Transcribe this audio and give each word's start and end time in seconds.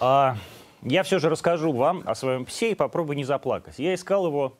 А, 0.00 0.36
я 0.82 1.02
все 1.02 1.18
же 1.18 1.28
расскажу 1.28 1.72
вам 1.72 2.02
о 2.04 2.14
своем 2.14 2.44
псе 2.44 2.72
и 2.72 2.74
попробую 2.74 3.16
не 3.16 3.24
заплакать. 3.24 3.78
Я 3.78 3.94
искал 3.94 4.26
его 4.26 4.58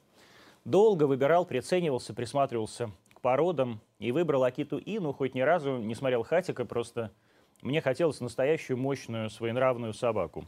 долго, 0.64 1.04
выбирал, 1.04 1.44
приценивался, 1.44 2.14
присматривался 2.14 2.90
к 3.14 3.20
породам 3.20 3.80
и 3.98 4.12
выбрал 4.12 4.44
Акиту 4.44 4.78
Ину, 4.78 5.12
хоть 5.12 5.34
ни 5.34 5.40
разу 5.40 5.76
не 5.78 5.94
смотрел 5.94 6.22
Хатика, 6.22 6.64
просто 6.64 7.10
мне 7.62 7.80
хотелось 7.80 8.20
настоящую 8.20 8.76
мощную 8.76 9.28
своенравную 9.28 9.92
собаку. 9.92 10.46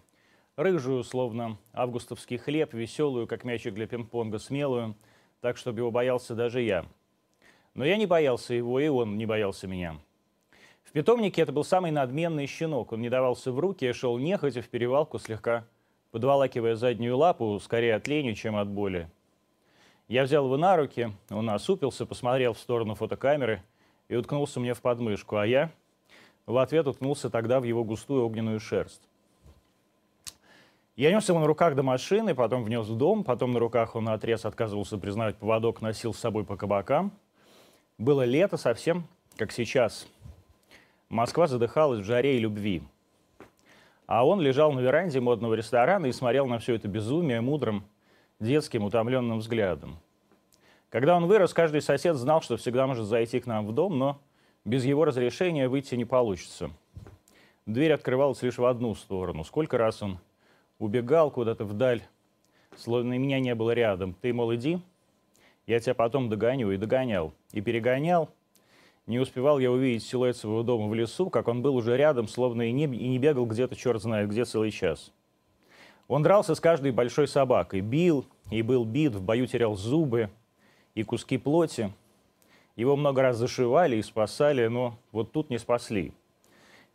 Рыжую, 0.57 1.05
словно 1.05 1.59
августовский 1.73 2.39
хлеб, 2.39 2.73
веселую, 2.73 3.27
как 3.27 3.45
мячик 3.45 3.75
для 3.75 3.87
пинг-понга, 3.87 4.39
смелую, 4.39 4.95
так, 5.41 5.59
чтобы 5.59 5.81
его 5.81 5.91
боялся 5.91 6.35
даже 6.35 6.63
я. 6.63 6.87
Но 7.75 7.85
я 7.85 7.97
не 7.99 8.07
боялся 8.07 8.55
его, 8.55 8.81
и 8.81 8.89
он 8.89 9.19
не 9.19 9.27
боялся 9.27 9.67
меня. 9.67 9.99
Питомнике 10.97 11.43
это 11.43 11.53
был 11.53 11.63
самый 11.63 11.91
надменный 11.91 12.47
щенок. 12.47 12.93
Он 12.93 13.03
не 13.03 13.11
давался 13.11 13.53
в 13.53 13.59
руки, 13.59 13.93
шел 13.93 14.17
нехотя 14.17 14.63
в 14.63 14.69
перевалку, 14.71 15.19
слегка 15.19 15.67
подволакивая 16.11 16.75
заднюю 16.75 17.19
лапу, 17.19 17.61
скорее 17.63 17.97
от 17.97 18.09
лени, 18.09 18.33
чем 18.33 18.57
от 18.57 18.67
боли. 18.67 19.11
Я 20.09 20.23
взял 20.23 20.47
его 20.47 20.57
на 20.57 20.75
руки, 20.75 21.13
он 21.29 21.51
осупился, 21.51 22.07
посмотрел 22.07 22.55
в 22.55 22.59
сторону 22.59 22.95
фотокамеры 22.95 23.63
и 24.09 24.17
уткнулся 24.17 24.59
мне 24.59 24.73
в 24.73 24.81
подмышку, 24.81 25.37
а 25.37 25.47
я 25.47 25.71
в 26.47 26.57
ответ 26.57 26.87
уткнулся 26.87 27.29
тогда 27.29 27.61
в 27.61 27.65
его 27.65 27.85
густую 27.85 28.25
огненную 28.25 28.59
шерсть. 28.59 29.03
Я 30.97 31.13
нес 31.13 31.29
его 31.29 31.41
на 31.41 31.47
руках 31.47 31.75
до 31.75 31.83
машины, 31.83 32.35
потом 32.35 32.65
внес 32.65 32.87
в 32.87 32.97
дом, 32.97 33.23
потом 33.23 33.53
на 33.53 33.59
руках 33.61 33.97
он 33.97 34.05
на 34.05 34.15
отрез 34.15 34.47
отказывался 34.47 34.97
признавать 34.97 35.37
поводок, 35.37 35.83
носил 35.83 36.15
с 36.15 36.19
собой 36.19 36.47
по 36.47 36.57
кабакам. 36.57 37.13
Было 37.99 38.25
лето 38.25 38.57
совсем, 38.57 39.07
как 39.37 39.53
сейчас, 39.53 40.07
Москва 41.09 41.47
задыхалась 41.47 42.01
в 42.01 42.05
жаре 42.05 42.37
и 42.37 42.41
любви. 42.41 42.83
А 44.07 44.27
он 44.27 44.41
лежал 44.41 44.73
на 44.73 44.81
веранде 44.81 45.21
модного 45.21 45.55
ресторана 45.55 46.07
и 46.07 46.13
смотрел 46.13 46.47
на 46.47 46.59
все 46.59 46.75
это 46.75 46.89
безумие 46.89 47.41
мудрым, 47.41 47.85
детским, 48.41 48.85
утомленным 48.85 49.39
взглядом. 49.39 49.99
Когда 50.91 51.17
он 51.17 51.27
вырос, 51.27 51.53
каждый 51.53 51.81
сосед 51.81 52.17
знал, 52.17 52.41
что 52.41 52.57
всегда 52.57 52.87
может 52.87 53.07
зайти 53.07 53.41
к 53.41 53.47
нам 53.47 53.67
в 53.67 53.73
дом, 53.73 53.99
но 53.99 54.21
без 54.65 54.85
его 54.85 55.05
разрешения 55.05 55.69
выйти 55.69 55.95
не 55.95 56.05
получится. 56.05 56.71
Дверь 57.67 57.93
открывалась 57.93 58.43
лишь 58.43 58.59
в 58.59 58.65
одну 58.65 58.95
сторону. 58.95 59.45
Сколько 59.45 59.79
раз 59.79 60.03
он 60.03 60.19
убегал 60.79 61.31
куда-то 61.31 61.65
вдаль, 61.65 62.03
словно 62.77 63.19
меня 63.19 63.41
не 63.41 63.55
было 63.55 63.73
рядом. 63.73 64.15
Ты, 64.15 64.33
мол, 64.33 64.55
иди, 64.55 64.81
я 65.67 65.81
тебя 65.81 65.95
потом 65.95 66.29
догоню. 66.29 66.71
И 66.71 66.77
догонял. 66.77 67.33
И 67.53 67.61
перегонял, 67.61 68.31
не 69.07 69.19
успевал 69.21 69.59
я 69.59 69.71
увидеть 69.71 70.05
силуэт 70.05 70.37
своего 70.37 70.63
дома 70.63 70.89
в 70.89 70.95
лесу, 70.95 71.31
как 71.31 71.49
он 71.49 71.63
был 71.63 71.77
уже 71.77 71.97
рядом, 71.97 72.27
словно 72.29 72.63
и 72.63 72.73
не, 72.73 72.85
и 72.85 73.09
не 73.09 73.19
бегал 73.19 73.47
где-то 73.47 73.77
черт 73.77 74.03
знает 74.03 74.29
где 74.29 74.45
целый 74.45 74.71
час. 74.71 75.13
Он 76.09 76.23
дрался 76.23 76.55
с 76.55 76.61
каждой 76.61 76.93
большой 76.93 77.29
собакой, 77.29 77.81
бил 77.81 78.27
и 78.51 78.63
был 78.63 78.85
бит, 78.85 79.15
в 79.15 79.23
бою 79.23 79.47
терял 79.47 79.77
зубы 79.77 80.31
и 80.95 81.03
куски 81.03 81.39
плоти. 81.39 81.93
Его 82.77 82.97
много 82.97 83.23
раз 83.23 83.37
зашивали 83.37 83.97
и 83.97 84.03
спасали, 84.03 84.67
но 84.67 84.99
вот 85.13 85.33
тут 85.33 85.51
не 85.51 85.59
спасли. 85.59 86.13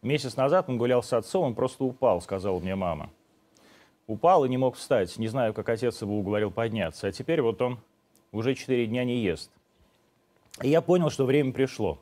Месяц 0.01 0.35
назад 0.35 0.69
он 0.69 0.77
гулял 0.77 1.03
с 1.03 1.13
отцом, 1.13 1.45
он 1.45 1.55
просто 1.55 1.83
упал, 1.83 2.21
сказала 2.21 2.59
мне 2.59 2.75
мама. 2.75 3.09
Упал 4.07 4.45
и 4.45 4.49
не 4.49 4.57
мог 4.57 4.75
встать, 4.75 5.17
не 5.17 5.27
знаю, 5.27 5.53
как 5.53 5.69
отец 5.69 6.01
его 6.01 6.17
уговорил 6.17 6.51
подняться. 6.51 7.07
А 7.07 7.11
теперь 7.11 7.41
вот 7.41 7.61
он 7.61 7.79
уже 8.31 8.55
четыре 8.55 8.87
дня 8.87 9.03
не 9.03 9.19
ест. 9.21 9.51
И 10.59 10.69
я 10.69 10.81
понял, 10.81 11.09
что 11.09 11.25
время 11.25 11.53
пришло. 11.53 11.99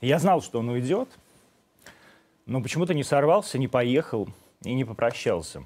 Я 0.00 0.18
знал, 0.18 0.42
что 0.42 0.58
он 0.58 0.68
уйдет, 0.68 1.08
но 2.44 2.62
почему-то 2.62 2.92
не 2.92 3.02
сорвался, 3.02 3.56
не 3.56 3.68
поехал 3.68 4.28
и 4.62 4.74
не 4.74 4.84
попрощался. 4.84 5.64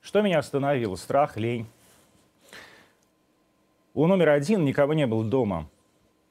Что 0.00 0.20
меня 0.20 0.40
остановило? 0.40 0.96
Страх, 0.96 1.36
лень. 1.36 1.66
У 3.94 4.06
номер 4.08 4.30
один 4.30 4.64
никого 4.64 4.94
не 4.94 5.06
было 5.06 5.24
дома– 5.24 5.68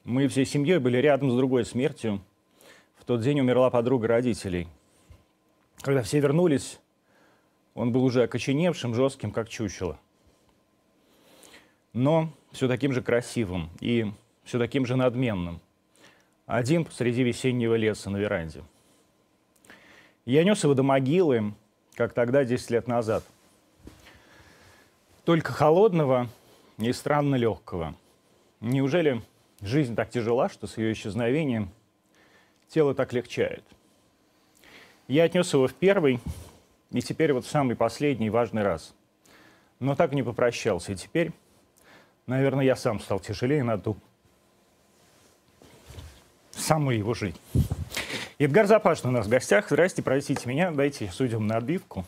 мы 0.05 0.27
всей 0.27 0.45
семьей 0.45 0.77
были 0.77 0.99
рядом 0.99 1.31
с 1.31 1.35
другой 1.35 1.65
смертью. 1.65 2.21
В 2.95 3.03
тот 3.05 3.21
день 3.21 3.39
умерла 3.41 3.71
подруга 3.71 4.07
родителей. 4.07 4.67
Когда 5.81 6.03
все 6.03 6.19
вернулись, 6.19 6.79
он 7.73 7.91
был 7.91 8.03
уже 8.03 8.23
окоченевшим, 8.23 8.93
жестким, 8.93 9.31
как 9.31 9.49
чучело. 9.49 9.99
Но 11.91 12.29
все 12.51 12.67
таким 12.67 12.93
же 12.93 13.01
красивым 13.01 13.69
и 13.79 14.11
все 14.43 14.59
таким 14.59 14.85
же 14.85 14.95
надменным. 14.95 15.59
Один 16.45 16.85
посреди 16.85 17.23
весеннего 17.23 17.73
леса 17.73 18.11
на 18.11 18.17
веранде. 18.17 18.63
Я 20.25 20.43
нес 20.43 20.63
его 20.63 20.75
до 20.75 20.83
могилы, 20.83 21.53
как 21.95 22.13
тогда, 22.13 22.45
10 22.45 22.69
лет 22.69 22.87
назад. 22.87 23.23
Только 25.23 25.51
холодного 25.51 26.29
и 26.77 26.93
странно 26.93 27.35
легкого. 27.35 27.95
Неужели 28.61 29.21
Жизнь 29.65 29.95
так 29.95 30.11
тяжела, 30.11 30.47
что 30.47 30.67
с 30.67 30.77
ее 30.77 30.93
исчезновением 30.93 31.71
тело 32.67 32.93
так 32.93 33.13
легчает. 33.13 33.63
Я 35.07 35.23
отнес 35.23 35.51
его 35.51 35.67
в 35.67 35.73
первый, 35.73 36.19
и 36.91 37.01
теперь 37.01 37.33
вот 37.33 37.45
в 37.45 37.49
самый 37.49 37.75
последний 37.75 38.29
важный 38.29 38.61
раз. 38.61 38.93
Но 39.79 39.95
так 39.95 40.11
не 40.11 40.21
попрощался. 40.21 40.91
И 40.91 40.95
теперь, 40.95 41.31
наверное, 42.27 42.63
я 42.63 42.75
сам 42.75 42.99
стал 42.99 43.19
тяжелее 43.19 43.63
на 43.63 43.79
ту 43.79 43.97
самую 46.51 46.99
его 46.99 47.15
жизнь. 47.15 47.39
Эдгар 48.37 48.67
Запашный 48.67 49.09
у 49.09 49.13
нас 49.13 49.25
в 49.25 49.29
гостях. 49.29 49.65
Здрасте, 49.67 50.03
простите 50.03 50.47
меня, 50.47 50.69
дайте 50.69 51.09
судьям 51.11 51.47
на 51.47 51.57
отбивку. 51.57 52.05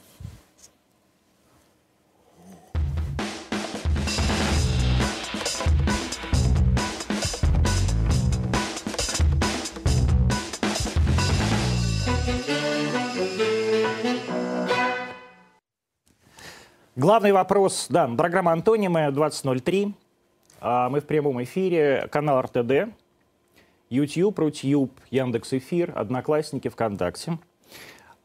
Главный 17.07 17.31
вопрос, 17.31 17.85
да, 17.88 18.06
программа 18.06 18.51
«Антонимы» 18.51 19.07
20.03. 19.13 19.94
А, 20.59 20.90
мы 20.90 21.00
в 21.00 21.06
прямом 21.06 21.41
эфире, 21.41 22.09
канал 22.12 22.41
РТД, 22.41 22.94
YouTube, 23.90 24.38
Рутюб, 24.38 24.91
Яндекс 25.09 25.53
Эфир, 25.53 25.94
Одноклассники, 25.95 26.68
ВКонтакте. 26.68 27.40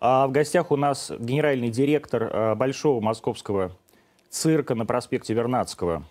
А 0.00 0.26
в 0.26 0.32
гостях 0.32 0.72
у 0.72 0.76
нас 0.76 1.12
генеральный 1.16 1.68
директор 1.68 2.28
а, 2.32 2.54
Большого 2.56 3.00
московского 3.00 3.70
цирка 4.30 4.74
на 4.74 4.84
проспекте 4.84 5.32
Вернадского 5.32 6.02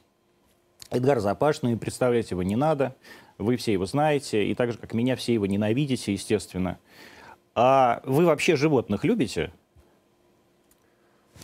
Эдгар 0.91 1.19
Запашный. 1.19 1.75
Представлять 1.75 2.31
его 2.31 2.41
не 2.41 2.55
надо, 2.55 2.95
вы 3.37 3.57
все 3.57 3.73
его 3.73 3.85
знаете, 3.85 4.45
и 4.45 4.55
так 4.55 4.71
же, 4.71 4.77
как 4.77 4.93
меня, 4.93 5.17
все 5.17 5.33
его 5.33 5.45
ненавидите, 5.45 6.13
естественно. 6.13 6.79
А 7.53 8.01
вы 8.05 8.25
вообще 8.25 8.55
животных 8.55 9.03
любите? 9.03 9.51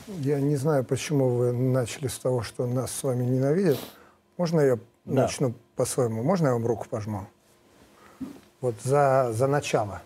Я 0.08 0.40
не 0.40 0.56
знаю, 0.56 0.84
почему 0.84 1.30
вы 1.30 1.52
начали 1.52 2.08
с 2.08 2.18
того, 2.18 2.42
что 2.42 2.66
нас 2.66 2.92
с 2.92 3.04
вами 3.04 3.24
ненавидят. 3.26 3.80
Можно 4.38 4.62
я 4.62 4.76
да. 5.06 5.24
начну 5.24 5.54
по-своему? 5.76 6.24
Можно 6.24 6.48
я 6.48 6.54
вам 6.54 6.66
руку 6.66 6.88
пожму? 6.90 7.28
Вот 8.62 8.76
за, 8.84 9.32
за 9.34 9.48
начало, 9.48 10.02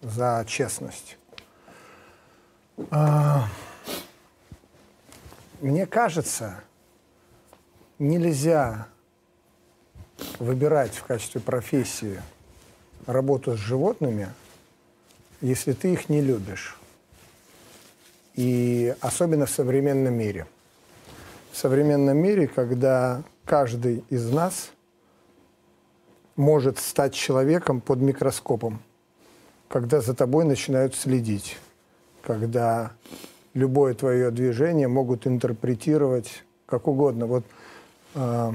за 0.00 0.44
честность. 0.46 1.18
А, 2.90 3.48
мне 5.60 5.86
кажется, 5.86 6.62
нельзя 7.98 8.88
выбирать 10.38 10.94
в 10.94 11.04
качестве 11.04 11.40
профессии 11.40 12.22
работу 13.06 13.56
с 13.56 13.60
животными, 13.60 14.28
если 15.40 15.72
ты 15.72 15.92
их 15.92 16.08
не 16.08 16.20
любишь 16.20 16.77
и 18.38 18.94
особенно 19.00 19.46
в 19.46 19.50
современном 19.50 20.14
мире. 20.14 20.46
В 21.50 21.56
современном 21.56 22.16
мире, 22.16 22.46
когда 22.46 23.24
каждый 23.44 24.04
из 24.10 24.30
нас 24.30 24.70
может 26.36 26.78
стать 26.78 27.14
человеком 27.14 27.80
под 27.80 27.98
микроскопом, 27.98 28.80
когда 29.66 30.00
за 30.00 30.14
тобой 30.14 30.44
начинают 30.44 30.94
следить, 30.94 31.58
когда 32.22 32.92
любое 33.54 33.94
твое 33.94 34.30
движение 34.30 34.86
могут 34.86 35.26
интерпретировать 35.26 36.44
как 36.66 36.86
угодно. 36.86 37.26
Вот 37.26 37.44
э, 38.14 38.52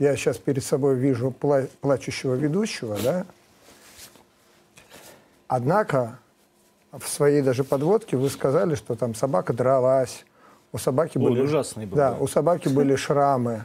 я 0.00 0.16
сейчас 0.16 0.38
перед 0.38 0.64
собой 0.64 0.96
вижу 0.96 1.30
пла 1.30 1.68
плачущего 1.80 2.34
ведущего, 2.34 2.98
да. 3.00 3.26
Однако 5.46 6.18
в 6.92 7.08
своей 7.08 7.42
даже 7.42 7.64
подводке 7.64 8.16
вы 8.16 8.28
сказали, 8.28 8.74
что 8.74 8.94
там 8.94 9.14
собака 9.14 9.52
дралась, 9.52 10.24
у 10.72 10.78
собаки 10.78 11.18
Ой, 11.18 11.24
были... 11.30 11.40
ужасный 11.42 11.86
был, 11.86 11.96
Да, 11.96 12.10
да. 12.12 12.16
у 12.18 12.26
собаки 12.26 12.68
были 12.68 12.96
шрамы. 12.96 13.64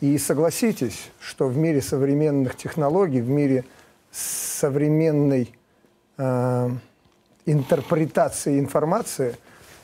И 0.00 0.18
согласитесь, 0.18 1.10
что 1.20 1.48
в 1.48 1.56
мире 1.56 1.80
современных 1.80 2.56
технологий, 2.56 3.20
в 3.22 3.28
мире 3.30 3.64
современной 4.10 5.54
э, 6.18 6.70
интерпретации 7.46 8.58
информации, 8.58 9.36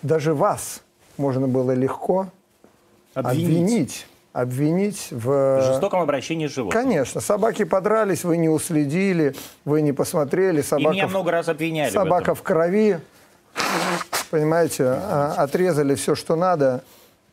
даже 0.02 0.34
вас 0.34 0.82
можно 1.16 1.48
было 1.48 1.72
легко 1.72 2.28
Обвинить. 3.14 3.46
обвинить, 3.46 4.06
обвинить 4.32 5.08
в... 5.10 5.26
В 5.60 5.62
жестоком 5.72 6.00
обращении 6.00 6.46
с 6.46 6.52
животным. 6.54 6.82
Конечно, 6.82 7.20
собаки 7.20 7.64
подрались, 7.64 8.24
вы 8.24 8.38
не 8.38 8.48
уследили, 8.48 9.34
вы 9.64 9.82
не 9.82 9.92
посмотрели, 9.92 10.60
И 10.60 10.62
собака, 10.62 10.92
меня 10.94 11.06
в- 11.06 11.10
много 11.10 11.30
раз 11.30 11.48
обвиняли 11.48 11.90
в 11.90 11.92
собака 11.92 12.22
этом. 12.32 12.34
в 12.36 12.42
крови, 12.42 13.00
понимаете, 14.30 14.84
а, 14.86 15.34
отрезали 15.36 15.94
все, 15.94 16.14
что 16.14 16.36
надо, 16.36 16.82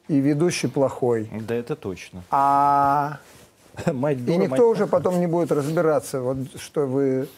и 0.07 0.19
ведущий 0.19 0.67
плохой. 0.67 1.29
Да, 1.31 1.55
это 1.55 1.75
точно. 1.75 2.23
А 2.31 3.19
Мать 3.85 4.17
и 4.17 4.21
дура, 4.21 4.37
никто 4.37 4.49
мать 4.67 4.77
уже 4.77 4.87
потом 4.87 5.19
не 5.19 5.27
будет 5.27 5.51
разбираться, 5.53 6.19
вот 6.21 6.37
что 6.59 6.85
вы 6.85 7.29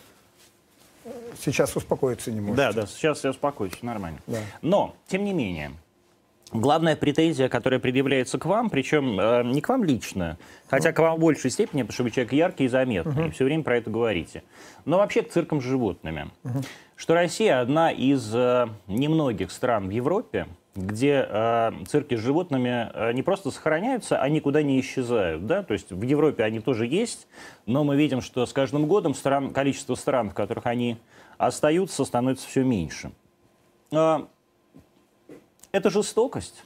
сейчас 1.39 1.75
успокоиться 1.75 2.31
не 2.31 2.41
можете. 2.41 2.57
Да, 2.57 2.71
да, 2.73 2.87
сейчас 2.87 3.23
я 3.23 3.29
успокоюсь, 3.29 3.73
нормально. 3.83 4.19
Да. 4.25 4.39
Но, 4.61 4.95
тем 5.07 5.23
не 5.23 5.33
менее, 5.33 5.71
главная 6.53 6.95
претензия, 6.95 7.49
которая 7.49 7.79
предъявляется 7.79 8.37
к 8.37 8.45
вам, 8.45 8.69
причем 8.69 9.19
э, 9.19 9.43
не 9.43 9.61
к 9.61 9.69
вам 9.69 9.83
лично, 9.83 10.37
хотя 10.67 10.91
к 10.91 10.99
вам 10.99 11.17
в 11.17 11.19
большей 11.19 11.51
степени, 11.51 11.81
потому 11.81 11.93
что 11.93 12.03
вы 12.03 12.11
человек 12.11 12.33
яркий 12.33 12.65
и 12.65 12.67
заметный, 12.67 13.27
и 13.27 13.31
все 13.31 13.45
время 13.45 13.63
про 13.63 13.77
это 13.77 13.89
говорите, 13.89 14.43
но 14.85 14.97
вообще 14.97 15.21
к 15.21 15.31
циркам 15.31 15.61
с 15.61 15.63
животными. 15.63 16.29
Что 16.95 17.15
Россия 17.15 17.59
одна 17.59 17.91
из 17.91 18.33
э, 18.35 18.67
немногих 18.87 19.51
стран 19.51 19.87
в 19.87 19.91
Европе, 19.91 20.47
где 20.75 21.27
э, 21.27 21.71
цирки 21.87 22.15
с 22.15 22.19
животными 22.19 22.89
э, 22.93 23.13
не 23.13 23.23
просто 23.23 23.51
сохраняются, 23.51 24.21
а 24.21 24.29
никуда 24.29 24.61
не 24.61 24.79
исчезают. 24.79 25.45
Да? 25.45 25.63
То 25.63 25.73
есть 25.73 25.91
в 25.91 26.01
Европе 26.01 26.43
они 26.43 26.59
тоже 26.59 26.85
есть, 26.87 27.27
но 27.65 27.83
мы 27.83 27.97
видим, 27.97 28.21
что 28.21 28.45
с 28.45 28.53
каждым 28.53 28.87
годом 28.87 29.13
стран, 29.13 29.51
количество 29.51 29.95
стран, 29.95 30.29
в 30.29 30.33
которых 30.33 30.65
они 30.67 30.97
остаются, 31.37 32.05
становится 32.05 32.47
все 32.47 32.63
меньше. 32.63 33.11
А, 33.91 34.27
это 35.71 35.89
жестокость 35.89 36.63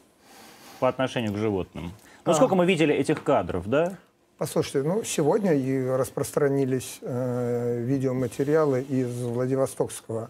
по 0.79 0.87
отношению 0.87 1.33
к 1.33 1.37
животным. 1.37 1.91
Ну, 2.25 2.31
А. 2.31 2.35
сколько 2.35 2.55
мы 2.55 2.65
видели 2.65 2.93
этих 2.93 3.23
кадров, 3.23 3.67
да? 3.67 3.97
Послушайте, 4.37 4.83
ну 4.87 5.03
сегодня 5.03 5.53
и 5.53 5.85
распространились 5.87 6.99
э, 7.01 7.81
видеоматериалы 7.85 8.81
из 8.81 9.21
Владивостокского, 9.21 10.29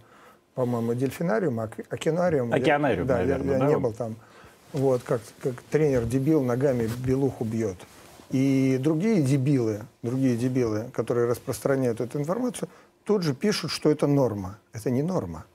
по-моему, 0.54 0.94
дельфинариума, 0.94 1.64
ок- 1.64 1.86
океанариума. 1.90 2.56
Я- 2.56 2.62
Океанариум, 2.62 3.08
да, 3.08 3.14
я- 3.22 3.26
наверное, 3.26 3.54
я, 3.54 3.60
да? 3.60 3.68
не 3.68 3.78
был 3.78 3.94
там. 3.94 4.16
Вот, 4.74 5.02
как, 5.04 5.22
как 5.42 5.62
тренер 5.72 6.04
дебил 6.06 6.44
ногами 6.44 6.88
белуху 7.04 7.46
бьет. 7.46 7.78
И 8.30 8.78
другие 8.82 9.22
дебилы, 9.22 9.82
другие 10.04 10.36
дебилы, 10.36 10.90
которые 10.94 11.28
распространяют 11.28 12.02
эту 12.02 12.20
информацию, 12.20 12.68
тут 13.06 13.24
же 13.24 13.34
пишут, 13.34 13.72
что 13.72 13.90
это 13.90 14.06
норма. 14.06 14.58
Это 14.74 14.90
не 14.92 15.02
норма. 15.02 15.46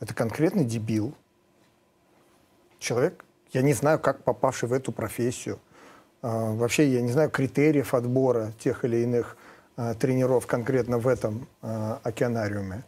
Это 0.00 0.14
конкретный 0.14 0.64
дебил. 0.64 1.12
Человек, 2.80 3.24
я 3.52 3.62
не 3.62 3.74
знаю, 3.74 3.98
как 4.00 4.24
попавший 4.24 4.68
в 4.68 4.72
эту 4.72 4.90
профессию. 4.90 5.60
А, 6.22 6.52
Вообще 6.54 6.88
я 6.88 7.02
не 7.02 7.12
знаю 7.12 7.30
критериев 7.30 7.94
отбора 7.94 8.52
тех 8.58 8.84
или 8.84 8.96
иных 8.96 9.36
а, 9.76 9.94
тренеров 9.94 10.46
конкретно 10.46 10.98
в 10.98 11.06
этом 11.06 11.46
а, 11.62 12.00
океанариуме. 12.02 12.84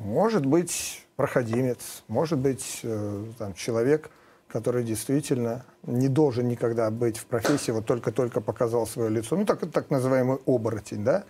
Может 0.00 0.44
быть 0.44 1.06
проходимец, 1.14 2.02
может 2.08 2.38
быть 2.38 2.80
э, 2.82 3.24
там, 3.38 3.52
человек, 3.52 4.10
который 4.48 4.82
действительно 4.82 5.64
не 5.82 6.08
должен 6.08 6.48
никогда 6.48 6.90
быть 6.90 7.18
в 7.18 7.26
профессии, 7.26 7.70
вот 7.70 7.84
только-только 7.84 8.40
показал 8.40 8.86
свое 8.86 9.10
лицо. 9.10 9.36
Ну, 9.36 9.44
так, 9.44 9.60
так 9.70 9.90
называемый 9.90 10.38
оборотень, 10.46 11.04
да? 11.04 11.24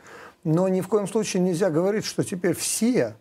Но 0.45 0.69
ни 0.69 0.83
в 0.83 0.89
коем 0.89 1.09
случае 1.09 1.43
нельзя 1.43 1.69
говорить, 1.69 2.05
что 2.05 2.23
теперь 2.23 2.55
все 2.55 3.17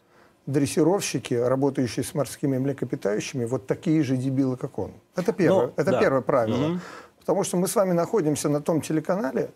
дрессировщики, 0.46 1.34
работающие 1.34 2.04
с 2.04 2.14
морскими 2.14 2.58
млекопитающими, 2.58 3.46
вот 3.46 3.68
такие 3.68 4.04
же 4.04 4.18
дебилы, 4.18 4.58
как 4.58 4.78
он. 4.80 4.92
Это 5.16 5.32
первое, 5.34 5.68
Ну, 5.68 5.74
это 5.78 5.92
да. 5.92 6.00
первое 6.00 6.22
правило. 6.22 6.68
Мгм. 6.68 6.82
Потому 7.20 7.44
что 7.44 7.58
мы 7.58 7.68
с 7.68 7.76
вами 7.76 7.94
находимся 7.94 8.50
на 8.50 8.60
том 8.62 8.82
телеканале, 8.82 9.50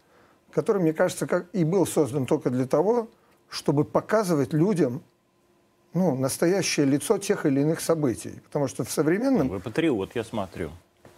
который, 0.54 0.82
мне 0.82 0.94
кажется, 0.94 1.28
как 1.28 1.46
и 1.52 1.66
был 1.66 1.86
создан 1.86 2.26
только 2.26 2.50
для 2.50 2.66
того, 2.66 3.08
чтобы 3.50 3.84
показывать 3.84 4.54
людям 4.54 5.02
ну, 5.94 6.16
настоящее 6.16 6.86
лицо 6.86 7.18
тех 7.18 7.46
или 7.46 7.62
иных 7.62 7.82
событий. 7.82 8.42
Потому 8.46 8.68
что 8.68 8.84
в 8.84 8.92
современном, 8.92 9.50
Вы 9.50 9.60
патриот, 9.60 10.16
я 10.16 10.24
смотрю. 10.24 10.70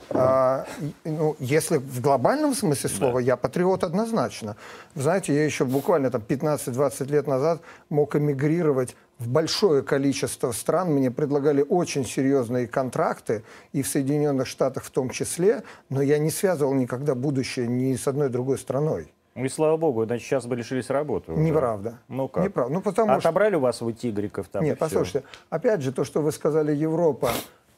а, 0.10 0.66
ну, 1.04 1.36
если 1.40 1.78
в 1.78 2.02
глобальном 2.02 2.56
смысле 2.56 2.90
слова, 2.90 3.20
я 3.20 3.36
патриот 3.36 3.84
однозначно. 3.84 4.56
Знаете, 4.96 5.36
я 5.36 5.44
еще 5.46 5.66
буквально 5.66 6.10
там 6.10 6.22
15-20 6.28 7.12
лет 7.12 7.28
назад 7.28 7.62
мог 7.90 8.16
эмигрировать 8.16 8.96
в 9.20 9.28
большое 9.28 9.84
количество 9.84 10.52
стран. 10.52 10.92
Мне 10.94 11.12
предлагали 11.12 11.64
очень 11.68 12.06
серьезные 12.06 12.68
контракты, 12.68 13.44
и 13.74 13.82
в 13.84 13.88
Соединенных 13.88 14.48
Штатах 14.48 14.84
в 14.84 14.90
том 14.90 15.10
числе, 15.10 15.64
но 15.90 16.02
я 16.02 16.18
не 16.18 16.32
связывал 16.32 16.74
никогда 16.74 17.14
будущее 17.14 17.68
ни 17.68 17.96
с 17.96 18.08
одной 18.08 18.30
другой 18.30 18.58
страной. 18.58 19.14
Ну 19.36 19.46
и 19.46 19.50
слава 19.50 19.78
богу, 19.78 20.06
значит, 20.06 20.26
сейчас 20.26 20.46
бы 20.48 20.56
лишились 20.56 20.90
работы. 20.90 21.32
уже. 21.32 21.42
Неправда. 21.42 22.00
Ну 22.08 22.28
как? 22.28 22.44
Неправда. 22.44 22.74
Ну, 22.74 22.82
потому 22.82 23.20
что... 23.20 23.30
Отобрали 23.30 23.56
у 23.56 23.60
вас 23.60 23.80
вы 23.80 23.94
тигриков 23.94 24.48
там? 24.50 24.64
Нет, 24.64 24.80
послушайте, 24.80 25.24
опять 25.50 25.82
же, 25.82 25.92
то, 25.92 26.04
что 26.04 26.22
вы 26.22 26.32
сказали, 26.32 26.76
Европа, 26.76 27.32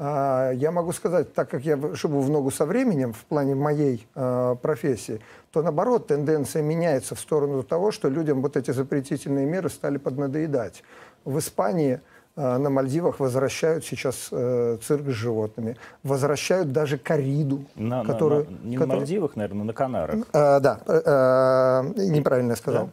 а, 0.03 0.51
я 0.53 0.71
могу 0.71 0.93
сказать, 0.93 1.31
так 1.35 1.51
как 1.51 1.63
я 1.63 1.77
живу 1.93 2.21
в 2.21 2.29
ногу 2.31 2.49
со 2.49 2.65
временем 2.65 3.13
в 3.13 3.23
плане 3.25 3.53
моей 3.53 4.07
а, 4.15 4.55
профессии, 4.55 5.21
то 5.51 5.61
наоборот 5.61 6.07
тенденция 6.07 6.63
меняется 6.63 7.13
в 7.13 7.19
сторону 7.19 7.61
того, 7.61 7.91
что 7.91 8.09
людям 8.09 8.41
вот 8.41 8.57
эти 8.57 8.71
запретительные 8.71 9.45
меры 9.45 9.69
стали 9.69 9.99
поднадоедать. 9.99 10.83
В 11.25 11.37
Испании 11.39 11.99
а, 12.35 12.57
на 12.57 12.69
Мальдивах 12.69 13.19
возвращают 13.19 13.85
сейчас 13.85 14.29
э, 14.31 14.77
цирк 14.81 15.05
с 15.07 15.11
животными, 15.11 15.77
возвращают 16.03 16.71
даже 16.71 16.97
кориду, 16.97 17.65
На, 17.75 18.03
на- 18.03 18.11
которую... 18.13 18.45
на- 18.49 18.57
не 18.67 18.77
на 18.77 18.81
которую- 18.83 18.99
Мальдивах, 19.01 19.35
наверное, 19.35 19.63
на 19.65 19.73
Канарах. 19.73 20.15
Э, 20.33 20.59
да, 20.59 20.79
э, 20.87 21.01
э, 21.05 22.09
неправильно 22.09 22.51
я 22.51 22.55
сказал. 22.55 22.89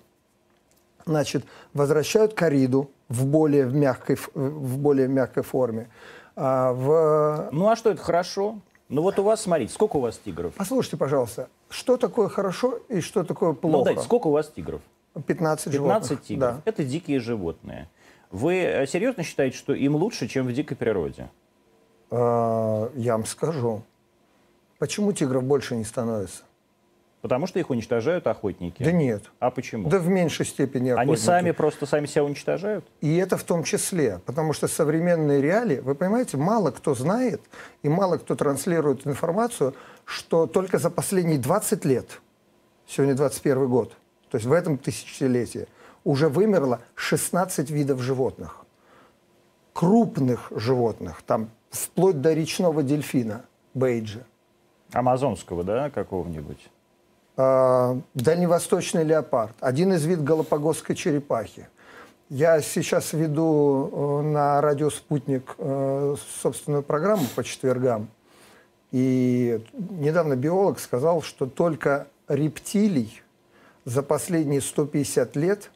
Значит, 1.07 1.45
возвращают 1.73 2.35
кориду 2.35 2.91
в 3.09 3.25
более 3.25 3.65
мягкой, 3.65 4.19
в 4.35 4.77
более 4.79 5.09
мягкой 5.09 5.43
форме. 5.43 5.89
А 6.37 6.73
в... 6.73 7.49
Ну 7.53 7.69
а 7.71 7.77
что, 7.77 7.91
это 7.91 8.03
хорошо? 8.03 8.59
Ну 8.91 9.03
вот 9.03 9.19
у 9.19 9.23
вас, 9.23 9.41
смотрите, 9.43 9.73
сколько 9.73 9.97
у 9.97 10.01
вас 10.01 10.19
тигров? 10.23 10.53
Послушайте, 10.57 10.97
пожалуйста, 10.99 11.49
что 11.71 11.97
такое 11.97 12.29
хорошо 12.29 12.79
и 12.89 13.01
что 13.01 13.23
такое 13.25 13.51
Ну 13.51 13.55
плохо? 13.57 13.85
дайте, 13.87 14.03
сколько 14.03 14.27
у 14.27 14.33
вас 14.33 14.49
тигров? 14.49 14.81
15 15.15 15.27
15 15.27 15.73
животных. 15.73 16.23
тигров. 16.23 16.55
Да. 16.57 16.63
Это 16.65 16.85
дикие 16.85 17.21
животные. 17.21 17.89
Вы 18.31 18.57
э, 18.57 18.87
серьезно 18.87 19.23
считаете, 19.23 19.57
что 19.57 19.73
им 19.73 19.97
лучше, 19.97 20.29
чем 20.29 20.47
в 20.47 20.53
дикой 20.53 20.77
природе? 20.77 21.31
Э, 22.11 22.91
я 22.95 23.13
вам 23.13 23.25
скажу. 23.25 23.83
Почему 24.79 25.13
тигров 25.13 25.45
больше 25.45 25.77
не 25.77 25.85
становится? 25.85 26.43
Потому 27.21 27.49
что 27.49 27.59
их 27.59 27.71
уничтожают 27.71 28.29
охотники. 28.29 28.83
Да 28.83 28.93
нет. 28.93 29.25
А 29.41 29.51
почему? 29.51 29.89
Да 29.89 29.99
в 29.99 30.07
меньшей 30.09 30.47
степени 30.47 30.91
Они 30.91 31.01
охотники. 31.01 31.21
сами 31.21 31.51
просто 31.51 31.85
сами 31.85 32.07
себя 32.07 32.23
уничтожают? 32.23 32.85
И 33.01 33.17
это 33.17 33.37
в 33.37 33.43
том 33.43 33.65
числе, 33.65 34.21
потому 34.25 34.53
что 34.53 34.69
современные 34.69 35.41
реалии, 35.43 35.81
вы 35.81 35.97
понимаете, 35.97 36.37
мало 36.37 36.71
кто 36.71 36.95
знает 36.95 37.41
и 37.83 37.89
мало 37.89 38.19
кто 38.19 38.37
транслирует 38.37 39.05
информацию, 39.05 39.75
что 40.05 40.47
только 40.47 40.79
за 40.79 40.91
последние 40.91 41.39
20 41.39 41.85
лет, 41.87 42.21
сегодня 42.87 43.17
21 43.17 43.69
год, 43.69 43.97
то 44.31 44.37
есть 44.37 44.47
в 44.47 44.53
этом 44.53 44.79
тысячелетии, 44.79 45.67
уже 46.05 46.29
вымерло 46.29 46.81
16 46.95 47.71
видов 47.71 48.01
животных. 48.01 48.65
Крупных 49.73 50.51
животных, 50.51 51.23
там 51.23 51.51
вплоть 51.71 52.21
до 52.21 52.33
речного 52.33 52.83
дельфина, 52.83 53.45
бейджа. 53.75 54.21
Амазонского, 54.93 55.65
да, 55.65 55.91
какого-нибудь? 55.91 56.71
Э, 57.37 58.01
дальневосточный 58.15 59.05
леопард, 59.05 59.55
один 59.61 59.93
из 59.93 60.05
вид 60.05 60.25
галапагосской 60.25 60.97
черепахи. 60.97 61.69
Я 62.31 62.61
сейчас 62.61 63.13
веду 63.13 63.91
э, 63.91 64.23
на 64.23 64.61
радио 64.61 64.91
«Спутник» 64.91 65.55
э, 65.59 66.17
собственную 66.43 66.83
программу 66.83 67.25
по 67.37 67.45
четвергам. 67.45 68.09
И 68.91 69.65
недавно 69.73 70.35
биолог 70.35 70.81
сказал, 70.81 71.23
что 71.23 71.47
только 71.47 72.09
рептилий 72.27 73.23
за 73.85 74.03
последние 74.03 74.61
150 74.61 75.37
лет 75.37 75.71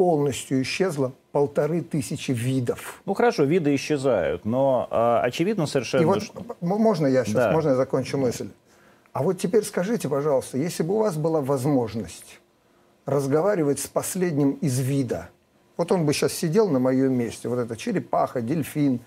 полностью 0.00 0.62
исчезло 0.62 1.12
полторы 1.30 1.82
тысячи 1.82 2.30
видов. 2.30 3.02
Ну 3.04 3.12
хорошо, 3.12 3.44
виды 3.44 3.74
исчезают, 3.74 4.46
но 4.46 4.88
а, 4.90 5.20
очевидно 5.20 5.66
совершенно, 5.66 6.00
И 6.00 6.04
вот 6.06 6.22
что... 6.22 6.42
можно 6.62 7.06
я 7.06 7.22
сейчас, 7.22 7.34
Да. 7.34 7.52
можно 7.52 7.68
я 7.68 7.74
закончу 7.74 8.16
мысль? 8.16 8.48
А 9.12 9.22
вот 9.22 9.38
теперь 9.38 9.62
скажите, 9.62 10.08
пожалуйста, 10.08 10.56
если 10.56 10.84
бы 10.84 10.94
у 10.94 11.00
вас 11.00 11.18
была 11.18 11.42
возможность 11.42 12.40
разговаривать 13.04 13.78
с 13.78 13.88
последним 13.88 14.52
из 14.52 14.78
вида, 14.78 15.28
Вот 15.76 15.92
он 15.92 16.06
бы 16.06 16.14
сейчас 16.14 16.32
сидел 16.32 16.70
на 16.70 16.78
моем 16.78 17.12
месте, 17.12 17.50
вот 17.50 17.58
это 17.58 17.76
черепаха, 17.76 18.40
дельфин, 18.40 19.00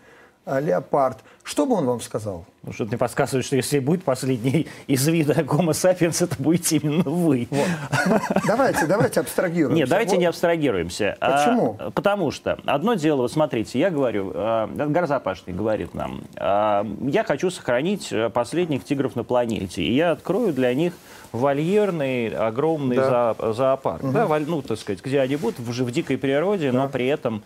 а, 0.45 0.59
леопард. 0.59 1.23
Что 1.41 1.65
бы 1.65 1.73
он 1.73 1.87
вам 1.87 2.01
сказал? 2.01 2.45
Ну, 2.65 2.71
что-то 2.71 2.91
мне 2.91 2.97
подсказывает, 2.97 3.45
что 3.45 3.57
если 3.57 3.79
будет 3.79 4.03
последний 4.03 4.67
из 4.87 5.05
вида 5.05 5.33
Homo 5.33 5.71
sapiens, 5.71 6.23
это 6.23 6.41
будете 6.41 6.77
именно 6.77 7.03
вы. 7.03 7.47
Вот. 7.51 7.67
Ну, 8.05 8.19
давайте, 8.47 8.85
давайте 8.85 9.19
абстрагируемся. 9.19 9.79
Нет, 9.79 9.89
давайте 9.89 10.11
вот. 10.11 10.19
не 10.19 10.25
абстрагируемся. 10.25 11.17
Почему? 11.19 11.75
А, 11.77 11.91
потому 11.91 12.31
что 12.31 12.57
одно 12.65 12.93
дело, 12.93 13.23
вот 13.23 13.33
смотрите, 13.33 13.79
я 13.79 13.89
говорю, 13.89 14.31
а, 14.33 14.67
Гарзапашный 14.67 15.53
говорит 15.53 15.93
нам, 15.93 16.21
а, 16.37 16.87
я 17.01 17.25
хочу 17.25 17.49
сохранить 17.49 18.13
э, 18.13 18.29
последних 18.29 18.85
тигров 18.85 19.17
на 19.17 19.25
планете, 19.25 19.83
и 19.83 19.93
я 19.93 20.11
открою 20.11 20.53
для 20.53 20.73
них 20.73 20.93
вольерный 21.33 22.27
огромный 22.27 22.95
да. 22.95 23.35
зо, 23.37 23.53
зоопарк, 23.53 24.03
угу. 24.03 24.13
да, 24.13 24.27
ну, 24.45 24.61
так 24.61 24.77
сказать, 24.77 25.03
где 25.03 25.19
они 25.19 25.35
будут 25.35 25.59
в, 25.59 25.67
в 25.67 25.91
дикой 25.91 26.17
природе, 26.17 26.71
да. 26.71 26.83
но 26.83 26.89
при 26.89 27.07
этом 27.07 27.43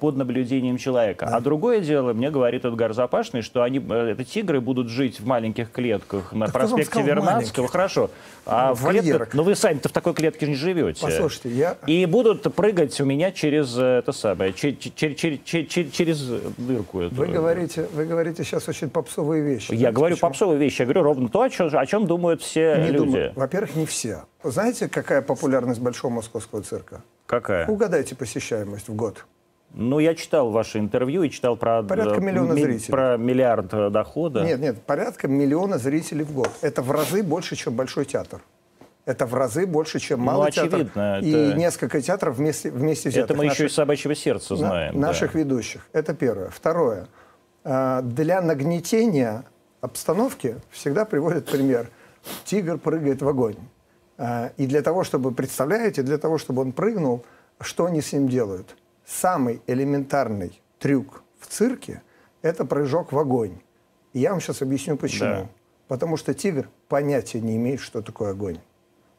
под 0.00 0.16
наблюдением 0.16 0.78
человека. 0.78 1.26
Да. 1.26 1.36
А 1.36 1.40
другое 1.40 1.80
дело, 1.80 2.12
мне 2.12 2.30
говорит 2.30 2.64
Эдгар 2.64 2.94
Запашный, 2.94 3.42
что 3.42 3.62
они, 3.62 3.80
э, 3.80 4.12
это 4.12 4.24
тигры 4.24 4.53
будут 4.60 4.88
жить 4.88 5.20
в 5.20 5.26
маленьких 5.26 5.70
клетках 5.70 6.32
на 6.32 6.46
так 6.46 6.54
проспекте 6.54 7.02
Вернадского, 7.02 7.68
хорошо, 7.68 8.10
а 8.46 8.70
ну, 8.70 8.74
в 8.74 8.88
клетках, 8.88 9.34
но 9.34 9.42
вы 9.42 9.54
сами-то 9.54 9.88
в 9.88 9.92
такой 9.92 10.14
клетке 10.14 10.46
не 10.46 10.54
живете. 10.54 11.00
Послушайте, 11.00 11.50
я... 11.50 11.76
И 11.86 12.04
будут 12.06 12.42
прыгать 12.54 13.00
у 13.00 13.04
меня 13.04 13.32
через 13.32 13.76
э, 13.76 13.98
это 13.98 14.12
самое, 14.12 14.52
через, 14.52 14.78
через, 14.78 15.16
через, 15.16 15.92
через 15.92 16.22
дырку 16.56 17.00
эту. 17.00 17.14
Вы 17.14 17.26
говорите, 17.28 17.88
вы 17.92 18.06
говорите 18.06 18.44
сейчас 18.44 18.68
очень 18.68 18.90
попсовые 18.90 19.42
вещи. 19.42 19.72
Я 19.72 19.92
говорю 19.92 20.16
почему? 20.16 20.28
попсовые 20.28 20.58
вещи, 20.58 20.82
я 20.82 20.86
говорю 20.86 21.02
ровно 21.02 21.28
то, 21.28 21.42
о 21.42 21.50
чем, 21.50 21.70
о 21.72 21.86
чем 21.86 22.06
думают 22.06 22.42
все 22.42 22.76
не 22.78 22.90
люди. 22.90 23.32
Во-первых, 23.34 23.76
не 23.76 23.86
все. 23.86 24.24
Знаете, 24.42 24.88
какая 24.88 25.22
популярность 25.22 25.80
Большого 25.80 26.12
Московского 26.12 26.62
цирка? 26.62 27.02
Какая? 27.26 27.66
Угадайте 27.66 28.14
посещаемость 28.14 28.88
в 28.88 28.94
год. 28.94 29.24
Ну, 29.74 29.98
я 29.98 30.14
читал 30.14 30.50
ваше 30.50 30.78
интервью 30.78 31.22
и 31.24 31.30
читал 31.30 31.56
про... 31.56 31.82
Порядка 31.82 32.20
миллиона 32.20 32.54
ми, 32.54 32.62
зрителей. 32.62 32.90
Про 32.90 33.16
миллиард 33.16 33.74
э, 33.74 33.90
дохода. 33.90 34.44
Нет, 34.44 34.60
нет, 34.60 34.82
порядка 34.82 35.28
миллиона 35.28 35.78
зрителей 35.78 36.24
в 36.24 36.32
год. 36.32 36.50
Это 36.62 36.80
в 36.82 36.90
разы 36.90 37.22
больше, 37.22 37.56
чем 37.56 37.74
Большой 37.74 38.04
театр. 38.04 38.40
Это 39.04 39.26
в 39.26 39.34
разы 39.34 39.66
больше, 39.66 39.98
чем 39.98 40.20
ну, 40.20 40.26
Малый 40.26 40.42
ну, 40.42 40.48
очевидно, 40.48 40.78
театр. 40.94 41.18
Это... 41.18 41.26
И 41.26 41.54
несколько 41.54 42.00
театров 42.00 42.36
вместе, 42.36 42.70
вместе 42.70 43.08
взятых. 43.10 43.30
Это 43.30 43.38
мы 43.38 43.44
наших, 43.44 43.58
еще 43.58 43.66
из 43.66 43.74
«Собачьего 43.74 44.14
сердца» 44.14 44.56
знаем. 44.56 44.94
На, 44.94 45.08
наших 45.08 45.34
ведущих. 45.34 45.86
Это 45.92 46.14
первое. 46.14 46.48
Второе. 46.50 47.08
А, 47.64 48.00
для 48.02 48.40
нагнетения 48.40 49.44
обстановки 49.80 50.56
всегда 50.70 51.04
приводят 51.04 51.46
пример– 51.46 51.88
тигр 52.44 52.78
прыгает 52.78 53.22
в 53.22 53.28
огонь. 53.28 53.56
И 54.56 54.66
для 54.66 54.82
того, 54.82 55.04
чтобы, 55.04 55.32
представляете, 55.32 56.02
для 56.02 56.18
того, 56.18 56.38
чтобы 56.38 56.62
он 56.62 56.72
прыгнул, 56.72 57.24
что 57.60 57.86
они 57.86 58.00
с 58.00 58.12
ним 58.12 58.28
делают? 58.28 58.76
Самый 59.06 59.62
элементарный 59.66 60.60
трюк 60.78 61.22
в 61.38 61.46
цирке– 61.46 62.02
это 62.42 62.64
прыжок 62.64 63.12
в 63.12 63.18
огонь. 63.18 63.58
И 64.12 64.20
я 64.20 64.30
вам 64.30 64.40
сейчас 64.40 64.62
объясню, 64.62 64.96
почему. 64.96 65.30
Да. 65.30 65.48
Потому 65.88 66.16
что 66.16 66.34
тигр 66.34 66.68
понятия 66.88 67.40
не 67.40 67.56
имеет, 67.56 67.80
что 67.80 68.02
такое 68.02 68.30
огонь. 68.30 68.58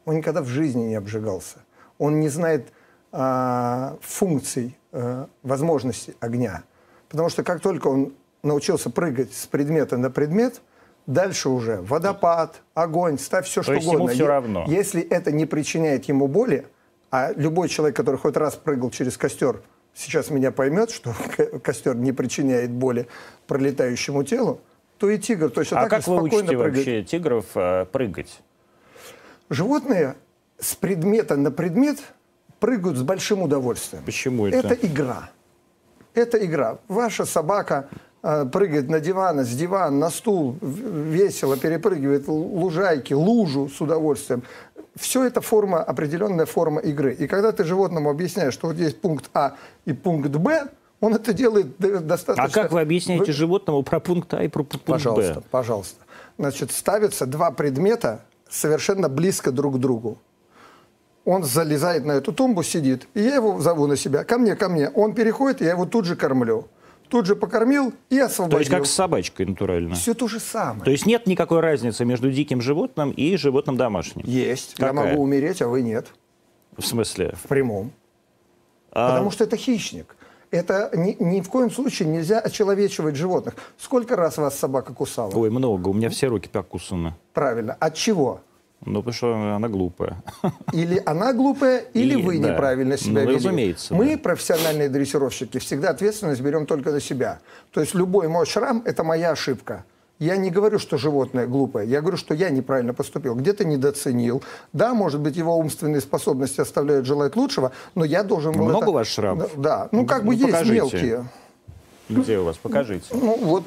Он 0.04 0.16
никогда 0.16 0.42
в 0.42 0.46
жизни 0.46 0.84
не 0.84 0.94
обжигался. 0.94 1.58
Он 1.98 2.20
не 2.20 2.28
знает 2.28 2.72
а, 3.12 3.96
функций, 4.00 4.76
а, 4.92 5.28
возможностей 5.42 6.14
огня. 6.20 6.64
Потому 7.08 7.28
что 7.28 7.44
как 7.44 7.60
только 7.60 7.88
он 7.88 8.14
научился 8.42 8.90
прыгать 8.90 9.32
с 9.32 9.46
предмета 9.46 9.96
на 9.96 10.10
предмет– 10.10 10.60
Дальше 11.06 11.48
уже 11.48 11.80
водопад, 11.82 12.62
огонь, 12.74 13.18
ставь 13.18 13.46
все, 13.46 13.60
То 13.60 13.64
что 13.64 13.74
есть 13.74 13.86
угодно. 13.86 14.04
Ему 14.04 14.14
все 14.14 14.26
равно. 14.26 14.64
Если 14.66 15.00
это 15.02 15.30
не 15.30 15.46
причиняет 15.46 16.06
ему 16.06 16.26
боли, 16.26 16.66
а 17.12 17.32
любой 17.32 17.68
человек, 17.68 17.96
который 17.96 18.16
хоть 18.16 18.36
раз 18.36 18.56
прыгал 18.56 18.90
через 18.90 19.16
костер, 19.16 19.62
сейчас 19.96 20.30
меня 20.30 20.52
поймет, 20.52 20.90
что 20.90 21.14
костер 21.62 21.96
не 21.96 22.12
причиняет 22.12 22.70
боли 22.70 23.08
пролетающему 23.46 24.22
телу, 24.22 24.60
то 24.98 25.10
и 25.10 25.18
тигр 25.18 25.50
точно 25.50 25.80
а 25.80 25.82
так 25.82 25.90
как 25.90 26.00
же 26.00 26.04
спокойно 26.04 26.28
вы 26.28 26.28
учите 26.28 26.46
прыгает. 26.46 26.74
вообще 26.76 27.02
тигров 27.02 27.46
э, 27.54 27.86
прыгать? 27.86 28.40
Животные 29.50 30.16
с 30.58 30.74
предмета 30.74 31.36
на 31.36 31.50
предмет 31.50 31.98
прыгают 32.60 32.96
с 32.96 33.02
большим 33.02 33.42
удовольствием. 33.42 34.04
Почему 34.04 34.46
это? 34.46 34.68
Это 34.68 34.86
игра. 34.86 35.30
Это 36.14 36.44
игра. 36.44 36.78
Ваша 36.88 37.26
собака 37.26 37.88
а, 38.22 38.46
прыгает 38.46 38.88
на 38.88 39.00
диван, 39.00 39.44
с 39.44 39.50
дивана 39.50 39.96
на 39.96 40.10
стул, 40.10 40.56
весело 40.60 41.56
перепрыгивает 41.56 42.26
лужайки, 42.26 43.12
лужу 43.12 43.68
с 43.68 43.80
удовольствием. 43.80 44.42
Все 44.96 45.24
это 45.24 45.40
форма, 45.40 45.82
определенная 45.82 46.46
форма 46.46 46.80
игры. 46.80 47.12
И 47.14 47.26
когда 47.26 47.52
ты 47.52 47.64
животному 47.64 48.10
объясняешь, 48.10 48.54
что 48.54 48.68
вот 48.68 48.76
есть 48.76 49.00
пункт 49.00 49.30
А 49.34 49.56
и 49.84 49.92
пункт 49.92 50.30
Б, 50.30 50.68
он 51.00 51.14
это 51.14 51.32
делает 51.34 51.76
достаточно... 51.78 52.44
А 52.44 52.48
как 52.48 52.72
вы 52.72 52.80
объясняете 52.80 53.26
вы... 53.26 53.32
животному 53.32 53.82
про 53.82 54.00
пункт 54.00 54.32
А 54.34 54.42
и 54.42 54.48
про 54.48 54.64
пункт 54.64 54.86
пожалуйста, 54.86 55.34
Б? 55.34 55.42
Пожалуйста, 55.50 55.50
пожалуйста. 55.50 56.04
Значит, 56.38 56.72
ставятся 56.72 57.26
два 57.26 57.50
предмета 57.50 58.22
совершенно 58.48 59.08
близко 59.08 59.52
друг 59.52 59.76
к 59.76 59.78
другу. 59.78 60.18
Он 61.26 61.42
залезает 61.42 62.04
на 62.04 62.12
эту 62.12 62.32
тумбу, 62.32 62.62
сидит, 62.62 63.08
и 63.14 63.20
я 63.20 63.34
его 63.34 63.60
зову 63.60 63.86
на 63.86 63.96
себя. 63.96 64.24
Ко 64.24 64.38
мне, 64.38 64.54
ко 64.56 64.68
мне. 64.68 64.90
Он 64.90 65.12
переходит, 65.12 65.60
я 65.60 65.70
его 65.70 65.84
тут 65.84 66.04
же 66.04 66.16
кормлю 66.16 66.68
тут 67.08 67.26
же 67.26 67.36
покормил 67.36 67.92
и 68.10 68.18
освободил. 68.18 68.56
То 68.56 68.60
есть 68.60 68.70
как 68.70 68.86
с 68.86 68.90
собачкой 68.90 69.46
натурально? 69.46 69.94
Все 69.94 70.14
то 70.14 70.28
же 70.28 70.40
самое. 70.40 70.84
То 70.84 70.90
есть 70.90 71.06
нет 71.06 71.26
никакой 71.26 71.60
разницы 71.60 72.04
между 72.04 72.30
диким 72.30 72.60
животным 72.60 73.10
и 73.10 73.36
животным 73.36 73.76
домашним? 73.76 74.24
Есть. 74.26 74.74
Какая? 74.74 74.88
Я 74.88 74.92
могу 74.92 75.22
умереть, 75.22 75.62
а 75.62 75.68
вы 75.68 75.82
нет. 75.82 76.08
В 76.76 76.84
смысле? 76.84 77.34
В 77.42 77.48
прямом. 77.48 77.92
А... 78.92 79.10
Потому 79.10 79.30
что 79.30 79.44
это 79.44 79.56
хищник. 79.56 80.16
Это 80.50 80.90
ни, 80.94 81.16
ни 81.18 81.40
в 81.40 81.48
коем 81.48 81.70
случае 81.70 82.08
нельзя 82.08 82.38
очеловечивать 82.38 83.16
животных. 83.16 83.54
Сколько 83.78 84.16
раз 84.16 84.38
вас 84.38 84.58
собака 84.58 84.94
кусала? 84.94 85.32
Ой, 85.34 85.50
много. 85.50 85.88
У 85.88 85.92
меня 85.92 86.08
все 86.08 86.28
руки 86.28 86.48
покусаны. 86.48 87.14
Правильно. 87.32 87.76
От 87.78 87.94
чего? 87.94 88.40
Ну, 88.84 89.00
потому 89.00 89.14
что 89.14 89.34
она 89.34 89.68
глупая. 89.68 90.22
Или 90.72 91.02
она 91.06 91.32
глупая, 91.32 91.84
или 91.94 92.18
и, 92.18 92.22
вы 92.22 92.38
да. 92.38 92.50
неправильно 92.52 92.96
себя 92.96 93.22
ну, 93.22 93.30
ведете. 93.30 93.48
Разумеется. 93.48 93.94
Мы, 93.94 94.12
да. 94.12 94.18
профессиональные 94.18 94.88
дрессировщики, 94.88 95.58
всегда 95.58 95.90
ответственность 95.90 96.40
берем 96.40 96.66
только 96.66 96.90
на 96.90 97.00
себя. 97.00 97.40
То 97.72 97.80
есть 97.80 97.94
любой 97.94 98.28
мой 98.28 98.46
шрам– 98.46 98.82
это 98.84 99.02
моя 99.02 99.30
ошибка. 99.30 99.84
Я 100.18 100.36
не 100.36 100.50
говорю, 100.50 100.78
что 100.78 100.96
животное 100.96 101.46
глупое. 101.46 101.86
Я 101.86 102.00
говорю, 102.00 102.16
что 102.16 102.32
я 102.32 102.48
неправильно 102.48 102.94
поступил. 102.94 103.34
Где-то 103.34 103.64
недооценил. 103.64 104.42
Да, 104.72 104.94
может 104.94 105.20
быть, 105.20 105.36
его 105.36 105.56
умственные 105.58 106.00
способности 106.00 106.60
оставляют 106.60 107.06
желать 107.06 107.36
лучшего, 107.36 107.72
но 107.94 108.04
я 108.04 108.22
должен 108.22 108.52
был 108.52 108.64
Много 108.64 108.84
это... 108.84 108.90
у 108.90 108.92
вас 108.94 109.08
шрамов? 109.08 109.60
Да. 109.60 109.88
Ну, 109.92 110.06
как 110.06 110.22
ну, 110.22 110.28
бы 110.28 110.34
есть 110.34 110.46
покажите. 110.46 110.74
мелкие. 110.74 111.28
Где 112.08 112.38
у 112.38 112.44
вас? 112.44 112.56
Покажите. 112.56 113.06
Ну, 113.12 113.36
вот 113.42 113.64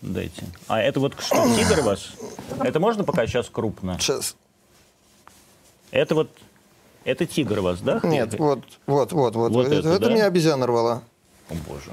Дайте. 0.00 0.44
А 0.68 0.80
это 0.80 1.00
вот 1.00 1.14
что, 1.20 1.44
тигр 1.56 1.80
ваш? 1.82 2.12
Это 2.60 2.78
можно 2.78 3.04
пока 3.04 3.26
сейчас 3.26 3.48
крупно? 3.48 3.98
Сейчас. 3.98 4.36
Это 5.90 6.14
вот, 6.14 6.30
это 7.04 7.26
тигр 7.26 7.60
вас, 7.60 7.80
да? 7.80 8.00
Нет, 8.02 8.38
вот, 8.38 8.64
вот, 8.86 9.12
вот, 9.12 9.34
вот. 9.34 9.52
вот 9.52 9.66
это, 9.66 9.88
это 9.88 9.98
да? 9.98 10.10
меня 10.10 10.26
обезьяна 10.26 10.66
рвала. 10.66 11.02
О, 11.48 11.54
боже. 11.66 11.90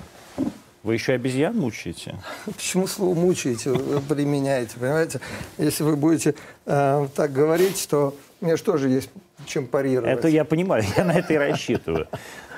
Вы 0.83 0.93
еще 0.93 1.13
обезьян 1.13 1.57
мучаете? 1.57 2.19
Почему 2.45 2.85
слово 2.85 3.15
мучаете, 3.15 3.71
вы 3.71 4.01
применяете, 4.01 4.77
понимаете? 4.77 5.19
Если 5.57 5.83
вы 5.83 5.95
будете 5.95 6.35
э, 6.67 7.07
так 7.15 7.33
говорить, 7.33 7.87
то 7.89 8.15
мне 8.39 8.55
что 8.55 8.77
же 8.77 8.89
есть 8.89 9.09
чем 9.47 9.65
парировать. 9.65 10.11
Это 10.11 10.27
я 10.27 10.45
понимаю, 10.45 10.83
я 10.97 11.03
на 11.03 11.13
это 11.13 11.33
и 11.33 11.37
рассчитываю. 11.37 12.07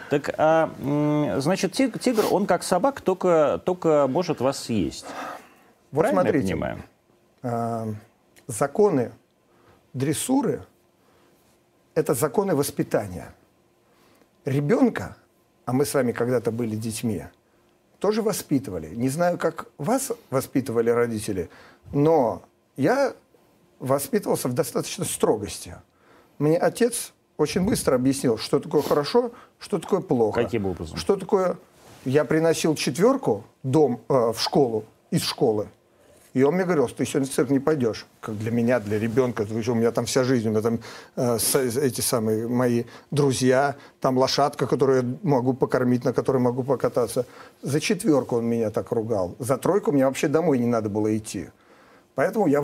Так, 0.10 0.34
а, 0.38 0.72
значит, 1.40 1.74
тигр, 1.74 2.26
он 2.32 2.46
как 2.46 2.64
собак, 2.64 3.02
только, 3.02 3.62
только 3.66 4.08
может 4.08 4.40
вас 4.40 4.64
съесть. 4.64 5.06
Вот 5.98 6.04
Правильно 6.04 6.22
смотрите, 6.22 6.48
я 6.50 6.54
понимаю? 6.54 6.84
А, 7.42 7.88
законы 8.46 9.12
дрессуры– 9.94 10.64
это 11.96 12.14
законы 12.14 12.54
воспитания. 12.54 13.34
Ребенка, 14.46 15.18
а 15.66 15.74
мы 15.74 15.86
с 15.86 15.96
вами 15.96 16.12
когда-то 16.12 16.52
были 16.52 16.76
детьми, 16.76 17.24
тоже 17.98 18.22
воспитывали. 18.22 18.94
Не 18.94 19.10
знаю, 19.10 19.40
как 19.40 19.70
вас 19.80 20.12
воспитывали 20.30 20.92
родители, 20.92 21.50
но 21.92 22.44
я 22.76 23.16
воспитывался 23.80 24.50
в 24.50 24.54
достаточно 24.54 25.04
строгости. 25.04 25.78
Мне 26.38 26.60
отец 26.60 27.12
очень 27.38 27.66
быстро 27.66 27.96
объяснил, 27.96 28.38
что 28.38 28.60
такое 28.60 28.84
хорошо, 28.84 29.32
что 29.58 29.80
такое 29.80 30.02
плохо. 30.02 30.44
Каким 30.44 30.68
образом? 30.68 30.96
Что 30.96 31.16
такое... 31.16 31.58
Я 32.06 32.24
приносил 32.24 32.76
четверку 32.76 33.46
дом, 33.64 34.02
э, 34.10 34.32
в 34.32 34.40
школу, 34.40 34.86
из 35.10 35.24
школы, 35.24 35.68
и 36.38 36.44
он 36.44 36.54
мне 36.54 36.66
говорил, 36.66 36.88
что 36.88 37.00
ты 37.00 37.06
сегодня 37.06 37.28
в 37.28 37.34
цирк 37.34 37.50
не 37.50 37.60
пойдешь. 37.60 38.06
Как 38.22 38.38
для 38.38 38.52
меня, 38.52 38.80
для 38.80 39.00
ребенка. 39.00 39.44
У 39.50 39.76
меня 39.76 39.92
там 39.92 40.06
вся 40.06 40.24
жизнь, 40.24 40.48
у 40.48 40.52
меня 40.52 40.62
там 40.62 40.80
э, 41.16 41.38
эти 41.82 42.02
самые 42.02 42.48
мои 42.48 42.84
друзья, 43.10 43.76
там 44.00 44.20
лошадка, 44.20 44.68
которую 44.68 45.02
я 45.02 45.18
могу 45.24 45.54
покормить, 45.54 46.06
на 46.06 46.14
которой 46.14 46.38
могу 46.38 46.64
покататься. 46.64 47.26
За 47.64 47.80
четверку 47.80 48.36
он 48.38 48.46
меня 48.46 48.70
так 48.70 48.92
ругал. 48.92 49.36
За 49.40 49.58
тройку 49.58 49.92
мне 49.92 50.06
вообще 50.06 50.28
домой 50.28 50.60
не 50.60 50.68
надо 50.68 50.90
было 50.90 51.18
идти. 51.18 51.50
Поэтому 52.14 52.46
я, 52.46 52.64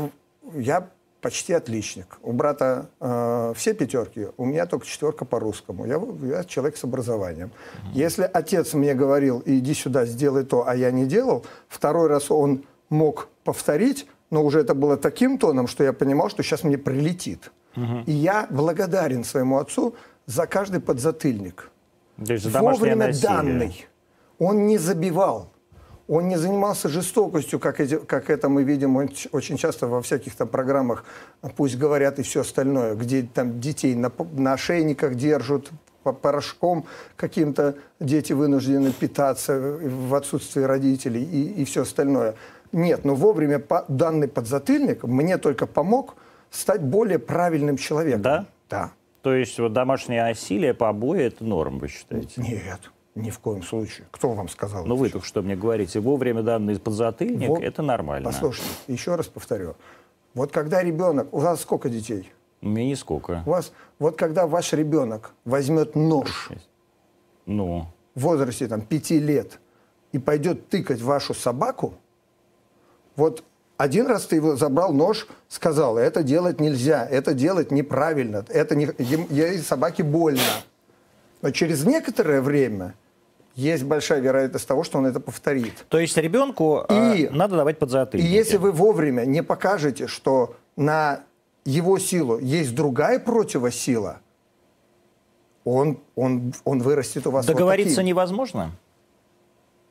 я 0.54 0.88
почти 1.22 1.54
отличник. 1.54 2.20
У 2.22 2.32
брата 2.32 2.90
э, 3.00 3.54
все 3.56 3.74
пятерки, 3.74 4.28
у 4.38 4.46
меня 4.46 4.68
только 4.68 4.86
четверка 4.86 5.26
по 5.26 5.40
русскому. 5.40 5.88
Я, 5.88 6.00
я 6.28 6.44
человек 6.44 6.78
с 6.78 6.84
образованием. 6.84 7.48
Mm-hmm. 7.48 7.90
Если 7.94 8.30
отец 8.32 8.76
мне 8.76 8.94
говорил, 8.94 9.42
иди 9.48 9.74
сюда, 9.74 10.06
сделай 10.06 10.44
то, 10.44 10.68
а 10.68 10.76
я 10.76 10.92
не 10.92 11.08
делал, 11.08 11.44
второй 11.70 12.08
раз 12.08 12.30
он 12.30 12.66
мог 12.90 13.30
повторить, 13.44 14.08
но 14.30 14.44
уже 14.44 14.60
это 14.60 14.74
было 14.74 14.98
таким 14.98 15.38
тоном, 15.38 15.68
что 15.68 15.84
я 15.84 15.94
понимал, 15.94 16.30
что 16.30 16.44
сейчас 16.44 16.64
мне 16.64 16.78
прилетит. 16.78 17.52
Mm-hmm. 17.76 18.04
И 18.06 18.12
я 18.12 18.48
благодарен 18.50 19.24
своему 19.24 19.58
отцу 19.58 19.96
за 20.26 20.48
каждый 20.48 20.80
подзатыльник. 20.80 21.70
То 22.26 22.34
есть 22.34 22.46
Вовремя 22.46 23.08
насилие. 23.08 23.28
данный. 23.28 23.88
Он 24.40 24.68
не 24.68 24.78
забивал. 24.78 25.50
Он 26.08 26.28
не 26.28 26.36
занимался 26.36 26.90
жестокостью, 26.90 27.60
как, 27.60 27.80
эти, 27.80 27.98
как 27.98 28.30
это 28.30 28.50
мы 28.50 28.64
видим 28.64 28.98
очень 28.98 29.58
часто 29.58 29.88
во 29.88 30.02
всяких 30.02 30.36
там 30.36 30.50
программах, 30.50 31.06
пусть 31.56 31.78
говорят 31.78 32.20
и 32.20 32.24
все 32.24 32.42
остальное, 32.42 32.96
где 32.96 33.24
там 33.24 33.62
детей 33.62 33.96
на, 33.96 34.12
на 34.34 34.54
ошейниках 34.54 35.16
держат, 35.16 35.70
порошком 36.12 36.86
каким-то 37.16 37.76
дети 38.02 38.34
вынуждены 38.34 38.92
питаться 38.92 39.58
в 39.58 40.14
отсутствии 40.14 40.62
родителей 40.62 41.24
и, 41.24 41.62
и 41.62 41.66
все 41.66 41.84
остальное. 41.84 42.36
Нет, 42.74 43.06
но 43.06 43.16
вовремя 43.16 43.64
данный 43.88 44.28
подзатыльник 44.28 45.04
мне 45.04 45.38
только 45.38 45.68
помог 45.68 46.16
стать 46.50 46.82
более 46.82 47.20
правильным 47.20 47.78
человеком. 47.78 48.22
Да? 48.22 48.46
Да. 48.70 48.92
То 49.22 49.34
есть 49.34 49.58
вот 49.60 49.72
домашнее 49.72 50.24
насилие, 50.24 50.74
побои– 50.74 51.22
это 51.24 51.46
норм, 51.46 51.80
вы 51.80 51.88
считаете? 51.88 52.42
Нет. 52.42 52.92
Ни 53.16 53.30
в 53.30 53.38
коем 53.38 53.62
случае. 53.62 54.08
Кто 54.10 54.32
вам 54.32 54.50
сказал? 54.50 54.86
Ну, 54.86 54.96
вы 54.96 55.10
только 55.10 55.26
что 55.26 55.44
мне 55.44 55.56
говорите, 55.56 56.00
вовремя 56.00 56.42
данный 56.42 56.80
подзатыльник 56.80 57.48
Во... 57.48 57.60
это 57.60 57.84
нормально. 57.84 58.32
Послушайте, 58.32 58.70
еще 58.88 59.16
раз 59.16 59.28
повторю. 59.28 59.76
Вот 60.34 60.52
когда 60.52 60.82
ребенок... 60.82 61.32
У 61.32 61.38
вас 61.38 61.62
сколько 61.62 61.90
детей? 61.90 62.32
У 62.62 62.70
меня 62.70 62.88
нисколько. 62.88 63.44
У 63.46 63.52
вас... 63.52 63.72
Вот 64.00 64.18
когда 64.18 64.48
ваш 64.48 64.74
ребенок 64.74 65.36
возьмет 65.46 65.96
нож... 65.96 66.50
Ну? 67.46 67.86
В 68.16 68.22
возрасте 68.22 68.68
там 68.68 68.82
пяти 68.82 69.20
лет 69.20 69.60
и 70.12 70.18
пойдет 70.18 70.70
тыкать 70.70 71.02
вашу 71.02 71.36
собаку, 71.36 71.94
вот 73.16 73.44
один 73.78 74.08
раз 74.08 74.26
ты 74.26 74.38
его 74.38 74.56
забрал 74.56 74.94
нож, 74.94 75.28
сказал, 75.50 75.98
это 75.98 76.24
делать 76.24 76.60
нельзя, 76.60 77.06
это 77.10 77.34
делать 77.34 77.72
неправильно, 77.72 78.46
это 78.50 78.76
не, 78.76 78.90
ей 78.98 79.58
собаке 79.60 80.04
больно. 80.04 80.42
Но 81.42 81.52
через 81.52 81.84
некоторое 81.84 82.42
время 82.42 82.96
есть 83.56 83.84
большая 83.84 84.20
вероятность 84.20 84.68
того, 84.68 84.84
что 84.84 84.98
он 84.98 85.06
это 85.06 85.20
повторит. 85.20 85.86
То 85.90 86.00
есть 86.00 86.18
ребенку 86.18 86.86
и, 86.90 87.28
а, 87.28 87.32
надо 87.32 87.58
давать 87.58 87.78
подзатыльники. 87.78 88.28
И 88.28 88.32
если 88.32 88.58
вы 88.58 88.72
вовремя 88.72 89.26
не 89.26 89.44
покажете, 89.44 90.08
что 90.08 90.56
на 90.76 91.22
его 91.66 92.00
силу 92.00 92.40
есть 92.40 92.74
другая 92.74 93.20
противосила, 93.20 94.20
он, 95.66 96.00
он, 96.16 96.54
он 96.66 96.80
вырастет 96.80 97.28
у 97.28 97.32
вас 97.32 97.46
Договориться 97.46 97.98
вот 97.98 98.08
невозможно? 98.08 98.72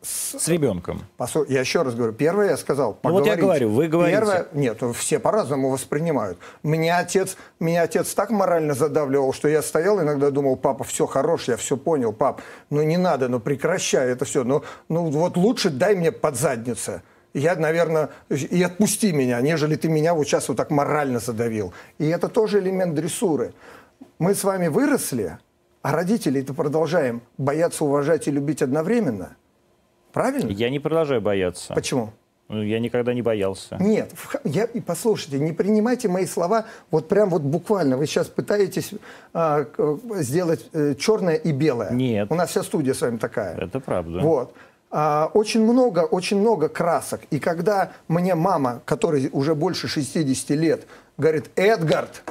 С, 0.03 0.37
с 0.37 0.49
ребенком. 0.49 1.05
Посу... 1.17 1.45
Я 1.49 1.61
еще 1.61 1.83
раз 1.83 1.95
говорю, 1.95 2.13
первое 2.13 2.51
я 2.51 2.57
сказал, 2.57 2.93
поговорить. 2.93 3.27
Ну 3.27 3.31
вот 3.31 3.37
я 3.37 3.41
говорю, 3.41 3.71
вы 3.71 3.87
говорите. 3.87 4.19
Первое, 4.19 4.49
нет, 4.53 4.83
все 4.97 5.21
по-разному 5.21 5.71
воспринимают. 5.71 6.39
Меня 6.65 6.99
отец, 6.99 7.37
меня 7.61 7.83
отец 7.83 8.13
так 8.13 8.31
морально 8.31 8.75
задавливал, 8.75 9.33
что 9.33 9.49
я 9.49 9.63
стоял, 9.63 10.01
иногда 10.03 10.31
думал, 10.31 10.57
папа, 10.57 10.83
все 10.83 11.07
хорош, 11.07 11.47
я 11.47 11.57
все 11.57 11.77
понял, 11.77 12.13
пап, 12.13 12.43
ну 12.69 12.83
не 12.83 12.97
надо, 12.97 13.29
ну 13.29 13.39
прекращай 13.39 14.09
это 14.09 14.25
все, 14.25 14.43
ну, 14.43 14.65
ну 14.89 15.09
вот 15.09 15.37
лучше 15.37 15.71
дай 15.71 15.95
мне 15.95 16.11
под 16.11 16.37
задницу. 16.37 17.01
Я, 17.33 17.55
наверное, 17.55 18.11
и 18.29 18.63
отпусти 18.63 19.13
меня, 19.13 19.41
нежели 19.41 19.77
ты 19.77 19.89
меня 19.89 20.15
вот 20.15 20.27
сейчас 20.27 20.49
вот 20.49 20.57
так 20.57 20.71
морально 20.71 21.21
задавил. 21.21 21.73
И 21.99 22.07
это 22.09 22.29
тоже 22.29 22.59
элемент 22.59 22.95
дрессуры. 22.95 23.55
Мы 24.19 24.35
с 24.35 24.45
вами 24.45 24.67
выросли, 24.67 25.39
а 25.81 25.93
родителей-то 25.93 26.55
продолжаем 26.55 27.23
бояться, 27.39 27.85
уважать 27.85 28.27
и 28.27 28.33
любить 28.33 28.63
одновременно– 28.63 29.37
Правильно? 30.13 30.51
Я 30.51 30.71
не 30.71 30.79
продолжаю 30.79 31.21
бояться. 31.21 31.75
Почему? 31.75 32.13
Ну, 32.49 32.63
я 32.63 32.81
никогда 32.81 33.15
не 33.15 33.23
боялся. 33.23 33.79
Нет, 33.81 34.13
я, 34.45 34.65
и 34.65 34.81
послушайте, 34.81 35.39
не 35.39 35.53
принимайте 35.53 36.09
мои 36.09 36.27
слова 36.27 36.67
вот 36.91 37.09
прям 37.09 37.31
вот 37.31 37.41
буквально. 37.41 37.97
Вы 37.97 38.07
сейчас 38.07 38.29
пытаетесь 38.29 38.91
а, 39.33 39.65
сделать 40.17 40.67
э, 40.75 40.95
черное 40.99 41.37
и 41.37 41.51
белое. 41.51 41.93
Нет. 41.93 42.31
У 42.31 42.35
нас 42.35 42.51
вся 42.51 42.63
студия 42.63 42.93
с 42.93 43.01
вами 43.01 43.17
такая. 43.17 43.57
Это 43.57 43.81
правда. 43.81 44.21
Вот. 44.21 44.55
А, 44.91 45.31
очень 45.33 45.63
много, 45.63 46.01
очень 46.01 46.39
много 46.41 46.69
красок. 46.69 47.23
И 47.31 47.39
когда 47.39 47.93
мне 48.09 48.35
мама, 48.35 48.83
которой 48.85 49.31
уже 49.33 49.55
больше 49.55 49.89
60 49.89 50.51
лет, 50.51 50.87
говорит, 51.17 51.51
Эдгард, 51.57 52.23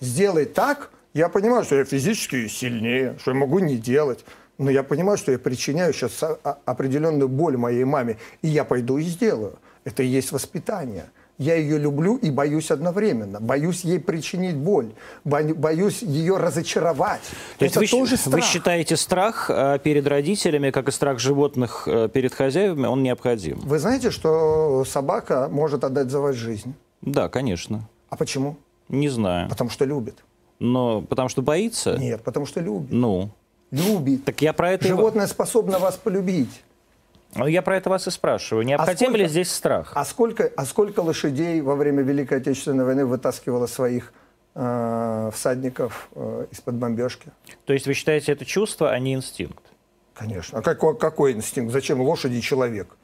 сделай 0.00 0.44
так, 0.44 0.90
я 1.14 1.30
понимаю, 1.30 1.64
что 1.64 1.76
я 1.76 1.86
физически 1.86 2.46
сильнее, 2.48 3.16
что 3.20 3.30
я 3.30 3.38
могу 3.38 3.58
не 3.58 3.78
делать 3.78 4.22
но 4.62 4.70
я 4.70 4.82
понимаю, 4.82 5.18
что 5.18 5.32
я 5.32 5.38
причиняю 5.38 5.92
сейчас 5.92 6.22
определенную 6.64 7.28
боль 7.28 7.56
моей 7.56 7.84
маме, 7.84 8.16
и 8.42 8.48
я 8.48 8.64
пойду 8.64 8.98
и 8.98 9.02
сделаю. 9.02 9.58
Это 9.84 10.02
и 10.02 10.06
есть 10.06 10.32
воспитание. 10.32 11.06
Я 11.38 11.56
ее 11.56 11.78
люблю 11.78 12.16
и 12.16 12.30
боюсь 12.30 12.70
одновременно. 12.70 13.40
Боюсь 13.40 13.80
ей 13.84 13.98
причинить 13.98 14.54
боль. 14.54 14.92
Боюсь 15.24 16.02
ее 16.02 16.36
разочаровать. 16.36 17.22
То 17.58 17.64
есть 17.64 17.76
Это 17.76 17.80
вы, 17.80 17.88
тоже 17.88 18.16
страх. 18.16 18.34
вы 18.34 18.40
считаете 18.42 18.96
страх 18.96 19.50
э, 19.50 19.78
перед 19.82 20.06
родителями, 20.06 20.70
как 20.70 20.88
и 20.88 20.92
страх 20.92 21.18
животных 21.18 21.84
э, 21.86 22.08
перед 22.08 22.32
хозяевами, 22.32 22.86
он 22.86 23.02
необходим? 23.02 23.58
Вы 23.64 23.78
знаете, 23.80 24.10
что 24.10 24.84
собака 24.84 25.48
может 25.50 25.82
отдать 25.82 26.10
за 26.10 26.20
вас 26.20 26.36
жизнь? 26.36 26.74
Да, 27.00 27.28
конечно. 27.28 27.88
А 28.08 28.16
почему? 28.16 28.56
Не 28.88 29.08
знаю. 29.08 29.48
Потому 29.48 29.70
что 29.70 29.84
любит. 29.84 30.22
Но 30.60 31.00
потому 31.00 31.28
что 31.28 31.42
боится? 31.42 31.96
Нет, 31.98 32.22
потому 32.22 32.46
что 32.46 32.60
любит. 32.60 32.92
Ну? 32.92 33.30
Любит. 33.72 34.24
Так 34.24 34.40
я 34.42 34.52
про 34.52 34.70
это 34.70 34.86
Животное 34.86 35.26
способно 35.26 35.78
вас 35.80 35.96
полюбить. 35.96 36.62
Ну, 37.34 37.46
я 37.46 37.62
про 37.62 37.78
это 37.78 37.88
вас 37.88 38.06
и 38.06 38.10
спрашиваю. 38.10 38.64
Необходим 38.64 38.92
а 38.92 39.10
сколько, 39.10 39.18
ли 39.18 39.28
здесь 39.28 39.50
страх? 39.50 39.92
А 39.94 40.04
сколько, 40.04 40.52
а 40.54 40.66
сколько 40.66 41.00
лошадей 41.00 41.62
во 41.62 41.74
время 41.74 42.02
Великой 42.02 42.38
Отечественной 42.38 42.84
войны 42.84 43.06
вытаскивало 43.06 43.66
своих 43.66 44.12
э, 44.54 45.30
всадников 45.32 46.10
э, 46.14 46.46
из-под 46.50 46.74
бомбежки? 46.74 47.30
То 47.64 47.72
есть 47.72 47.86
вы 47.86 47.94
считаете 47.94 48.32
это 48.32 48.44
чувство, 48.44 48.90
а 48.92 48.98
не 48.98 49.14
инстинкт? 49.14 49.64
Конечно. 50.12 50.58
А 50.58 50.62
какой, 50.62 50.96
какой 50.98 51.32
инстинкт? 51.32 51.72
Зачем 51.72 52.02
лошади 52.02 52.40
человек? 52.42 52.96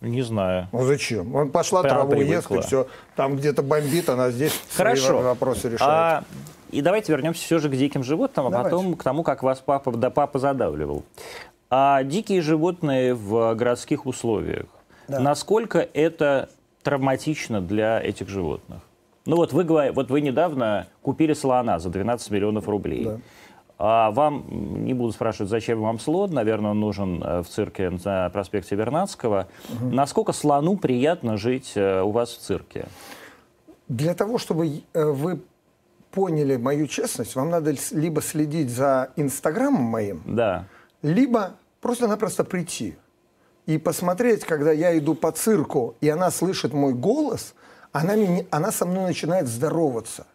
Не 0.00 0.22
знаю. 0.22 0.68
Ну 0.70 0.84
зачем? 0.84 1.34
Он 1.34 1.50
пошла 1.50 1.82
Прямо 1.82 2.06
траву 2.06 2.22
ест, 2.22 2.50
и 2.52 2.60
все. 2.60 2.86
Там 3.16 3.36
где-то 3.36 3.62
бомбит, 3.62 4.08
она 4.08 4.30
здесь 4.30 4.52
Хорошо. 4.74 5.08
свои 5.08 5.22
вопросы 5.22 5.68
решает. 5.70 5.80
А 5.82 6.24
и 6.72 6.80
давайте 6.80 7.12
вернемся 7.12 7.44
все 7.44 7.58
же 7.58 7.68
к 7.68 7.72
диким 7.72 8.02
животным, 8.02 8.46
а 8.46 8.50
давайте. 8.50 8.70
потом 8.70 8.94
к 8.94 9.02
тому, 9.02 9.22
как 9.22 9.42
вас 9.42 9.60
папа, 9.60 9.92
да 9.92 10.10
папа 10.10 10.38
задавливал. 10.38 11.04
А 11.70 12.02
дикие 12.02 12.40
животные 12.40 13.14
в 13.14 13.54
городских 13.54 14.06
условиях, 14.06 14.66
да. 15.08 15.20
насколько 15.20 15.78
это 15.78 16.48
травматично 16.82 17.60
для 17.60 18.00
этих 18.00 18.28
животных? 18.28 18.80
Ну 19.26 19.36
вот 19.36 19.52
вы, 19.52 19.92
вот 19.92 20.10
вы 20.10 20.20
недавно 20.20 20.86
купили 21.02 21.34
слона 21.34 21.78
за 21.78 21.90
12 21.90 22.30
миллионов 22.30 22.68
рублей. 22.68 23.04
Да. 23.04 23.18
А 23.82 24.10
вам, 24.10 24.44
не 24.84 24.92
буду 24.92 25.10
спрашивать, 25.12 25.48
зачем 25.48 25.80
вам 25.80 25.98
слон, 25.98 26.32
наверное, 26.32 26.72
он 26.72 26.80
нужен 26.80 27.22
э, 27.22 27.42
в 27.42 27.48
цирке 27.48 27.90
на 28.04 28.28
проспекте 28.28 28.76
Вернадского. 28.76 29.46
Угу. 29.70 29.94
Насколько 29.94 30.32
слону 30.32 30.76
приятно 30.76 31.38
жить 31.38 31.72
э, 31.76 32.02
у 32.02 32.10
вас 32.10 32.30
в 32.30 32.38
цирке? 32.40 32.88
Для 33.88 34.12
того, 34.12 34.36
чтобы 34.36 34.82
э, 34.92 35.04
вы 35.04 35.40
поняли 36.10 36.56
мою 36.56 36.86
честность, 36.86 37.34
вам 37.36 37.50
надо 37.50 37.74
либо 37.92 38.22
следить 38.22 38.70
за 38.70 39.10
Инстаграмом 39.16 39.82
моим, 39.82 40.22
да. 40.26 40.66
либо 41.02 41.54
просто-напросто 41.80 42.44
прийти 42.44 42.96
и 43.66 43.78
посмотреть, 43.78 44.44
когда 44.44 44.72
я 44.72 44.96
иду 44.98 45.14
по 45.14 45.30
цирку, 45.30 45.94
и 46.00 46.08
она 46.08 46.30
слышит 46.30 46.72
мой 46.72 46.92
голос, 46.92 47.54
она, 47.92 48.16
меня, 48.16 48.44
она 48.50 48.72
со 48.72 48.86
мной 48.86 49.04
начинает 49.04 49.46
здороваться. 49.46 50.26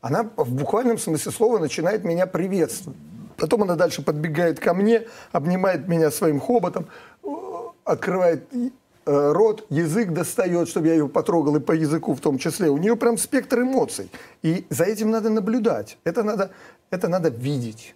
Она 0.00 0.22
в 0.36 0.52
буквальном 0.52 0.98
смысле 0.98 1.32
слова 1.32 1.58
начинает 1.58 2.04
меня 2.04 2.26
приветствовать. 2.26 2.98
Потом 3.36 3.64
она 3.64 3.74
дальше 3.74 4.02
подбегает 4.02 4.58
ко 4.60 4.72
мне, 4.72 5.06
обнимает 5.32 5.88
меня 5.88 6.10
своим 6.10 6.40
хоботом, 6.40 6.86
открывает 7.84 8.48
рот, 9.06 9.66
язык 9.70 10.10
достает, 10.10 10.68
чтобы 10.68 10.88
я 10.88 10.94
ее 10.94 11.08
потрогал 11.08 11.56
и 11.56 11.60
по 11.60 11.72
языку 11.72 12.14
в 12.14 12.20
том 12.20 12.38
числе. 12.38 12.68
У 12.68 12.76
нее 12.76 12.96
прям 12.96 13.16
спектр 13.16 13.60
эмоций. 13.60 14.10
И 14.42 14.66
за 14.68 14.84
этим 14.84 15.10
надо 15.10 15.30
наблюдать. 15.30 15.98
Это 16.04 16.22
надо, 16.22 16.50
это 16.90 17.08
надо 17.08 17.28
видеть. 17.28 17.94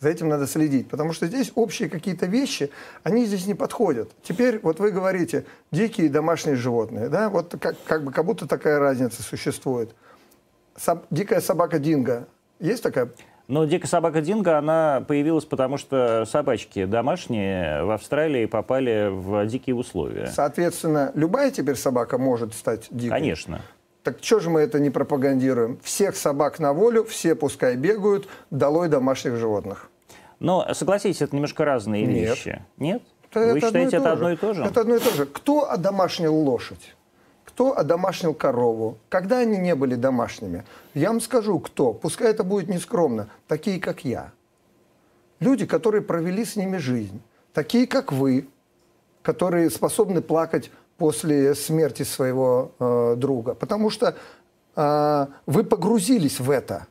За 0.00 0.08
этим 0.08 0.28
надо 0.28 0.46
следить, 0.46 0.88
потому 0.88 1.12
что 1.12 1.26
здесь 1.26 1.52
общие 1.54 1.90
какие-то 1.90 2.24
вещи, 2.24 2.70
они 3.02 3.26
здесь 3.26 3.46
не 3.46 3.54
подходят. 3.54 4.10
Теперь 4.22 4.58
вот 4.62 4.80
вы 4.80 4.92
говорите, 4.92 5.44
дикие 5.70 6.08
домашние 6.08 6.56
животные, 6.56 7.10
да, 7.10 7.28
вот 7.28 7.54
как, 7.60 7.76
как 7.84 8.04
бы 8.04 8.10
как 8.10 8.24
будто 8.24 8.48
такая 8.48 8.78
разница 8.78 9.22
существует. 9.22 9.94
Соб, 10.74 11.04
дикая 11.10 11.42
собака 11.42 11.78
Динго, 11.78 12.26
есть 12.60 12.82
такая 12.82 13.10
но 13.50 13.64
дикая 13.64 13.88
собака 13.88 14.20
Динго, 14.20 14.56
она 14.56 15.04
появилась 15.06 15.44
потому, 15.44 15.76
что 15.76 16.24
собачки 16.24 16.84
домашние 16.84 17.84
в 17.84 17.90
Австралии 17.90 18.46
попали 18.46 19.08
в 19.10 19.44
дикие 19.46 19.74
условия. 19.74 20.28
Соответственно, 20.28 21.10
любая 21.14 21.50
теперь 21.50 21.74
собака 21.74 22.16
может 22.16 22.54
стать 22.54 22.86
дикой? 22.90 23.18
Конечно. 23.18 23.60
Так 24.04 24.18
что 24.22 24.38
же 24.38 24.50
мы 24.50 24.60
это 24.60 24.78
не 24.78 24.90
пропагандируем? 24.90 25.78
Всех 25.82 26.16
собак 26.16 26.60
на 26.60 26.72
волю, 26.72 27.04
все 27.04 27.34
пускай 27.34 27.76
бегают, 27.76 28.28
долой 28.50 28.88
домашних 28.88 29.36
животных. 29.36 29.90
Но 30.38 30.66
согласитесь, 30.72 31.20
это 31.20 31.34
немножко 31.34 31.64
разные 31.64 32.06
Нет. 32.06 32.30
вещи. 32.30 32.64
Нет? 32.78 33.02
Это 33.30 33.40
Вы 33.40 33.46
одно 33.50 33.60
считаете, 33.60 33.90
то 33.90 33.96
это 33.96 34.12
одно 34.12 34.30
и 34.30 34.36
то 34.36 34.54
же? 34.54 34.64
Это 34.64 34.80
одно 34.80 34.94
и 34.94 34.98
то 35.00 35.10
же. 35.10 35.26
Кто 35.26 35.70
одомашнил 35.70 36.34
лошадь? 36.34 36.94
Кто 37.60 37.76
одомашнил 37.76 38.32
корову? 38.32 38.96
Когда 39.10 39.40
они 39.40 39.58
не 39.58 39.74
были 39.74 39.94
домашними? 39.94 40.64
Я 40.94 41.08
вам 41.08 41.20
скажу, 41.20 41.58
кто. 41.58 41.92
Пускай 41.92 42.30
это 42.30 42.42
будет 42.42 42.70
нескромно. 42.70 43.28
Такие, 43.48 43.78
как 43.78 44.02
я. 44.02 44.32
Люди, 45.40 45.66
которые 45.66 46.00
провели 46.00 46.46
с 46.46 46.56
ними 46.56 46.78
жизнь. 46.78 47.20
Такие, 47.52 47.86
как 47.86 48.12
вы, 48.12 48.48
которые 49.20 49.68
способны 49.68 50.22
плакать 50.22 50.70
после 50.96 51.54
смерти 51.54 52.02
своего 52.02 52.72
э, 52.78 53.16
друга. 53.18 53.52
Потому 53.52 53.90
что 53.90 54.16
э, 54.74 55.26
вы 55.44 55.62
погрузились 55.62 56.40
в 56.40 56.50
это. 56.50 56.86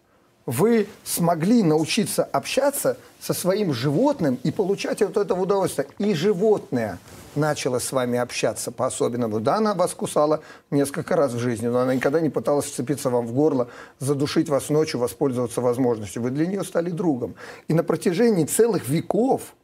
Вы 0.45 0.85
смогли 1.03 1.63
научиться 1.63 2.23
общаться 2.23 2.97
со 3.19 3.33
своим 3.33 3.73
животным 3.73 4.37
и 4.43 4.51
получать 4.51 5.01
от 5.01 5.17
этого 5.17 5.41
удовольствие. 5.41 5.87
И 5.97 6.13
животное 6.13 6.99
начало 7.39 7.79
с 7.79 7.91
вами 7.91 8.19
общаться 8.19 8.71
по-особенному. 8.71 9.39
Да, 9.39 9.55
она 9.55 9.73
вас 9.73 9.93
кусала 9.93 10.41
несколько 10.69 11.15
раз 11.15 11.33
в 11.33 11.39
жизни, 11.39 11.67
но 11.67 11.79
она 11.79 11.95
никогда 11.95 12.19
не 12.19 12.29
пыталась 12.29 12.65
вцепиться 12.65 13.09
вам 13.09 13.25
в 13.25 13.33
горло, 13.33 13.67
задушить 13.99 14.49
вас 14.49 14.69
ночью, 14.69 14.99
воспользоваться 14.99 15.61
возможностью. 15.61 16.21
Вы 16.21 16.29
для 16.29 16.45
нее 16.45 16.63
стали 16.63 16.91
другом. 16.91 17.35
И 17.67 17.73
на 17.73 17.83
протяжении 17.83 18.45
целых 18.45 18.87
веков 18.87 19.55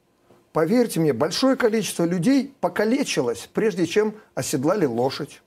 Поверьте 0.55 1.01
мне, 1.01 1.11
большое 1.11 1.57
количество 1.57 2.05
людей 2.05 2.55
покалечилось, 2.61 3.49
прежде 3.53 3.85
чем 3.85 4.13
оседлали 4.35 4.85
лошадь, 4.85 5.41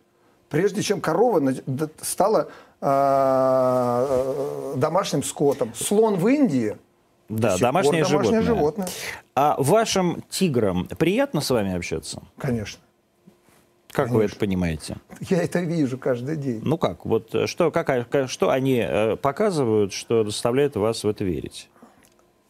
прежде 0.50 0.82
чем 0.82 1.00
корова 1.00 1.54
стала 2.02 2.50
э, 2.82 4.74
домашним 4.76 5.22
скотом. 5.22 5.72
Слон 5.74 6.16
в 6.16 6.28
Индии 6.28 6.76
Да, 7.28 7.50
до 7.50 7.58
сих 7.58 7.60
пор 7.60 7.68
домашнее, 7.68 8.04
домашнее 8.04 8.42
животное. 8.42 8.42
животное. 8.42 8.88
А 9.34 9.54
вашим 9.58 10.22
тиграм 10.30 10.86
приятно 10.86 11.40
с 11.40 11.50
вами 11.50 11.74
общаться? 11.74 12.22
Конечно. 12.38 12.80
Как 13.90 14.10
вы 14.10 14.24
это 14.24 14.36
понимаете? 14.36 14.96
Я 15.20 15.42
это 15.42 15.60
вижу 15.60 15.98
каждый 15.98 16.36
день. 16.36 16.60
Ну 16.62 16.78
как? 16.78 17.04
Вот 17.04 17.34
э, 17.34 17.46
что, 17.46 17.70
как, 17.70 17.86
как- 17.86 18.30
что 18.30 18.50
они 18.50 18.84
э, 18.86 19.16
показывают, 19.16 19.92
что 19.92 20.24
заставляет 20.24 20.76
вас 20.76 21.04
в 21.04 21.08
это 21.08 21.24
верить? 21.24 21.68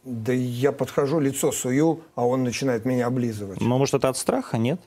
Да 0.05 0.33
я 0.33 0.73
подхожу, 0.73 1.21
лицо 1.21 1.53
сую, 1.53 2.01
а 2.15 2.27
он 2.27 2.43
начинает 2.45 2.85
меня 2.85 3.07
облизывать. 3.07 3.61
Ну, 3.61 3.79
может, 3.79 3.95
это 3.95 4.09
от 4.09 4.17
страха, 4.17 4.59
нет? 4.59 4.81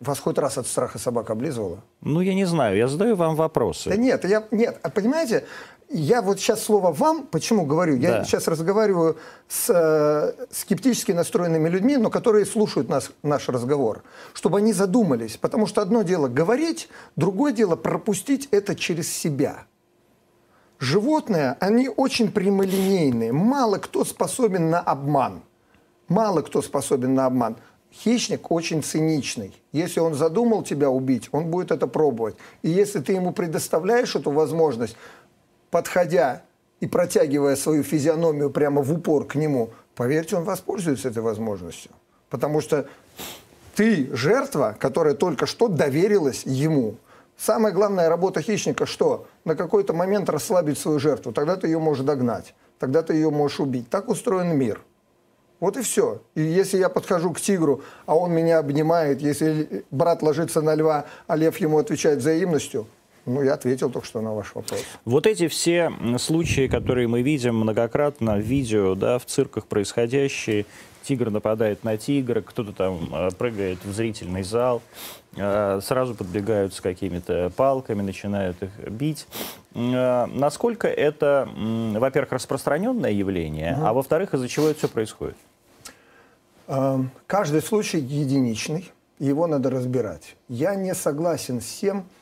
Вас 0.00 0.18
хоть 0.18 0.38
раз 0.38 0.58
от 0.58 0.66
страха 0.66 0.98
собака 0.98 1.34
облизывала? 1.34 1.82
Ну, 2.00 2.20
я 2.20 2.34
не 2.34 2.44
знаю, 2.46 2.76
я 2.76 2.88
задаю 2.88 3.16
вам 3.16 3.34
вопросы. 3.36 3.90
Да 3.90 3.96
нет, 3.96 4.24
я, 4.24 4.44
нет, 4.50 4.78
а 4.82 4.90
понимаете, 4.90 5.44
я 5.92 6.22
вот 6.22 6.38
сейчас 6.38 6.62
слово 6.62 6.92
«вам» 6.92 7.26
почему 7.26 7.66
говорю? 7.66 7.96
Я 7.96 8.18
Да. 8.18 8.24
сейчас 8.24 8.46
разговариваю 8.46 9.18
с 9.48 9.68
э, 9.68 10.46
скептически 10.52 11.10
настроенными 11.12 11.68
людьми, 11.68 11.96
но 11.96 12.10
которые 12.10 12.46
слушают 12.46 12.88
нас, 12.88 13.10
наш 13.22 13.48
разговор, 13.48 14.02
чтобы 14.32 14.58
они 14.58 14.72
задумались. 14.72 15.36
Потому 15.36 15.66
что 15.66 15.82
одно 15.82 16.02
дело 16.02 16.28
говорить, 16.28 16.88
другое 17.16 17.52
дело 17.52 17.74
пропустить 17.74 18.48
это 18.52 18.76
через 18.76 19.12
себя. 19.12 19.64
Животные, 20.78 21.56
они 21.60 21.88
очень 21.88 22.30
прямолинейные. 22.30 23.32
Мало 23.32 23.78
кто 23.78 24.04
способен 24.04 24.70
на 24.70 24.78
обман. 24.80 25.42
Мало 26.08 26.42
кто 26.42 26.62
способен 26.62 27.14
на 27.14 27.26
обман. 27.26 27.56
Хищник 27.92 28.52
очень 28.52 28.82
циничный. 28.84 29.52
Если 29.72 29.98
он 29.98 30.14
задумал 30.14 30.62
тебя 30.62 30.88
убить, 30.88 31.28
он 31.32 31.46
будет 31.50 31.72
это 31.72 31.88
пробовать. 31.88 32.36
И 32.62 32.70
если 32.70 33.00
ты 33.00 33.12
ему 33.14 33.32
предоставляешь 33.32 34.14
эту 34.14 34.30
возможность, 34.30 34.96
подходя 35.70 36.42
и 36.80 36.86
протягивая 36.86 37.56
свою 37.56 37.82
физиономию 37.82 38.50
прямо 38.50 38.82
в 38.82 38.92
упор 38.92 39.26
к 39.26 39.34
нему, 39.34 39.70
поверьте, 39.94 40.36
он 40.36 40.44
воспользуется 40.44 41.08
этой 41.08 41.22
возможностью. 41.22 41.90
Потому 42.28 42.60
что 42.60 42.86
ты 43.74 44.08
жертва, 44.14 44.76
которая 44.78 45.14
только 45.14 45.46
что 45.46 45.68
доверилась 45.68 46.42
ему. 46.44 46.96
Самая 47.36 47.72
главная 47.72 48.08
работа 48.08 48.42
хищника 48.42 48.86
что? 48.86 49.26
На 49.44 49.56
какой-то 49.56 49.92
момент 49.92 50.28
расслабить 50.28 50.78
свою 50.78 50.98
жертву. 50.98 51.32
Тогда 51.32 51.56
ты 51.56 51.68
ее 51.68 51.78
можешь 51.78 52.04
догнать. 52.04 52.54
Тогда 52.78 53.02
ты 53.02 53.14
ее 53.14 53.30
можешь 53.30 53.60
убить. 53.60 53.88
Так 53.88 54.08
устроен 54.08 54.56
мир. 54.56 54.82
Вот 55.60 55.76
и 55.76 55.82
все. 55.82 56.22
И 56.34 56.42
если 56.42 56.78
я 56.78 56.88
подхожу 56.88 57.32
к 57.32 57.40
тигру, 57.40 57.82
а 58.06 58.16
он 58.16 58.32
меня 58.32 58.58
обнимает, 58.58 59.20
если 59.20 59.84
брат 59.90 60.22
ложится 60.22 60.62
на 60.62 60.74
льва, 60.74 61.04
а 61.26 61.36
лев 61.36 61.58
ему 61.58 61.78
отвечает 61.78 62.18
взаимностью, 62.18 62.86
ну, 63.26 63.42
я 63.42 63.54
ответил 63.54 63.90
только 63.90 64.06
что 64.06 64.20
на 64.20 64.34
ваш 64.34 64.54
вопрос. 64.54 64.82
Вот 65.04 65.26
эти 65.26 65.48
все 65.48 65.92
случаи, 66.18 66.66
которые 66.68 67.08
мы 67.08 67.22
видим 67.22 67.56
многократно 67.56 68.36
в 68.36 68.40
видео, 68.40 68.94
да, 68.94 69.18
в 69.18 69.26
цирках 69.26 69.66
происходящие, 69.66 70.66
тигр 71.02 71.30
нападает 71.30 71.84
на 71.84 71.96
тигра, 71.96 72.40
кто-то 72.40 72.72
там 72.72 73.08
э, 73.12 73.30
прыгает 73.36 73.78
в 73.84 73.92
зрительный 73.92 74.42
зал, 74.42 74.82
э, 75.36 75.80
сразу 75.82 76.14
подбегают 76.14 76.74
с 76.74 76.80
какими-то 76.80 77.50
палками, 77.56 78.02
начинают 78.02 78.62
их 78.62 78.70
бить. 78.88 79.26
Э, 79.74 80.26
Насколько 80.26 80.88
это, 80.88 81.48
во-первых, 81.56 82.32
распространенное 82.32 83.12
явление, 83.12 83.78
а 83.80 83.92
во-вторых, 83.92 84.34
из-за 84.34 84.48
чего 84.48 84.68
это 84.68 84.78
все 84.78 84.88
происходит? 84.88 85.36
Каждый 87.26 87.62
случай 87.62 87.98
единичный, 87.98 88.92
его 89.18 89.48
надо 89.48 89.70
разбирать. 89.70 90.36
Я 90.48 90.76
не 90.76 90.94
согласен 90.94 91.60
с 91.60 91.66
тем, 91.66 92.00
что 92.00 92.19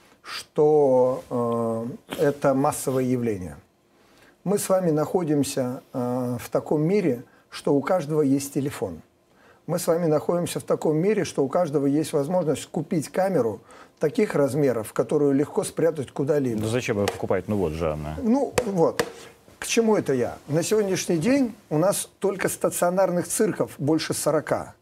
э, 1.30 1.86
это 2.18 2.54
массовое 2.54 3.04
явление. 3.04 3.56
Мы 4.44 4.58
с 4.58 4.68
вами 4.68 4.90
находимся 4.90 5.82
э, 5.92 6.36
в 6.38 6.48
таком 6.50 6.82
мире, 6.82 7.24
что 7.50 7.74
у 7.74 7.80
каждого 7.80 8.22
есть 8.22 8.52
телефон. 8.52 9.00
Мы 9.66 9.78
с 9.78 9.86
вами 9.86 10.06
находимся 10.06 10.60
в 10.60 10.62
таком 10.62 10.96
мире, 10.96 11.24
что 11.24 11.44
у 11.44 11.48
каждого 11.48 11.86
есть 11.86 12.12
возможность 12.12 12.66
купить 12.66 13.08
камеру 13.08 13.60
таких 13.98 14.34
размеров, 14.34 14.92
которую 14.92 15.32
легко 15.32 15.64
спрятать 15.64 16.10
куда-либо. 16.10 16.60
Да 16.60 16.68
зачем 16.68 16.96
его 16.96 17.06
покупать? 17.06 17.48
Ну 17.48 17.56
вот, 17.56 17.72
Жанна. 17.72 18.16
Ну, 18.22 18.52
вот. 18.66 19.04
К 19.58 19.66
чему 19.66 19.96
это 19.96 20.12
я? 20.14 20.38
На 20.46 20.62
сегодняшний 20.62 21.18
день 21.18 21.54
у 21.68 21.78
нас 21.78 22.08
только 22.18 22.48
стационарных 22.48 23.26
цирков 23.26 23.72
больше 23.78 24.14
40. 24.14 24.74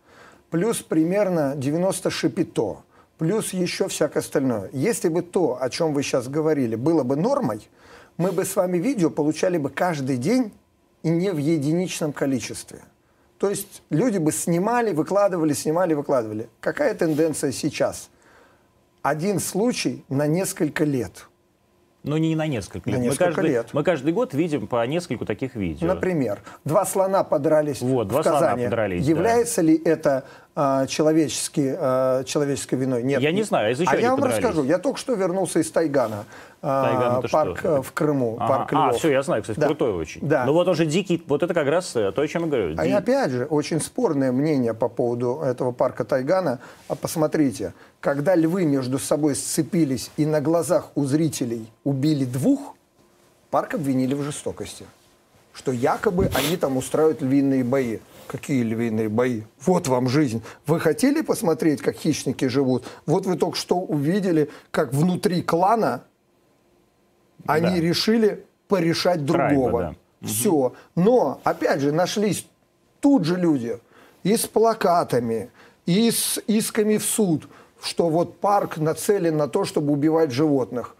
Плюс 0.50 0.82
примерно 0.82 1.54
90 1.56 2.10
шипито. 2.10 2.78
Плюс 3.18 3.52
еще 3.52 3.88
всякое 3.88 4.20
остальное. 4.20 4.68
Если 4.72 5.08
бы 5.08 5.22
то, 5.22 5.58
о 5.60 5.70
чем 5.70 5.94
вы 5.94 6.02
сейчас 6.02 6.28
говорили, 6.28 6.74
было 6.76 7.02
бы 7.02 7.16
нормой, 7.16 7.66
мы 8.18 8.30
бы 8.32 8.44
с 8.44 8.56
вами 8.56 8.78
видео 8.78 9.10
получали 9.10 9.56
бы 9.58 9.70
каждый 9.70 10.16
день 10.18 10.52
и 11.02 11.08
не 11.08 11.30
в 11.32 11.38
единичном 11.38 12.12
количестве. 12.12 12.80
То 13.38 13.50
есть 13.50 13.82
люди 13.90 14.18
бы 14.18 14.32
снимали, 14.32 14.92
выкладывали, 14.92 15.52
снимали, 15.52 15.94
выкладывали. 15.94 16.48
Какая 16.60 16.94
тенденция 16.94 17.52
сейчас? 17.52 18.10
Один 19.02 19.38
случай 19.40 20.04
на 20.08 20.26
несколько 20.26 20.84
лет. 20.84 21.26
Ну, 22.02 22.16
не 22.18 22.36
на 22.36 22.46
несколько 22.46 22.88
На 22.88 22.96
несколько 22.98 23.24
мы, 23.26 23.32
каждый, 23.34 23.50
лет. 23.50 23.68
мы 23.72 23.82
каждый 23.82 24.12
год 24.12 24.32
видим 24.32 24.68
по 24.68 24.86
нескольку 24.86 25.24
таких 25.26 25.56
видео. 25.56 25.88
Например, 25.88 26.40
два 26.64 26.86
слона 26.86 27.24
подрались 27.24 27.80
Вот, 27.80 28.06
в 28.06 28.10
два 28.10 28.22
слона 28.22 28.38
Казани. 28.40 28.64
подрались, 28.64 29.04
да. 29.04 29.10
Является 29.10 29.60
ли 29.60 29.76
это 29.76 30.24
а, 30.58 30.86
человечески, 30.86 31.76
а, 31.78 32.24
человеческой 32.24 32.76
виной? 32.76 33.02
Нет. 33.02 33.20
Я 33.20 33.30
не 33.30 33.42
знаю, 33.42 33.68
а 33.68 33.70
из-за 33.72 33.84
А 33.86 33.94
я 33.96 34.12
вам 34.12 34.24
расскажу. 34.24 34.64
Я 34.64 34.78
только 34.78 34.98
что 34.98 35.12
вернулся 35.14 35.58
из 35.60 35.70
Тайгана. 35.70 36.24
а, 36.62 36.84
Тайган 36.84 37.18
это 37.18 37.28
парк 37.28 37.58
что? 37.58 37.68
э, 37.76 37.82
в 37.82 37.92
Крыму, 37.92 38.36
Ага. 38.40 38.48
парк 38.48 38.72
А, 38.72 38.86
львов. 38.88 38.96
все, 38.98 39.10
я 39.10 39.22
знаю, 39.22 39.42
кстати, 39.42 39.60
Да. 39.60 39.66
крутой 39.66 39.92
очень. 39.92 40.26
Да. 40.26 40.46
Ну 40.46 40.54
вот 40.54 40.66
он 40.66 40.74
же 40.74 40.86
дикий, 40.86 41.22
вот 41.28 41.42
это 41.42 41.52
как 41.52 41.68
раз 41.68 41.94
э, 41.94 42.10
то, 42.10 42.22
о 42.22 42.26
чем 42.26 42.44
я 42.44 42.48
говорю. 42.48 42.74
А 42.78 42.84
Ди- 42.84 42.88
и 42.88 42.92
опять 42.92 43.30
же, 43.30 43.44
очень 43.44 43.80
спорное 43.80 44.32
мнение 44.32 44.72
по 44.72 44.88
поводу 44.88 45.42
этого 45.44 45.72
парка 45.72 46.04
Тайгана. 46.04 46.58
А 46.88 46.94
посмотрите, 46.94 47.74
когда 48.00 48.34
львы 48.34 48.64
между 48.64 48.98
собой 48.98 49.34
сцепились 49.36 50.10
и 50.16 50.24
на 50.24 50.40
глазах 50.40 50.88
у 50.94 51.04
зрителей 51.04 51.70
убили 51.84 52.24
двух, 52.24 52.74
парк 53.50 53.74
обвинили 53.74 54.14
в 54.14 54.22
жестокости. 54.22 54.86
Что 55.52 55.70
якобы 55.72 56.30
они 56.34 56.56
там 56.56 56.76
устраивают 56.78 57.20
львиные 57.22 57.62
бои. 57.62 57.98
Какие 58.26 58.62
львиные 58.62 59.08
бои? 59.08 59.42
Вот 59.64 59.86
вам 59.88 60.08
жизнь. 60.08 60.42
Вы 60.66 60.80
хотели 60.80 61.20
посмотреть, 61.20 61.80
как 61.80 61.96
хищники 61.96 62.46
живут? 62.46 62.84
Вот 63.06 63.26
вы 63.26 63.36
только 63.36 63.56
что 63.56 63.76
увидели, 63.78 64.50
как 64.70 64.92
внутри 64.92 65.42
клана 65.42 66.02
они 67.46 67.76
Да. 67.76 67.80
решили 67.80 68.44
порешать 68.68 69.24
Трайба, 69.26 69.54
другого. 69.54 69.96
Все. 70.22 70.72
Но, 70.96 71.40
опять 71.44 71.80
же, 71.80 71.92
нашлись 71.92 72.46
тут 73.00 73.24
же 73.24 73.36
люди 73.36 73.78
и 74.24 74.36
с 74.36 74.46
плакатами, 74.46 75.50
и 75.84 76.10
с 76.10 76.40
исками 76.48 76.96
в 76.96 77.04
суд, 77.04 77.48
что 77.80 78.08
вот 78.08 78.40
парк 78.40 78.78
нацелен 78.78 79.36
на 79.36 79.46
то, 79.46 79.64
чтобы 79.64 79.92
убивать 79.92 80.32
животных. 80.32 80.96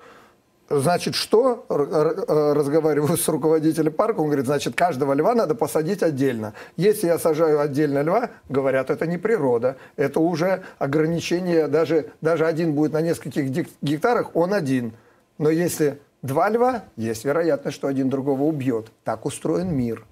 Значит, 0.68 1.14
что? 1.14 1.64
Э, 1.68 2.52
Разговариваю 2.54 3.16
с 3.16 3.28
руководителем 3.28 3.92
парка, 3.92 4.20
он 4.20 4.26
говорит, 4.26 4.46
значит, 4.46 4.74
каждого 4.74 5.12
льва 5.12 5.34
надо 5.34 5.54
посадить 5.54 6.02
отдельно. 6.02 6.54
Если 6.76 7.06
я 7.06 7.18
сажаю 7.18 7.60
отдельно 7.60 8.02
льва, 8.02 8.30
говорят, 8.48 8.90
это 8.90 9.06
не 9.06 9.18
природа, 9.18 9.76
это 9.96 10.18
уже 10.20 10.64
ограничение, 10.78 11.68
даже, 11.68 12.10
даже 12.20 12.46
один 12.46 12.74
будет 12.74 12.92
на 12.92 13.00
нескольких 13.00 13.48
гек- 13.50 13.68
гектарах, 13.80 14.34
он 14.34 14.52
один. 14.52 14.92
Но 15.38 15.50
если 15.50 15.98
два 16.22 16.48
льва, 16.48 16.84
есть 16.96 17.24
вероятность, 17.24 17.76
что 17.76 17.86
один 17.86 18.10
другого 18.10 18.42
убьет. 18.42 18.88
Так 19.04 19.24
устроен 19.24 19.72
мир. 19.74 20.04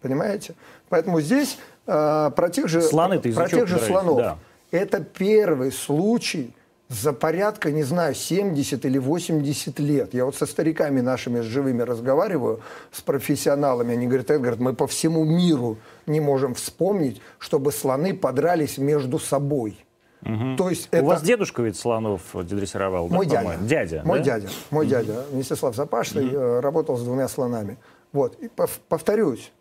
Понимаете? 0.00 0.54
Поэтому 0.88 1.20
здесь 1.20 1.58
э, 1.86 2.30
про 2.34 2.50
тех 2.50 2.68
же, 2.68 2.82
Слоны 2.82 3.18
про 3.18 3.48
тех 3.48 3.66
же 3.66 3.78
слонов. 3.78 4.16
Да. 4.18 4.38
Это 4.70 5.00
первый 5.00 5.72
случай 5.72 6.54
за 6.92 7.12
порядка, 7.12 7.70
не 7.70 7.82
знаю, 7.82 8.14
70 8.14 8.84
или 8.84 8.98
80 8.98 9.78
лет. 9.78 10.14
Я 10.14 10.24
вот 10.24 10.36
со 10.36 10.46
стариками 10.46 11.00
нашими 11.00 11.40
живыми 11.40 11.82
разговариваю, 11.82 12.60
с 12.90 13.00
профессионалами. 13.00 13.94
Они 13.94 14.06
говорят, 14.06 14.30
Эдгард, 14.30 14.60
мы 14.60 14.74
по 14.74 14.86
всему 14.86 15.24
миру 15.24 15.78
не 16.06 16.20
можем 16.20 16.54
вспомнить, 16.54 17.20
чтобы 17.38 17.72
слоны 17.72 18.14
подрались 18.14 18.78
между 18.78 19.18
собой. 19.18 19.84
Угу. 20.22 20.56
То 20.56 20.70
есть 20.70 20.88
У 20.92 20.96
это... 20.96 21.04
вас 21.04 21.22
дедушка 21.22 21.62
ведь 21.62 21.76
слонов 21.76 22.22
дрессировал, 22.34 23.08
Мой 23.08 23.26
да, 23.26 23.42
дядя. 23.42 23.58
Дядя, 23.62 24.02
Мой 24.04 24.18
да? 24.18 24.24
дядя. 24.24 24.48
Мой 24.70 24.84
угу. 24.84 24.90
дядя, 24.90 25.24
Мстислав 25.32 25.74
Запашный, 25.74 26.28
угу. 26.28 26.60
работал 26.60 26.96
с 26.96 27.02
двумя 27.02 27.28
слонами. 27.28 27.78
Вот. 28.12 28.36
И 28.40 28.48
повторюсь, 28.88 29.52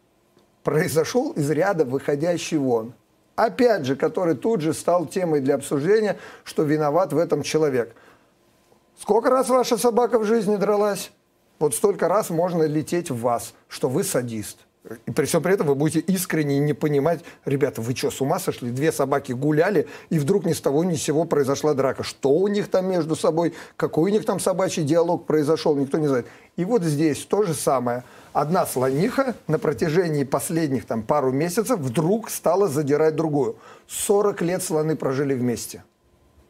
произошел 0.63 1.32
из 1.32 1.50
ряда 1.50 1.86
выходящий 1.86 2.58
вон. 2.58 2.94
Опять 3.41 3.88
же, 3.88 3.95
который 3.95 4.36
тут 4.36 4.62
же 4.62 4.71
стал 4.71 5.08
темой 5.08 5.39
для 5.41 5.56
обсуждения, 5.56 6.19
что 6.43 6.62
виноват 6.62 7.12
в 7.12 7.17
этом 7.17 7.41
человек. 7.41 7.95
Сколько 8.99 9.32
раз 9.32 9.49
ваша 9.49 9.80
собака 9.80 10.19
в 10.19 10.25
жизни 10.25 10.58
дралась? 10.58 11.12
Вот 11.58 11.73
столько 11.73 12.08
раз 12.08 12.30
можно 12.30 12.62
лететь 12.62 13.10
в 13.10 13.19
вас, 13.19 13.56
что 13.67 13.89
вы 13.89 14.04
садист. 14.04 14.60
И 15.06 15.12
при 15.12 15.26
всем 15.26 15.44
при 15.44 15.54
этом 15.54 15.67
вы 15.67 15.76
будете 15.76 16.00
искренне 16.00 16.58
не 16.60 16.74
понимать, 16.74 17.24
ребята, 17.46 17.82
вы 17.82 17.96
что, 17.96 18.10
с 18.10 18.20
ума 18.20 18.39
сошли? 18.39 18.72
Две 18.72 18.91
собаки 18.91 19.32
гуляли, 19.32 19.88
и 20.10 20.17
вдруг 20.17 20.46
ни 20.46 20.54
с 20.54 20.62
того 20.62 20.84
ни 20.84 20.96
с 20.96 21.04
сего 21.04 21.26
произошла 21.26 21.76
драка. 21.76 22.02
Что 22.04 22.32
у 22.32 22.48
них 22.48 22.67
там 22.67 22.88
между 22.89 23.15
собой, 23.15 23.54
какой 23.78 24.10
у 24.10 24.13
них 24.13 24.26
там 24.26 24.39
собачий 24.39 24.84
диалог 24.84 25.28
произошел, 25.28 25.76
никто 25.76 26.00
не 26.00 26.08
знает. 26.08 26.26
И 26.58 26.65
вот 26.65 26.84
здесь 26.84 27.24
то 27.26 27.44
же 27.44 27.54
самое. 27.54 28.04
Одна 28.34 28.65
слониха 28.65 29.36
на 29.48 29.60
протяжении 29.60 30.24
последних 30.24 30.86
там, 30.86 31.04
пару 31.04 31.32
месяцев 31.32 31.80
вдруг 31.80 32.32
стала 32.32 32.67
задирать 32.67 33.15
другую. 33.15 33.58
40 33.88 34.41
лет 34.41 34.63
слоны 34.63 34.96
прожили 34.96 35.36
вместе. 35.36 35.84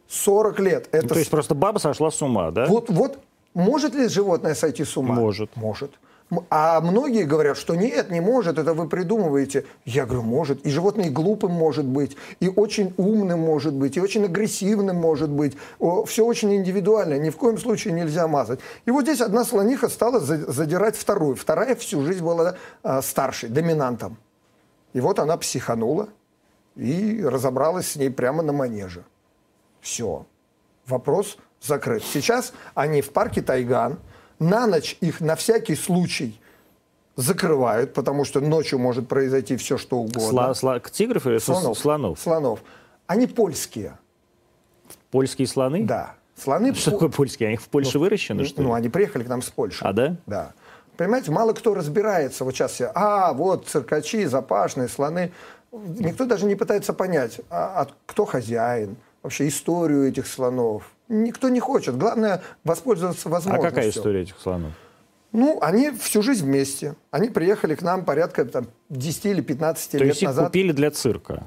40 0.08 0.60
лет. 0.60 0.88
Это... 0.92 1.04
Ну, 1.04 1.10
то 1.10 1.20
есть 1.20 1.32
просто 1.32 1.54
баба 1.54 1.80
сошла 1.80 2.12
с 2.12 2.22
ума, 2.22 2.52
да? 2.52 2.66
Вот, 2.68 2.90
вот 2.90 3.20
может 3.54 3.94
ли 3.94 4.08
животное 4.08 4.56
сойти 4.56 4.86
с 4.86 4.96
ума? 4.96 5.16
Может. 5.16 5.56
Может. 5.56 5.92
А 6.50 6.80
многие 6.80 7.24
говорят, 7.24 7.58
что 7.58 7.76
нет, 7.76 8.10
не 8.10 8.22
может, 8.22 8.58
это 8.58 8.74
вы 8.74 8.88
придумываете. 8.88 9.66
Я 9.84 10.06
говорю, 10.06 10.22
может. 10.22 10.66
И 10.66 10.70
животное 10.70 11.10
глупым 11.10 11.52
может 11.52 11.86
быть, 11.86 12.16
и 12.40 12.48
очень 12.48 12.94
умным 12.96 13.42
может 13.42 13.74
быть, 13.74 13.98
и 13.98 14.00
очень 14.00 14.24
агрессивным 14.24 14.96
может 14.96 15.30
быть. 15.30 15.58
Все 16.06 16.26
очень 16.26 16.56
индивидуально, 16.56 17.18
ни 17.18 17.30
в 17.30 17.38
коем 17.38 17.58
случае 17.58 17.94
нельзя 17.94 18.28
мазать. 18.28 18.62
И 18.86 18.92
вот 18.92 19.04
здесь 19.04 19.20
одна 19.20 19.44
слониха 19.44 19.90
стала 19.90 20.22
задирать 20.22 20.96
вторую. 20.96 21.36
Вторая 21.36 21.76
всю 21.76 22.02
жизнь 22.04 22.24
была 22.24 22.56
а, 22.82 23.02
старшей, 23.02 23.50
доминантом. 23.50 24.18
И 24.94 25.02
вот 25.02 25.20
она 25.20 25.36
психанула 25.36 26.08
и 26.78 27.22
разобралась 27.24 27.92
с 27.92 27.96
ней 27.98 28.10
прямо 28.10 28.42
на 28.42 28.54
манеже. 28.54 29.04
Все. 29.82 30.26
Вопрос 30.86 31.38
закрыт. 31.62 32.04
Сейчас 32.04 32.54
они 32.74 33.02
в 33.02 33.12
парке 33.12 33.42
Тайган– 33.42 34.00
на 34.42 34.68
ночь 34.68 34.98
их 35.02 35.22
на 35.22 35.36
всякий 35.36 35.76
случай 35.76 36.40
закрывают, 37.16 37.94
потому 37.94 38.26
что 38.26 38.42
ночью 38.42 38.80
может 38.80 39.08
произойти 39.08 39.56
все, 39.56 39.78
что 39.78 39.98
угодно. 39.98 40.30
Сла, 40.30 40.54
сла, 40.56 40.80
тигров 40.80 41.28
или 41.28 41.38
слонов? 41.38 41.78
Слонов. 41.78 42.20
Слонов. 42.20 42.64
Они 43.06 43.28
польские. 43.28 43.98
Польские 45.12 45.48
слоны? 45.48 45.84
Да. 45.84 46.16
Слоны... 46.36 46.74
Что 46.74 46.92
такое 46.92 47.10
польские? 47.10 47.50
Они 47.50 47.58
в 47.58 47.68
Польше 47.68 47.92
ну, 47.96 48.00
выращены, 48.02 48.46
что 48.46 48.62
ли? 48.62 48.68
Ну, 48.68 48.74
они 48.74 48.90
приехали 48.90 49.24
к 49.24 49.28
нам 49.28 49.42
с 49.44 49.50
Польши. 49.50 49.86
А, 49.86 49.94
да? 49.94 50.16
Да. 50.26 50.54
Понимаете, 50.98 51.32
мало 51.32 51.54
кто 51.54 51.76
разбирается. 51.76 52.44
Вот 52.44 52.56
сейчас 52.56 52.72
все, 52.72 52.92
а, 52.96 53.34
вот 53.34 53.68
циркачи, 53.68 54.26
запашные, 54.26 54.88
слоны. 54.88 55.32
Никто 55.72 56.26
даже 56.26 56.46
не 56.46 56.56
пытается 56.56 56.94
понять, 56.94 57.42
а, 57.50 57.84
а 57.84 57.88
кто 58.08 58.26
хозяин, 58.26 58.98
вообще 59.22 59.48
историю 59.48 60.08
этих 60.08 60.26
слонов. 60.26 60.84
Никто 61.12 61.50
не 61.50 61.60
хочет. 61.60 61.98
Главное 61.98 62.42
воспользоваться 62.64 63.28
возможностью. 63.28 63.68
А 63.68 63.70
какая 63.70 63.90
история 63.90 64.22
этих 64.22 64.40
слонов? 64.40 64.72
Ну, 65.34 65.60
они 65.62 65.92
всю 65.92 66.22
жизнь 66.22 66.46
вместе. 66.46 66.96
Они 67.12 67.30
приехали 67.30 67.76
к 67.76 67.82
нам 67.82 68.06
порядка 68.06 68.46
там, 68.46 68.68
10 68.90 69.26
или 69.26 69.42
15 69.42 69.92
То 69.92 69.98
лет 69.98 70.08
есть 70.08 70.22
их 70.24 70.30
назад. 70.30 70.46
купили 70.48 70.72
для 70.72 70.90
цирка? 70.92 71.44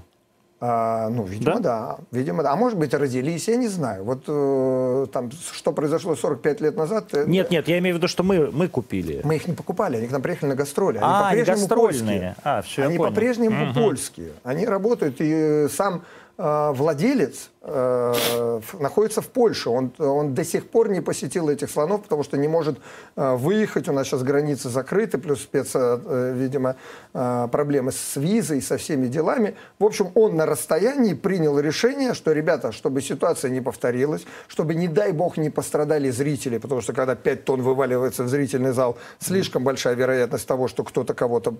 А, 0.61 1.11
ну, 1.11 1.25
видимо, 1.25 1.57
да? 1.57 1.61
да. 1.61 1.97
Видимо, 2.11 2.43
да. 2.43 2.53
А 2.53 2.57
может 2.57 2.79
быть, 2.79 2.95
родились, 2.95 3.49
я 3.49 3.57
не 3.57 3.69
знаю. 3.69 4.05
Вот 4.05 4.25
э, 4.27 5.07
там, 5.13 5.31
что 5.31 5.73
произошло 5.73 6.15
45 6.15 6.61
лет 6.63 6.77
назад... 6.77 7.09
Э, 7.13 7.25
нет, 7.27 7.51
нет, 7.51 7.69
я 7.69 7.79
имею 7.79 7.97
в 7.97 7.99
виду, 7.99 8.09
что 8.09 8.23
мы, 8.23 8.51
мы 8.51 8.69
купили. 8.69 9.21
Мы 9.25 9.37
их 9.37 9.47
не 9.47 9.55
покупали, 9.55 9.97
они 9.97 10.09
к 10.09 10.13
нам 10.13 10.23
приехали 10.23 10.51
на 10.51 10.57
гастроли. 10.57 10.99
Они 10.99 11.07
а, 11.07 11.25
по-прежнему 11.25 11.53
они 11.53 11.61
гастрольные. 11.61 12.21
Польские. 12.21 12.37
А, 12.45 12.63
все, 12.63 12.85
они 12.85 12.99
по-прежнему 12.99 13.65
угу. 13.65 13.75
польские. 13.75 14.33
Они 14.43 14.65
работают, 14.65 15.17
и 15.19 15.67
сам 15.71 16.05
владелец 16.37 17.51
э, 17.63 18.61
находится 18.81 19.21
в 19.21 19.29
Польше. 19.29 19.71
Он, 19.71 19.93
он 19.99 20.35
до 20.35 20.45
сих 20.45 20.69
пор 20.69 20.89
не 20.89 21.01
посетил 21.01 21.49
этих 21.49 21.71
слонов, 21.71 22.03
потому 22.03 22.25
что 22.25 22.37
не 22.37 22.49
может 22.49 22.79
э, 23.17 23.37
выехать. 23.37 23.89
У 23.89 23.93
нас 23.93 24.09
сейчас 24.09 24.23
границы 24.23 24.69
закрыты, 24.69 25.19
плюс 25.19 25.43
спец, 25.43 25.71
э, 25.75 26.33
видимо, 26.37 26.77
э, 27.13 27.49
проблемы 27.53 27.93
с 27.93 28.17
визой, 28.17 28.63
со 28.63 28.77
всеми 28.77 29.07
делами. 29.07 29.55
В 29.79 29.85
общем, 29.85 30.11
он 30.15 30.37
на 30.37 30.47
расстоянии 30.47 31.15
принял 31.15 31.59
решение, 31.61 32.15
что, 32.15 32.33
ребята, 32.33 32.73
чтобы 32.73 33.01
ситуация 33.01 33.51
не 33.51 33.61
повторилась, 33.61 34.25
чтобы, 34.49 34.75
не 34.75 34.89
дай 34.89 35.13
бог, 35.13 35.37
не 35.37 35.51
пострадали 35.51 36.11
зрители, 36.11 36.59
потому 36.59 36.81
что 36.81 36.93
когда 36.93 37.15
5 37.15 37.45
тонн 37.45 37.63
вываливается 37.63 38.25
в 38.25 38.29
зрительный 38.29 38.73
зал, 38.73 38.99
слишком 39.21 39.63
большая 39.63 39.95
вероятность 39.95 40.49
того, 40.49 40.67
что 40.67 40.83
кто-то 40.83 41.15
кого-то 41.15 41.55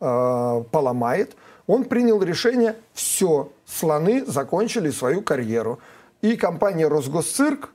э, 0.00 0.64
поломает– 0.70 1.36
он 1.66 1.84
принял 1.84 2.22
решение, 2.22 2.76
все, 2.92 3.50
слоны 3.66 4.24
закончили 4.26 4.90
свою 4.90 5.22
карьеру. 5.22 5.78
И 6.20 6.36
компания 6.36 6.88
«Росгосцирк» 6.88 7.70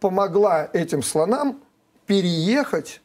помогла 0.00 0.68
этим 0.72 1.02
слонам 1.02 1.60
переехать 2.06 3.00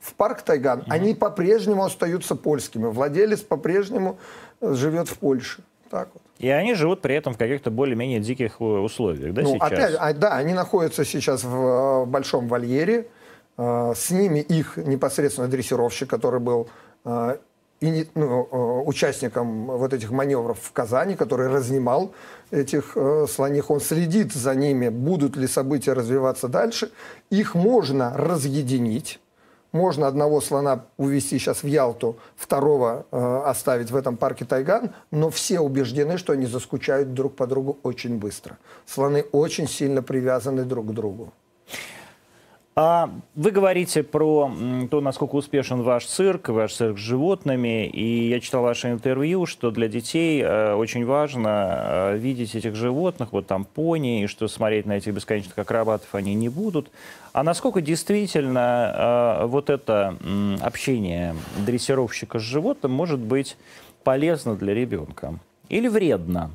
в 0.00 0.14
парк 0.14 0.42
Тайган. 0.42 0.80
Угу. 0.80 0.86
Они 0.88 1.14
по-прежнему 1.14 1.84
остаются 1.84 2.34
польскими. 2.34 2.86
Владелец 2.86 3.40
по-прежнему 3.40 4.18
э, 4.60 4.74
живет 4.74 5.08
в 5.08 5.18
Польше. 5.18 5.62
Так 5.90 6.08
вот. 6.14 6.22
И 6.38 6.48
они 6.48 6.74
живут 6.74 7.02
при 7.02 7.14
этом 7.14 7.34
в 7.34 7.38
каких-то 7.38 7.70
более-менее 7.70 8.20
диких 8.20 8.56
э, 8.60 8.64
условиях, 8.64 9.34
да, 9.34 9.42
ну, 9.42 9.54
сейчас? 9.54 9.72
Опять, 9.72 9.96
а, 9.98 10.12
да, 10.14 10.36
они 10.36 10.54
находятся 10.54 11.04
сейчас 11.04 11.44
в, 11.44 11.48
в 11.48 12.02
э, 12.02 12.06
большом 12.06 12.48
вольере. 12.48 13.08
С 13.56 14.10
ними 14.10 14.38
их 14.38 14.78
непосредственно 14.78 15.46
дрессировщик, 15.46 16.08
который 16.08 16.40
был 16.40 16.70
и, 17.80 18.06
ну, 18.14 18.48
э, 18.50 18.82
участником 18.86 19.66
вот 19.66 19.92
этих 19.92 20.10
маневров 20.10 20.58
в 20.62 20.72
Казани, 20.72 21.16
который 21.16 21.48
разнимал 21.48 22.12
этих 22.50 22.92
э, 22.94 23.26
слоних. 23.28 23.70
Он 23.70 23.80
следит 23.80 24.32
за 24.32 24.54
ними, 24.54 24.90
будут 24.90 25.36
ли 25.36 25.46
события 25.46 25.94
развиваться 25.94 26.48
дальше. 26.48 26.92
Их 27.30 27.54
можно 27.54 28.12
разъединить. 28.16 29.18
Можно 29.72 30.08
одного 30.08 30.40
слона 30.40 30.84
увезти 30.96 31.38
сейчас 31.38 31.62
в 31.62 31.66
Ялту, 31.66 32.18
второго 32.36 33.06
э, 33.12 33.42
оставить 33.46 33.90
в 33.90 33.96
этом 33.96 34.16
парке 34.16 34.44
Тайган, 34.44 34.90
но 35.12 35.30
все 35.30 35.60
убеждены, 35.60 36.18
что 36.18 36.32
они 36.32 36.46
заскучают 36.46 37.14
друг 37.14 37.36
по 37.36 37.46
другу 37.46 37.78
очень 37.84 38.18
быстро. 38.18 38.58
Слоны 38.84 39.24
очень 39.32 39.68
сильно 39.68 40.02
привязаны 40.02 40.64
друг 40.64 40.88
к 40.88 40.90
другу. 40.90 41.32
А 42.82 43.10
вы 43.34 43.50
говорите 43.50 44.02
про 44.02 44.50
то, 44.90 45.02
насколько 45.02 45.34
успешен 45.34 45.82
ваш 45.82 46.06
цирк, 46.06 46.48
ваш 46.48 46.72
цирк 46.72 46.96
с 46.96 47.02
животными. 47.02 47.86
И 47.86 48.30
я 48.30 48.40
читал 48.40 48.62
ваше 48.62 48.90
интервью, 48.90 49.44
что 49.44 49.70
для 49.70 49.86
детей 49.86 50.40
э, 50.40 50.72
очень 50.72 51.04
важно 51.04 51.74
э, 51.76 52.16
видеть 52.16 52.54
этих 52.54 52.74
животных, 52.76 53.32
вот 53.32 53.46
там 53.46 53.66
пони, 53.66 54.22
и 54.22 54.26
что 54.26 54.48
смотреть 54.48 54.86
на 54.86 54.92
этих 54.96 55.12
бесконечных 55.12 55.58
акробатов 55.58 56.14
они 56.14 56.32
не 56.32 56.48
будут. 56.48 56.90
А 57.34 57.42
насколько 57.42 57.82
действительно 57.82 59.40
э, 59.42 59.46
вот 59.46 59.68
это 59.68 60.16
общение 60.62 61.36
дрессировщика 61.58 62.38
с 62.38 62.42
животным 62.42 62.92
может 62.92 63.20
быть 63.20 63.58
полезно 64.04 64.56
для 64.56 64.72
ребенка? 64.72 65.38
Или 65.68 65.88
вредно? 65.88 66.50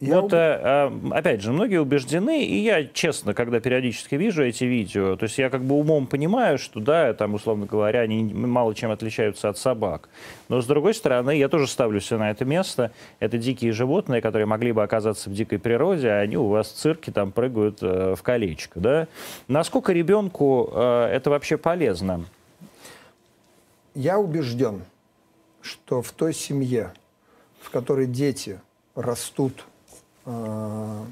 Я 0.00 0.20
вот, 0.20 0.32
э, 0.32 0.90
опять 1.12 1.40
же, 1.40 1.52
многие 1.52 1.80
убеждены, 1.80 2.44
и 2.44 2.56
я, 2.56 2.84
честно, 2.84 3.32
когда 3.32 3.60
периодически 3.60 4.16
вижу 4.16 4.44
эти 4.44 4.64
видео, 4.64 5.14
то 5.16 5.22
есть 5.24 5.38
я 5.38 5.50
как 5.50 5.62
бы 5.62 5.76
умом 5.76 6.08
понимаю, 6.08 6.58
что, 6.58 6.80
да, 6.80 7.14
там, 7.14 7.34
условно 7.34 7.66
говоря, 7.66 8.00
они 8.00 8.24
мало 8.24 8.74
чем 8.74 8.90
отличаются 8.90 9.48
от 9.48 9.56
собак. 9.56 10.08
Но, 10.48 10.60
с 10.60 10.66
другой 10.66 10.94
стороны, 10.94 11.36
я 11.38 11.48
тоже 11.48 11.68
ставлю 11.68 12.00
себя 12.00 12.18
на 12.18 12.30
это 12.30 12.44
место. 12.44 12.90
Это 13.20 13.38
дикие 13.38 13.72
животные, 13.72 14.20
которые 14.20 14.46
могли 14.46 14.72
бы 14.72 14.82
оказаться 14.82 15.30
в 15.30 15.32
дикой 15.32 15.60
природе, 15.60 16.10
а 16.10 16.18
они 16.18 16.36
у 16.36 16.48
вас 16.48 16.68
в 16.68 16.74
цирке 16.74 17.12
там 17.12 17.30
прыгают 17.30 17.78
э, 17.80 18.14
в 18.16 18.22
колечко, 18.22 18.80
да? 18.80 19.08
Насколько 19.46 19.92
ребенку 19.92 20.70
э, 20.72 21.10
это 21.12 21.30
вообще 21.30 21.56
полезно? 21.56 22.24
Я 23.94 24.18
убежден, 24.18 24.82
что 25.62 26.02
в 26.02 26.10
той 26.10 26.34
семье, 26.34 26.92
в 27.60 27.70
которой 27.70 28.06
дети 28.06 28.60
растут 28.96 29.64
э, 30.24 31.04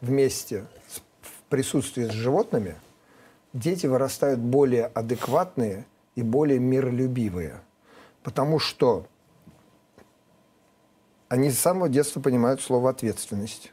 вместе 0.00 0.64
в 1.22 1.42
присутствии 1.48 2.04
с 2.04 2.10
животными, 2.12 2.76
дети 3.52 3.86
вырастают 3.86 4.40
более 4.40 4.86
адекватные 4.86 5.86
и 6.14 6.22
более 6.22 6.58
миролюбивые. 6.58 7.60
Потому 8.22 8.58
что 8.58 9.06
они 11.28 11.50
с 11.50 11.58
самого 11.58 11.88
детства 11.88 12.20
понимают 12.20 12.60
слово 12.60 12.90
ответственность. 12.90 13.72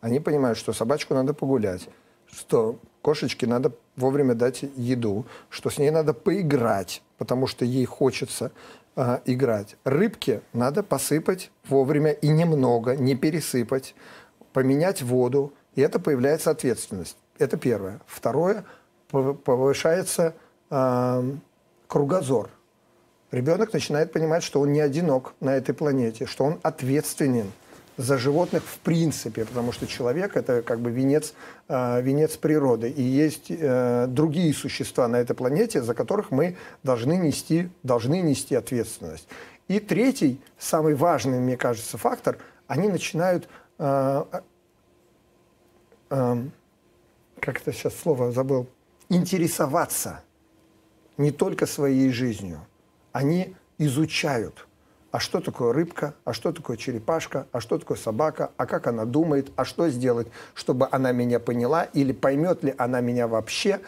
Они 0.00 0.20
понимают, 0.20 0.58
что 0.58 0.72
собачку 0.72 1.14
надо 1.14 1.34
погулять, 1.34 1.88
что 2.30 2.78
кошечке 3.02 3.46
надо 3.46 3.72
вовремя 3.96 4.34
дать 4.34 4.62
еду, 4.76 5.26
что 5.48 5.70
с 5.70 5.78
ней 5.78 5.90
надо 5.90 6.12
поиграть, 6.12 7.02
потому 7.16 7.46
что 7.46 7.64
ей 7.64 7.86
хочется 7.86 8.52
э, 8.94 9.20
играть. 9.24 9.76
Рыбке 9.84 10.42
надо 10.52 10.82
посыпать 10.82 11.50
вовремя 11.68 12.12
и 12.12 12.28
немного, 12.28 12.96
не 12.96 13.16
пересыпать, 13.16 13.94
поменять 14.58 15.02
воду, 15.02 15.52
и 15.76 15.80
это 15.80 16.00
появляется 16.00 16.50
ответственность. 16.50 17.16
Это 17.38 17.56
первое. 17.56 18.00
Второе, 18.08 18.64
повышается 19.08 20.34
э, 20.68 21.22
кругозор. 21.86 22.50
Ребенок 23.30 23.72
начинает 23.72 24.12
понимать, 24.12 24.42
что 24.42 24.60
он 24.60 24.72
не 24.72 24.80
одинок 24.80 25.34
на 25.38 25.50
этой 25.50 25.76
планете, 25.76 26.26
что 26.26 26.42
он 26.42 26.58
ответственен 26.64 27.52
за 27.96 28.18
животных 28.18 28.64
в 28.64 28.78
принципе, 28.78 29.44
потому 29.44 29.70
что 29.70 29.86
человек 29.86 30.36
это 30.36 30.62
как 30.62 30.80
бы 30.80 30.90
венец, 30.90 31.34
э, 31.68 32.02
венец 32.02 32.36
природы. 32.36 32.90
И 32.90 33.02
есть 33.02 33.46
э, 33.50 34.06
другие 34.08 34.52
существа 34.52 35.06
на 35.06 35.18
этой 35.18 35.36
планете, 35.36 35.82
за 35.82 35.94
которых 35.94 36.32
мы 36.32 36.56
должны 36.82 37.16
нести, 37.16 37.68
должны 37.84 38.22
нести 38.22 38.56
ответственность. 38.56 39.28
И 39.68 39.78
третий, 39.78 40.40
самый 40.58 40.96
важный, 40.96 41.38
мне 41.38 41.56
кажется, 41.56 41.96
фактор, 41.96 42.38
они 42.66 42.88
начинают, 42.88 43.48
э, 43.78 44.24
э, 46.10 46.36
как 47.40 47.60
это 47.60 47.72
сейчас 47.72 47.96
слово 47.96 48.32
забыл, 48.32 48.66
интересоваться 49.08 50.22
не 51.16 51.30
только 51.30 51.66
своей 51.66 52.10
жизнью. 52.12 52.60
Они 53.12 53.54
изучают. 53.78 54.66
А 55.10 55.20
что 55.20 55.40
такое 55.40 55.72
рыбка, 55.72 56.14
а 56.24 56.34
что 56.34 56.52
такое 56.52 56.76
черепашка, 56.76 57.46
а 57.52 57.60
что 57.60 57.78
такое 57.78 57.96
собака, 57.96 58.50
а 58.58 58.66
как 58.66 58.86
она 58.86 59.06
думает, 59.06 59.50
а 59.56 59.64
что 59.64 59.88
сделать, 59.88 60.28
чтобы 60.54 60.86
она 60.90 61.12
меня 61.12 61.40
поняла, 61.40 61.84
или 61.84 62.12
поймет 62.12 62.62
ли 62.62 62.74
она 62.76 63.00
меня 63.00 63.26
вообще. 63.26 63.80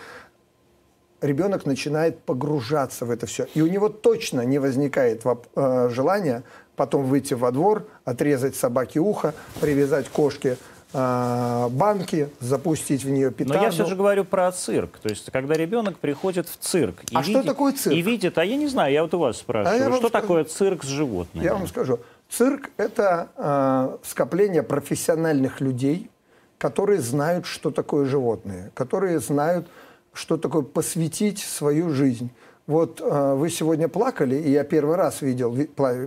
Ребенок 1.20 1.66
начинает 1.66 2.22
погружаться 2.22 3.04
в 3.04 3.10
это 3.10 3.26
все. 3.26 3.46
И 3.52 3.60
у 3.60 3.66
него 3.66 3.90
точно 3.90 4.40
не 4.40 4.58
возникает 4.58 5.22
э, 5.26 5.88
желания 5.92 6.44
потом 6.80 7.04
выйти 7.04 7.34
во 7.34 7.52
двор, 7.52 7.86
отрезать 8.06 8.56
собаке 8.56 9.00
ухо, 9.00 9.34
привязать 9.60 10.08
кошке 10.08 10.56
а, 10.94 11.68
банки, 11.68 12.30
запустить 12.40 13.04
в 13.04 13.10
нее 13.10 13.30
петарду. 13.30 13.58
Но 13.58 13.64
я 13.64 13.70
все 13.70 13.84
же 13.84 13.94
говорю 13.94 14.24
про 14.24 14.50
цирк. 14.50 14.96
То 14.96 15.10
есть, 15.10 15.30
когда 15.30 15.56
ребенок 15.56 15.98
приходит 15.98 16.48
в 16.48 16.56
цирк 16.56 17.04
и, 17.10 17.14
а 17.14 17.20
видит, 17.20 17.42
что 17.42 17.46
такое 17.46 17.74
цирк? 17.74 17.94
и 17.94 18.00
видит, 18.00 18.38
а 18.38 18.46
я 18.46 18.56
не 18.56 18.66
знаю, 18.66 18.94
я 18.94 19.02
вот 19.02 19.12
у 19.12 19.18
вас 19.18 19.36
спрашиваю, 19.36 19.78
а 19.78 19.90
что 19.90 20.08
скажу, 20.08 20.10
такое 20.10 20.44
цирк 20.44 20.82
с 20.82 20.86
животными? 20.86 21.44
Я 21.44 21.52
вам 21.52 21.68
скажу. 21.68 22.00
Цирк– 22.30 22.70
это 22.78 23.28
э, 23.36 23.98
скопление 24.08 24.62
профессиональных 24.62 25.60
людей, 25.60 26.10
которые 26.56 27.02
знают, 27.02 27.44
что 27.44 27.70
такое 27.70 28.06
животные, 28.06 28.70
которые 28.72 29.20
знают, 29.20 29.68
что 30.14 30.38
такое 30.38 30.62
посвятить 30.62 31.40
свою 31.40 31.90
жизнь. 31.90 32.30
Вот 32.70 33.00
э, 33.00 33.34
вы 33.34 33.50
сегодня 33.50 33.88
плакали, 33.88 34.36
и 34.36 34.50
я 34.50 34.64
первый 34.64 34.96
раз 34.96 35.22
видел 35.22 35.56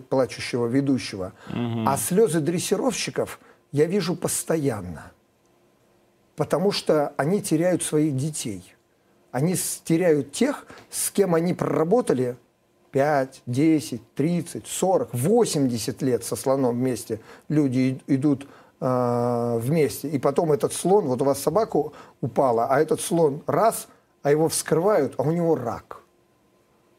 плачущего 0.09 0.67
ведущего, 0.67 1.33
угу. 1.49 1.83
а 1.85 1.97
слезы 1.97 2.39
дрессировщиков– 2.39 3.39
я 3.73 3.85
вижу 3.85 4.15
постоянно. 4.15 5.11
Потому 6.37 6.71
что 6.71 7.13
они 7.17 7.41
теряют 7.41 7.83
своих 7.83 8.15
детей. 8.15 8.63
Они 9.31 9.55
теряют 9.83 10.31
тех, 10.31 10.67
с 10.89 11.09
кем 11.11 11.35
они 11.35 11.53
проработали 11.53 12.37
5, 12.91 13.41
10, 13.47 14.13
30, 14.13 14.67
40, 14.67 15.13
80 15.13 16.01
лет 16.03 16.23
со 16.23 16.35
слоном 16.35 16.75
вместе. 16.77 17.19
Люди 17.49 17.99
идут 18.05 18.47
э, 18.79 19.57
вместе. 19.59 20.07
И 20.07 20.19
потом 20.19 20.51
этот 20.51 20.71
слон, 20.71 21.07
вот 21.07 21.21
у 21.23 21.25
вас 21.25 21.39
собака 21.39 21.91
упала, 22.21 22.67
а 22.67 22.79
этот 22.79 23.01
слон 23.01 23.41
раз, 23.47 23.87
а 24.21 24.29
его 24.29 24.49
вскрывают, 24.49 25.15
а 25.17 25.23
у 25.23 25.31
него 25.31 25.55
рак. 25.55 26.02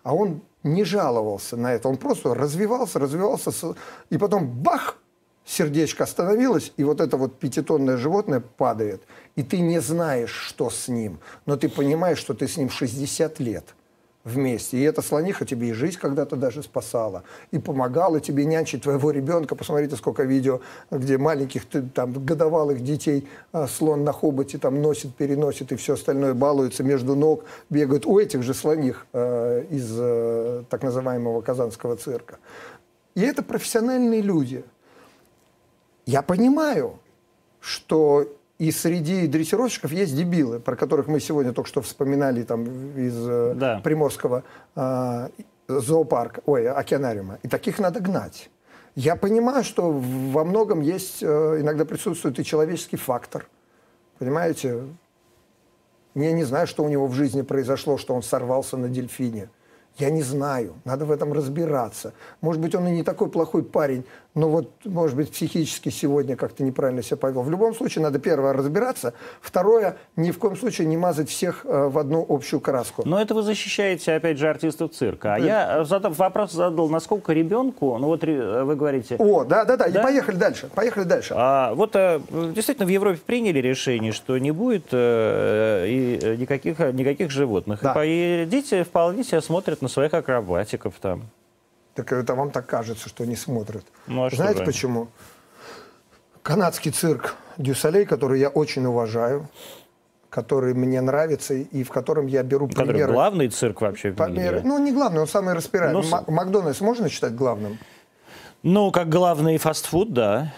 А 0.05 0.15
он 0.15 0.43
не 0.63 0.85
жаловался 0.85 1.57
на 1.57 1.75
это. 1.75 1.89
Он 1.89 1.97
просто 1.97 2.35
развивался, 2.35 3.01
развивался. 3.01 3.51
И 4.11 4.19
потом 4.19 4.47
бах, 4.47 4.99
сердечко 5.45 6.05
остановилось, 6.05 6.73
и 6.77 6.85
вот 6.85 7.01
это 7.01 7.17
вот 7.17 7.39
пятитонное 7.39 7.97
животное 7.97 8.41
падает, 8.41 9.03
и 9.37 9.43
ты 9.43 9.61
не 9.61 9.81
знаешь, 9.81 10.31
что 10.31 10.71
с 10.71 10.89
ним, 10.89 11.19
но 11.47 11.57
ты 11.57 11.69
понимаешь, 11.69 12.19
что 12.19 12.35
ты 12.35 12.49
с 12.49 12.57
ним 12.57 12.71
60 12.71 13.41
лет 13.41 13.75
вместе. 14.25 14.79
И 14.79 14.83
эта 14.83 15.03
слониха 15.03 15.45
тебе 15.45 15.69
и 15.69 15.73
жизнь 15.73 15.99
когда-то 15.99 16.37
даже 16.37 16.63
спасала, 16.63 17.23
и 17.51 17.59
помогала 17.59 18.21
тебе 18.21 18.45
нянчить 18.45 18.83
твоего 18.83 19.11
ребенка. 19.11 19.55
Посмотрите, 19.55 19.97
сколько 19.97 20.25
видео, 20.25 20.61
где 20.91 21.19
маленьких 21.19 21.67
там, 21.93 22.13
годовалых 22.13 22.83
детей 22.83 23.29
а, 23.53 23.67
слон 23.67 24.05
на 24.05 24.13
хоботе 24.13 24.59
там 24.59 24.83
носит, 24.83 25.15
переносит, 25.15 25.73
и 25.73 25.77
все 25.77 25.95
остальное 25.95 26.35
балуется 26.35 26.83
между 26.83 27.15
ног, 27.15 27.45
бегают 27.71 28.07
у 28.07 28.19
этих 28.19 28.43
же 28.43 28.55
слоних 28.55 29.07
э, 29.13 29.65
из 29.71 29.95
э, 29.97 30.65
так 30.71 30.83
называемого 30.83 31.41
казанского 31.43 31.97
цирка. 31.97 32.39
И 33.15 33.21
это 33.21 33.43
профессиональные 33.43 34.23
люди– 34.23 34.65
я 36.07 36.23
понимаю, 36.23 36.99
что 37.61 38.29
и 38.59 38.71
среди 38.71 39.27
дрессировщиков 39.27 39.91
есть 39.93 40.17
дебилы, 40.17 40.61
про 40.61 40.77
которых 40.77 41.09
мы 41.09 41.19
сегодня 41.21 41.53
только 41.53 41.69
что 41.69 41.83
вспоминали 41.83 42.43
там 42.45 42.65
из 42.97 43.17
э, 43.29 43.55
да. 43.57 43.81
Приморского 43.83 44.45
э, 44.77 45.29
зоопарка, 45.67 46.41
ой, 46.47 46.69
океанариума. 46.69 47.39
И 47.43 47.49
таких 47.49 47.79
надо 47.81 48.01
гнать. 48.01 48.51
Я 48.95 49.17
понимаю, 49.17 49.65
что 49.65 49.91
во 49.91 50.45
многом 50.45 50.83
есть, 50.83 51.21
э, 51.21 51.27
иногда 51.61 51.85
присутствует 51.85 52.39
и 52.39 52.45
человеческий 52.45 52.97
фактор. 52.97 53.49
Понимаете? 54.19 54.85
Я 56.15 56.33
не 56.33 56.45
знаю, 56.45 56.69
что 56.69 56.85
у 56.85 56.89
него 56.89 57.09
в 57.09 57.15
жизни 57.15 57.43
произошло, 57.43 57.99
что 57.99 58.15
он 58.15 58.23
сорвался 58.23 58.77
на 58.77 58.89
дельфине. 58.89 59.51
Я 59.97 60.11
не 60.11 60.23
знаю, 60.23 60.75
надо 60.85 61.05
в 61.05 61.13
этом 61.13 61.33
разбираться. 61.33 62.13
Может 62.41 62.61
быть, 62.61 62.75
он 62.75 62.89
и 62.89 62.91
не 62.91 63.05
такой 63.05 63.29
плохой 63.31 63.63
парень, 63.63 64.05
но 64.35 64.49
вот, 64.49 64.73
может 64.85 65.17
быть, 65.17 65.31
психически 65.31 65.91
сегодня 65.91 66.35
как-то 66.35 66.65
неправильно 66.65 67.03
себя 67.03 67.17
повел. 67.17 67.43
В 67.43 67.51
любом 67.51 67.75
случае, 67.75 68.03
надо 68.03 68.19
первое 68.19 68.53
разбираться, 68.53 69.15
второе, 69.41 69.97
ни 70.17 70.33
в 70.33 70.39
коем 70.39 70.57
случае 70.57 70.89
не 70.89 70.97
мазать 70.97 71.29
всех 71.29 71.65
э, 71.65 71.89
в 71.89 71.97
одну 71.97 72.27
общую 72.29 72.59
краску. 72.61 73.03
Но 73.05 73.21
это 73.21 73.35
вы 73.35 73.43
защищаете, 73.43 74.15
опять 74.15 74.39
же, 74.39 74.49
артистов 74.49 74.91
цирка. 74.91 75.35
А 75.35 75.39
да. 75.39 75.47
я 75.47 75.79
э, 75.79 75.85
задав, 75.85 76.19
вопрос 76.19 76.51
задал, 76.51 76.89
насколько 76.89 77.33
ребенку, 77.33 77.97
ну 77.99 78.09
вот 78.09 78.25
э, 78.25 78.65
вы 78.65 78.75
говорите... 78.75 79.15
О, 79.21 79.45
да-да-да, 79.45 79.87
и 79.87 79.93
поехали 79.93 80.37
дальше, 80.37 80.69
поехали 80.75 81.05
дальше. 81.05 81.35
А, 81.37 81.73
вот 81.75 81.93
действительно 81.93 82.87
в 82.87 82.91
Европе 82.91 83.21
приняли 83.25 83.61
решение, 83.61 84.11
что 84.11 84.37
не 84.39 84.51
будет 84.51 84.87
э, 84.91 85.87
и 85.87 86.37
никаких, 86.41 86.81
никаких 86.81 87.31
животных. 87.31 87.79
Да. 87.83 87.95
И 88.05 88.47
дети 88.51 88.83
вполне 88.83 89.23
себя 89.23 89.41
смотрят 89.41 89.81
на 89.85 89.89
своих 89.89 90.13
акробатиков 90.15 90.95
там. 91.01 91.31
Так 91.95 92.13
это 92.13 92.35
вам 92.35 92.51
так 92.51 92.67
кажется, 92.67 93.09
что 93.09 93.25
не 93.25 93.37
смотрят. 93.37 93.85
Ну, 94.09 94.25
а 94.25 94.31
Знаете 94.31 94.61
же? 94.61 94.65
почему? 94.65 95.09
Канадский 96.43 96.91
цирк 96.91 97.37
дю 97.57 97.73
Солей, 97.73 98.05
который 98.05 98.41
я 98.41 98.49
очень 98.49 98.85
уважаю, 98.85 99.49
который 100.29 100.75
мне 100.75 101.01
нравится 101.01 101.55
и 101.55 101.85
в 101.85 101.91
котором 101.91 102.27
я 102.27 102.43
беру 102.43 102.67
который 102.69 102.89
примеры. 102.89 103.13
главный 103.13 103.49
цирк 103.49 103.81
вообще 103.81 104.11
в 104.11 104.31
мире. 104.31 104.63
Ну, 104.65 104.79
не 104.79 104.93
главный, 104.93 105.21
он 105.21 105.29
самый 105.29 105.55
распиаренный. 105.55 106.03
Ну, 106.03 106.25
Макдональдс 106.33 106.81
можно 106.81 107.09
считать 107.09 107.35
главным? 107.35 107.79
Ну, 108.63 108.91
как 108.91 109.09
главный 109.09 109.59
фастфуд, 109.59 110.13
да. 110.13 110.53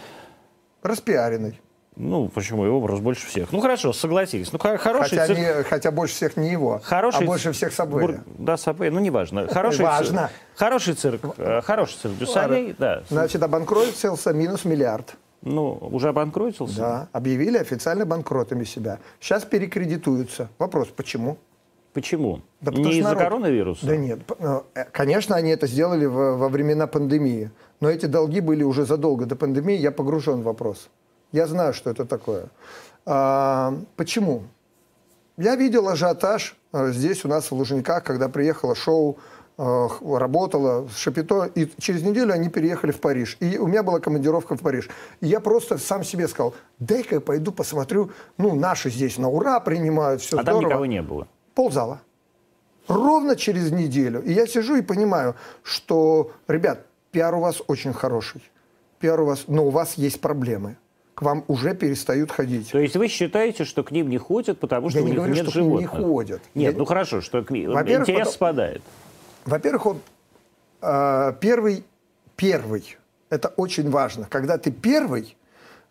Распиаренный. 0.83 1.61
Ну, 1.97 2.29
почему 2.29 2.67
его 2.67 2.77
образ 2.77 3.01
больше 3.01 3.27
всех? 3.27 3.51
Ну, 3.53 3.61
хорошо, 3.61 3.95
согласились. 3.95 4.53
Ну, 4.53 4.59
хороший 4.59 5.17
хотя, 5.17 5.27
цирк... 5.27 5.39
не, 5.39 5.63
хотя 5.63 5.91
больше 5.91 6.15
всех 6.15 6.37
не 6.37 6.51
его, 6.51 6.79
хороший... 6.85 7.25
а 7.25 7.27
больше 7.27 7.53
всех 7.53 7.73
собой. 7.73 8.03
Бур... 8.03 8.17
Да, 8.39 8.59
собой, 8.59 8.91
ну, 8.91 9.01
неважно. 9.01 9.49
Хороший 9.49 9.87
Важно. 9.87 10.29
Цирк. 10.29 10.31
Хороший 10.57 10.95
цирк, 10.95 11.21
э, 11.39 11.63
хороший 11.63 11.97
цирк 12.03 12.19
дю 12.19 12.38
Солей, 12.38 12.75
да. 12.79 13.03
Значит, 13.09 13.43
обанкротился 13.43 14.35
минус 14.35 14.67
миллиард. 14.67 15.17
Ну, 15.41 15.73
уже 15.91 16.09
обанкротился? 16.11 16.79
Да, 16.79 17.09
объявили 17.13 17.57
официально 17.57 18.05
банкротами 18.05 18.65
себя. 18.65 18.99
Сейчас 19.19 19.45
перекредитуются. 19.45 20.51
Вопрос, 20.59 20.89
почему? 20.89 21.39
Почему? 21.95 22.43
Да 22.61 22.73
не 22.73 22.99
из-за 22.99 23.05
народ... 23.05 23.23
коронавируса? 23.23 23.87
Да 23.87 23.97
нет. 23.97 24.19
Э, 24.39 24.61
конечно, 24.93 25.35
они 25.35 25.51
это 25.51 25.67
сделали 25.67 26.05
во 26.05 26.49
времена 26.51 26.87
пандемии. 26.87 27.51
Но 27.81 27.89
эти 27.89 28.05
долги 28.05 28.41
были 28.41 28.63
уже 28.63 28.85
задолго 28.85 29.25
до 29.25 29.35
пандемии. 29.35 29.77
Я 29.77 29.93
погружен 29.93 30.43
в 30.43 30.45
вопрос. 30.45 30.91
Я 31.33 31.47
знаю, 31.47 31.75
что 31.75 31.91
это 31.91 32.05
такое. 32.05 32.47
А, 33.05 33.75
почему? 33.97 34.45
Я 35.37 35.57
видел 35.57 35.89
ажиотаж 35.89 36.57
а, 36.73 36.91
здесь 36.91 37.25
у 37.25 37.29
нас 37.29 37.51
в 37.51 37.55
Лужниках, 37.55 38.05
когда 38.05 38.29
приехало 38.29 38.75
шоу, 38.75 39.19
а, 39.59 39.89
работало 40.03 40.89
Шапито, 40.95 41.45
и 41.45 41.69
через 41.79 42.03
неделю 42.03 42.33
они 42.33 42.49
переехали 42.49 42.91
в 42.91 43.01
Париж. 43.01 43.37
И 43.41 43.59
у 43.59 43.67
меня 43.67 43.83
была 43.83 44.01
командировка 44.01 44.57
в 44.57 44.61
Париж. 44.61 44.89
И 45.21 45.27
я 45.27 45.41
просто 45.41 45.79
сам 45.79 46.05
себе 46.05 46.29
сказал, 46.29 46.55
дай-ка 46.79 47.17
я 47.17 47.21
пойду 47.21 47.53
посмотрю, 47.53 48.11
ну, 48.39 48.55
наши 48.55 48.91
здесь 48.91 49.19
на 49.19 49.29
ура 49.29 49.61
принимают, 49.61 50.21
все 50.21 50.39
а 50.39 50.43
здорово. 50.43 50.61
там 50.61 50.71
никого 50.71 50.87
не 50.87 51.03
было? 51.03 51.29
ползала. 51.57 52.01
Ровно 52.87 53.35
через 53.35 53.73
неделю. 53.73 54.23
И 54.23 54.33
я 54.33 54.47
сижу 54.47 54.77
и 54.77 54.83
понимаю, 54.83 55.35
что, 55.65 56.31
ребят, 56.47 56.87
пиар 57.11 57.35
у 57.35 57.41
вас 57.41 57.63
очень 57.67 57.93
хороший. 57.93 58.43
Пиар 59.01 59.21
у 59.21 59.25
вас, 59.25 59.45
но 59.49 59.67
у 59.67 59.71
вас 59.71 59.95
есть 59.95 60.21
проблемы. 60.21 60.77
К 61.17 61.23
вам 61.23 61.45
уже 61.49 61.75
перестают 61.75 62.31
ходить. 62.31 62.71
То 62.73 62.79
есть 62.79 62.95
вы 62.95 63.09
считаете, 63.09 63.65
что 63.65 63.83
к 63.83 63.91
ним 63.91 64.11
не 64.11 64.19
ходят, 64.19 64.61
потому 64.61 64.91
что 64.91 64.99
я 64.99 65.03
у 65.05 65.07
не 65.07 65.13
них 65.13 65.17
говорю, 65.19 65.35
нет 65.35 65.45
что 65.45 65.53
животных? 65.53 65.91
к 65.91 65.95
ним 65.95 66.01
не 66.03 66.07
ходят. 66.13 66.43
Нет, 66.55 66.73
Я- 66.75 66.79
ну 66.79 66.85
хорошо, 66.85 67.23
что 67.23 67.43
к 67.43 67.51
ним 67.51 67.73
Во-первых, 67.73 68.07
интерес 68.07 68.19
потом- 68.27 68.33
спадает. 68.35 68.83
Во-первых, 69.47 69.87
он 69.87 70.01
э, 70.83 71.33
первый, 71.41 71.85
первый. 72.37 72.99
Это 73.31 73.49
очень 73.49 73.89
важно. 73.91 74.27
Когда 74.29 74.59
ты 74.59 74.71
первый, 74.71 75.39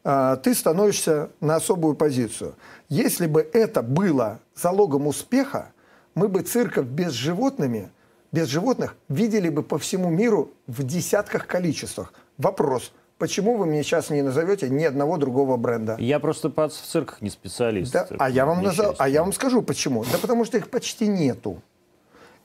э, 0.03 0.37
ты 0.43 0.53
становишься 0.53 1.31
на 1.41 1.55
особую 1.55 1.95
позицию. 1.95 2.53
Если 2.87 3.25
бы 3.25 3.41
это 3.51 3.81
было 3.81 4.39
залогом 4.53 5.07
успеха, 5.07 5.71
мы 6.13 6.27
бы 6.27 6.43
цирков 6.43 6.85
без 6.85 7.13
животными, 7.13 7.89
без 8.31 8.47
животных 8.47 8.95
видели 9.09 9.49
бы 9.49 9.63
по 9.63 9.79
всему 9.79 10.11
миру 10.11 10.51
в 10.67 10.83
десятках 10.83 11.47
количествах. 11.47 12.13
Вопрос. 12.37 12.93
Почему 13.17 13.55
вы 13.55 13.65
мне 13.65 13.81
сейчас 13.83 14.09
не 14.09 14.21
назовете 14.21 14.69
ни 14.69 14.83
одного 14.83 15.17
другого 15.17 15.55
бренда? 15.55 15.95
Я 15.99 16.19
просто 16.19 16.49
пац 16.49 16.73
в 16.75 16.85
цирках 16.85 17.21
не 17.21 17.29
специалист. 17.29 17.93
Да, 17.93 18.07
а, 18.19 18.29
я 18.29 18.45
вам 18.45 18.61
назов- 18.61 18.95
а 18.99 19.07
я 19.07 19.23
вам 19.23 19.31
скажу 19.31 19.61
почему. 19.61 20.03
Да 20.11 20.17
потому 20.17 20.43
что 20.43 20.57
их 20.57 20.69
почти 20.69 21.07
нету. 21.07 21.61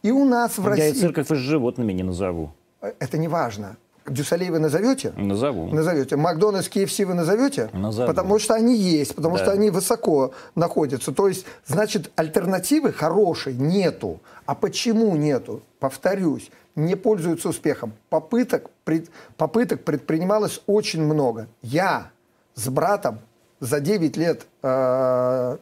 И 0.02 0.12
у 0.12 0.24
нас 0.24 0.58
в 0.58 0.64
Я 0.76 0.86
и 0.86 0.88
России... 0.90 1.00
цирков 1.00 1.30
и 1.32 1.34
с 1.34 1.38
животными 1.38 1.92
не 1.92 2.04
назову. 2.04 2.52
Это 2.80 3.18
не 3.18 3.26
важно. 3.28 3.76
Дюсалей 4.10 4.50
вы 4.50 4.58
назовете? 4.58 5.12
Назову. 5.16 5.68
Назовете. 5.68 6.16
Макдональдс, 6.16 6.68
KFC 6.68 7.04
вы 7.06 7.14
назовете? 7.14 7.70
Назову. 7.72 8.08
Потому 8.08 8.38
что 8.38 8.54
они 8.54 8.76
есть, 8.76 9.14
потому 9.14 9.36
Да. 9.36 9.42
что 9.44 9.52
они 9.52 9.70
высоко 9.70 10.32
находятся. 10.54 11.12
То 11.12 11.28
есть, 11.28 11.46
значит, 11.66 12.10
альтернативы 12.16 12.92
хорошей 12.92 13.54
нету. 13.54 14.20
А 14.46 14.54
почему 14.54 15.14
нету? 15.16 15.62
Повторюсь, 15.78 16.50
не 16.74 16.96
пользуются 16.96 17.48
успехом. 17.48 17.92
Попыток, 18.08 18.70
пред- 18.84 19.10
попыток 19.36 19.84
предпринималось 19.84 20.60
очень 20.66 21.02
много. 21.02 21.46
Я 21.62 22.10
с 22.54 22.68
братом 22.68 23.20
за 23.60 23.78
9 23.80 24.16
лет 24.16 24.46
э, 24.62 25.56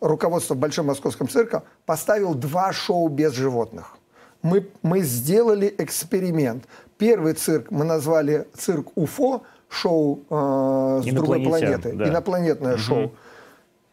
руководства 0.00 0.54
Большим 0.54 0.86
Московским 0.86 1.28
цирком 1.28 1.62
поставил 1.86 2.34
два 2.34 2.72
шоу 2.72 3.08
без 3.08 3.32
животных. 3.32 3.96
Мы, 4.42 4.68
мы 4.82 5.00
сделали 5.00 5.74
эксперимент. 5.78 6.64
Первый 7.00 7.32
цирк 7.32 7.70
мы 7.70 7.86
назвали 7.86 8.46
цирк 8.54 8.88
УФО, 8.94 9.42
шоу 9.70 10.20
э, 10.28 11.00
с 11.02 11.14
другой 11.14 11.42
планеты, 11.42 11.94
да. 11.94 12.08
инопланетное 12.08 12.76
шоу. 12.76 13.12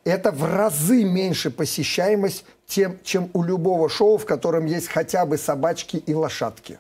Это 0.03 0.32
в 0.32 0.43
разы 0.43 1.05
меньше 1.05 1.49
посещаемость, 1.49 2.43
тем, 2.66 2.97
чем 3.03 3.30
у 3.34 3.43
любого 3.43 3.88
шоу, 3.88 4.18
в 4.18 4.26
котором 4.26 4.66
есть 4.66 4.89
хотя 4.89 5.26
бы 5.26 5.38
собачки 5.38 5.95
и 5.95 6.14
лошадки. 6.14 6.80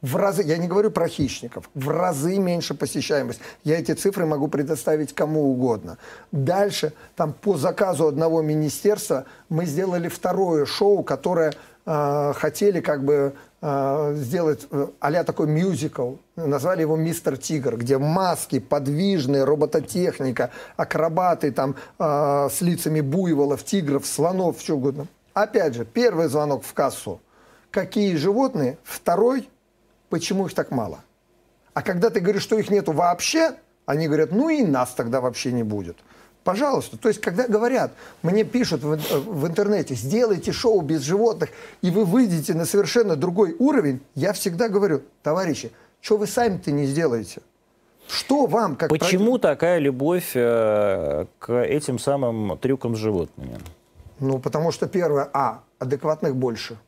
В 0.00 0.16
разы, 0.16 0.42
я 0.42 0.58
не 0.58 0.66
говорю 0.66 0.90
про 0.90 1.06
хищников, 1.06 1.70
в 1.74 1.88
разы 1.88 2.38
меньше 2.38 2.74
посещаемость. 2.74 3.40
Я 3.62 3.78
эти 3.78 3.92
цифры 3.92 4.26
могу 4.26 4.48
предоставить 4.48 5.14
кому 5.14 5.50
угодно. 5.50 5.98
Дальше, 6.32 6.92
там 7.14 7.32
по 7.32 7.56
заказу 7.56 8.08
одного 8.08 8.42
министерства 8.42 9.26
мы 9.48 9.64
сделали 9.64 10.08
второе 10.08 10.66
шоу, 10.66 11.04
которое 11.04 11.52
э, 11.86 12.32
хотели 12.36 12.80
как 12.80 13.04
бы 13.04 13.34
сделать 13.60 14.68
э, 14.70 14.86
а 15.00 15.24
такой 15.24 15.48
мюзикл. 15.48 16.14
Назвали 16.36 16.82
его 16.82 16.96
«Мистер 16.96 17.36
Тигр», 17.36 17.76
где 17.76 17.98
маски, 17.98 18.60
подвижные, 18.60 19.44
робототехника, 19.44 20.50
акробаты 20.76 21.50
там 21.50 21.74
э, 21.98 22.48
с 22.52 22.60
лицами 22.60 23.00
буйволов, 23.00 23.64
тигров, 23.64 24.06
слонов, 24.06 24.60
что 24.60 24.76
угодно. 24.76 25.08
Опять 25.34 25.74
же, 25.74 25.84
первый 25.84 26.28
звонок 26.28 26.64
в 26.64 26.72
кассу. 26.72 27.20
Какие 27.70 28.16
животные? 28.16 28.78
Второй– 28.84 29.48
почему 30.08 30.46
их 30.46 30.54
так 30.54 30.70
мало? 30.70 31.00
А 31.74 31.82
когда 31.82 32.10
ты 32.10 32.20
говоришь, 32.20 32.42
что 32.42 32.58
их 32.58 32.70
нету 32.70 32.92
вообще, 32.92 33.54
они 33.86 34.06
говорят, 34.06 34.32
ну 34.32 34.48
и 34.48 34.64
нас 34.64 34.90
тогда 34.90 35.20
вообще 35.20 35.52
не 35.52 35.62
будет. 35.62 35.96
Пожалуйста. 36.48 36.96
То 36.96 37.08
есть, 37.08 37.20
когда 37.20 37.46
говорят, 37.46 37.92
мне 38.22 38.42
пишут 38.42 38.82
в, 38.82 38.96
в 38.96 39.46
интернете, 39.46 39.94
сделайте 39.94 40.50
шоу 40.50 40.80
без 40.80 41.02
животных, 41.02 41.50
и 41.82 41.90
вы 41.90 42.06
выйдете 42.06 42.54
на 42.54 42.64
совершенно 42.64 43.16
другой 43.16 43.54
уровень, 43.58 44.00
я 44.14 44.32
всегда 44.32 44.70
говорю, 44.70 45.02
товарищи, 45.22 45.72
что 46.00 46.16
вы 46.16 46.26
сами-то 46.26 46.70
не 46.70 46.86
сделаете? 46.86 47.42
Что 48.08 48.46
вам, 48.46 48.76
как 48.76 48.88
Почему 48.88 49.36
такая 49.36 49.78
любовь 49.78 50.30
э, 50.34 51.26
к 51.38 51.52
этим 51.52 51.98
самым 51.98 52.56
трюкам 52.56 52.96
с 52.96 52.98
животными? 52.98 53.58
Ну, 54.18 54.38
потому 54.38 54.72
что 54.72 54.88
первое, 54.88 55.28
а, 55.34 55.60
адекватных 55.78 56.34
больше. 56.34 56.78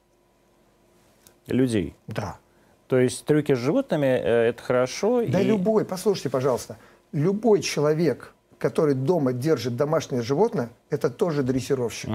Людей. 1.48 1.94
Да. 2.06 2.38
То 2.86 2.98
есть 2.98 3.26
трюки 3.26 3.54
с 3.54 3.58
животными 3.58 4.06
э, 4.06 4.48
это 4.48 4.62
хорошо. 4.62 5.22
Да 5.28 5.38
и- 5.38 5.44
любой, 5.44 5.84
послушайте, 5.84 6.30
пожалуйста, 6.30 6.78
любой 7.12 7.60
человек, 7.60 8.32
который 8.60 8.94
дома 8.94 9.32
держит 9.32 9.76
домашнее 9.76 10.22
животное, 10.22 10.70
это 10.90 11.10
тоже 11.10 11.42
дрессировщик. 11.42 12.10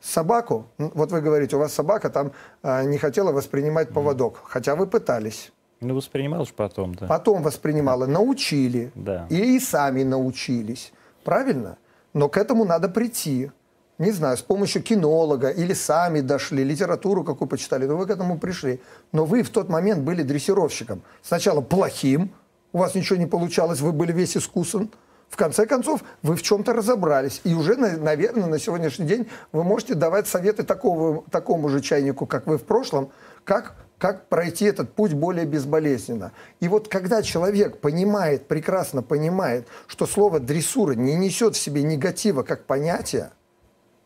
Собаку, 0.00 0.66
м, 0.78 0.92
вот 0.94 1.10
вы 1.10 1.20
говорите, 1.20 1.56
у 1.56 1.58
вас 1.58 1.72
собака 1.72 2.08
там 2.08 2.30
а, 2.62 2.84
не 2.84 2.98
хотела 2.98 3.32
воспринимать 3.32 3.88
поводок, 3.88 4.40
хотя 4.44 4.76
вы 4.76 4.86
пытались. 4.86 5.50
Ну, 5.80 5.94
воспринимал 5.94 6.46
же 6.46 6.52
потом, 6.54 6.94
да. 6.94 7.06
Потом 7.06 7.42
воспринимала, 7.42 8.06
научили. 8.06 8.92
Да. 8.94 9.26
И, 9.28 9.56
и 9.56 9.60
сами 9.60 10.04
научились. 10.04 10.92
Правильно? 11.24 11.78
Но 12.14 12.28
к 12.28 12.36
этому 12.36 12.64
надо 12.64 12.88
прийти. 12.88 13.50
Не 13.98 14.12
знаю, 14.12 14.36
с 14.36 14.42
помощью 14.42 14.82
кинолога 14.82 15.48
или 15.50 15.72
сами 15.72 16.20
дошли, 16.20 16.62
литературу 16.62 17.24
какую 17.24 17.48
почитали, 17.48 17.86
но 17.86 17.96
вы 17.96 18.06
к 18.06 18.10
этому 18.10 18.38
пришли. 18.38 18.80
Но 19.10 19.24
вы 19.24 19.42
в 19.42 19.50
тот 19.50 19.68
момент 19.68 20.02
были 20.04 20.22
дрессировщиком. 20.22 21.02
Сначала 21.22 21.60
плохим, 21.60 22.30
у 22.72 22.78
вас 22.78 22.94
ничего 22.94 23.18
не 23.18 23.26
получалось, 23.26 23.80
вы 23.80 23.92
были 23.92 24.12
весь 24.12 24.36
искусан. 24.36 24.90
В 25.28 25.36
конце 25.36 25.66
концов, 25.66 26.02
вы 26.22 26.36
в 26.36 26.42
чем-то 26.42 26.72
разобрались. 26.72 27.40
И 27.44 27.52
уже, 27.54 27.76
на- 27.76 27.98
наверное, 27.98 28.46
на 28.46 28.58
сегодняшний 28.58 29.06
день 29.06 29.28
вы 29.52 29.62
можете 29.62 29.94
давать 29.94 30.26
советы 30.26 30.62
такого, 30.62 31.22
такому 31.30 31.68
же 31.68 31.80
чайнику, 31.80 32.26
как 32.26 32.46
вы 32.46 32.56
в 32.56 32.64
прошлом, 32.64 33.10
как, 33.44 33.74
как 33.98 34.28
пройти 34.28 34.64
этот 34.64 34.94
путь 34.94 35.12
более 35.12 35.44
безболезненно. 35.44 36.32
И 36.60 36.68
вот 36.68 36.88
когда 36.88 37.22
человек 37.22 37.78
понимает, 37.80 38.48
прекрасно 38.48 39.02
понимает, 39.02 39.66
что 39.86 40.06
слово 40.06 40.40
дрессура 40.40 40.92
не 40.92 41.14
несет 41.14 41.56
в 41.56 41.60
себе 41.60 41.82
негатива 41.82 42.42
как 42.42 42.64
понятие, 42.64 43.30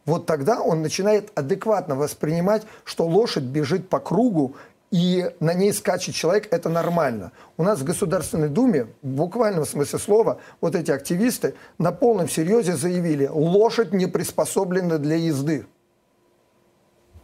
вот 0.05 0.27
тогда 0.27 0.61
он 0.61 0.83
начинает 0.83 1.31
адекватно 1.37 1.95
воспринимать, 1.95 2.63
что 2.83 3.07
лошадь 3.07 3.45
бежит 3.45 3.89
по 3.89 4.01
кругу, 4.01 4.57
и 4.93 5.35
на 5.41 5.55
ней 5.55 5.73
скачет 5.73 6.15
человек, 6.15 6.49
это 6.53 6.69
нормально. 6.69 7.33
У 7.57 7.63
нас 7.63 7.81
в 7.81 7.85
Государственной 7.85 8.51
Думе, 8.51 8.89
в 9.01 9.07
буквальном 9.07 9.65
смысле 9.65 9.99
слова, 9.99 10.39
вот 10.61 10.75
эти 10.77 10.91
активисты 10.91 11.55
на 11.79 11.93
полном 11.93 12.29
серьезе 12.29 12.77
заявили, 12.77 13.27
лошадь 13.27 13.95
не 13.95 14.07
приспособлена 14.07 14.99
для 14.99 15.17
езды. 15.17 15.67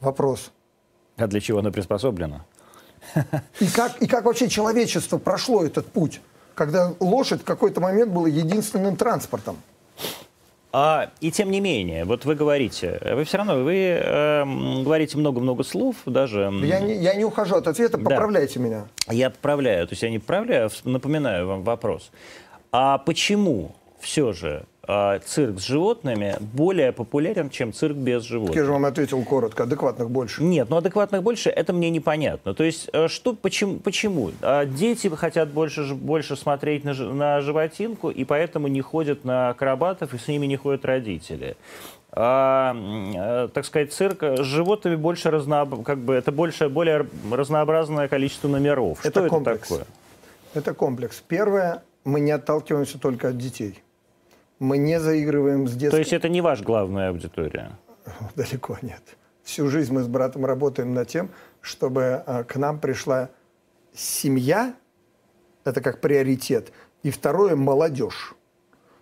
Вопрос. 0.01 0.51
А 1.19 1.27
для 1.27 1.41
чего 1.41 1.59
она 1.59 1.71
приспособлена? 1.71 2.47
И 3.61 3.67
как, 3.67 4.01
и 4.01 4.07
как 4.07 4.25
вообще 4.25 4.49
человечество 4.49 5.19
прошло 5.19 5.63
этот 5.63 5.87
путь, 5.89 6.23
когда 6.55 6.95
лошадь 7.01 7.43
в 7.43 7.45
какой-то 7.45 7.83
момент 7.83 8.13
была 8.13 8.29
единственным 8.29 8.97
транспортом? 8.97 9.59
А, 10.81 11.11
и 11.21 11.33
тем 11.33 11.51
не 11.51 11.59
менее, 11.59 12.05
вот 12.05 12.25
вы 12.25 12.37
говорите, 12.37 13.01
вы 13.13 13.25
все 13.25 13.39
равно, 13.39 13.57
вы 13.65 13.75
эм, 14.01 14.85
говорите 14.85 15.19
много-много 15.19 15.65
слов, 15.65 15.97
даже... 16.07 16.53
Я 16.63 16.79
не, 16.79 16.95
я 16.95 17.15
не 17.15 17.25
ухожу 17.25 17.57
от 17.57 17.67
ответа, 17.67 17.99
Да. 17.99 18.11
поправляйте 18.11 18.61
меня. 18.61 18.87
Я 19.11 19.31
поправляю, 19.31 19.89
то 19.89 19.95
есть 19.95 20.05
я 20.05 20.11
не 20.11 20.21
поправляю, 20.21 20.69
а 20.69 20.89
напоминаю 20.89 21.49
вам 21.49 21.65
вопрос. 21.65 22.13
А 22.71 22.99
почему 22.99 23.75
все 23.99 24.33
же 24.33 24.67
а, 24.91 25.19
цирк 25.19 25.61
с 25.61 25.65
животными 25.65 26.37
более 26.41 26.93
популярен, 26.93 27.51
чем 27.51 27.75
цирк 27.75 27.95
без 27.95 28.23
Я 28.23 28.29
животных? 28.31 28.65
же 28.65 28.73
вам 28.73 28.87
ответил 28.87 29.23
коротко, 29.23 29.65
адекватных 29.65 30.11
больше. 30.11 30.43
Нет, 30.43 30.71
ну 30.71 30.79
адекватных 30.79 31.23
больше, 31.23 31.51
это 31.51 31.75
мне 31.75 31.91
непонятно. 31.91 32.55
То 32.55 32.65
есть, 32.65 32.89
э, 32.95 33.07
что, 33.09 33.35
почему? 33.35 33.81
почему? 33.81 34.31
А, 34.41 34.65
Дети 34.65 35.09
хотят 35.15 35.51
больше, 35.51 35.93
больше 35.93 36.37
смотреть 36.37 36.85
на, 36.85 36.95
на 36.95 37.43
животинку, 37.43 38.09
и 38.09 38.25
поэтому 38.25 38.69
не 38.69 38.81
ходят 38.81 39.27
на 39.27 39.51
акробатов, 39.51 40.15
и 40.15 40.19
с 40.19 40.27
ними 40.27 40.47
не 40.47 40.57
ходят 40.57 40.87
родители. 40.87 41.59
А, 42.13 42.75
э, 42.75 43.49
так 43.53 43.67
сказать, 43.67 43.93
цирк 43.93 44.23
с 44.23 44.41
животными 44.43 44.97
больше 44.97 45.31
разнооб... 45.31 45.85
как 45.85 45.99
бы 45.99 46.15
это 46.15 46.33
больше, 46.33 46.71
более 46.71 47.07
разнообразное 47.31 48.09
количество 48.09 48.49
номеров. 48.49 49.01
Это 49.01 49.11
что 49.11 49.21
это 49.21 49.29
комплекс. 49.29 49.69
такое? 49.69 49.85
Это 50.55 50.73
комплекс. 50.73 51.23
Первое, 51.29 51.83
мы 52.05 52.21
не 52.21 52.31
отталкиваемся 52.31 52.99
только 52.99 53.29
от 53.29 53.37
детей. 53.37 53.83
Мы 54.59 54.79
не 54.79 54.99
заигрываем 54.99 55.69
с 55.69 55.73
детским... 55.73 55.91
То 55.91 55.99
есть 55.99 56.13
это 56.13 56.29
не 56.29 56.41
ваша 56.41 56.65
главная 56.65 57.11
аудитория? 57.11 57.79
Далеко 58.37 58.77
нет. 58.83 59.03
Всю 59.45 59.69
жизнь 59.69 59.93
мы 59.93 60.03
с 60.03 60.09
братом 60.09 60.45
работаем 60.45 60.95
над 60.95 61.09
тем, 61.09 61.31
чтобы 61.61 62.23
а, 62.27 62.45
к 62.45 62.57
нам 62.57 62.81
пришла 62.81 63.31
семья, 63.95 64.75
это 65.65 65.81
как 65.81 66.01
приоритет, 66.01 66.73
и 67.03 67.11
второе– 67.11 67.55
молодежь. 67.57 68.35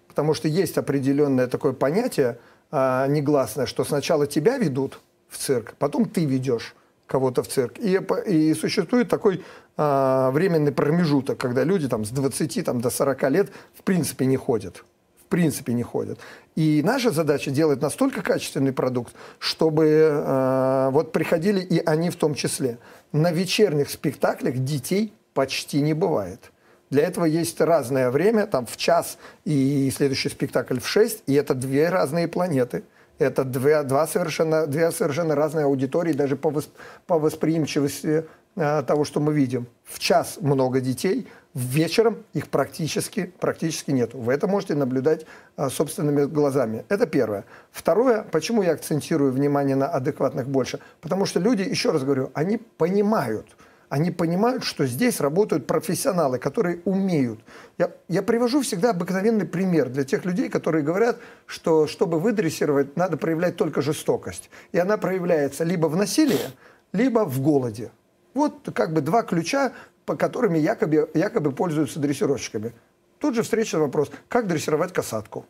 Потому 0.08 0.34
что 0.34 0.48
есть 0.48 0.78
определенное 0.78 1.46
такое 1.46 1.72
понятие 1.72 2.38
а, 2.70 3.06
негласное, 3.06 3.66
что 3.66 3.84
сначала 3.84 4.26
тебя 4.26 4.58
ведут 4.58 5.00
в 5.28 5.38
цирк, 5.38 5.74
потом 5.78 6.08
ты 6.08 6.24
ведешь 6.24 6.74
кого-то 7.06 7.42
в 7.42 7.48
цирк. 7.48 7.78
И, 7.78 8.00
и 8.26 8.54
существует 8.54 9.08
такой 9.08 9.44
а, 9.76 10.30
временный 10.30 10.72
промежуток, 10.72 11.38
когда 11.38 11.64
люди 11.64 11.88
там, 11.88 12.04
с 12.04 12.10
20 12.10 12.64
там, 12.64 12.80
до 12.80 12.90
40 12.90 13.30
лет 13.30 13.52
в 13.74 13.82
принципе 13.82 14.26
не 14.26 14.36
ходят. 14.36 14.84
В 15.26 15.28
принципе 15.28 15.72
не 15.72 15.82
ходят. 15.82 16.20
И 16.54 16.82
наша 16.84 17.10
задача 17.10 17.50
делать 17.50 17.82
настолько 17.82 18.22
качественный 18.22 18.72
продукт, 18.72 19.12
чтобы 19.40 19.86
э, 19.86 20.88
вот 20.92 21.10
приходили 21.10 21.60
и 21.60 21.80
они 21.84 22.10
в 22.10 22.16
том 22.16 22.34
числе. 22.34 22.78
На 23.10 23.32
вечерних 23.32 23.90
спектаклях 23.90 24.58
детей 24.58 25.12
почти 25.34 25.80
не 25.80 25.94
бывает. 25.94 26.52
Для 26.90 27.02
этого 27.02 27.24
есть 27.24 27.60
разное 27.60 28.10
время, 28.10 28.46
там 28.46 28.66
в 28.66 28.76
час 28.76 29.18
и 29.44 29.90
следующий 29.94 30.28
спектакль 30.28 30.78
в 30.78 30.86
6, 30.86 31.24
и 31.26 31.34
это 31.34 31.54
две 31.54 31.88
разные 31.88 32.28
планеты. 32.28 32.84
Это 33.18 33.44
две, 33.44 33.82
два 33.82 34.06
совершенно, 34.06 34.66
две 34.66 34.92
совершенно 34.92 35.34
разные 35.34 35.64
аудитории, 35.64 36.12
даже 36.12 36.36
по, 36.36 36.50
восп, 36.50 36.70
по 37.06 37.18
восприимчивости 37.18 38.26
э, 38.54 38.82
того, 38.86 39.04
что 39.04 39.20
мы 39.20 39.32
видим. 39.32 39.66
В 39.84 39.98
час 39.98 40.36
много 40.40 40.80
детей, 40.80 41.26
вечером 41.56 42.24
их 42.34 42.48
практически, 42.48 43.32
практически 43.40 43.90
нет. 43.90 44.14
Вы 44.14 44.32
это 44.34 44.46
можете 44.46 44.74
наблюдать 44.74 45.26
э, 45.56 45.68
собственными 45.70 46.26
глазами. 46.26 46.84
Это 46.88 47.06
первое. 47.06 47.44
Второе, 47.70 48.22
почему 48.30 48.62
я 48.62 48.72
акцентирую 48.72 49.32
внимание 49.32 49.74
на 49.74 49.88
адекватных 49.88 50.48
больше? 50.48 50.80
Потому 51.00 51.26
что 51.26 51.40
люди, 51.40 51.62
еще 51.62 51.90
раз 51.90 52.04
говорю, 52.04 52.30
они 52.34 52.58
понимают– 52.58 53.46
они 53.88 54.10
понимают, 54.10 54.64
что 54.64 54.84
здесь 54.86 55.20
работают 55.20 55.66
профессионалы, 55.66 56.38
которые 56.38 56.80
умеют. 56.84 57.40
Я, 57.78 57.92
я 58.08 58.22
привожу 58.22 58.62
всегда 58.62 58.90
обыкновенный 58.90 59.46
пример 59.46 59.88
для 59.88 60.04
тех 60.04 60.24
людей, 60.24 60.48
которые 60.48 60.82
говорят, 60.82 61.18
что 61.46 61.86
чтобы 61.86 62.18
выдрессировать, 62.18 62.96
надо 62.96 63.16
проявлять 63.16 63.56
только 63.56 63.82
жестокость. 63.82 64.50
И 64.72 64.78
она 64.78 64.96
проявляется 64.96 65.62
либо 65.62 65.86
в 65.86 65.96
насилии, 65.96 66.50
либо 66.92 67.24
в 67.24 67.40
голоде. 67.40 67.92
Вот 68.34 68.68
как 68.74 68.92
бы 68.92 69.00
два 69.00 69.22
ключа, 69.22 69.72
по 70.06 70.16
которыми 70.16 70.58
якобы, 70.58 71.10
якобы 71.12 71.52
пользуются 71.52 72.00
дрессировщиками. 72.00 72.72
Тут 73.18 73.34
же 73.34 73.42
встречный 73.42 73.80
вопрос, 73.80 74.10
как 74.28 74.46
дрессировать 74.46 74.92
касатку? 74.92 75.44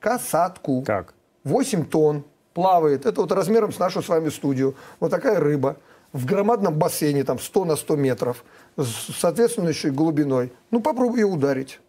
Касатку. 0.00 0.82
Как? 0.82 1.14
8 1.44 1.84
тонн, 1.84 2.24
плавает. 2.54 3.06
Это 3.06 3.20
вот 3.20 3.30
размером 3.30 3.72
с 3.72 3.78
нашу 3.78 4.02
с 4.02 4.08
вами 4.08 4.30
студию. 4.30 4.74
Вот 5.00 5.10
такая 5.10 5.38
рыба 5.38 5.76
в 6.12 6.24
громадном 6.24 6.74
бассейне, 6.74 7.24
там 7.24 7.38
100 7.38 7.64
на 7.64 7.76
100 7.76 7.96
метров, 7.96 8.44
с 8.76 9.14
соответствующей 9.14 9.90
глубиной, 9.90 10.52
ну 10.70 10.80
попробуй 10.80 11.20
ее 11.20 11.26
ударить. 11.26 11.80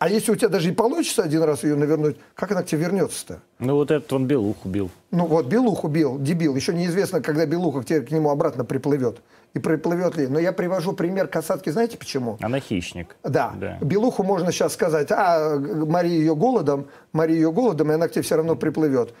А 0.00 0.08
если 0.08 0.32
у 0.32 0.34
тебя 0.34 0.48
даже 0.48 0.70
и 0.70 0.72
получится 0.72 1.22
один 1.22 1.42
раз 1.42 1.62
ее 1.62 1.76
навернуть, 1.76 2.16
как 2.34 2.50
она 2.52 2.62
к 2.62 2.66
тебе 2.66 2.84
вернется-то? 2.84 3.42
Ну 3.58 3.74
вот 3.74 3.90
этот 3.90 4.10
он 4.14 4.26
белуху 4.26 4.66
бил. 4.66 4.90
Ну 5.10 5.26
вот 5.26 5.44
белуху 5.44 5.88
бил, 5.88 6.18
дебил. 6.18 6.56
Еще 6.56 6.72
неизвестно, 6.72 7.20
когда 7.20 7.44
белуха 7.44 7.82
к, 7.82 7.84
тебе, 7.84 8.00
к 8.00 8.10
нему 8.10 8.30
обратно 8.30 8.64
приплывет. 8.64 9.18
И 9.52 9.58
приплывет 9.58 10.16
ли. 10.16 10.26
Но 10.26 10.38
я 10.38 10.52
привожу 10.52 10.94
пример 10.94 11.28
касатки, 11.28 11.68
знаете 11.68 11.98
почему? 11.98 12.38
Она 12.40 12.60
хищник. 12.60 13.14
Да. 13.22 13.52
да. 13.56 13.76
Белуху 13.82 14.22
можно 14.22 14.52
сейчас 14.52 14.72
сказать, 14.72 15.08
а, 15.10 15.58
Мария 15.58 16.16
ее 16.16 16.34
голодом, 16.34 16.86
Мария 17.12 17.36
ее 17.36 17.52
голодом, 17.52 17.90
и 17.90 17.94
она 17.94 18.08
к 18.08 18.12
тебе 18.12 18.22
все 18.22 18.36
равно 18.36 18.56
приплывет. 18.56 19.12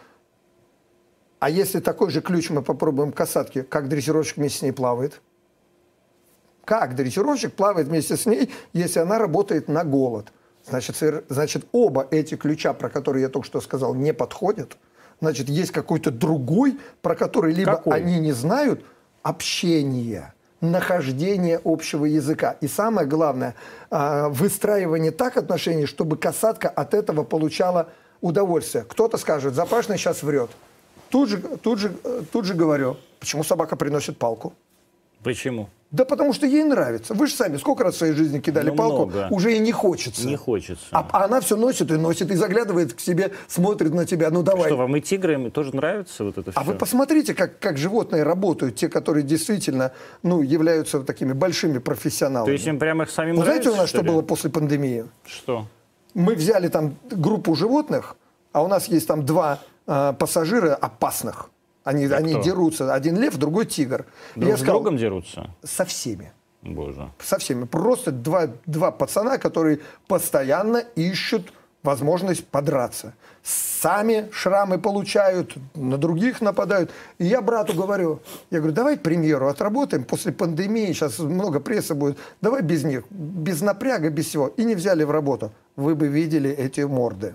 А 1.40 1.50
если 1.50 1.80
такой 1.80 2.10
же 2.10 2.22
ключ 2.22 2.48
мы 2.48 2.62
попробуем 2.62 3.12
касатки, 3.12 3.60
как 3.60 3.90
дрессировщик 3.90 4.38
вместе 4.38 4.60
с 4.60 4.62
ней 4.62 4.72
плавает? 4.72 5.20
Как 6.64 6.94
дрессировщик 6.94 7.52
плавает 7.52 7.88
вместе 7.88 8.16
с 8.16 8.24
ней, 8.24 8.50
если 8.72 9.00
она 9.00 9.18
работает 9.18 9.68
на 9.68 9.84
голод? 9.84 10.32
Значит, 10.66 10.96
значит, 11.28 11.66
оба 11.72 12.06
эти 12.10 12.36
ключа, 12.36 12.72
про 12.72 12.88
которые 12.88 13.22
я 13.22 13.28
только 13.28 13.46
что 13.46 13.60
сказал, 13.60 13.94
не 13.94 14.12
подходят. 14.12 14.76
Значит, 15.20 15.48
есть 15.48 15.70
какой-то 15.70 16.10
другой, 16.10 16.78
про 17.02 17.14
который 17.14 17.52
либо 17.52 17.76
Какой? 17.76 17.96
они 17.96 18.18
не 18.18 18.32
знают, 18.32 18.82
общение, 19.22 20.32
нахождение 20.60 21.60
общего 21.64 22.06
языка. 22.06 22.56
И 22.60 22.68
самое 22.68 23.06
главное, 23.06 23.54
а, 23.90 24.28
выстраивание 24.28 25.10
так 25.10 25.36
отношений, 25.36 25.86
чтобы 25.86 26.16
касатка 26.16 26.68
от 26.68 26.94
этого 26.94 27.22
получала 27.22 27.88
удовольствие. 28.20 28.84
Кто-то 28.88 29.18
скажет, 29.18 29.54
Запашный 29.54 29.98
сейчас 29.98 30.22
врет. 30.22 30.50
Тут 31.10 31.28
же, 31.28 31.38
тут 31.38 31.78
же, 31.78 31.92
тут 32.32 32.44
же 32.44 32.54
говорю, 32.54 32.96
почему 33.18 33.42
собака 33.42 33.76
приносит 33.76 34.16
палку? 34.16 34.54
Почему? 35.22 35.68
Да 35.90 36.04
потому 36.04 36.32
что 36.32 36.46
ей 36.46 36.62
нравится. 36.62 37.14
Вы 37.14 37.26
же 37.26 37.34
сами 37.34 37.56
сколько 37.56 37.82
раз 37.82 37.96
в 37.96 37.98
своей 37.98 38.12
жизни 38.12 38.38
кидали 38.38 38.70
ну, 38.70 38.76
палку, 38.76 39.06
много. 39.06 39.28
уже 39.32 39.56
и 39.56 39.58
не 39.58 39.72
хочется. 39.72 40.24
Не 40.24 40.36
хочется. 40.36 40.86
А, 40.92 41.04
а 41.10 41.24
она 41.24 41.40
все 41.40 41.56
носит 41.56 41.90
и 41.90 41.94
носит, 41.94 42.30
и 42.30 42.36
заглядывает 42.36 42.92
к 42.92 43.00
себе, 43.00 43.32
смотрит 43.48 43.92
на 43.92 44.06
тебя. 44.06 44.30
Ну 44.30 44.44
давай. 44.44 44.68
Что, 44.68 44.76
вам 44.76 44.96
и 44.96 45.00
тигры 45.00 45.50
тоже 45.50 45.74
нравится 45.74 46.22
вот 46.22 46.38
это 46.38 46.52
все? 46.52 46.60
А 46.60 46.62
вы 46.62 46.74
посмотрите, 46.74 47.34
как, 47.34 47.58
как 47.58 47.76
животные 47.76 48.22
работают, 48.22 48.76
те, 48.76 48.88
которые 48.88 49.24
действительно 49.24 49.92
ну, 50.22 50.42
являются 50.42 51.00
такими 51.00 51.32
большими 51.32 51.78
профессионалами. 51.78 52.46
То 52.46 52.52
есть 52.52 52.66
им 52.68 52.78
прямо 52.78 53.02
их 53.02 53.10
самим 53.10 53.34
Вы 53.34 53.42
нравится, 53.42 53.70
знаете 53.70 53.76
у 53.76 53.82
нас, 53.82 53.88
что, 53.88 53.98
что 53.98 54.06
было 54.06 54.22
после 54.22 54.48
пандемии? 54.48 55.06
Что? 55.26 55.66
Мы 56.14 56.36
взяли 56.36 56.68
там 56.68 56.94
группу 57.10 57.56
животных, 57.56 58.16
а 58.52 58.62
у 58.62 58.68
нас 58.68 58.86
есть 58.86 59.08
там 59.08 59.26
два 59.26 59.58
э, 59.88 60.14
пассажира 60.16 60.76
опасных. 60.76 61.50
Они, 61.84 62.06
а 62.06 62.16
они 62.16 62.40
дерутся. 62.42 62.92
Один 62.92 63.18
лев, 63.18 63.36
другой 63.36 63.66
тигр. 63.66 64.06
Друг 64.34 64.50
я 64.50 64.56
с 64.56 64.60
сказал, 64.60 64.76
другом 64.76 64.96
дерутся? 64.98 65.54
Со 65.62 65.84
всеми. 65.84 66.32
Боже. 66.62 67.10
Со 67.18 67.38
всеми. 67.38 67.64
Просто 67.64 68.12
два, 68.12 68.48
два 68.66 68.90
пацана, 68.90 69.38
которые 69.38 69.80
постоянно 70.06 70.84
ищут 70.94 71.52
возможность 71.82 72.46
подраться. 72.46 73.14
Сами 73.42 74.28
шрамы 74.32 74.78
получают, 74.78 75.54
на 75.74 75.96
других 75.96 76.42
нападают. 76.42 76.90
И 77.18 77.24
я 77.24 77.40
брату 77.40 77.72
говорю, 77.74 78.20
я 78.50 78.58
говорю, 78.58 78.74
давай 78.74 78.98
премьеру 78.98 79.48
отработаем 79.48 80.04
после 80.04 80.32
пандемии, 80.32 80.92
сейчас 80.92 81.18
много 81.18 81.60
прессы 81.60 81.94
будет, 81.94 82.18
давай 82.42 82.60
без 82.62 82.84
них, 82.84 83.04
без 83.10 83.62
напряга, 83.62 84.10
без 84.10 84.26
всего. 84.26 84.48
И 84.48 84.64
не 84.64 84.74
взяли 84.74 85.04
в 85.04 85.10
работу. 85.10 85.52
Вы 85.76 85.94
бы 85.94 86.08
видели 86.08 86.50
эти 86.50 86.82
морды 86.82 87.34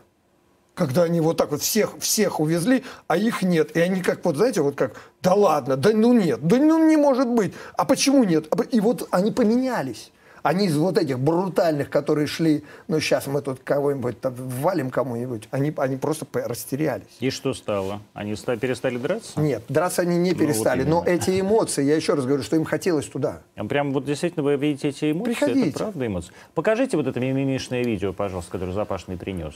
когда 0.76 1.04
они 1.04 1.22
вот 1.22 1.38
так 1.38 1.52
вот 1.52 1.62
всех, 1.62 1.98
всех 2.00 2.40
увезли, 2.40 2.84
а 3.08 3.18
их 3.18 3.42
нет. 3.42 3.76
И 3.76 3.80
они 3.80 4.02
как 4.02 4.24
вот, 4.24 4.36
знаете, 4.36 4.62
вот 4.62 4.76
как, 4.76 4.94
да 5.24 5.34
ладно, 5.34 5.78
да 5.78 5.92
ну 5.94 6.14
нет, 6.14 6.46
да 6.46 6.58
ну 6.58 6.88
не 6.88 6.98
может 6.98 7.28
быть. 7.28 7.54
А 7.76 7.86
почему 7.86 8.24
нет? 8.24 8.48
А 8.52 8.62
и 8.64 8.80
вот 8.80 9.08
они 9.12 9.32
поменялись. 9.32 10.12
Они 10.44 10.68
из 10.68 10.78
вот 10.78 11.00
этих 11.00 11.18
брутальных, 11.20 11.90
которые 11.90 12.28
шли, 12.28 12.64
ну 12.88 13.00
сейчас 13.00 13.26
мы 13.26 13.42
тут 13.42 13.62
кого-нибудь 13.64 14.18
валим 14.22 14.92
кому-нибудь, 14.92 15.48
они, 15.50 15.74
они 15.78 15.96
просто 15.96 16.28
растерялись. 16.36 17.08
И 17.20 17.32
что 17.32 17.56
стало? 17.56 18.00
Они 18.14 18.36
стали, 18.36 18.60
перестали 18.60 18.98
драться? 18.98 19.40
Нет, 19.40 19.64
драться 19.70 20.04
они 20.04 20.18
не 20.18 20.36
перестали. 20.36 20.84
Ну, 20.84 20.98
вот 20.98 21.06
но 21.08 21.12
эти 21.12 21.40
эмоции, 21.42 21.84
я 21.84 21.96
еще 21.96 22.14
раз 22.14 22.26
говорю, 22.26 22.44
что 22.44 22.58
им 22.58 22.64
хотелось 22.64 23.08
туда. 23.08 23.42
А 23.56 23.66
прям 23.66 23.92
вот 23.92 24.06
действительно 24.06 24.44
вы 24.44 24.56
видите 24.56 24.90
эти 24.90 25.12
эмоции? 25.12 25.34
Приходите. 25.34 25.70
Это 25.70 25.80
правда 25.80 26.06
эмоции? 26.06 26.32
Покажите 26.54 26.96
вот 26.96 27.08
это 27.08 27.20
мимимишное 27.20 27.84
видео, 27.84 28.14
пожалуйста, 28.14 28.52
которое 28.52 28.74
Запашный 28.74 29.18
принес. 29.18 29.56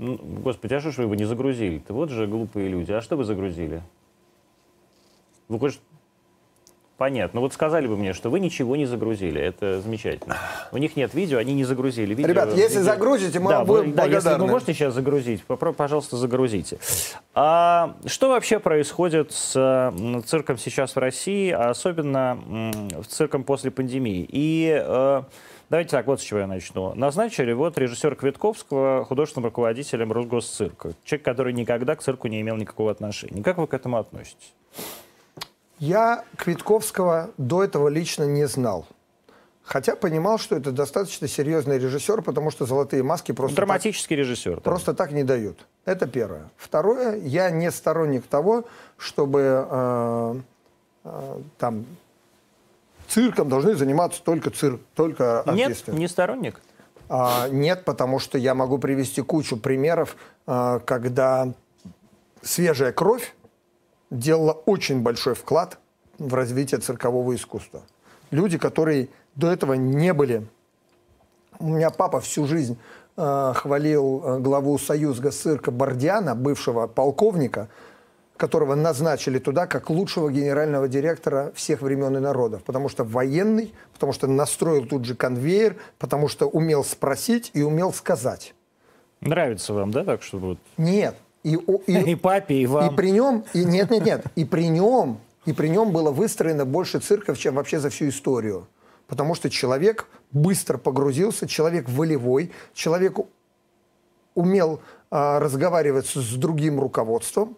Ну, 0.00 0.16
господи, 0.16 0.72
а 0.72 0.80
что 0.80 0.92
ж 0.92 0.96
вы 0.96 1.04
его 1.04 1.14
не 1.14 1.26
загрузили-то? 1.26 1.92
Вот 1.92 2.08
же 2.08 2.26
глупые 2.26 2.68
люди. 2.68 2.90
А 2.90 3.02
что 3.02 3.16
вы 3.16 3.24
загрузили? 3.24 3.82
Вы 5.48 5.58
хоть... 5.58 5.78
Понятно. 6.96 7.40
Ну 7.40 7.40
вот 7.42 7.52
сказали 7.52 7.86
бы 7.86 7.98
мне, 7.98 8.14
что 8.14 8.30
вы 8.30 8.40
ничего 8.40 8.76
не 8.76 8.86
загрузили. 8.86 9.40
Это 9.40 9.80
замечательно. 9.82 10.38
У 10.72 10.78
них 10.78 10.96
нет 10.96 11.12
видео, 11.12 11.36
они 11.36 11.52
не 11.52 11.64
загрузили 11.64 12.14
видео. 12.14 12.30
Ребят, 12.30 12.48
если 12.54 12.78
видео... 12.78 12.92
загрузите, 12.92 13.40
мы 13.40 13.50
да, 13.50 13.64
будем 13.64 13.92
да, 13.92 14.06
если 14.06 14.38
вы 14.38 14.46
можете 14.46 14.72
сейчас 14.72 14.94
загрузить, 14.94 15.42
пожалуйста, 15.44 16.16
загрузите. 16.16 16.78
А, 17.34 17.96
что 18.06 18.30
вообще 18.30 18.58
происходит 18.58 19.32
с 19.32 19.52
цирком 20.26 20.56
сейчас 20.56 20.96
в 20.96 20.98
России, 20.98 21.50
а 21.50 21.70
особенно 21.70 22.38
с 23.02 23.06
цирком 23.06 23.44
после 23.44 23.70
пандемии? 23.70 24.26
И 24.30 24.82
э, 24.82 25.22
Давайте 25.70 25.92
так, 25.92 26.08
вот 26.08 26.20
с 26.20 26.24
чего 26.24 26.40
я 26.40 26.48
начну. 26.48 26.94
Назначили 26.96 27.52
вот 27.52 27.78
режиссера 27.78 28.16
Квитковского 28.16 29.04
художественным 29.04 29.46
руководителем 29.46 30.10
Росгосцирка. 30.10 30.94
Человек, 31.04 31.24
который 31.24 31.52
никогда 31.52 31.94
к 31.94 32.02
цирку 32.02 32.26
не 32.26 32.40
имел 32.40 32.56
никакого 32.56 32.90
отношения. 32.90 33.40
Как 33.40 33.56
вы 33.56 33.68
к 33.68 33.74
этому 33.74 33.98
относитесь? 33.98 34.52
Я 35.78 36.24
Квитковского 36.36 37.30
до 37.38 37.62
этого 37.62 37.86
лично 37.86 38.24
не 38.24 38.48
знал. 38.48 38.84
Хотя 39.62 39.94
понимал, 39.94 40.38
что 40.38 40.56
это 40.56 40.72
достаточно 40.72 41.28
серьезный 41.28 41.78
режиссер, 41.78 42.22
потому 42.22 42.50
что 42.50 42.66
«Золотые 42.66 43.04
маски» 43.04 43.30
просто... 43.30 43.54
Драматический 43.54 44.16
так, 44.16 44.24
режиссер. 44.24 44.56
Да. 44.56 44.60
Просто 44.62 44.92
так 44.92 45.12
не 45.12 45.22
дают. 45.22 45.64
Это 45.84 46.08
первое. 46.08 46.50
Второе, 46.56 47.16
я 47.18 47.50
не 47.50 47.70
сторонник 47.70 48.26
того, 48.26 48.64
чтобы 48.98 49.66
э, 49.70 50.34
э, 51.04 51.38
там 51.58 51.86
цирком 53.10 53.48
должны 53.48 53.74
заниматься 53.74 54.22
только 54.22 54.50
цирк, 54.50 54.80
только 54.94 55.40
артисты. 55.40 55.90
Нет, 55.90 56.00
не 56.00 56.08
сторонник? 56.08 56.60
А, 57.08 57.48
нет, 57.48 57.84
потому 57.84 58.18
что 58.20 58.38
я 58.38 58.54
могу 58.54 58.78
привести 58.78 59.20
кучу 59.20 59.56
примеров, 59.56 60.16
а, 60.46 60.78
когда 60.78 61.52
свежая 62.42 62.92
кровь 62.92 63.34
делала 64.10 64.52
очень 64.52 65.02
большой 65.02 65.34
вклад 65.34 65.78
в 66.18 66.34
развитие 66.34 66.80
циркового 66.80 67.34
искусства. 67.34 67.82
Люди, 68.30 68.58
которые 68.58 69.08
до 69.34 69.50
этого 69.50 69.74
не 69.74 70.12
были... 70.12 70.46
У 71.58 71.68
меня 71.68 71.90
папа 71.90 72.20
всю 72.20 72.46
жизнь 72.46 72.78
э, 73.18 73.52
хвалил 73.54 74.22
э, 74.24 74.38
главу 74.38 74.78
Союз 74.78 75.20
Госцирка 75.20 75.70
Бордиана, 75.70 76.34
бывшего 76.34 76.86
полковника, 76.86 77.68
которого 78.40 78.74
назначили 78.74 79.38
туда 79.38 79.66
как 79.66 79.90
лучшего 79.90 80.30
генерального 80.30 80.88
директора 80.88 81.52
всех 81.54 81.82
времен 81.82 82.16
и 82.16 82.20
народов. 82.20 82.64
Потому 82.64 82.88
что 82.88 83.04
военный, 83.04 83.74
потому 83.92 84.12
что 84.14 84.26
настроил 84.26 84.86
тут 84.86 85.04
же 85.04 85.14
конвейер, 85.14 85.76
потому 85.98 86.26
что 86.26 86.46
умел 86.46 86.82
спросить 86.82 87.50
и 87.52 87.62
умел 87.62 87.92
сказать. 87.92 88.54
Нравится 89.20 89.74
вам, 89.74 89.90
да, 89.90 90.04
так 90.04 90.22
что 90.22 90.38
вот? 90.38 90.58
Нет. 90.78 91.14
И, 91.42 91.58
и, 91.86 91.92
и 92.12 92.14
папе, 92.14 92.54
и 92.54 92.66
вам. 92.66 92.92
И 92.92 92.96
при 92.96 93.10
нем, 93.10 93.44
и 93.52 93.62
нет, 93.62 93.90
нет, 93.90 94.04
нет, 94.04 94.24
и 94.34 94.46
при 94.46 94.68
нем, 94.68 95.20
и 95.44 95.52
при 95.52 95.68
нем 95.68 95.92
было 95.92 96.10
выстроено 96.10 96.64
больше 96.64 96.98
цирков, 96.98 97.38
чем 97.38 97.56
вообще 97.56 97.78
за 97.78 97.90
всю 97.90 98.08
историю. 98.08 98.66
Потому 99.06 99.34
что 99.34 99.50
человек 99.50 100.06
быстро 100.32 100.78
погрузился, 100.78 101.46
человек 101.46 101.90
волевой, 101.90 102.52
человек 102.72 103.18
умел 104.34 104.80
а, 105.10 105.40
разговаривать 105.40 106.06
с 106.06 106.34
другим 106.36 106.80
руководством, 106.80 107.56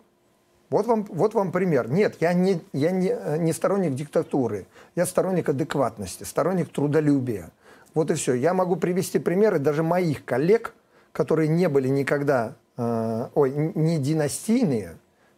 вот 0.72 0.86
вам, 0.86 1.04
вот 1.10 1.34
вам 1.34 1.52
пример. 1.52 1.90
Нет, 1.90 2.16
я, 2.20 2.32
не, 2.32 2.60
я 2.72 2.90
не, 2.90 3.14
не 3.38 3.52
сторонник 3.52 3.94
диктатуры. 3.94 4.66
Я 4.96 5.06
сторонник 5.06 5.48
адекватности, 5.48 6.24
сторонник 6.24 6.70
трудолюбия. 6.70 7.50
Вот 7.94 8.10
и 8.10 8.14
все. 8.14 8.32
Я 8.32 8.54
могу 8.54 8.76
привести 8.76 9.18
примеры 9.18 9.58
даже 9.58 9.82
моих 9.82 10.24
коллег, 10.24 10.74
которые 11.12 11.48
не 11.48 11.68
были 11.68 11.88
никогда, 11.88 12.54
э, 12.78 13.28
ой, 13.34 13.50
не 13.74 13.98
династийные, 13.98 14.96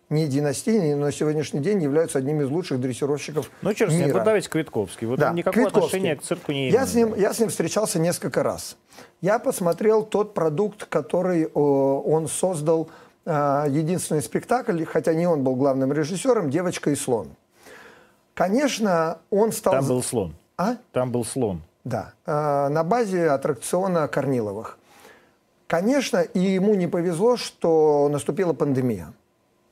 не 0.09 0.29
династийные, 0.29 0.95
но 0.95 1.07
на 1.07 1.13
сегодняшний 1.13 1.61
день 1.61 1.83
являются 1.83 2.19
одним 2.19 2.41
из 2.41 2.49
лучших 2.49 2.81
дрессировщиков 2.81 3.51
Ну, 3.63 3.75
черт 3.75 3.91
с 3.91 3.95
ним, 3.95 4.13
вот 4.13 4.23
давайте 4.23 4.49
Квитковский. 4.49 5.07
Вот 5.09 5.19
да, 5.19 5.33
никакого 5.33 5.65
Квитковский. 5.65 5.99
отношения 5.99 6.17
к 6.17 6.23
цирку 6.23 6.53
не 6.53 6.59
имеет. 6.69 6.75
Я 6.75 6.87
с, 6.87 6.95
ним, 6.95 7.15
я 7.17 7.35
с 7.35 7.41
ним 7.41 7.49
встречался 7.49 7.99
несколько 7.99 8.45
раз. 8.45 8.77
Я 9.21 9.41
посмотрел 9.41 10.05
тот 10.05 10.33
продукт, 10.33 10.85
который 10.85 11.49
о, 11.55 12.03
он 12.03 12.29
создал 12.29 12.89
единственный 13.27 14.23
спектакль, 14.23 14.85
хотя 14.85 15.15
не 15.15 15.27
он 15.27 15.43
был 15.43 15.57
главным 15.57 15.93
режиссером, 15.93 16.51
«Девочка 16.51 16.91
и 16.91 16.95
слон». 16.95 17.29
Конечно, 18.35 19.19
он 19.31 19.53
стал... 19.53 19.75
Там 19.75 19.87
был 19.87 20.03
слон. 20.03 20.35
А? 20.57 20.77
Там 20.93 21.13
был 21.13 21.25
слон. 21.25 21.63
Да, 21.85 22.15
а, 22.27 22.69
на 22.69 22.83
базе 22.83 23.29
аттракциона 23.31 24.09
Корниловых. 24.09 24.79
Конечно, 25.67 26.19
и 26.19 26.41
ему 26.41 26.75
не 26.75 26.87
повезло, 26.87 27.37
что 27.37 28.09
наступила 28.11 28.53
пандемия. 28.53 29.13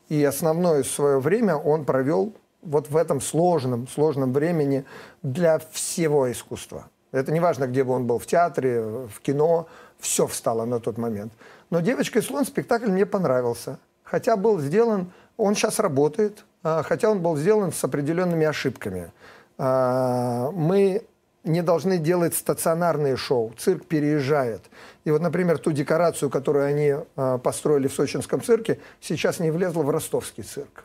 И 0.09 0.23
основное 0.23 0.83
свое 0.85 1.19
время 1.21 1.57
он 1.57 1.85
провел 1.85 2.33
вот 2.63 2.89
в 2.89 2.97
этом 2.97 3.21
сложном, 3.21 3.89
сложном 3.89 4.33
времени 4.33 4.85
для 5.23 5.59
всего 5.73 6.31
искусства. 6.31 6.89
Это 7.13 7.33
не 7.33 7.41
важно, 7.41 7.67
где 7.67 7.85
бы 7.85 7.93
он 7.93 8.07
был, 8.07 8.19
в 8.19 8.27
театре, 8.27 8.83
в 8.83 9.21
кино, 9.21 9.67
все 9.99 10.27
встало 10.27 10.65
на 10.65 10.81
тот 10.81 10.99
момент. 10.99 11.33
Но 11.73 11.81
«Девочка 11.81 12.19
и 12.19 12.23
слон» 12.23 12.45
спектакль 12.45 12.91
мне 12.91 13.07
понравился. 13.07 13.79
Хотя 14.05 14.37
был 14.37 14.61
сделан, 14.61 15.11
он 15.39 15.55
сейчас 15.55 15.79
работает, 15.79 16.45
а, 16.63 16.83
хотя 16.83 17.09
он 17.09 17.23
был 17.23 17.35
сделан 17.35 17.73
с 17.73 17.83
определенными 17.83 18.45
ошибками. 18.45 19.11
А, 19.57 20.51
мы 20.51 21.03
не 21.45 21.63
должны 21.63 21.97
делать 21.97 22.35
стационарные 22.35 23.17
шоу. 23.17 23.55
Цирк 23.57 23.87
переезжает. 23.87 24.61
И 25.05 25.11
вот, 25.11 25.23
например, 25.23 25.57
ту 25.57 25.73
декорацию, 25.73 26.29
которую 26.29 26.67
они 26.67 26.95
а, 27.17 27.39
построили 27.39 27.89
в 27.89 27.95
сочинском 27.95 28.43
цирке, 28.43 28.79
сейчас 29.01 29.41
не 29.41 29.51
влезла 29.51 29.83
в 29.83 29.89
ростовский 29.89 30.43
цирк 30.43 30.85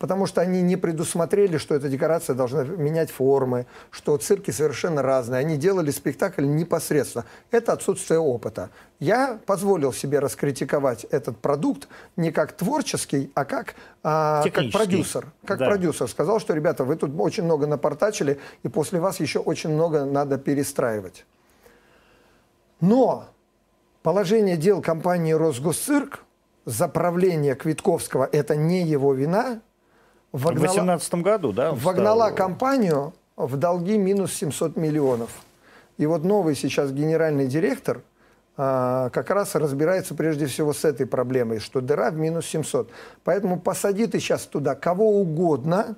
потому 0.00 0.24
что 0.26 0.40
они 0.40 0.62
не 0.62 0.76
предусмотрели, 0.76 1.58
что 1.58 1.74
эта 1.74 1.90
декорация 1.90 2.34
должна 2.34 2.64
менять 2.64 3.10
формы, 3.10 3.66
что 3.90 4.16
цирки 4.16 4.50
совершенно 4.50 5.02
разные. 5.02 5.40
Они 5.40 5.58
делали 5.58 5.90
спектакль 5.90 6.46
непосредственно. 6.46 7.26
Это 7.50 7.74
отсутствие 7.74 8.18
опыта. 8.18 8.70
Я 8.98 9.38
позволил 9.44 9.92
себе 9.92 10.18
раскритиковать 10.18 11.04
этот 11.04 11.36
продукт 11.38 11.86
не 12.16 12.32
как 12.32 12.52
творческий, 12.52 13.30
а 13.34 13.44
как, 13.44 13.74
а, 14.02 14.42
как 14.42 14.72
продюсер. 14.72 15.26
Как 15.44 15.58
да. 15.58 15.66
продюсер. 15.66 16.08
Сказал, 16.08 16.40
что, 16.40 16.54
ребята, 16.54 16.84
вы 16.84 16.96
тут 16.96 17.12
очень 17.18 17.44
много 17.44 17.66
напортачили, 17.66 18.40
и 18.62 18.68
после 18.68 19.00
вас 19.00 19.20
еще 19.20 19.38
очень 19.38 19.68
много 19.68 20.06
надо 20.06 20.38
перестраивать. 20.38 21.26
Но 22.80 23.26
положение 24.02 24.56
дел 24.56 24.80
компании 24.80 25.32
«Росгосцирк», 25.32 26.20
заправление 26.64 27.54
Квитковского– 27.54 28.26
это 28.32 28.56
не 28.56 28.82
его 28.82 29.12
вина, 29.12 29.60
вогнала, 30.32 30.54
в 30.54 30.60
2018 30.60 31.14
году, 31.16 31.52
да? 31.52 31.72
Вогнала 31.72 32.26
стал... 32.26 32.36
компанию 32.36 33.14
в 33.36 33.56
долги 33.56 33.98
минус 33.98 34.32
700 34.34 34.76
миллионов. 34.76 35.30
И 35.98 36.06
вот 36.06 36.24
новый 36.24 36.54
сейчас 36.54 36.92
генеральный 36.92 37.46
директор 37.46 38.02
а, 38.56 39.10
как 39.10 39.30
раз 39.30 39.54
разбирается 39.54 40.14
прежде 40.14 40.46
всего 40.46 40.72
с 40.72 40.84
этой 40.84 41.06
проблемой, 41.06 41.60
что 41.60 41.80
дыра 41.80 42.10
в 42.10 42.16
минус 42.16 42.46
700. 42.46 42.90
Поэтому 43.24 43.58
посади 43.58 44.06
ты 44.06 44.20
сейчас 44.20 44.46
туда 44.46 44.74
кого 44.74 45.20
угодно, 45.20 45.96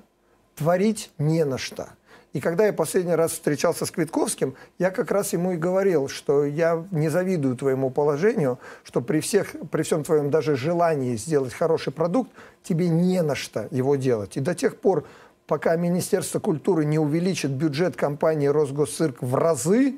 творить 0.55 1.11
не 1.17 1.43
на 1.45 1.57
что. 1.57 1.89
И 2.33 2.39
когда 2.39 2.65
я 2.65 2.73
последний 2.73 3.13
раз 3.13 3.33
встречался 3.33 3.85
с 3.85 3.91
Квитковским, 3.91 4.55
я 4.79 4.89
как 4.89 5.11
раз 5.11 5.33
ему 5.33 5.51
и 5.51 5.55
говорил, 5.55 6.07
что 6.07 6.45
я 6.45 6.83
не 6.89 7.09
завидую 7.09 7.55
твоему 7.55 7.91
положению, 7.91 8.59
что 8.83 9.01
при, 9.01 9.19
всех, 9.19 9.55
при 9.69 9.83
всем 9.83 10.03
твоем 10.03 10.31
даже 10.31 10.55
желании 10.55 11.15
сделать 11.15 11.53
хороший 11.53 11.93
продукт, 11.93 12.31
тебе 12.63 12.89
не 12.89 13.21
на 13.21 13.35
что 13.35 13.67
его 13.71 13.95
делать. 13.95 14.37
И 14.37 14.39
до 14.39 14.55
тех 14.55 14.77
пор, 14.77 15.05
пока 15.47 15.75
Министерство 15.75 16.39
культуры 16.39 16.85
не 16.85 16.99
увеличит 16.99 17.51
бюджет 17.51 17.95
компании 17.95 18.47
«Росгосцирк» 18.47 19.21
в 19.21 19.35
разы, 19.35 19.95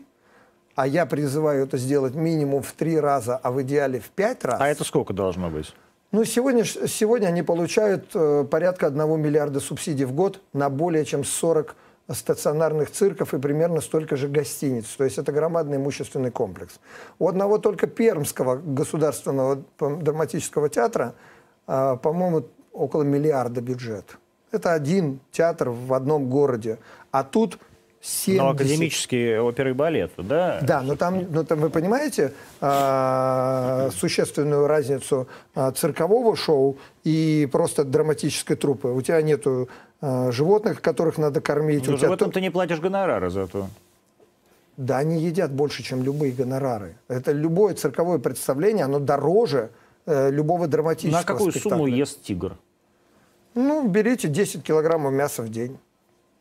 а 0.75 0.87
я 0.87 1.05
призываю 1.05 1.63
это 1.63 1.77
сделать 1.77 2.15
минимум 2.15 2.61
в 2.61 2.71
три 2.73 2.99
раза, 2.99 3.37
а 3.37 3.51
в 3.51 3.61
идеале 3.61 3.99
в 3.99 4.09
пять 4.09 4.43
раз. 4.43 4.59
А 4.59 4.67
это 4.67 4.83
сколько 4.83 5.13
должно 5.13 5.49
быть? 5.49 5.73
Ну, 6.11 6.23
сегодня, 6.23 6.63
сегодня 6.63 7.27
они 7.27 7.43
получают 7.43 8.11
э, 8.13 8.45
порядка 8.49 8.87
1 8.87 9.19
миллиарда 9.19 9.59
субсидий 9.59 10.05
в 10.05 10.13
год 10.13 10.41
на 10.53 10.69
более 10.69 11.05
чем 11.05 11.23
40 11.23 11.75
стационарных 12.13 12.91
цирков 12.91 13.33
и 13.33 13.39
примерно 13.39 13.81
столько 13.81 14.15
же 14.15 14.27
гостиниц. 14.27 14.85
То 14.97 15.03
есть 15.03 15.17
это 15.17 15.31
громадный 15.31 15.77
имущественный 15.77 16.31
комплекс. 16.31 16.79
У 17.19 17.27
одного 17.27 17.57
только 17.57 17.87
Пермского 17.87 18.57
государственного 18.57 19.63
драматического 19.79 20.69
театра, 20.69 21.15
а, 21.67 21.95
по-моему, 21.95 22.45
около 22.75 23.03
миллиарда 23.03 23.61
бюджет. 23.61 24.17
Это 24.51 24.73
один 24.73 25.19
театр 25.31 25.69
в 25.69 25.93
одном 25.93 26.29
городе. 26.29 26.77
А 27.11 27.23
тут 27.23 27.57
70... 28.01 28.41
Но 28.41 28.49
академические 28.49 29.41
оперы 29.41 29.71
и 29.71 29.73
балет, 29.73 30.11
да? 30.17 30.59
Да, 30.61 30.81
но 30.81 30.95
там, 30.95 31.25
но 31.31 31.43
там 31.43 31.59
вы 31.59 31.69
понимаете 31.69 32.33
э, 32.61 33.89
существенную 33.91 34.67
разницу 34.67 35.27
э, 35.55 35.71
циркового 35.75 36.35
шоу 36.35 36.77
и 37.03 37.49
просто 37.51 37.83
драматической 37.83 38.55
труппы. 38.55 38.89
У 38.89 39.01
тебя 39.01 39.21
нету 39.23 39.69
э, 40.01 40.31
животных, 40.31 40.81
которых 40.81 41.17
надо 41.17 41.41
кормить. 41.41 41.87
Но 41.87 41.97
животным 41.97 42.31
ты 42.31 42.41
не 42.41 42.51
платишь 42.51 42.79
гонорары 42.79 43.31
за 43.31 43.47
то. 43.47 43.67
Да, 44.77 44.97
они 44.97 45.19
едят 45.19 45.51
больше, 45.51 45.83
чем 45.83 46.03
любые 46.03 46.31
гонорары. 46.31 46.95
Это 47.07 47.31
любое 47.31 47.73
цирковое 47.73 48.19
представление, 48.19 48.85
оно 48.85 48.99
дороже 48.99 49.69
э, 50.05 50.29
любого 50.29 50.67
драматического 50.67 51.21
На 51.21 51.25
какую 51.25 51.51
спектакля. 51.51 51.77
сумму 51.77 51.87
ест 51.87 52.21
тигр? 52.21 52.55
Ну, 53.55 53.87
берите 53.87 54.27
10 54.27 54.63
килограммов 54.63 55.13
мяса 55.13 55.41
в 55.41 55.49
день 55.49 55.77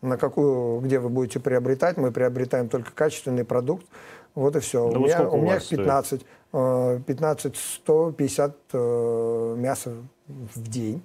на 0.05 0.19
какую, 0.19 0.81
где 0.81 0.99
вы 0.99 1.09
будете 1.09 1.41
приобретать. 1.41 1.97
Мы 1.97 2.13
приобретаем 2.13 2.69
только 2.69 2.93
качественный 2.93 3.45
продукт. 3.45 3.87
Вот 4.35 4.55
и 4.57 4.61
все. 4.61 4.91
Да 4.91 4.99
у, 4.99 5.03
меня, 5.03 5.29
у 5.29 5.41
меня 5.41 5.59
15, 5.61 6.27
15 7.07 7.57
150 7.57 8.57
э, 8.73 9.55
мяса 9.59 9.93
в 10.27 10.69
день. 10.69 11.03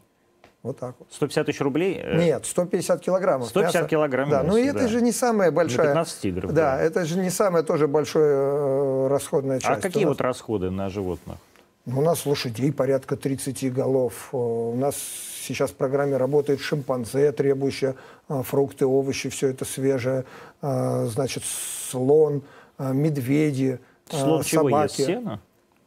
Вот 0.62 0.78
так 0.78 0.96
вот. 1.00 1.08
150 1.12 1.46
тысяч 1.46 1.62
рублей? 1.62 2.02
Э, 2.04 2.18
Нет, 2.18 2.46
150 2.46 3.00
килограммов 3.02 3.48
150 3.48 3.76
мяса. 3.76 3.88
килограмм 3.88 4.30
Да, 4.30 4.44
ну 4.44 4.58
это 4.58 4.90
же 4.90 5.02
не 5.02 5.14
самая 5.14 5.52
большая... 5.52 5.88
На 5.88 5.94
15 5.94 6.22
тигров. 6.22 6.52
Да, 6.52 6.76
да, 6.76 6.82
это 6.82 7.06
же 7.06 7.18
не 7.18 7.30
самая 7.30 7.64
тоже 7.64 7.88
большая 7.88 8.24
э, 8.24 9.08
расходная 9.08 9.58
а 9.58 9.62
часть. 9.62 9.80
А 9.80 9.82
какие 9.82 10.06
вот 10.06 10.20
расходы 10.20 10.70
на 10.70 10.90
животных? 10.90 11.38
У 11.86 12.02
нас 12.02 12.26
лошадей 12.26 12.74
порядка 12.74 13.16
30 13.16 13.74
голов. 13.74 14.30
У 14.34 14.76
нас 14.76 14.96
сейчас 15.40 15.72
в 15.72 15.76
программе 15.76 16.18
работает 16.18 16.60
шимпанзе, 16.62 17.32
требующая 17.32 17.96
а, 18.28 18.44
фрукты, 18.44 18.86
овощи, 18.86 19.30
все 19.30 19.48
это 19.50 19.66
свежее. 19.66 20.26
А, 20.62 21.06
значит, 21.06 21.44
слон, 21.90 22.44
а, 22.78 22.92
медведи, 22.94 23.80
слон 24.10 24.44
собаки. 24.44 24.48
Чего 24.50 24.70
ест? 24.84 24.96
Сено? 24.96 25.42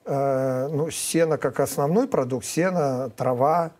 Ну, 0.05 0.90
сено 0.90 1.38
как 1.38 1.61
основной 1.61 2.09
продукт, 2.09 2.44
сено, 2.44 3.09
трава, 3.16 3.70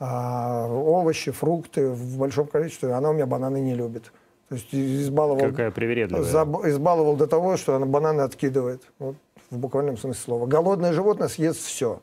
овощи, 0.00 1.30
фрукты 1.30 1.90
в 1.90 2.18
большом 2.18 2.48
количестве. 2.48 2.92
Она 2.92 3.10
у 3.10 3.12
меня 3.12 3.26
бананы 3.26 3.60
не 3.60 3.76
любит. 3.76 4.12
То 4.48 4.56
есть 4.56 4.74
избаловал, 4.74 5.38
Какая 5.50 5.70
привередливая. 5.70 6.24
избаловал 6.68 7.14
до 7.14 7.28
того, 7.28 7.56
что 7.56 7.76
она 7.76 7.86
бананы 7.86 8.22
откидывает. 8.22 8.82
Вот, 8.98 9.14
в 9.50 9.58
буквальном 9.58 9.96
смысле 9.96 10.20
слова. 10.20 10.46
Голодное 10.46 10.92
животное 10.92 11.28
съест 11.28 11.60
все 11.60 12.00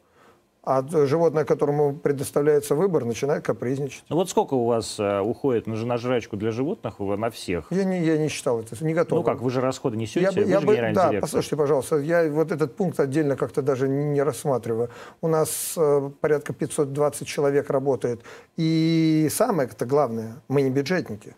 а 0.66 0.84
животное, 1.06 1.46
которому 1.46 1.96
предоставляется 1.96 2.76
выбор, 2.76 3.06
начинает 3.06 3.46
капризничать. 3.46 4.04
Ну 4.10 4.16
вот 4.16 4.30
сколько 4.30 4.56
у 4.56 4.66
вас 4.66 5.00
э, 5.00 5.20
уходит 5.20 5.68
на, 5.68 5.76
на 5.76 5.98
жрачку 5.98 6.38
для 6.38 6.52
животных 6.52 7.00
на 7.00 7.30
всех? 7.30 7.68
Я 7.70 7.84
не, 7.84 8.04
я 8.04 8.18
не 8.18 8.30
считал 8.30 8.60
это, 8.60 8.84
не 8.84 8.94
готов. 8.94 9.20
Ну 9.20 9.24
как, 9.24 9.42
вы 9.42 9.52
же 9.52 9.62
расходы 9.62 9.96
несете, 9.96 10.22
я, 10.22 10.32
вы 10.32 10.50
я 10.50 10.60
же 10.60 10.66
бы, 10.66 10.74
генеральный 10.74 10.96
Да, 10.96 11.10
директор. 11.10 11.22
послушайте, 11.22 11.56
пожалуйста, 11.56 11.98
я 11.98 12.28
вот 12.30 12.52
этот 12.52 12.76
пункт 12.76 13.00
отдельно 13.00 13.36
как-то 13.36 13.62
даже 13.62 13.88
не, 13.88 14.06
не 14.06 14.24
рассматриваю. 14.24 14.90
У 15.22 15.28
нас 15.28 15.76
э, 15.78 16.10
порядка 16.20 16.54
520 16.54 17.28
человек 17.28 17.70
работает. 17.70 18.22
И 18.58 19.28
самое 19.32 19.70
это 19.70 19.86
главное, 19.86 20.42
мы 20.48 20.64
не 20.64 20.72
бюджетники. 20.72 21.36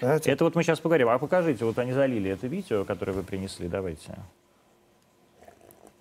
Знаете? 0.00 0.30
Это 0.30 0.44
вот 0.44 0.54
мы 0.54 0.62
сейчас 0.62 0.80
поговорим. 0.80 1.10
А 1.10 1.18
покажите, 1.18 1.64
вот 1.64 1.78
они 1.78 1.92
залили 1.92 2.30
это 2.30 2.46
видео, 2.46 2.84
которое 2.84 3.12
вы 3.12 3.22
принесли, 3.22 3.68
давайте. 3.68 4.16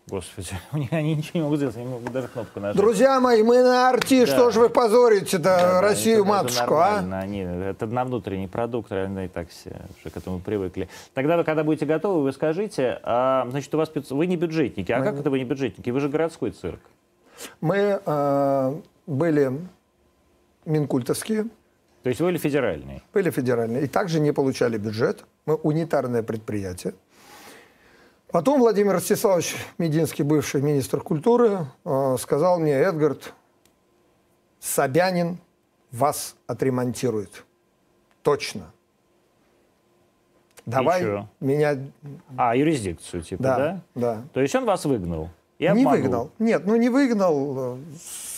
Господи, 0.09 0.49
они 0.91 1.15
ничего 1.15 1.31
не 1.39 1.41
могут 1.41 1.59
сделать, 1.59 1.77
они 1.77 1.85
могут 1.85 2.11
даже 2.11 2.27
кнопку 2.27 2.59
нажать. 2.59 2.77
Друзья 2.77 3.19
мои, 3.19 3.43
мы 3.43 3.61
на 3.61 3.89
арти, 3.89 4.25
да. 4.25 4.27
что 4.27 4.51
же 4.51 4.59
вы 4.59 4.69
позорите-то 4.69 5.43
да, 5.43 5.81
Россию, 5.81 6.21
это, 6.21 6.29
матушку, 6.29 6.73
это 6.75 6.99
а? 6.99 7.19
Они, 7.19 7.39
это 7.39 7.85
на 7.87 8.05
внутренний 8.05 8.47
продукт, 8.47 8.91
реально 8.91 9.25
и 9.25 9.27
так 9.27 9.49
все 9.49 9.75
уже 9.99 10.11
к 10.11 10.17
этому 10.17 10.39
привыкли. 10.39 10.89
Тогда, 11.13 11.43
когда 11.43 11.63
будете 11.63 11.85
готовы, 11.85 12.23
вы 12.23 12.31
скажите, 12.31 12.99
а, 13.03 13.47
значит, 13.49 13.73
у 13.73 13.77
вас 13.77 13.91
вы 14.09 14.27
не 14.27 14.37
бюджетники, 14.37 14.91
а 14.91 14.99
мы... 14.99 15.05
как 15.05 15.19
это 15.19 15.29
вы 15.29 15.39
не 15.39 15.45
бюджетники? 15.45 15.89
Вы 15.89 15.99
же 15.99 16.09
городской 16.09 16.51
цирк. 16.51 16.79
Мы 17.61 18.01
э, 18.05 18.81
были 19.07 19.51
минкультовские. 20.65 21.45
То 22.03 22.09
есть 22.09 22.21
вы 22.21 22.27
были 22.27 22.37
федеральные? 22.37 23.01
Были 23.13 23.29
федеральные. 23.29 23.83
И 23.83 23.87
также 23.87 24.19
не 24.19 24.31
получали 24.31 24.77
бюджет. 24.77 25.25
Мы 25.45 25.55
унитарное 25.55 26.23
предприятие. 26.23 26.93
Потом 28.31 28.59
Владимир 28.59 28.93
Ростиславович 28.93 29.55
Мединский, 29.79 30.23
бывший 30.23 30.61
министр 30.61 31.01
культуры, 31.01 31.65
э, 31.83 32.17
сказал 32.19 32.59
мне, 32.59 32.73
Эдгард, 32.73 33.33
Собянин 34.59 35.39
вас 35.91 36.35
отремонтирует. 36.45 37.45
Точно. 38.21 38.71
Давай 40.65 41.25
меня... 41.39 41.77
А, 42.37 42.55
юрисдикцию 42.55 43.23
типа, 43.23 43.41
да? 43.41 43.57
Да, 43.57 43.81
да. 43.95 44.23
То 44.33 44.41
есть 44.41 44.53
он 44.53 44.65
вас 44.65 44.85
выгнал? 44.85 45.29
И 45.57 45.67
не 45.67 45.85
выгнал. 45.85 46.29
Нет, 46.37 46.67
ну 46.67 46.75
не 46.75 46.89
выгнал 46.89 47.79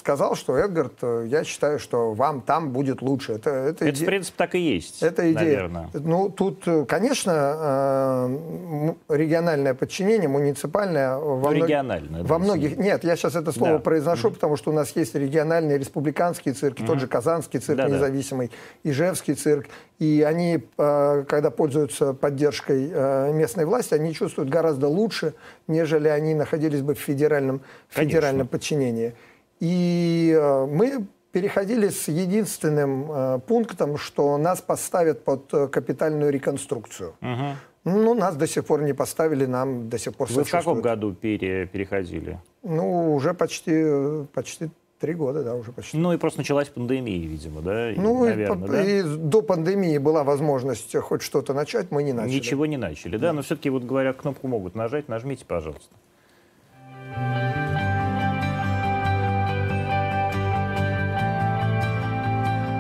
сказал, 0.02 0.36
что 0.36 0.58
Эдгард, 0.58 0.94
э, 1.04 1.26
я 1.28 1.44
считаю, 1.44 1.78
что 1.78 2.14
вам 2.14 2.42
там 2.42 2.72
будет 2.72 3.04
лучше. 3.04 3.34
Это, 3.34 3.52
это, 3.52 3.86
это 3.86 3.90
иде... 3.92 4.04
в 4.04 4.08
принципе, 4.08 4.36
так 4.36 4.56
и 4.56 4.60
есть. 4.60 5.04
Это 5.04 5.32
идея. 5.32 5.44
Наверное. 5.44 5.90
Ну, 5.94 6.30
тут, 6.30 6.64
э, 6.68 6.86
конечно, 6.86 7.32
э, 7.38 8.94
региональное 9.10 9.76
подчинение, 9.76 10.28
муниципальное... 10.28 11.18
Во 11.18 11.52
ну, 11.52 11.64
региональное. 11.64 12.24
Во 12.24 12.40
многих... 12.40 12.78
Нет, 12.78 13.04
я 13.04 13.16
сейчас 13.16 13.36
это 13.36 13.52
слово 13.52 13.74
да. 13.74 13.80
произношу, 13.80 14.30
mm-hmm. 14.30 14.34
потому 14.34 14.58
что 14.58 14.72
у 14.72 14.74
нас 14.74 14.96
есть 14.96 15.14
региональные 15.14 15.78
республиканские 15.78 16.56
цирки, 16.56 16.82
mm-hmm. 16.82 16.88
тот 16.88 17.00
же 17.00 17.08
Казанский 17.08 17.60
цирк 17.60 17.78
да, 17.78 17.88
независимый, 17.88 18.48
да. 18.84 18.92
Ижевский 18.92 19.36
цирк. 19.36 19.68
И 20.00 20.26
они, 20.28 20.64
когда 20.78 21.52
пользуются 21.52 22.16
поддержкой 22.16 22.88
местной 23.34 23.66
власти, 23.66 23.94
они 23.94 24.16
чувствуют 24.16 24.50
гораздо 24.50 24.88
лучше, 24.88 25.36
нежели 25.68 26.08
они 26.08 26.34
находились 26.34 26.82
бы 26.82 26.96
в 26.96 27.00
федеральном, 27.00 27.62
федеральном 27.90 28.48
подчинении. 28.48 29.14
И 29.62 30.36
э, 30.36 30.66
мы 30.66 31.06
переходили 31.32 31.90
с 31.90 32.08
единственным 32.08 33.12
э, 33.12 33.40
пунктом, 33.48 33.98
что 33.98 34.38
нас 34.38 34.60
поставят 34.60 35.24
под 35.24 35.54
э, 35.54 35.68
капитальную 35.68 36.32
реконструкцию. 36.32 37.14
Угу. 37.22 37.92
Ну, 38.00 38.14
нас 38.16 38.36
до 38.36 38.48
сих 38.48 38.66
пор 38.66 38.82
не 38.82 38.94
поставили, 38.94 39.46
нам 39.46 39.88
до 39.88 40.00
сих 40.00 40.16
пор 40.16 40.28
Вы 40.32 40.44
в 40.44 40.50
каком 40.52 40.82
году 40.82 41.14
пере, 41.14 41.68
переходили? 41.68 42.40
Ну, 42.64 43.14
уже 43.14 43.36
почти, 43.36 44.26
почти 44.34 44.70
три 45.00 45.14
года, 45.14 45.44
да, 45.44 45.54
уже 45.54 45.72
почти. 45.72 45.96
Ну, 45.96 46.12
и 46.12 46.18
просто 46.18 46.40
началась 46.40 46.70
пандемия, 46.70 47.28
видимо, 47.28 47.62
да? 47.62 47.92
Ну, 47.96 48.26
наверное, 48.26 48.68
и, 48.68 48.72
да? 48.72 48.84
и 48.84 49.18
до 49.18 49.44
пандемии 49.44 50.00
была 50.00 50.24
возможность 50.24 50.96
хоть 50.96 51.22
что-то 51.22 51.54
начать, 51.54 51.92
мы 51.92 52.02
не 52.02 52.14
начали. 52.14 52.36
Ничего 52.36 52.66
не 52.66 52.78
начали, 52.78 53.18
да? 53.18 53.32
Но 53.32 53.44
все-таки, 53.44 53.70
вот 53.70 53.84
говорят, 53.84 54.18
кнопку 54.18 54.48
могут 54.48 54.74
нажать, 54.74 55.08
нажмите, 55.08 55.46
пожалуйста. 55.46 55.94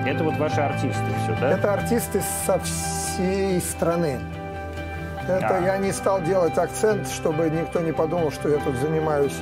Это 0.05 0.23
вот 0.23 0.37
ваши 0.37 0.59
артисты 0.59 1.05
все, 1.23 1.37
да? 1.39 1.51
Это 1.51 1.73
артисты 1.73 2.21
со 2.45 2.59
всей 2.59 3.61
страны. 3.61 4.19
Это 5.27 5.57
а. 5.57 5.59
я 5.59 5.77
не 5.77 5.91
стал 5.91 6.21
делать 6.21 6.57
акцент, 6.57 7.07
чтобы 7.07 7.49
никто 7.49 7.79
не 7.81 7.91
подумал, 7.91 8.31
что 8.31 8.49
я 8.49 8.57
тут 8.57 8.75
занимаюсь 8.75 9.37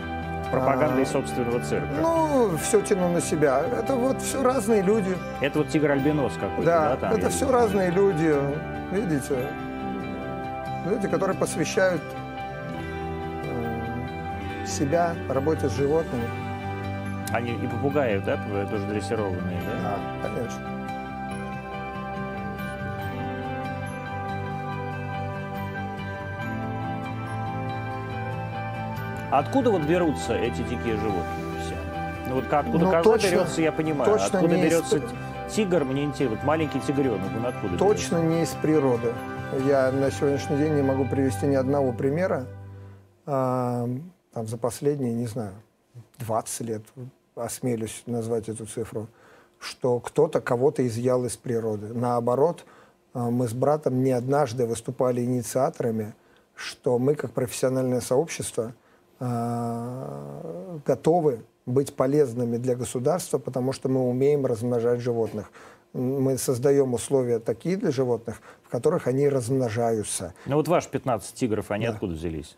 пропагандой 0.51 1.03
а, 1.03 1.05
собственного 1.05 1.59
цирка. 1.61 1.87
Ну, 2.01 2.57
все 2.57 2.81
тяну 2.81 3.09
на 3.09 3.21
себя. 3.21 3.63
Это 3.77 3.95
вот 3.95 4.21
все 4.21 4.43
разные 4.43 4.81
люди. 4.81 5.15
Это 5.41 5.59
вот 5.59 5.69
тигр 5.69 5.91
альбинос 5.91 6.33
какой-то, 6.33 6.63
да? 6.63 6.89
Да, 6.89 6.95
там 6.97 7.13
это 7.13 7.29
все 7.29 7.45
вижу. 7.45 7.57
разные 7.57 7.91
люди. 7.91 8.35
Видите? 8.91 9.35
Люди, 10.85 11.07
которые 11.07 11.37
посвящают 11.37 12.01
э, 13.43 14.65
себя 14.65 15.15
работе 15.29 15.69
с 15.69 15.75
животными. 15.75 16.48
Они 17.31 17.53
и 17.53 17.67
попугаи, 17.67 18.17
да, 18.19 18.37
тоже 18.69 18.87
дрессированные, 18.87 19.61
да? 19.61 19.97
Да, 20.23 20.29
конечно. 20.35 20.79
Откуда 29.31 29.69
вот 29.69 29.83
берутся 29.83 30.33
эти 30.33 30.63
дикие 30.63 30.97
животные 30.97 31.61
все? 31.63 31.75
Ну 32.27 32.35
вот 32.35 32.45
как, 32.45 32.65
откуда 32.65 32.85
ну, 32.85 32.91
коза 32.91 33.03
точно, 33.03 33.27
берется, 33.27 33.61
я 33.61 33.71
понимаю. 33.71 34.11
Точно 34.11 34.39
откуда 34.39 34.55
берется 34.55 34.97
из... 34.97 35.03
тигр, 35.53 35.85
мне 35.85 36.03
интересно. 36.05 36.37
Вот 36.37 36.45
маленький 36.45 36.79
тигренок, 36.79 37.29
он 37.37 37.45
откуда 37.45 37.77
Точно 37.77 38.15
берется? 38.15 38.35
не 38.35 38.43
из 38.43 38.49
природы. 38.49 39.13
Я 39.67 39.91
на 39.91 40.09
сегодняшний 40.09 40.57
день 40.57 40.73
не 40.73 40.81
могу 40.81 41.05
привести 41.05 41.45
ни 41.45 41.55
одного 41.55 41.91
примера. 41.91 42.47
А, 43.27 43.87
там 44.33 44.47
за 44.47 44.57
последние, 44.57 45.13
не 45.13 45.27
знаю, 45.27 45.53
20 46.17 46.61
лет, 46.67 46.81
осмелюсь 47.43 48.03
назвать 48.05 48.49
эту 48.49 48.65
цифру, 48.65 49.07
что 49.59 49.99
кто-то 49.99 50.41
кого-то 50.41 50.85
изъял 50.87 51.25
из 51.25 51.37
природы. 51.37 51.93
Наоборот, 51.93 52.65
а, 53.13 53.29
мы 53.29 53.47
с 53.47 53.53
братом 53.53 54.03
не 54.03 54.11
однажды 54.11 54.65
выступали 54.65 55.21
инициаторами, 55.23 56.13
что 56.55 56.97
мы, 56.99 57.15
как 57.15 57.31
профессиональное 57.31 58.01
сообщество, 58.01 58.73
а, 59.19 60.79
готовы 60.85 61.43
быть 61.65 61.93
полезными 61.93 62.57
для 62.57 62.75
государства, 62.75 63.37
потому 63.37 63.73
что 63.73 63.89
мы 63.89 64.01
умеем 64.07 64.45
размножать 64.45 65.01
животных. 65.01 65.51
Мы 65.93 66.37
создаем 66.37 66.93
условия 66.93 67.39
такие 67.39 67.75
для 67.75 67.91
животных, 67.91 68.41
в 68.63 68.69
которых 68.69 69.07
они 69.07 69.27
размножаются. 69.27 70.33
Ну 70.45 70.55
вот 70.55 70.67
ваши 70.67 70.89
15 70.89 71.33
тигров, 71.33 71.71
они 71.71 71.85
да. 71.85 71.93
откуда 71.93 72.13
взялись? 72.13 72.57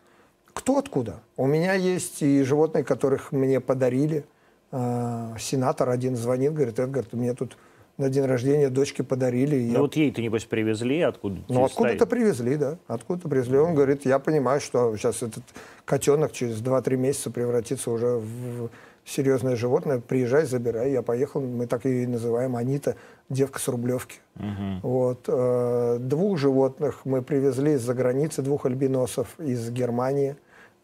Кто 0.54 0.78
откуда? 0.78 1.22
У 1.38 1.46
меня 1.46 1.74
есть 1.74 2.22
и 2.22 2.44
животные, 2.44 2.84
которых 2.84 3.32
мне 3.32 3.60
подарили– 3.60 4.26
э, 4.72 5.36
сенатор 5.40 5.90
один 5.90 6.16
звонит, 6.16 6.54
говорит, 6.54 6.80
Эдгар, 6.80 7.06
ты 7.06 7.18
мне 7.18 7.34
тут 7.34 7.58
на 7.98 8.10
день 8.10 8.26
рождения 8.26 8.70
дочке 8.70 9.04
подарили. 9.04 9.56
Ну 9.56 9.74
я... 9.74 9.80
вот 9.80 9.96
ей-то, 9.96 10.22
небось, 10.22 10.46
привезли, 10.46 11.02
откуда 11.02 11.42
Ну, 11.48 11.64
откуда-то 11.64 12.06
привезли, 12.06 12.58
да. 12.58 12.78
Откуда-то 12.88 13.30
привезли. 13.30 13.58
Он 13.58 13.76
говорит, 13.76 14.06
я 14.06 14.20
понимаю, 14.20 14.60
что 14.60 14.96
сейчас 14.98 15.24
этот 15.24 15.44
котенок 15.86 16.32
через 16.32 16.62
2-3 16.62 16.98
месяца 16.98 17.32
превратится 17.32 17.92
уже 17.92 18.18
в 18.18 18.70
серьезное 19.06 19.56
животное. 19.56 20.00
Приезжай, 20.00 20.46
забирай. 20.46 20.92
Я 20.92 21.02
поехал, 21.02 21.42
мы 21.42 21.68
так 21.68 21.86
и 21.86 22.08
называем 22.08 22.56
Анита, 22.56 22.96
девка 23.30 23.60
с 23.60 23.68
Рублевки. 23.68 24.18
Угу. 24.38 24.80
Вот. 24.82 25.26
Э, 25.28 25.98
двух 26.00 26.38
животных 26.38 27.02
мы 27.04 27.22
привезли 27.22 27.74
из-за 27.74 27.94
границы, 27.94 28.42
двух 28.42 28.66
альбиносов 28.66 29.28
из 29.40 29.70
Германии 29.70 30.36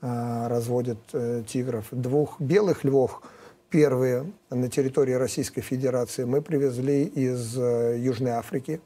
э, 0.02 0.48
разводят 0.48 1.00
тигров. 1.48 1.86
Двух 1.92 2.40
белых 2.40 2.84
львов– 2.84 3.22
первые 3.70 4.32
на 4.50 4.70
территории 4.70 5.14
Российской 5.14 5.62
Федерации 5.62 6.24
мы 6.24 6.42
привезли 6.42 7.04
из 7.04 7.58
э, 7.58 7.98
Южной 8.00 8.32
Африки. 8.32 8.82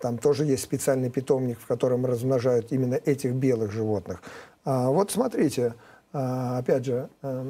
Там 0.00 0.18
тоже 0.18 0.44
есть 0.44 0.62
специальный 0.62 1.10
питомник, 1.10 1.58
в 1.60 1.66
котором 1.66 2.06
размножают 2.06 2.72
именно 2.72 2.94
этих 2.94 3.34
белых 3.34 3.72
животных. 3.72 4.22
А, 4.64 4.90
вот 4.90 5.10
смотрите, 5.10 5.74
а, 6.12 6.58
опять 6.58 6.84
же, 6.84 7.08
а, 7.22 7.46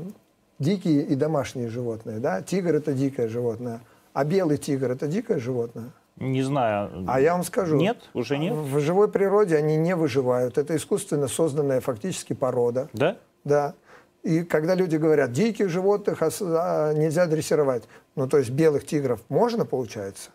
дикие 0.58 1.02
и 1.02 1.14
домашние 1.14 1.68
животные. 1.68 2.18
Да? 2.18 2.42
Тигр– 2.42 2.74
это 2.76 2.92
дикое 2.92 3.28
животное, 3.28 3.80
а 4.12 4.24
белый 4.24 4.58
тигр– 4.58 4.90
это 4.92 5.06
дикое 5.06 5.38
животное. 5.38 5.90
Не 6.16 6.42
знаю. 6.42 7.06
А 7.08 7.20
я 7.20 7.32
вам 7.32 7.44
скажу. 7.44 7.76
Нет, 7.76 7.98
уже 8.12 8.36
нет. 8.36 8.54
В 8.54 8.78
живой 8.80 9.10
природе 9.10 9.56
они 9.56 9.76
не 9.76 9.96
выживают. 9.96 10.58
Это 10.58 10.76
искусственно 10.76 11.28
созданная 11.28 11.80
фактически 11.80 12.34
порода. 12.34 12.88
Да? 12.92 13.16
Да. 13.44 13.74
И 14.22 14.42
когда 14.42 14.74
люди 14.74 14.96
говорят, 14.96 15.32
диких 15.32 15.70
животных 15.70 16.22
а, 16.22 16.92
нельзя 16.92 17.26
дрессировать, 17.26 17.84
ну 18.16 18.28
то 18.28 18.38
есть 18.38 18.50
белых 18.50 18.86
тигров 18.86 19.20
можно, 19.28 19.64
получается? 19.64 20.30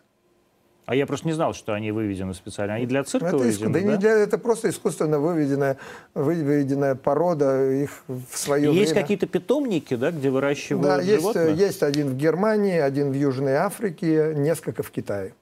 А 0.85 0.95
я 0.95 1.07
просто 1.07 1.27
не 1.27 1.33
знал, 1.33 1.53
что 1.53 1.73
они 1.73 1.91
выведены 1.91 2.33
специально. 2.35 2.75
Они 2.75 2.85
для 2.85 3.03
цирка 3.03 3.27
это 3.27 3.37
выведены, 3.37 3.73
да? 3.73 3.79
да? 3.79 3.85
Не 3.85 3.97
для, 3.97 4.11
это 4.11 4.37
просто 4.37 4.69
искусственно 4.69 5.19
выведенная, 5.19 5.77
выведенная 6.13 6.93
порода, 6.93 7.71
их 7.71 8.03
в 8.07 8.37
свое 8.37 8.71
Есть 8.71 8.91
время. 8.91 9.01
какие-то 9.01 9.25
питомники, 9.25 9.95
да, 9.95 10.11
где 10.11 10.29
выращивают 10.29 10.85
да, 10.85 11.01
есть, 11.01 11.21
животных? 11.21 11.57
есть 11.57 11.81
один 11.81 12.09
в 12.09 12.17
Германии, 12.17 12.77
один 12.77 13.11
в 13.11 13.15
Южной 13.15 13.55
Африке, 13.55 14.33
несколько 14.35 14.83
в 14.83 14.91
Китае. 14.91 15.33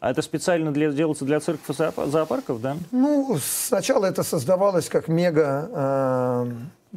А 0.00 0.10
это 0.10 0.20
специально 0.22 0.70
для, 0.70 0.92
делается 0.92 1.24
для 1.24 1.40
цирков 1.40 1.70
и 1.70 2.10
зоопарков, 2.10 2.60
да? 2.60 2.76
Ну, 2.90 3.38
сначала 3.42 4.06
это 4.06 4.22
создавалось 4.22 4.88
как 4.88 5.08
мега 5.08 5.68
э, 5.72 6.52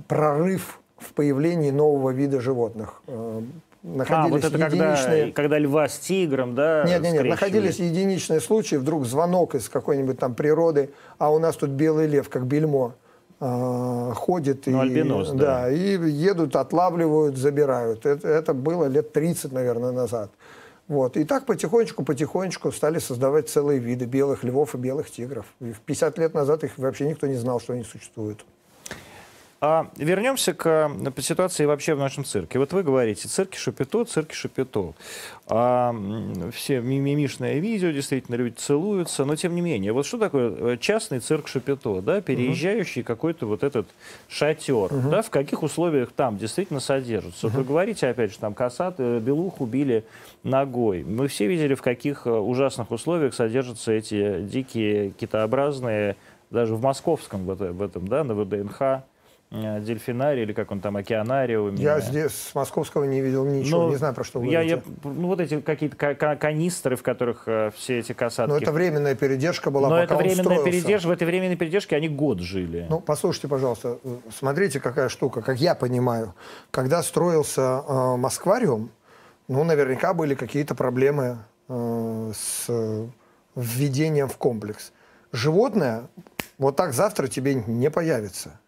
прорыв 0.08 0.80
в 1.04 1.14
появлении 1.14 1.72
нового 1.72 2.12
вида 2.12 2.42
животных. 2.42 3.02
Э, 3.08 3.42
находились 3.84 4.26
а, 4.26 4.30
вот 4.30 4.44
это 4.44 4.58
единичные... 4.58 5.24
когда, 5.26 5.34
когда 5.34 5.60
льва 5.60 5.88
с 5.88 6.00
тигром, 6.00 6.56
да? 6.56 6.84
Нет, 6.86 7.02
нет, 7.02 7.14
нет, 7.14 7.26
находились 7.26 7.80
единичные 7.80 8.40
случаи, 8.40 8.76
вдруг 8.76 9.06
звонок 9.06 9.56
из 9.56 9.70
какой-нибудь 9.70 10.20
там 10.20 10.36
природы, 10.36 10.90
а 11.18 11.32
у 11.32 11.40
нас 11.40 11.56
тут 11.56 11.72
белый 11.72 12.08
лев, 12.08 12.30
как 12.30 12.46
бельмо, 12.46 12.96
э, 13.40 14.12
ходит. 14.16 14.66
Ну, 14.68 14.80
и, 14.80 14.82
альбинос, 14.82 15.32
да. 15.32 15.64
да. 15.64 15.72
и 15.72 15.98
едут, 16.10 16.56
отлавливают, 16.56 17.38
забирают. 17.38 18.06
Это, 18.06 18.28
это 18.28 18.54
было 18.54 18.86
лет 18.86 19.12
30, 19.12 19.52
наверное, 19.52 19.92
назад. 19.92 20.32
Вот. 20.88 21.16
И 21.18 21.24
так 21.24 21.46
потихонечку-потихонечку 21.46 22.72
стали 22.72 23.00
создавать 23.00 23.50
целые 23.50 23.80
виды 23.80 24.06
белых 24.06 24.44
львов 24.44 24.76
и 24.76 24.78
белых 24.78 25.10
тигров. 25.10 25.46
И 25.62 25.72
в 25.72 25.80
50 25.80 26.18
лет 26.18 26.34
назад 26.34 26.64
их 26.64 26.78
вообще 26.78 27.08
никто 27.08 27.28
не 27.28 27.36
знал, 27.36 27.60
что 27.60 27.74
они 27.74 27.84
существуют. 27.84 28.46
А 29.66 29.88
вернемся 29.96 30.54
к 30.54 30.68
э, 30.68 31.22
ситуации 31.22 31.64
вообще 31.64 31.94
в 31.94 31.98
нашем 31.98 32.26
цирке. 32.26 32.60
Вот 32.60 32.74
вы 32.74 32.84
говорите, 32.84 33.30
цирки 33.30 33.56
Шапито, 33.56 34.04
цирки 34.04 34.34
Шапито. 34.34 34.94
А, 35.48 35.96
все 36.52 36.82
мимишное 36.82 37.60
видео, 37.60 37.92
действительно, 37.92 38.36
люди 38.36 38.56
целуются, 38.56 39.24
но 39.24 39.38
тем 39.38 39.56
не 39.56 39.62
менее. 39.62 39.94
Вот 39.94 40.06
что 40.06 40.18
такое 40.18 40.74
э, 40.74 40.78
частный 40.78 41.20
цирк 41.20 41.48
Шапито, 41.48 42.02
да, 42.02 42.20
переезжающий 42.20 43.04
угу. 43.04 43.08
какой-то 43.08 43.46
вот 43.46 43.64
этот 43.64 43.88
шатер, 44.28 44.94
угу. 44.94 45.10
да, 45.10 45.22
в 45.22 45.30
каких 45.30 45.64
условиях 45.64 46.12
там 46.12 46.38
действительно 46.38 46.82
содержатся? 46.82 47.48
Угу. 47.48 47.56
Вы 47.60 47.64
говорите, 47.64 48.08
опять 48.08 48.34
же, 48.34 48.40
там 48.40 48.54
косат, 48.54 48.96
э, 48.98 49.20
белуху 49.20 49.66
били 49.66 50.04
ногой. 50.44 51.06
Мы 51.06 51.30
все 51.30 51.48
видели, 51.48 51.76
в 51.76 51.82
каких 51.82 52.26
ужасных 52.26 52.92
условиях 52.92 53.34
содержатся 53.34 53.94
эти 53.94 54.42
дикие 54.42 55.12
китообразные, 55.12 56.18
даже 56.50 56.76
в 56.76 56.82
московском 56.82 57.46
в 57.46 57.82
этом, 57.82 58.10
да, 58.10 58.26
на 58.26 58.36
ВДНХ, 58.36 59.04
дельфинарий, 59.54 60.44
или 60.44 60.54
как 60.54 60.72
он 60.72 60.82
там, 60.82 60.98
океанариум. 60.98 61.76
Я 61.76 62.00
здесь 62.00 62.32
с 62.32 62.56
московского 62.56 63.04
не 63.04 63.22
видел 63.22 63.46
ничего, 63.46 63.84
ну, 63.84 63.90
не 63.92 63.98
знаю, 63.98 64.16
про 64.16 64.24
что 64.24 64.40
вы 64.40 64.48
я, 64.48 64.62
я, 64.62 64.82
Ну, 65.04 65.28
вот 65.28 65.40
эти 65.40 65.62
какие-то 65.62 66.16
канистры, 66.16 66.96
в 66.96 67.04
которых 67.04 67.44
э, 67.48 67.72
все 67.76 68.00
эти 68.00 68.14
касатки... 68.14 68.50
Но 68.50 68.58
это 68.58 68.72
временная 68.72 69.16
передержка 69.16 69.70
была, 69.70 69.90
Но 69.90 69.96
пока 69.96 70.04
это 70.04 70.16
временная 70.16 70.64
передержка, 70.64 71.08
в 71.08 71.12
этой 71.12 71.28
временной 71.28 71.56
передержке 71.56 71.96
они 71.96 72.10
год 72.10 72.40
жили. 72.40 72.88
Ну, 72.90 73.00
послушайте, 73.00 73.48
пожалуйста, 73.48 74.00
смотрите, 74.36 74.80
какая 74.80 75.10
штука, 75.10 75.42
как 75.42 75.60
я 75.60 75.76
понимаю. 75.76 76.34
Когда 76.72 77.04
строился 77.04 77.84
э, 77.88 78.16
Москвариум, 78.18 78.90
ну, 79.48 79.64
наверняка 79.64 80.14
были 80.14 80.34
какие-то 80.34 80.74
проблемы 80.74 81.38
э, 81.70 82.32
с 82.36 82.70
введением 83.56 84.30
в 84.30 84.38
комплекс. 84.38 84.92
Животное 85.32 86.08
вот 86.58 86.76
так 86.76 86.94
завтра 86.94 87.28
тебе 87.28 87.56
не 87.56 87.92
появится. 87.92 88.60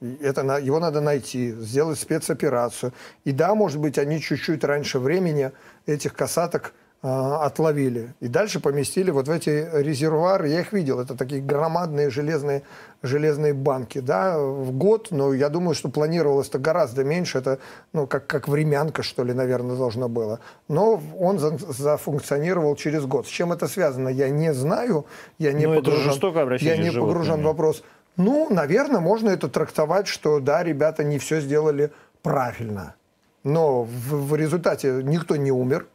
Это, 0.00 0.58
его 0.58 0.78
надо 0.78 1.00
найти, 1.00 1.52
сделать 1.52 1.98
спецоперацию. 1.98 2.92
И 3.24 3.32
да, 3.32 3.54
может 3.54 3.80
быть, 3.80 3.98
они 3.98 4.20
чуть-чуть 4.20 4.62
раньше 4.62 5.00
времени 5.00 5.50
этих 5.86 6.14
касаток 6.14 6.72
э, 7.02 7.08
отловили. 7.08 8.14
И 8.20 8.28
дальше 8.28 8.60
поместили 8.60 9.10
вот 9.10 9.26
в 9.26 9.30
эти 9.32 9.68
резервуары. 9.72 10.50
Я 10.50 10.60
их 10.60 10.72
видел. 10.72 11.00
Это 11.00 11.16
такие 11.16 11.42
громадные 11.42 12.10
железные, 12.10 12.62
железные 13.02 13.54
банки. 13.54 13.98
Да, 13.98 14.38
в 14.38 14.70
год, 14.70 15.08
но 15.10 15.32
я 15.32 15.48
думаю, 15.48 15.74
что 15.74 15.88
планировалось-то 15.88 16.60
гораздо 16.60 17.02
меньше. 17.02 17.38
Это 17.38 17.58
ну, 17.92 18.06
как, 18.06 18.28
как 18.28 18.46
времянка, 18.46 19.02
что 19.02 19.24
ли, 19.24 19.32
наверное, 19.32 19.74
должно 19.74 20.08
было. 20.08 20.38
Но 20.68 21.02
он 21.18 21.40
за, 21.40 21.58
зафункционировал 21.58 22.76
через 22.76 23.04
год. 23.04 23.26
С 23.26 23.30
чем 23.30 23.52
это 23.52 23.66
связано, 23.66 24.10
я 24.10 24.28
не 24.28 24.54
знаю. 24.54 25.06
Я 25.38 25.52
не 25.52 25.66
но 25.66 25.74
погружен, 25.74 26.56
я 26.60 26.76
не 26.76 26.92
погружен 26.92 27.40
в 27.40 27.44
вопрос. 27.44 27.82
Ну, 28.18 28.48
наверное, 28.50 29.00
можно 29.00 29.30
это 29.30 29.48
трактовать, 29.48 30.08
что 30.08 30.40
да, 30.40 30.64
ребята 30.64 31.04
не 31.04 31.18
все 31.18 31.40
сделали 31.40 31.92
правильно. 32.20 32.96
Но 33.44 33.84
в, 33.84 34.28
в 34.28 34.34
результате 34.34 35.02
никто 35.04 35.36
не 35.36 35.52
умер. 35.52 35.86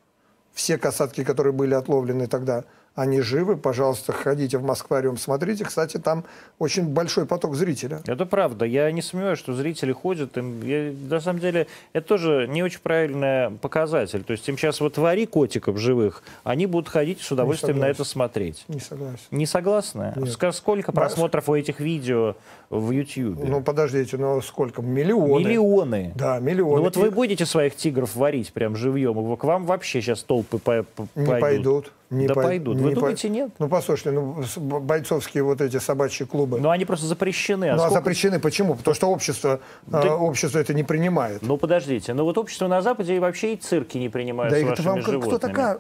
Все 0.54 0.78
касатки, 0.78 1.26
которые 1.26 1.52
были 1.52 1.74
отловлены 1.74 2.28
тогда, 2.28 2.64
они 2.96 3.22
живы, 3.22 3.58
пожалуйста, 3.58 4.14
ходите 4.14 4.60
в 4.60 4.64
Москвариум, 4.64 5.18
смотрите. 5.18 5.66
Кстати, 5.66 5.98
там 5.98 6.26
очень 6.60 6.88
большой 6.88 7.26
поток 7.26 7.56
зрителя. 7.56 8.02
Это 8.06 8.26
правда. 8.26 8.66
Я 8.66 8.92
не 8.92 9.02
сомневаюсь, 9.02 9.40
что 9.40 9.54
зрители 9.54 9.92
ходят. 9.92 10.38
Им, 10.38 10.62
я, 10.62 10.94
на 11.10 11.20
самом 11.20 11.40
деле, 11.40 11.68
это 11.94 12.08
тоже 12.08 12.48
не 12.48 12.62
очень 12.62 12.82
правильный 12.82 13.50
показатель. 13.58 14.24
То 14.24 14.32
есть 14.32 14.48
им 14.48 14.58
сейчас 14.58 14.80
вот 14.80 14.94
твори 14.94 15.26
котиков 15.26 15.80
живых, 15.80 16.22
они 16.44 16.68
будут 16.68 16.88
ходить 16.88 17.22
с 17.22 17.32
удовольствием 17.32 17.80
на 17.80 17.86
это 17.86 18.04
смотреть. 18.04 18.64
Не 18.68 18.80
согласен. 18.80 19.24
Не 19.32 19.46
согласны? 19.48 20.14
Нет. 20.16 20.54
Сколько 20.54 20.92
просмотров 20.92 21.50
у 21.50 21.56
этих 21.56 21.80
видео 21.80 22.36
в 22.70 22.92
YouTube? 22.92 23.44
Ну, 23.44 23.62
подождите, 23.62 24.18
ну 24.18 24.40
сколько? 24.42 24.84
Миллионы. 24.84 25.44
Миллионы? 25.44 26.12
Да, 26.16 26.40
миллионы. 26.40 26.76
Ну 26.76 26.84
вот 26.84 26.96
вы 26.96 27.10
будете 27.10 27.48
своих 27.48 27.76
тигров 27.76 28.16
варить 28.16 28.54
прям 28.54 28.76
живьем? 28.76 29.36
К 29.36 29.44
вам 29.46 29.66
вообще 29.66 30.02
сейчас 30.02 30.22
толпы 30.22 30.60
по, 30.60 30.84
по, 30.84 31.08
не 31.16 31.40
пойдут. 31.40 31.92
Не 32.14 32.28
да 32.28 32.34
по... 32.34 32.44
пойдут. 32.44 32.78
Вы 32.78 32.90
не 32.90 32.96
думаете, 32.96 33.28
по... 33.28 33.32
нет? 33.32 33.52
Ну, 33.60 33.68
послушайте, 33.68 34.12
ну, 34.12 34.44
бойцовские 34.80 35.44
вот 35.44 35.62
эти 35.62 35.78
собачьи 35.78 36.26
клубы. 36.26 36.60
Ну, 36.60 36.70
они 36.70 36.86
просто 36.86 37.06
запрещены. 37.08 37.66
А 37.66 37.76
ну, 37.76 37.76
а 37.76 37.78
сколько... 37.80 37.96
а 37.96 38.02
запрещены 38.02 38.40
почему? 38.40 38.76
Потому 38.76 38.96
что 38.96 39.08
общество, 39.08 39.60
да... 39.88 40.04
э, 40.04 40.10
общество 40.10 40.60
это 40.60 40.74
не 40.74 40.84
принимает. 40.84 41.42
Ну, 41.42 41.58
подождите. 41.58 42.14
Ну, 42.14 42.24
вот 42.24 42.38
общество 42.38 42.68
на 42.68 42.82
Западе 42.82 43.20
вообще 43.20 43.54
и 43.54 43.58
цирки 43.58 43.98
не 43.98 44.10
принимают 44.10 44.54
да 44.54 44.60
с 44.60 44.64
вашими 44.64 44.86
вам, 44.86 45.02
животными. 45.02 45.28
Кто 45.28 45.40
такая? 45.40 45.80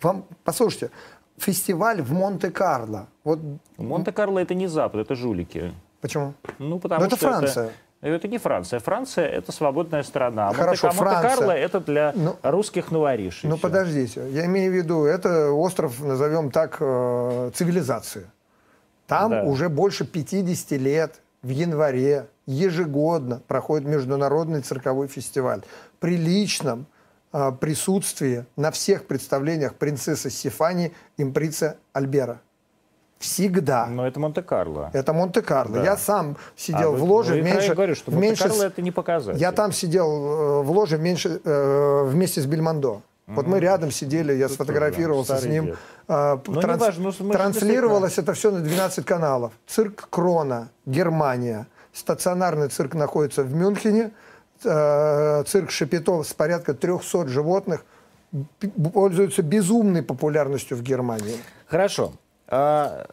Вам, 0.00 0.24
послушайте, 0.44 0.90
фестиваль 1.36 2.02
в 2.02 2.12
Монте-Карло. 2.12 3.08
Вот... 3.24 3.40
Монте-Карло 3.76 4.38
это 4.38 4.54
не 4.54 4.66
Запад, 4.66 5.02
это 5.02 5.14
жулики. 5.14 5.72
Почему? 6.00 6.34
Ну, 6.58 6.78
потому 6.78 7.00
Но 7.00 7.06
ну, 7.06 7.06
это 7.08 7.16
что 7.16 7.26
Франция. 7.26 7.64
Это... 7.64 7.72
Это 8.00 8.28
не 8.28 8.38
Франция. 8.38 8.78
Франция– 8.78 9.26
это 9.26 9.50
свободная 9.50 10.04
страна. 10.04 10.52
Хорошо, 10.52 10.88
Монте, 10.88 11.02
Монте-Карло– 11.02 11.50
это 11.52 11.80
для 11.80 12.12
ну, 12.14 12.36
русских 12.42 12.92
новоришей. 12.92 13.50
Ну, 13.50 13.58
подождите. 13.58 14.30
Я 14.30 14.46
имею 14.46 14.70
в 14.70 14.74
виду, 14.74 15.04
это 15.04 15.50
остров, 15.50 16.00
назовем 16.00 16.52
так, 16.52 16.76
э, 16.80 17.50
цивилизации. 17.54 18.30
Там 19.08 19.30
да. 19.30 19.42
уже 19.42 19.68
больше 19.68 20.06
50 20.06 20.70
лет 20.72 21.20
в 21.42 21.48
январе 21.48 22.28
ежегодно 22.46 23.42
проходит 23.48 23.88
международный 23.88 24.60
цирковой 24.60 25.08
фестиваль. 25.08 25.62
При 25.98 26.16
личном 26.16 26.86
э, 27.32 27.50
присутствии 27.58 28.46
на 28.54 28.70
всех 28.70 29.06
представлениях 29.06 29.74
принцессы 29.74 30.30
Стефани 30.30 30.92
имприца 31.16 31.78
Альбера. 31.92 32.40
Всегда. 33.18 33.86
Но 33.86 34.06
это 34.06 34.20
Монте-Карло. 34.20 34.90
Это 34.92 35.12
Монте-Карло. 35.12 35.76
Да. 35.76 35.84
Я 35.84 35.96
сам 35.96 36.36
сидел 36.56 36.94
а 36.94 36.96
в 36.96 37.02
ложе 37.02 37.34
вы, 37.34 37.42
меньше... 37.42 37.68
Я 37.68 37.74
говорю, 37.74 37.94
что 37.94 38.12
Монте-Карло 38.12 38.62
это 38.64 38.80
не 38.80 38.92
показатель. 38.92 39.40
Я 39.40 39.52
там 39.52 39.72
сидел 39.72 40.06
э, 40.06 40.62
в 40.62 40.70
ложе 40.70 40.98
меньше, 40.98 41.40
э, 41.44 42.04
вместе 42.04 42.40
с 42.40 42.46
Бельмондо. 42.46 43.02
Вот 43.26 43.46
мы 43.46 43.60
рядом 43.60 43.90
сидели, 43.90 44.32
я 44.32 44.48
сфотографировался 44.48 45.36
с 45.36 45.44
ним. 45.44 45.76
Э, 46.08 46.38
ну, 46.46 46.60
транс... 46.60 46.80
важно, 46.80 47.12
ну, 47.18 47.30
транслировалось 47.30 48.18
это 48.18 48.32
все 48.32 48.50
на 48.50 48.60
12 48.60 49.04
каналов. 49.04 49.52
Цирк 49.66 50.08
Крона, 50.10 50.70
Германия. 50.86 51.66
Стационарный 51.92 52.68
цирк 52.68 52.94
находится 52.94 53.42
в 53.42 53.52
Мюнхене. 53.52 54.12
Э, 54.64 55.42
цирк 55.46 55.70
Шапито 55.70 56.22
с 56.22 56.32
порядка 56.32 56.72
300 56.72 57.28
животных 57.28 57.84
пользуется 58.92 59.42
безумной 59.42 60.02
популярностью 60.02 60.76
в 60.76 60.82
Германии. 60.82 61.36
Хорошо. 61.66 62.12
А, 62.50 63.04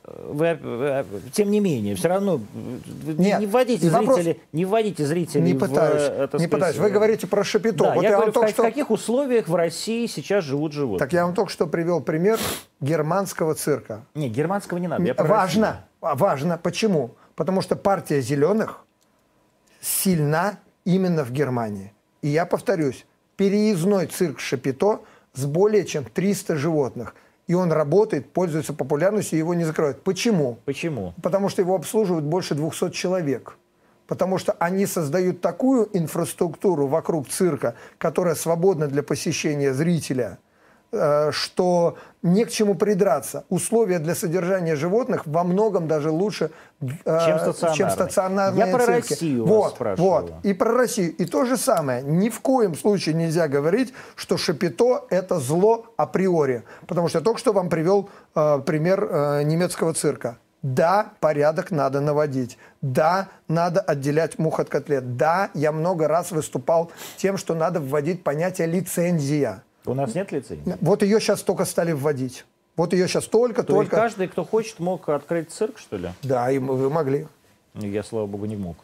тем 1.34 1.52
не 1.52 1.60
менее, 1.60 1.96
все 1.96 2.08
равно 2.08 2.40
Нет, 3.04 3.42
не 3.42 3.46
вводите 3.46 3.90
вопрос... 3.90 4.16
зрителей, 4.16 4.42
не 4.54 4.64
вводите 4.64 5.06
зрителей. 5.06 5.44
Не 5.44 5.60
пытаюсь, 5.60 6.04
в, 6.04 6.22
это, 6.22 6.38
не 6.38 6.48
пытаюсь. 6.48 6.78
Вы 6.78 6.90
говорите 6.90 7.28
про 7.28 7.44
Шапито. 7.44 7.84
Да, 7.84 7.96
вот 7.96 8.04
я, 8.04 8.12
я 8.12 8.16
говорю, 8.16 8.32
в, 8.32 8.50
что... 8.50 8.64
в 8.64 8.66
каких 8.66 8.92
условиях 8.92 9.50
в 9.50 9.56
России 9.56 10.06
сейчас 10.08 10.46
живут 10.46 10.72
животные. 10.72 11.00
Так 11.00 11.12
я 11.12 11.26
вам 11.26 11.36
только 11.36 11.52
что 11.52 11.68
привел 11.68 12.00
пример 12.00 12.40
германского 12.80 13.56
цирка. 13.56 14.06
Не, 14.14 14.30
германского 14.30 14.78
не 14.78 14.88
надо. 14.88 15.04
Я 15.04 15.14
важно, 15.16 15.82
Россию. 16.02 16.18
важно. 16.18 16.58
Почему? 16.58 17.12
Потому 17.36 17.62
что 17.62 17.76
партия 17.76 18.22
зеленых 18.22 18.86
сильна 19.82 20.60
именно 20.86 21.26
в 21.26 21.34
Германии. 21.34 21.92
И 22.22 22.30
я 22.30 22.46
повторюсь, 22.46 23.06
переездной 23.36 24.06
цирк 24.06 24.40
Шапито 24.40 25.02
с 25.34 25.44
более 25.46 25.84
чем 25.84 26.06
300 26.06 26.56
животных– 26.56 27.16
и 27.48 27.54
он 27.54 27.72
работает, 27.72 28.32
пользуется 28.32 28.74
популярностью, 28.74 29.38
и 29.38 29.40
его 29.40 29.54
не 29.54 29.64
закрывают. 29.64 30.04
Почему? 30.04 30.58
Почему? 30.66 31.14
Потому 31.22 31.50
что 31.50 31.62
его 31.62 31.76
обслуживают 31.76 32.26
больше 32.26 32.56
200 32.56 32.92
человек. 32.92 33.58
Потому 34.08 34.38
что 34.38 34.54
они 34.54 34.86
создают 34.86 35.42
такую 35.42 35.90
инфраструктуру 35.98 36.88
вокруг 36.88 37.28
цирка, 37.28 37.76
которая 37.98 38.36
свободна 38.36 38.88
для 38.88 39.02
посещения 39.04 39.74
зрителя, 39.74 40.38
э, 40.92 41.32
что 41.32 41.98
не 42.26 42.44
к 42.44 42.50
чему 42.50 42.74
придраться. 42.76 43.46
Условия 43.50 44.00
для 44.00 44.16
содержания 44.16 44.76
животных 44.76 45.28
во 45.28 45.44
многом 45.44 45.88
даже 45.88 46.10
лучше, 46.10 46.50
э, 46.82 46.86
чем, 47.06 47.40
стационарные. 47.40 47.78
чем 47.78 47.90
стационарные 47.92 48.66
Я 48.66 48.72
про 48.74 48.86
цирки. 48.86 49.10
Россию 49.12 49.46
вот, 49.46 49.64
вас 49.64 49.74
спрашиваю. 49.74 50.10
Вот, 50.10 50.34
и 50.44 50.54
про 50.54 50.74
Россию. 50.74 51.16
И 51.16 51.26
то 51.26 51.46
же 51.46 51.56
самое. 51.56 52.02
Ни 52.02 52.30
в 52.30 52.40
коем 52.42 52.76
случае 52.76 53.14
нельзя 53.14 53.48
говорить, 53.48 53.94
что 54.16 54.38
шапито– 54.38 55.06
это 55.12 55.40
зло 55.40 55.86
априори. 55.98 56.64
Потому 56.88 57.10
что 57.10 57.20
я 57.20 57.24
только 57.24 57.40
что 57.40 57.54
вам 57.54 57.70
привел 57.70 58.10
э, 58.36 58.60
пример 58.66 59.08
э, 59.08 59.44
немецкого 59.44 59.94
цирка. 59.94 60.38
Да, 60.64 61.12
порядок 61.20 61.70
надо 61.70 62.02
наводить. 62.02 62.58
Да, 62.82 63.28
надо 63.48 63.82
отделять 63.82 64.40
мух 64.40 64.60
от 64.60 64.68
котлет. 64.68 65.16
Да, 65.16 65.52
я 65.54 65.72
много 65.72 66.08
раз 66.08 66.32
выступал 66.32 66.92
тем, 67.18 67.38
что 67.38 67.54
надо 67.54 67.80
вводить 67.80 68.24
понятие 68.24 68.66
лицензия. 68.66 69.62
У 69.86 69.94
нас 69.94 70.16
нет 70.16 70.32
лицензии? 70.32 70.78
Вот 70.82 71.04
ее 71.04 71.20
сейчас 71.20 71.42
только 71.42 71.66
стали 71.66 71.92
вводить. 71.92 72.46
Вот 72.76 72.94
ее 72.94 73.08
сейчас 73.08 73.26
только, 73.26 73.64
То 73.64 73.74
только. 73.74 73.96
каждый, 73.96 74.28
кто 74.28 74.44
хочет, 74.44 74.80
мог 74.80 75.08
открыть 75.08 75.52
цирк, 75.52 75.78
что 75.78 75.98
ли? 75.98 76.10
Да, 76.24 76.52
и 76.52 76.58
вы 76.58 76.90
могли. 76.90 77.28
Я, 77.74 78.04
слава 78.04 78.26
богу, 78.26 78.46
не 78.46 78.58
мог. 78.58 78.78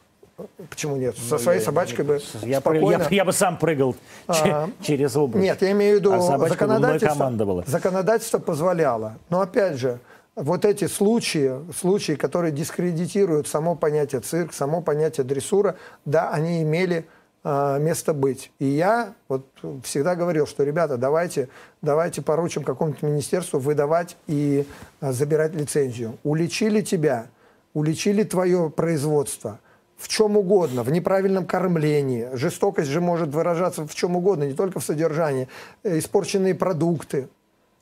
Почему 0.69 0.95
нет? 0.95 1.15
Со 1.17 1.35
ну, 1.35 1.39
своей 1.39 1.59
я, 1.59 1.65
собачкой 1.65 2.05
бы 2.05 2.19
я, 2.41 2.59
спокойно... 2.59 3.03
я, 3.03 3.07
я 3.09 3.25
бы 3.25 3.33
сам 3.33 3.57
прыгал 3.57 3.95
а, 4.27 4.69
через 4.81 5.15
обувь. 5.15 5.41
Нет, 5.41 5.61
я 5.61 5.71
имею 5.71 5.97
в 5.97 5.99
виду, 5.99 6.13
а 6.13 6.37
законодательство, 6.47 7.29
была. 7.29 7.63
законодательство 7.67 8.39
позволяло. 8.39 9.17
Но 9.29 9.41
опять 9.41 9.77
же, 9.77 9.99
вот 10.35 10.65
эти 10.65 10.87
случаи, 10.87 11.51
случаи, 11.77 12.13
которые 12.13 12.51
дискредитируют 12.51 13.47
само 13.47 13.75
понятие 13.75 14.21
цирк, 14.21 14.53
само 14.53 14.81
понятие 14.81 15.25
дрессура, 15.25 15.75
да, 16.05 16.31
они 16.31 16.63
имели 16.63 17.05
место 17.43 18.13
быть. 18.13 18.51
И 18.59 18.65
я 18.65 19.13
вот 19.27 19.47
всегда 19.83 20.15
говорил, 20.15 20.45
что, 20.45 20.63
ребята, 20.63 20.97
давайте, 20.97 21.49
давайте 21.81 22.21
поручим 22.21 22.63
какому-нибудь 22.63 23.01
министерству 23.01 23.59
выдавать 23.59 24.15
и 24.27 24.67
э, 25.01 25.11
забирать 25.11 25.55
лицензию. 25.55 26.17
Уличили 26.23 26.81
тебя, 26.81 27.27
уличили 27.73 28.23
твое 28.23 28.69
производство 28.69 29.59
в 30.01 30.07
чем 30.07 30.35
угодно, 30.35 30.81
в 30.83 30.91
неправильном 30.91 31.45
кормлении. 31.45 32.29
Жестокость 32.33 32.89
же 32.89 33.01
может 33.01 33.29
выражаться 33.29 33.85
в 33.85 33.93
чем 33.93 34.15
угодно, 34.15 34.45
не 34.45 34.53
только 34.53 34.79
в 34.79 34.83
содержании. 34.83 35.47
Э, 35.83 35.99
испорченные 35.99 36.55
продукты, 36.55 37.27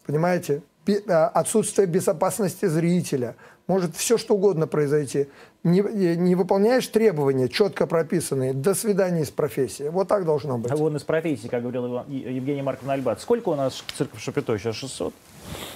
понимаете? 0.06 0.62
А, 1.08 1.28
отсутствие 1.28 1.88
безопасности 1.88 2.66
зрителя, 2.66 3.36
может 3.68 3.96
все 3.96 4.18
что 4.18 4.36
угодно 4.36 4.68
произойти. 4.68 5.28
Не, 5.64 5.82
не 6.16 6.36
выполняешь 6.36 6.88
требования, 6.88 7.50
четко 7.50 7.86
прописанные, 7.86 8.54
до 8.54 8.74
свидания 8.74 9.24
из 9.24 9.30
профессии. 9.30 9.90
Вот 9.90 10.08
так 10.08 10.26
должно 10.26 10.58
быть. 10.58 10.72
А 10.72 10.78
вон 10.78 10.96
из 10.96 11.04
профессии, 11.04 11.48
как 11.48 11.64
говорил 11.64 12.04
Евгений 12.08 12.62
Марковна 12.62 12.94
Альбат. 12.94 13.20
Сколько 13.20 13.50
у 13.50 13.56
нас 13.56 13.84
цирков 13.98 14.22
Шапито 14.22 14.58
сейчас? 14.58 14.76
600? 14.76 15.14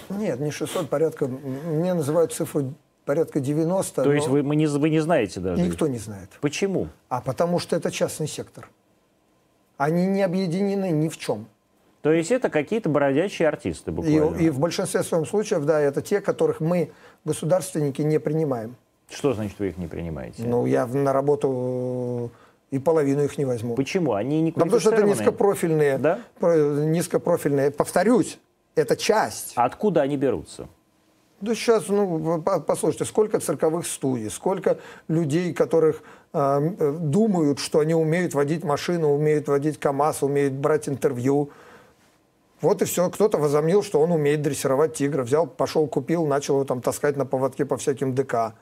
Нет, 0.10 0.40
не 0.40 0.52
600, 0.52 0.90
порядка, 0.90 1.28
мне 1.28 1.94
называют 1.94 2.32
цифру 2.32 2.74
порядка 3.04 3.42
90. 3.42 4.04
То 4.04 4.14
есть 4.14 4.28
вы, 4.28 4.42
мы 4.42 4.56
не, 4.56 4.68
вы 4.68 4.90
не 4.90 5.00
знаете 5.00 5.42
даже? 5.42 5.62
Никто 5.62 5.88
не 5.88 5.98
знает. 5.98 6.30
Почему? 6.40 6.88
А 7.10 7.20
потому 7.20 7.60
что 7.60 7.76
это 7.76 7.92
частный 7.92 8.28
сектор. 8.28 8.70
Они 9.78 10.06
не 10.06 10.22
объединены 10.22 10.92
ни 10.92 11.10
в 11.10 11.18
чем. 11.18 11.48
То 12.02 12.12
есть 12.12 12.32
это 12.32 12.50
какие-то 12.50 12.90
бродячие 12.90 13.48
артисты 13.48 13.92
буквально. 13.92 14.38
И, 14.38 14.46
и 14.46 14.50
в 14.50 14.60
большинстве 14.60 15.04
своем 15.04 15.26
случаев, 15.26 15.66
да, 15.66 15.80
это 15.80 16.02
те, 16.02 16.22
которых 16.22 16.60
мы, 16.60 16.92
государственники, 17.26 18.02
не 18.02 18.20
принимаем. 18.20 18.76
Что 19.14 19.34
значит 19.34 19.60
вы 19.60 19.70
их 19.70 19.78
не 19.78 19.88
принимаете? 19.88 20.44
Ну, 20.44 20.66
я 20.66 20.86
на 20.86 21.14
работу 21.14 22.32
и 22.72 22.80
половину 22.80 23.24
их 23.24 23.38
не 23.38 23.46
возьму. 23.46 23.76
Почему? 23.76 24.14
Они 24.14 24.42
не 24.42 24.52
Потому 24.52 24.80
что 24.80 24.92
это 24.92 25.04
низкопрофильные. 25.04 25.98
Да? 26.00 26.20
Низкопрофильные. 26.42 27.70
Повторюсь, 27.70 28.40
это 28.76 28.96
часть. 28.96 29.54
А 29.56 29.66
откуда 29.66 30.02
они 30.02 30.18
берутся? 30.18 30.68
Да 31.40 31.54
сейчас, 31.56 31.90
ну, 31.90 32.42
послушайте, 32.42 33.06
сколько 33.06 33.40
цирковых 33.40 33.86
студий, 33.86 34.30
сколько 34.30 34.78
людей, 35.10 35.54
которых 35.54 36.02
э, 36.32 36.96
думают, 37.02 37.60
что 37.60 37.80
они 37.80 37.94
умеют 37.94 38.34
водить 38.34 38.64
машину, 38.64 39.14
умеют 39.14 39.50
водить 39.50 39.78
КАМАЗ, 39.78 40.24
умеют 40.24 40.54
брать 40.54 40.88
интервью. 40.88 41.50
Вот 42.62 42.82
и 42.82 42.86
все. 42.86 43.10
Кто-то 43.10 43.38
возомнил, 43.38 43.84
что 43.84 44.00
он 44.00 44.14
умеет 44.14 44.42
дрессировать 44.42 44.94
тигра. 44.94 45.24
Взял, 45.24 45.46
пошел, 45.46 45.86
купил, 45.86 46.26
начал 46.26 46.56
его 46.56 46.66
там 46.66 46.82
таскать 46.82 47.18
на 47.18 47.26
поводке 47.26 47.66
по 47.66 47.76
всяким 47.76 48.16
ДК. 48.16 48.54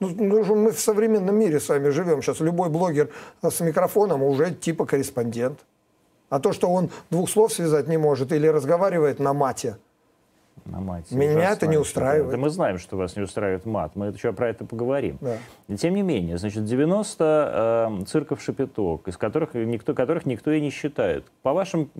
Ну, 0.00 0.08
ну, 0.16 0.54
мы 0.56 0.72
в 0.72 0.80
современном 0.80 1.38
мире 1.38 1.60
с 1.60 1.68
вами 1.68 1.90
живем. 1.90 2.22
Сейчас 2.22 2.40
любой 2.40 2.70
блогер 2.70 3.10
с 3.42 3.60
микрофоном 3.60 4.22
уже 4.22 4.52
типа 4.52 4.86
корреспондент. 4.86 5.60
А 6.28 6.40
то, 6.40 6.52
что 6.52 6.68
он 6.68 6.90
двух 7.10 7.28
слов 7.28 7.52
связать 7.52 7.88
не 7.88 7.98
может 7.98 8.32
или 8.32 8.46
разговаривает 8.46 9.18
на 9.18 9.32
мате– 9.34 9.76
на 10.66 10.80
мате. 10.80 11.14
Меня 11.14 11.52
это 11.52 11.66
не 11.66 11.76
устраивает. 11.76 12.30
Да 12.30 12.36
мы 12.36 12.50
знаем, 12.50 12.78
что 12.78 12.96
вас 12.96 13.16
не 13.16 13.22
устраивает 13.22 13.66
мат. 13.66 13.92
Мы 13.94 14.06
еще 14.06 14.32
про 14.32 14.48
это 14.48 14.64
поговорим. 14.64 15.18
Да. 15.20 15.36
И 15.68 15.76
тем 15.76 15.94
не 15.94 16.02
менее, 16.02 16.38
значит, 16.38 16.64
90 16.64 18.00
э, 18.00 18.04
цирков 18.06 18.42
шапиток, 18.42 19.08
из 19.08 19.16
которых 19.16 19.54
никто, 19.54 19.94
которых 19.94 20.26
никто 20.26 20.50
и 20.50 20.60
не 20.60 20.70
считает. 20.70 21.24
По 21.42 21.52
вашим 21.52 21.90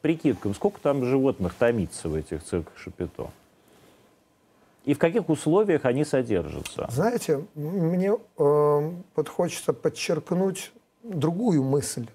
прикидкам, 0.00 0.54
сколько 0.54 0.80
там 0.80 1.04
животных 1.04 1.54
томится 1.54 2.08
в 2.08 2.14
этих 2.14 2.42
цирках 2.42 2.76
шапито? 2.76 3.30
И 4.84 4.94
в 4.94 4.98
каких 4.98 5.28
условиях 5.28 5.84
они 5.84 6.04
содержатся? 6.04 6.88
Знаете, 6.90 7.44
мне 7.54 8.16
э, 8.38 8.90
вот 9.16 9.28
хочется 9.28 9.72
подчеркнуть 9.72 10.72
другую 11.02 11.62
мысль. 11.62 12.06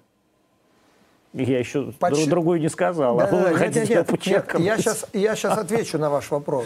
Я 1.33 1.59
еще 1.59 1.91
Поч... 1.99 2.25
другую 2.27 2.59
не 2.59 2.69
сказал, 2.69 3.17
да, 3.17 3.25
а 3.25 3.31
вы 3.31 3.59
нет, 3.59 3.89
нет, 3.89 3.89
нет, 3.89 4.25
нет, 4.25 4.59
я 4.59 4.77
сейчас, 4.77 5.05
я 5.13 5.35
сейчас 5.35 5.57
отвечу 5.57 5.97
на 5.97 6.09
ваш 6.09 6.31
вопрос. 6.31 6.65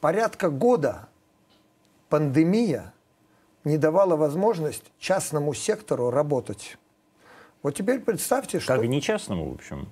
Порядка 0.00 0.48
года 0.48 1.08
пандемия 2.08 2.92
не 3.64 3.78
давала 3.78 4.16
возможность 4.16 4.84
частному 4.98 5.54
сектору 5.54 6.10
работать. 6.10 6.78
Вот 7.62 7.74
теперь 7.74 8.00
представьте, 8.00 8.60
что... 8.60 8.76
Как 8.76 8.86
не 8.86 9.02
частному, 9.02 9.50
в 9.50 9.54
общем? 9.54 9.88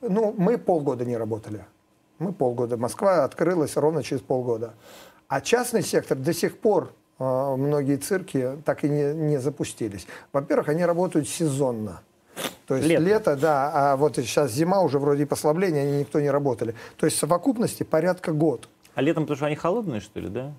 Ну, 0.00 0.34
мы 0.36 0.58
полгода 0.58 1.04
не 1.04 1.16
работали. 1.16 1.64
Мы 2.18 2.32
полгода. 2.32 2.76
Москва 2.76 3.24
открылась 3.24 3.76
ровно 3.76 4.02
через 4.02 4.22
полгода. 4.22 4.74
А 5.28 5.40
частный 5.40 5.82
сектор 5.82 6.16
до 6.16 6.32
сих 6.32 6.58
пор 6.58 6.92
э, 7.18 7.24
многие 7.56 7.96
цирки 7.96 8.58
так 8.64 8.84
и 8.84 8.88
не, 8.88 9.14
не 9.14 9.38
запустились. 9.38 10.06
Во-первых, 10.32 10.68
они 10.68 10.84
работают 10.84 11.28
сезонно. 11.28 12.02
То 12.66 12.76
есть 12.76 12.88
лето. 12.88 13.02
лето, 13.02 13.36
да, 13.36 13.70
а 13.74 13.96
вот 13.96 14.16
сейчас 14.16 14.52
зима 14.52 14.80
уже 14.80 14.98
вроде 14.98 15.26
послабления, 15.26 15.82
они 15.82 15.98
никто 15.98 16.20
не 16.20 16.30
работали. 16.30 16.74
То 16.96 17.06
есть 17.06 17.16
в 17.18 17.20
совокупности 17.20 17.82
порядка 17.82 18.32
год. 18.32 18.68
А 18.94 19.02
летом, 19.02 19.24
потому 19.24 19.36
что 19.36 19.46
они 19.46 19.56
холодные, 19.56 20.00
что 20.00 20.20
ли, 20.20 20.28
да? 20.28 20.52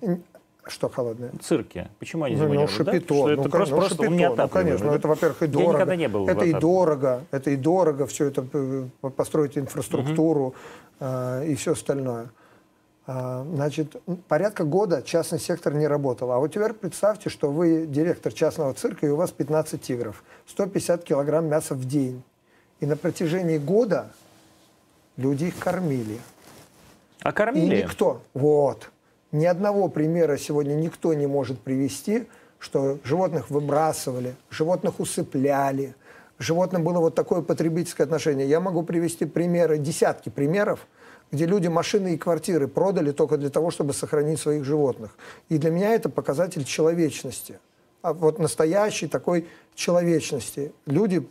Что 0.68 0.88
холодные? 0.88 1.30
Цирки. 1.40 1.88
Почему 2.00 2.24
они 2.24 2.34
ну, 2.34 2.52
ну, 2.52 2.66
шапито, 2.66 3.14
да? 3.14 3.14
Что 3.14 3.30
это 3.30 3.42
ну, 3.42 3.48
просто, 3.48 3.74
ну, 3.74 3.80
просто 3.80 4.02
шапито, 4.04 4.36
ну, 4.36 4.48
конечно, 4.48 4.90
да? 4.90 4.96
это, 4.96 5.08
во-первых, 5.08 5.42
и 5.42 5.46
дорого. 5.46 5.70
Я 5.70 5.74
никогда 5.74 5.96
не 5.96 6.08
был 6.08 6.28
Это 6.28 6.44
и 6.44 6.52
дорого, 6.52 7.24
это 7.30 7.50
и 7.50 7.56
дорого, 7.56 8.06
все 8.06 8.26
это 8.26 8.44
э, 8.52 8.86
построить 9.16 9.56
инфраструктуру 9.56 10.40
угу. 10.40 10.54
э, 11.00 11.46
и 11.48 11.54
все 11.54 11.72
остальное. 11.72 12.30
А, 13.06 13.46
значит, 13.54 13.94
порядка 14.26 14.64
года 14.64 15.02
частный 15.02 15.38
сектор 15.38 15.72
не 15.72 15.86
работал. 15.86 16.32
А 16.32 16.38
вот 16.38 16.52
теперь 16.52 16.72
представьте, 16.72 17.30
что 17.30 17.52
вы 17.52 17.86
директор 17.86 18.32
частного 18.32 18.74
цирка, 18.74 19.06
и 19.06 19.10
у 19.10 19.16
вас 19.16 19.30
15 19.30 19.80
тигров, 19.80 20.24
150 20.48 21.04
килограмм 21.04 21.46
мяса 21.46 21.74
в 21.74 21.84
день. 21.84 22.22
И 22.80 22.86
на 22.86 22.96
протяжении 22.96 23.58
года 23.58 24.10
люди 25.16 25.44
их 25.44 25.58
кормили. 25.58 26.18
А 27.22 27.32
кормили? 27.32 27.76
И 27.76 27.82
никто, 27.84 28.22
вот, 28.34 28.90
ни 29.36 29.46
одного 29.46 29.88
примера 29.88 30.36
сегодня 30.36 30.74
никто 30.74 31.14
не 31.14 31.26
может 31.26 31.60
привести, 31.60 32.26
что 32.58 32.98
животных 33.04 33.50
выбрасывали, 33.50 34.34
животных 34.50 34.98
усыпляли, 34.98 35.94
животным 36.38 36.82
было 36.82 36.98
вот 37.00 37.14
такое 37.14 37.42
потребительское 37.42 38.04
отношение. 38.06 38.48
Я 38.48 38.60
могу 38.60 38.82
привести 38.82 39.24
примеры, 39.24 39.78
десятки 39.78 40.28
примеров, 40.28 40.86
где 41.30 41.46
люди 41.46 41.68
машины 41.68 42.14
и 42.14 42.18
квартиры 42.18 42.68
продали 42.68 43.10
только 43.10 43.36
для 43.36 43.50
того, 43.50 43.70
чтобы 43.70 43.92
сохранить 43.92 44.40
своих 44.40 44.64
животных. 44.64 45.16
И 45.48 45.58
для 45.58 45.70
меня 45.70 45.94
это 45.94 46.08
показатель 46.08 46.64
человечности. 46.64 47.58
А 48.02 48.12
вот 48.12 48.38
настоящей 48.38 49.08
такой 49.08 49.48
человечности. 49.74 50.72
Люди 50.86 51.28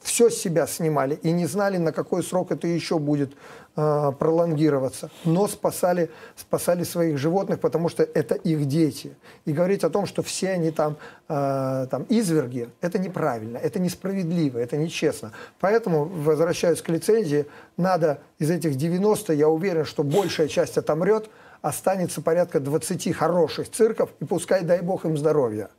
все 0.00 0.30
с 0.30 0.36
себя 0.36 0.66
снимали 0.66 1.18
и 1.22 1.32
не 1.32 1.46
знали, 1.46 1.78
на 1.78 1.92
какой 1.92 2.22
срок 2.22 2.52
это 2.52 2.68
еще 2.68 2.98
будет 2.98 3.32
э, 3.76 4.12
пролонгироваться. 4.18 5.10
Но 5.24 5.48
спасали, 5.48 6.10
спасали 6.36 6.84
своих 6.84 7.18
животных, 7.18 7.60
потому 7.60 7.88
что 7.88 8.02
это 8.02 8.34
их 8.34 8.66
дети. 8.66 9.16
И 9.46 9.52
говорить 9.52 9.84
о 9.84 9.90
том, 9.90 10.06
что 10.06 10.22
все 10.22 10.50
они 10.50 10.70
там, 10.70 10.96
э, 11.28 11.86
там 11.90 12.04
изверги, 12.08 12.68
это 12.80 12.98
неправильно, 12.98 13.58
это 13.58 13.78
несправедливо, 13.78 14.58
это 14.58 14.76
нечестно. 14.76 15.32
Поэтому, 15.60 16.04
возвращаясь 16.04 16.80
к 16.82 16.88
лицензии, 16.88 17.46
надо 17.76 18.20
из 18.38 18.50
этих 18.50 18.76
90, 18.76 19.32
я 19.32 19.48
уверен, 19.48 19.84
что 19.84 20.04
большая 20.04 20.48
часть 20.48 20.78
отомрет, 20.78 21.28
останется 21.62 22.22
порядка 22.22 22.60
20 22.60 23.12
хороших 23.16 23.70
цирков, 23.70 24.10
и 24.20 24.24
пускай, 24.24 24.62
дай 24.62 24.82
бог 24.82 25.04
им 25.04 25.16
здоровья 25.16 25.70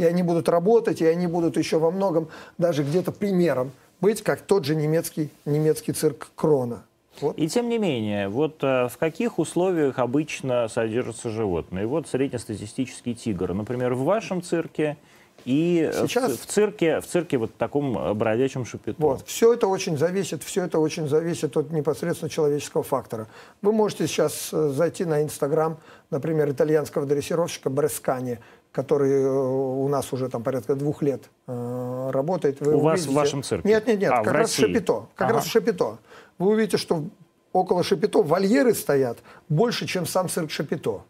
и 0.00 0.04
они 0.04 0.22
будут 0.22 0.48
работать, 0.48 1.02
и 1.02 1.06
они 1.06 1.26
будут 1.26 1.56
еще 1.58 1.78
во 1.78 1.90
многом 1.90 2.28
даже 2.58 2.82
где-то 2.82 3.12
примером 3.12 3.70
быть, 4.00 4.22
как 4.22 4.40
тот 4.40 4.64
же 4.64 4.74
немецкий, 4.74 5.28
немецкий 5.44 5.92
цирк 5.92 6.28
Крона. 6.34 6.82
Вот. 7.20 7.38
И 7.38 7.48
тем 7.48 7.68
не 7.68 7.78
менее, 7.78 8.28
вот 8.28 8.64
э, 8.64 8.88
в 8.88 8.96
каких 8.96 9.38
условиях 9.38 9.98
обычно 9.98 10.68
содержатся 10.68 11.28
животные? 11.28 11.86
Вот 11.86 12.08
среднестатистический 12.08 13.14
тигр, 13.14 13.52
например, 13.52 13.92
в 13.92 14.04
вашем 14.04 14.42
цирке 14.42 14.96
и 15.44 15.90
в- 15.92 16.06
Сейчас- 16.06 16.32
в, 16.38 16.46
цирке, 16.46 17.00
в 17.00 17.06
цирке 17.06 17.36
вот 17.36 17.54
таком 17.56 17.98
э, 17.98 18.14
бродячем 18.14 18.64
шапито. 18.64 18.96
Вот. 19.02 19.26
Все 19.26 19.52
это 19.52 19.66
очень 19.66 19.98
зависит, 19.98 20.42
все 20.42 20.64
это 20.64 20.78
очень 20.78 21.08
зависит 21.08 21.56
от 21.58 21.70
непосредственно 21.70 22.30
человеческого 22.30 22.84
фактора. 22.84 23.26
Вы 23.60 23.72
можете 23.72 24.06
сейчас 24.06 24.50
э, 24.52 24.70
зайти 24.70 25.04
на 25.04 25.22
Инстаграм, 25.22 25.76
например, 26.10 26.50
итальянского 26.50 27.04
дрессировщика 27.04 27.68
Брескани, 27.68 28.38
который 28.72 29.10
э, 29.22 29.28
у 29.28 29.88
нас 29.88 30.12
уже 30.12 30.28
там 30.28 30.42
порядка 30.42 30.74
двух 30.74 31.02
лет 31.02 31.22
э, 31.46 32.10
работает. 32.12 32.60
Вы 32.60 32.74
У 32.74 32.80
вас 32.80 33.00
в 33.00 33.04
увидите- 33.04 33.16
вашем 33.16 33.42
цирке? 33.42 33.68
Нет, 33.68 33.86
нет, 33.86 34.00
нет, 34.00 34.12
А, 34.12 34.22
как 34.22 34.32
раз? 34.34 34.52
Шапито. 34.52 35.06
Как 35.14 35.28
Ага. 35.28 35.36
раз 35.38 35.46
Шапито. 35.46 35.98
Вы 36.38 36.50
увидите, 36.50 36.76
что 36.76 37.04
около 37.52 37.82
Шапито 37.82 38.22
вольеры 38.22 38.74
стоят 38.74 39.18
больше, 39.48 39.86
чем 39.86 40.06
сам 40.06 40.28
цирк 40.28 40.50
Шапито. 40.50 41.02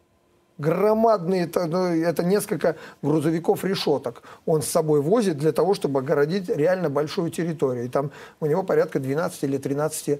Громадные, 0.58 1.44
это, 1.44 1.64
ну, 1.66 1.86
это 1.86 2.22
несколько 2.22 2.76
грузовиков 3.00 3.64
решеток 3.64 4.22
он 4.44 4.61
с 4.61 4.66
собой 4.66 5.00
возит 5.00 5.38
для 5.38 5.52
того, 5.52 5.72
чтобы 5.72 6.00
огородить 6.00 6.50
реально 6.50 6.90
большую 6.90 7.30
территорию. 7.30 7.86
И 7.86 7.88
там 7.88 8.11
у 8.40 8.46
него 8.46 8.62
порядка 8.62 9.00
12 9.00 9.44
или 9.44 9.56
13 9.56 10.08
а, 10.08 10.18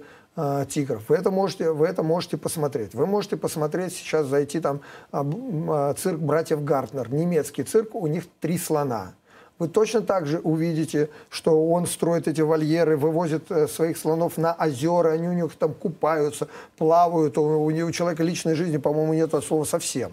тигров. 0.69 1.03
Вы 1.09 1.17
это, 1.17 1.31
можете, 1.31 1.73
вы 1.73 1.87
это 1.87 2.03
можете 2.03 2.37
посмотреть. 2.37 2.95
Вы 2.95 3.07
можете 3.07 3.37
посмотреть, 3.37 3.93
сейчас 3.95 4.27
зайти 4.27 4.61
там 4.61 4.81
а, 5.13 5.27
а, 5.69 5.95
цирк 5.95 6.19
братьев 6.19 6.65
Гартнер, 6.65 7.13
немецкий 7.13 7.63
цирк, 7.63 7.95
у 7.95 8.07
них 8.07 8.25
три 8.41 8.59
слона. 8.59 9.15
Вы 9.61 9.69
точно 9.69 10.01
так 10.01 10.27
же 10.27 10.39
увидите, 10.39 11.11
что 11.29 11.69
он 11.69 11.87
строит 11.87 12.27
эти 12.27 12.41
вольеры, 12.41 12.97
вывозит 12.97 13.51
э, 13.51 13.69
своих 13.69 13.99
слонов 13.99 14.39
на 14.39 14.55
озера, 14.55 15.11
они 15.11 15.29
у 15.29 15.35
них 15.35 15.55
там 15.55 15.75
купаются, 15.75 16.49
плавают, 16.79 17.37
у, 17.37 17.69
него- 17.69 17.91
человека 17.91 18.23
личной 18.23 18.55
жизни, 18.55 18.79
по-моему, 18.79 19.13
нет 19.13 19.35
от 19.35 19.45
слова 19.45 19.65
совсем. 19.65 20.13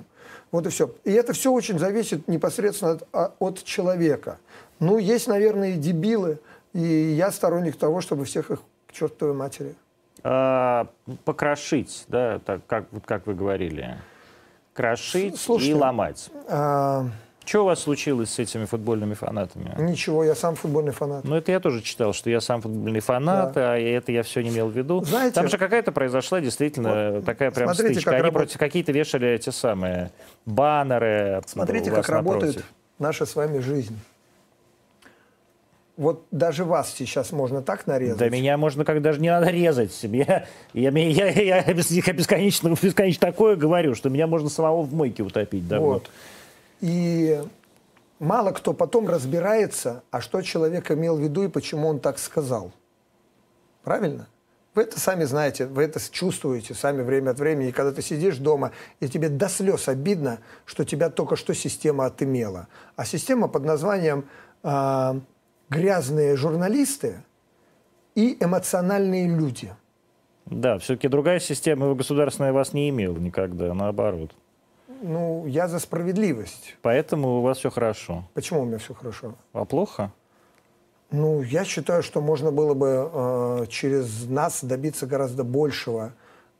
Вот 0.51 0.65
и 0.65 0.69
все. 0.69 0.93
И 1.05 1.13
это 1.13 1.31
все 1.31 1.49
очень 1.53 1.79
зависит 1.79 2.27
непосредственно 2.27 2.91
от, 2.91 3.07
а- 3.13 3.31
от 3.39 3.63
человека. 3.63 4.37
Ну, 4.79 4.97
есть, 4.97 5.27
наверное, 5.27 5.69
и 5.69 5.77
дебилы, 5.77 6.39
и 6.73 6.81
я 6.81 7.31
сторонник 7.31 7.77
того, 7.77 8.01
чтобы 8.01 8.25
всех 8.25 8.51
их 8.51 8.59
к 8.87 8.91
чертовой 8.91 9.33
матери. 9.33 9.75
А, 10.23 10.87
покрошить, 11.25 12.05
да, 12.07 12.39
так, 12.39 12.61
как, 12.67 12.85
вот 12.91 13.03
как 13.05 13.27
вы 13.27 13.33
говорили. 13.35 13.95
Крошить 14.73 15.39
Слушайте, 15.39 15.71
и 15.71 15.75
ломать. 15.75 16.29
А, 16.49 17.05
Что 17.45 17.63
у 17.63 17.65
вас 17.65 17.79
случилось 17.79 18.29
с 18.31 18.39
этими 18.39 18.65
футбольными 18.65 19.13
фанатами? 19.15 19.73
ничего, 19.79 20.23
я 20.23 20.35
сам 20.35 20.55
футбольный 20.55 20.91
фанат. 20.91 21.23
Ну, 21.23 21.35
это 21.35 21.51
я 21.51 21.59
тоже 21.59 21.81
читал, 21.81 22.13
что 22.13 22.29
я 22.29 22.41
сам 22.41 22.61
футбольный 22.61 22.99
фанат, 22.99 23.57
а 23.57 23.75
это 23.77 24.11
я 24.11 24.21
все 24.23 24.41
не 24.43 24.49
имел 24.49 24.67
в 24.67 24.77
виду. 24.77 25.03
Знаете- 25.03 25.33
Там 25.33 25.47
же 25.47 25.57
какая-то 25.57 25.91
произошла 25.91 26.41
действительно 26.41 27.21
такая 27.23 27.49
прям 27.51 27.69
смотрите, 27.69 27.93
стычка. 27.95 28.11
как 28.11 28.19
Они 28.19 28.23
работает- 28.27 28.49
против 28.49 28.59
какие-то 28.59 28.91
вешали 28.91 29.27
эти 29.29 29.49
самые 29.49 30.11
баннеры. 30.45 31.41
Смотрите, 31.47 31.89
как 31.89 32.07
работает 32.09 32.55
напротив. 32.57 32.73
наша 32.99 33.25
с 33.25 33.35
вами 33.35 33.59
жизнь. 33.59 33.97
Вот 35.97 36.27
даже 36.29 36.63
вас 36.63 36.93
сейчас 36.95 37.31
можно 37.31 37.63
так 37.63 37.87
нарезать. 37.87 38.19
Да 38.19 38.29
меня 38.29 38.55
можно 38.57 38.85
как 38.85 39.01
даже 39.01 39.19
не 39.19 39.29
надо 39.29 39.49
резать. 39.49 39.97
Я, 40.03 40.45
я, 40.73 40.91
я, 40.91 41.27
я, 41.29 41.57
я 41.63 41.73
бесконечно, 41.73 42.69
бесконечно 42.69 43.19
такое 43.19 43.55
говорю, 43.55 43.95
что 43.95 44.09
меня 44.09 44.27
можно 44.27 44.47
самого 44.47 44.83
в 44.83 44.93
мойке 44.93 45.23
утопить. 45.23 45.67
давно. 45.67 45.87
Вот. 45.87 46.09
И 46.81 47.41
мало 48.19 48.51
кто 48.51 48.73
потом 48.73 49.09
разбирается, 49.09 50.03
а 50.11 50.21
что 50.21 50.43
человек 50.43 50.91
имел 50.91 51.17
в 51.17 51.19
виду 51.19 51.43
и 51.43 51.47
почему 51.47 51.87
он 51.87 51.99
так 51.99 52.19
сказал. 52.19 52.71
Правильно? 53.83 54.27
Вы 54.75 54.83
это 54.83 54.99
сами 54.99 55.23
знаете, 55.23 55.65
вы 55.65 55.81
это 55.81 55.99
чувствуете 56.11 56.75
сами 56.75 57.01
время 57.01 57.31
от 57.31 57.39
времени. 57.39 57.71
Когда 57.71 57.91
ты 57.91 58.03
сидишь 58.03 58.37
дома, 58.37 58.71
и 58.99 59.09
тебе 59.09 59.29
до 59.29 59.49
слез 59.49 59.87
обидно, 59.87 60.37
что 60.65 60.85
тебя 60.85 61.09
только 61.09 61.35
что 61.35 61.55
система 61.55 62.05
отымела. 62.05 62.67
А 62.95 63.03
система 63.03 63.47
под 63.47 63.63
названием 63.63 64.25
а, 64.61 65.19
«грязные 65.69 66.35
журналисты» 66.35 67.23
и 68.15 68.37
«эмоциональные 68.39 69.27
люди». 69.27 69.73
Да, 70.45 70.77
все-таки 70.77 71.07
другая 71.07 71.39
система 71.39 71.93
государственная 71.93 72.53
вас 72.53 72.73
не 72.73 72.89
имела 72.89 73.17
никогда, 73.17 73.73
наоборот. 73.73 74.31
Ну, 75.01 75.45
я 75.45 75.67
за 75.67 75.79
справедливость. 75.79 76.75
Поэтому 76.81 77.39
у 77.39 77.41
вас 77.41 77.57
все 77.59 77.69
хорошо. 77.69 78.23
Почему 78.33 78.61
у 78.61 78.65
меня 78.65 78.77
все 78.77 78.93
хорошо? 78.93 79.35
А 79.53 79.65
плохо? 79.65 80.11
Ну, 81.11 81.41
я 81.41 81.63
считаю, 81.63 82.03
что 82.03 82.21
можно 82.21 82.51
было 82.51 82.73
бы 82.73 83.09
э, 83.11 83.65
через 83.69 84.27
нас 84.27 84.63
добиться 84.63 85.05
гораздо 85.05 85.43
большего. 85.43 86.13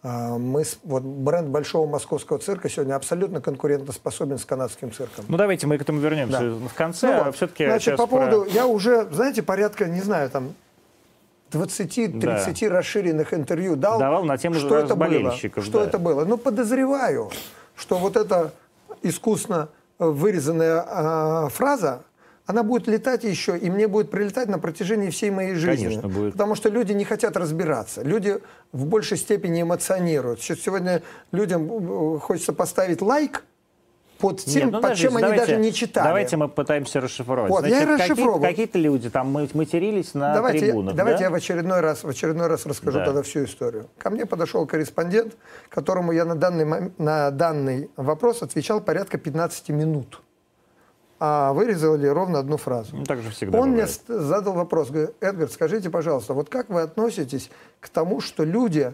Э, 0.03 0.37
мы, 0.37 0.63
вот 0.83 1.03
бренд 1.03 1.47
большого 1.49 1.87
московского 1.87 2.39
цирка 2.39 2.69
сегодня 2.69 2.95
абсолютно 2.95 3.41
конкурентоспособен 3.41 4.37
с 4.37 4.45
канадским 4.45 4.91
цирком. 4.91 5.25
Ну, 5.27 5.37
давайте 5.37 5.67
мы 5.67 5.77
к 5.77 5.81
этому 5.81 5.99
вернемся 5.99 6.39
Да. 6.39 6.67
в 6.67 6.73
конце. 6.73 7.07
Ну 7.07 7.21
а 7.21 7.23
вот, 7.25 7.35
все-таки 7.35 7.65
Значит, 7.65 7.97
по 7.97 8.07
поводу, 8.07 8.45
я 8.45 8.67
уже, 8.67 9.07
знаете, 9.11 9.41
порядка, 9.43 9.85
не 9.85 10.01
знаю, 10.01 10.29
там 10.29 10.53
20-30 11.51 12.67
расширенных 12.69 13.33
интервью 13.33 13.75
дал. 13.75 13.99
Давал 13.99 14.23
на 14.23 14.37
тему 14.37 14.55
что 14.55 14.77
это 14.77 14.95
было. 14.95 15.07
болельщиков, 15.07 15.63
Что 15.65 15.79
да. 15.79 15.85
это 15.85 15.97
было? 15.99 16.25
Ну, 16.25 16.37
подозреваю, 16.37 17.31
что 17.75 17.97
вот 17.97 18.17
эта 18.17 18.51
искусно 19.01 19.69
вырезанная 19.97 20.83
а, 20.87 21.49
фраза, 21.49 22.01
она 22.45 22.63
будет 22.63 22.87
летать 22.87 23.23
еще, 23.23 23.57
и 23.57 23.69
мне 23.69 23.87
будет 23.87 24.09
прилетать 24.11 24.47
на 24.47 24.59
протяжении 24.59 25.09
всей 25.09 25.31
моей 25.31 25.55
жизни. 25.55 25.85
Конечно, 25.85 26.07
будет. 26.09 26.31
Потому 26.33 26.55
что 26.55 26.69
люди 26.69 26.93
не 26.93 27.03
хотят 27.03 27.35
разбираться. 27.35 28.03
Люди 28.03 28.39
в 28.71 28.85
большей 28.85 29.17
степени 29.17 29.61
эмоционируют. 29.61 30.41
Сейчас 30.41 30.59
Сегодня 30.59 31.01
людям 31.31 32.15
э, 32.15 32.19
хочется 32.19 32.53
поставить 32.53 33.01
лайк 33.01 33.43
под 34.19 34.39
тем, 34.43 34.65
Нет, 34.65 34.71
ну, 34.71 34.81
под 34.81 34.95
чем 34.95 35.13
подождите, 35.13 35.17
они 35.17 35.21
давайте- 35.21 35.45
даже 35.53 35.57
не 35.61 35.73
читали. 35.73 36.05
Давайте 36.07 36.37
мы 36.37 36.49
пытаемся 36.49 36.99
расшифровать. 36.99 37.51
Вот, 37.51 37.67
я 37.67 37.83
и 37.83 37.85
какие- 37.85 37.93
расшифровываю. 38.09 38.41
Какие-то 38.41 38.79
люди 38.79 39.09
там 39.11 39.27
ма- 39.31 39.47
матерились 39.53 40.15
на 40.15 40.33
давайте, 40.33 40.59
трибунах, 40.65 40.95
давайте 40.95 41.19
да? 41.19 41.25
я 41.25 41.29
в 41.29 41.35
очередной 41.35 41.81
раз, 41.81 42.03
в 42.03 42.09
очередной 42.09 42.47
раз 42.47 42.65
расскажу 42.65 42.97
Да. 42.97 43.05
тогда 43.05 43.21
всю 43.21 43.43
историю. 43.45 43.89
Ко 43.99 44.09
мне 44.09 44.25
подошел 44.25 44.65
корреспондент, 44.65 45.35
которому 45.69 46.11
я 46.13 46.25
на 46.25 46.35
данный, 46.35 46.91
на 46.97 47.29
данный 47.29 47.91
вопрос 47.95 48.41
отвечал 48.41 48.81
порядка 48.81 49.19
15 49.19 49.69
минут. 49.69 50.21
А 51.19 51.51
вырезали 51.53 52.05
ровно 52.07 52.37
одну 52.39 52.57
фразу. 52.57 52.95
Ну, 52.95 53.03
так 53.03 53.21
же 53.21 53.31
всегда 53.31 53.59
Он 53.59 53.69
мне 53.69 53.85
бывает. 53.85 54.01
с- 54.07 54.23
задал 54.27 54.53
вопрос, 54.53 54.89
говорит, 54.91 55.15
Эдгар, 55.19 55.49
скажите, 55.49 55.89
пожалуйста, 55.89 56.33
вот 56.33 56.49
как 56.49 56.69
вы 56.69 56.81
относитесь 56.81 57.49
к 57.79 57.89
тому, 57.89 58.21
что 58.21 58.43
люди 58.43 58.93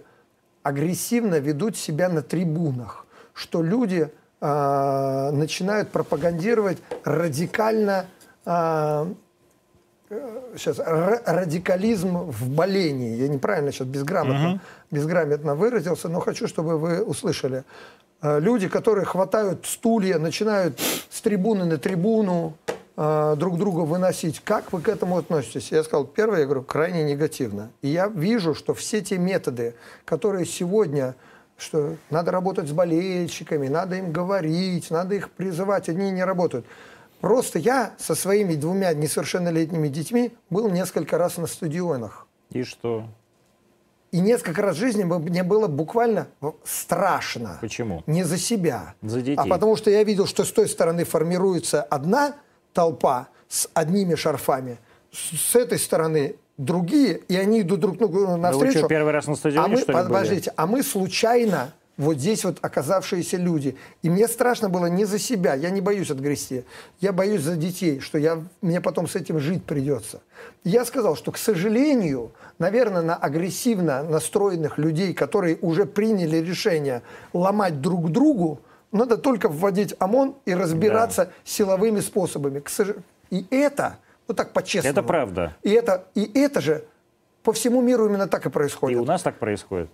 агрессивно 0.63 1.39
ведут 1.39 1.75
себя 1.75 2.07
на 2.07 2.21
трибунах, 2.21 3.05
что 3.33 3.61
люди 3.61 4.09
а, 4.39 5.31
начинают 5.31 5.89
пропагандировать 5.89 6.77
радикально 7.03 8.05
а, 8.45 9.07
сейчас 10.57 10.79
радикализм 10.79 12.17
в 12.17 12.49
болении. 12.49 13.15
Я 13.15 13.27
неправильно 13.27 13.71
сейчас 13.71 13.87
безграмотно, 13.87 14.61
безграмотно 14.91 15.55
выразился, 15.55 16.09
но 16.09 16.19
хочу, 16.19 16.47
чтобы 16.47 16.77
вы 16.77 17.03
услышали. 17.03 17.63
Э, 18.21 18.39
Люди, 18.39 18.67
которые 18.67 19.05
хватают 19.05 19.65
стулья, 19.65 20.17
начинают 20.19 20.79
с 21.09 21.21
трибуны 21.21 21.65
на 21.65 21.77
трибуну 21.77 22.57
э, 22.95 23.35
друг 23.37 23.57
друга 23.57 23.81
выносить. 23.81 24.41
Как 24.43 24.71
вы 24.71 24.81
к 24.81 24.89
этому 24.89 25.17
относитесь? 25.17 25.71
Я 25.71 25.83
сказал, 25.83 26.05
первое, 26.05 26.39
я 26.39 26.45
говорю, 26.45 26.63
крайне 26.63 27.03
негативно. 27.03 27.71
И 27.81 27.89
я 27.89 28.07
вижу, 28.07 28.55
что 28.55 28.73
все 28.73 29.01
те 29.01 29.17
методы, 29.17 29.75
которые 30.05 30.45
сегодня 30.45 31.15
что 31.55 31.95
надо 32.09 32.31
работать 32.31 32.67
с 32.67 32.71
болельщиками, 32.71 33.67
надо 33.67 33.95
им 33.95 34.11
говорить, 34.11 34.91
надо 34.91 35.15
их 35.15 35.29
призывать, 35.29 35.87
они 35.87 36.11
не 36.11 36.23
работают. 36.23 36.65
Просто 37.23 37.57
я 37.57 37.93
со 37.97 38.15
своими 38.15 38.55
двумя 38.55 38.93
несовершеннолетними 38.93 39.87
детьми 39.87 40.33
был 40.49 40.69
несколько 40.69 41.17
раз 41.17 41.37
на 41.37 41.47
стадионах. 41.47 42.27
И 42.51 42.63
что? 42.63 43.05
И 44.11 44.19
несколько 44.19 44.61
раз 44.61 44.75
в 44.75 44.79
жизни 44.79 45.05
мне 45.05 45.41
было 45.43 45.67
буквально 45.67 46.27
страшно. 46.65 47.59
Почему? 47.61 48.03
Не 48.07 48.25
за 48.25 48.37
себя. 48.37 48.95
За 49.01 49.21
детей. 49.21 49.37
А 49.37 49.45
потому 49.45 49.77
что 49.77 49.89
я 49.89 50.03
видел, 50.03 50.27
что 50.27 50.43
с 50.43 50.51
той 50.51 50.67
стороны 50.67 51.05
формируется 51.05 51.81
одна 51.81 52.35
толпа 52.73 53.29
с 53.47 53.69
одними 53.73 54.15
шарфами, 54.15 54.77
с, 55.13 55.55
этой 55.55 55.79
стороны 55.79 56.35
другие, 56.57 57.21
и 57.29 57.37
они 57.37 57.61
идут 57.61 57.79
друг 57.79 57.99
другу 57.99 58.25
вы 58.25 58.35
навстречу. 58.35 58.79
что, 58.79 58.87
первый 58.89 59.13
раз 59.13 59.27
на 59.27 59.35
стадионе, 59.35 59.65
а 59.65 59.69
мы, 59.69 59.77
что 59.77 59.93
ли, 59.93 59.97
были? 59.97 60.07
подождите, 60.07 60.53
а 60.57 60.67
мы 60.67 60.83
случайно 60.83 61.73
вот 61.97 62.17
здесь 62.17 62.43
вот 62.43 62.57
оказавшиеся 62.61 63.37
люди. 63.37 63.77
И 64.01 64.09
мне 64.09 64.27
страшно 64.27 64.69
было 64.69 64.87
не 64.87 65.05
за 65.05 65.19
себя, 65.19 65.53
я 65.53 65.69
не 65.69 65.81
боюсь 65.81 66.09
отгрести, 66.11 66.63
я 67.01 67.11
боюсь 67.13 67.41
за 67.41 67.55
детей, 67.55 67.99
что 67.99 68.17
я, 68.17 68.41
мне 68.61 68.81
потом 68.81 69.07
с 69.07 69.15
этим 69.15 69.39
жить 69.39 69.63
придется. 69.63 70.21
Я 70.63 70.85
сказал, 70.85 71.15
что, 71.15 71.31
к 71.31 71.37
сожалению, 71.37 72.31
наверное, 72.59 73.01
на 73.03 73.15
агрессивно 73.15 74.03
настроенных 74.03 74.77
людей, 74.77 75.13
которые 75.13 75.57
уже 75.61 75.85
приняли 75.85 76.37
решение 76.37 77.01
ломать 77.33 77.79
друг 77.81 78.11
другу, 78.11 78.59
надо 78.91 79.17
только 79.17 79.47
вводить 79.49 79.95
ОМОН 79.99 80.35
и 80.45 80.53
разбираться 80.53 81.31
силовыми 81.43 81.99
способами. 81.99 82.59
К 82.59 82.69
сож- 82.69 82.99
И 83.31 83.45
это, 83.49 83.97
ну 84.27 84.33
так 84.35 84.51
по-честному. 84.53 84.91
Это 84.93 85.03
правда. 85.03 85.55
И 85.63 85.69
это, 85.71 86.05
и 86.15 86.29
это 86.39 86.61
же 86.61 86.83
по 87.43 87.53
всему 87.53 87.81
миру 87.81 88.05
именно 88.07 88.27
так 88.27 88.45
и 88.45 88.49
И 88.49 88.51
происходит. 88.51 88.99
у 88.99 89.05
нас 89.05 89.21
так 89.21 89.37
происходит. 89.39 89.89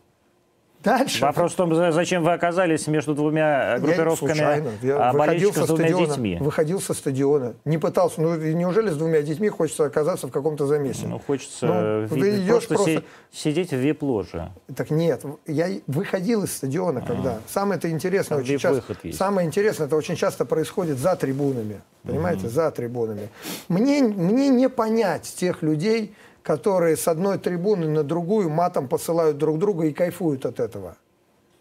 Дальше. 0.84 1.22
Вопрос 1.22 1.53
в 1.53 1.56
том, 1.57 1.76
за- 1.76 1.91
зачем 1.91 2.23
вы 2.23 2.31
оказались 2.31 2.88
между 2.88 3.14
двумя 3.14 3.73
Я 3.73 3.80
группировками 3.80 4.30
случайно. 4.34 4.69
Я 4.81 5.10
а, 5.10 5.14
болельщиков 5.14 5.56
со 5.57 5.64
с 5.64 5.68
двумя 5.68 5.88
стадиона, 5.89 6.07
детьми? 6.07 6.38
Выходил 6.39 6.80
со 6.81 6.93
стадиона. 6.93 7.53
Не 7.65 7.77
пытался. 7.77 8.22
Ну, 8.22 8.35
неужели 8.38 8.89
с 8.89 8.95
двумя 8.95 9.22
детьми 9.22 9.49
хочется 9.49 9.84
оказаться 9.85 10.27
в 10.27 10.31
каком-то 10.31 10.65
замесе? 10.68 11.07
Ну, 11.07 11.19
хочется 11.19 11.65
Ну, 11.65 12.06
идешь 12.06 12.47
просто, 12.47 12.73
просто- 12.76 12.91
си- 12.91 13.03
сидеть 13.31 13.72
в 13.72 13.76
вип-ложе. 13.76 14.51
Так 14.76 14.89
нет, 14.89 15.22
я 15.47 15.68
выходил 15.88 16.43
из 16.43 16.56
стадиона, 16.56 17.01
когда. 17.01 17.39
Самое 17.47 17.77
это 17.77 17.89
интересное 17.89 18.38
Там 18.38 18.43
очень 18.45 18.57
часто. 18.60 18.84
есть. 19.03 19.18
Самое 19.18 19.45
интересное, 19.47 19.88
это 19.88 19.97
очень 19.97 20.15
часто 20.15 20.45
происходит 20.45 20.97
за 20.97 21.15
трибунами. 21.18 21.81
Понимаете, 22.03 22.47
за 22.47 22.72
трибунами. 22.72 23.27
Мне, 23.68 24.01
мне 24.01 24.47
не 24.47 24.69
понять 24.69 25.23
тех 25.23 25.61
людей, 25.61 26.14
которые 26.49 26.97
с 26.97 27.07
одной 27.07 27.38
трибуны 27.38 27.88
на 27.88 28.03
другую 28.03 28.49
матом 28.49 28.88
посылают 28.88 29.38
друг 29.38 29.59
друга 29.59 29.85
и 29.85 29.93
кайфуют 29.93 30.47
от 30.47 30.59
этого. 30.59 30.95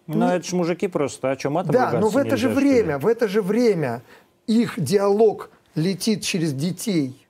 Ну, 0.06 0.27
это 0.27 0.43
же 0.48 0.56
мужики 0.56 0.89
просто, 0.89 1.31
о 1.31 1.36
чем 1.36 1.52
матом 1.52 1.73
Да, 1.73 1.93
но 1.93 2.09
в 2.09 2.16
это 2.16 2.39
же 2.39 2.48
время, 2.48 2.98
в 2.98 3.06
это 3.06 3.28
же 3.28 3.43
время 3.43 4.01
их 4.47 4.81
диалог 4.82 5.51
летит 5.74 6.23
через 6.23 6.55
детей. 6.55 7.27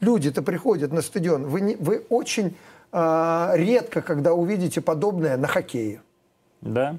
Люди-то 0.00 0.42
приходят 0.42 0.92
на 0.92 1.00
стадион. 1.00 1.46
Вы, 1.46 1.60
не- 1.60 1.76
вы 1.76 2.04
очень 2.08 2.56
а, 2.90 3.52
редко, 3.54 4.02
когда 4.02 4.34
увидите 4.34 4.80
подобное 4.80 5.36
на 5.36 5.46
хоккее. 5.46 6.02
Да? 6.60 6.96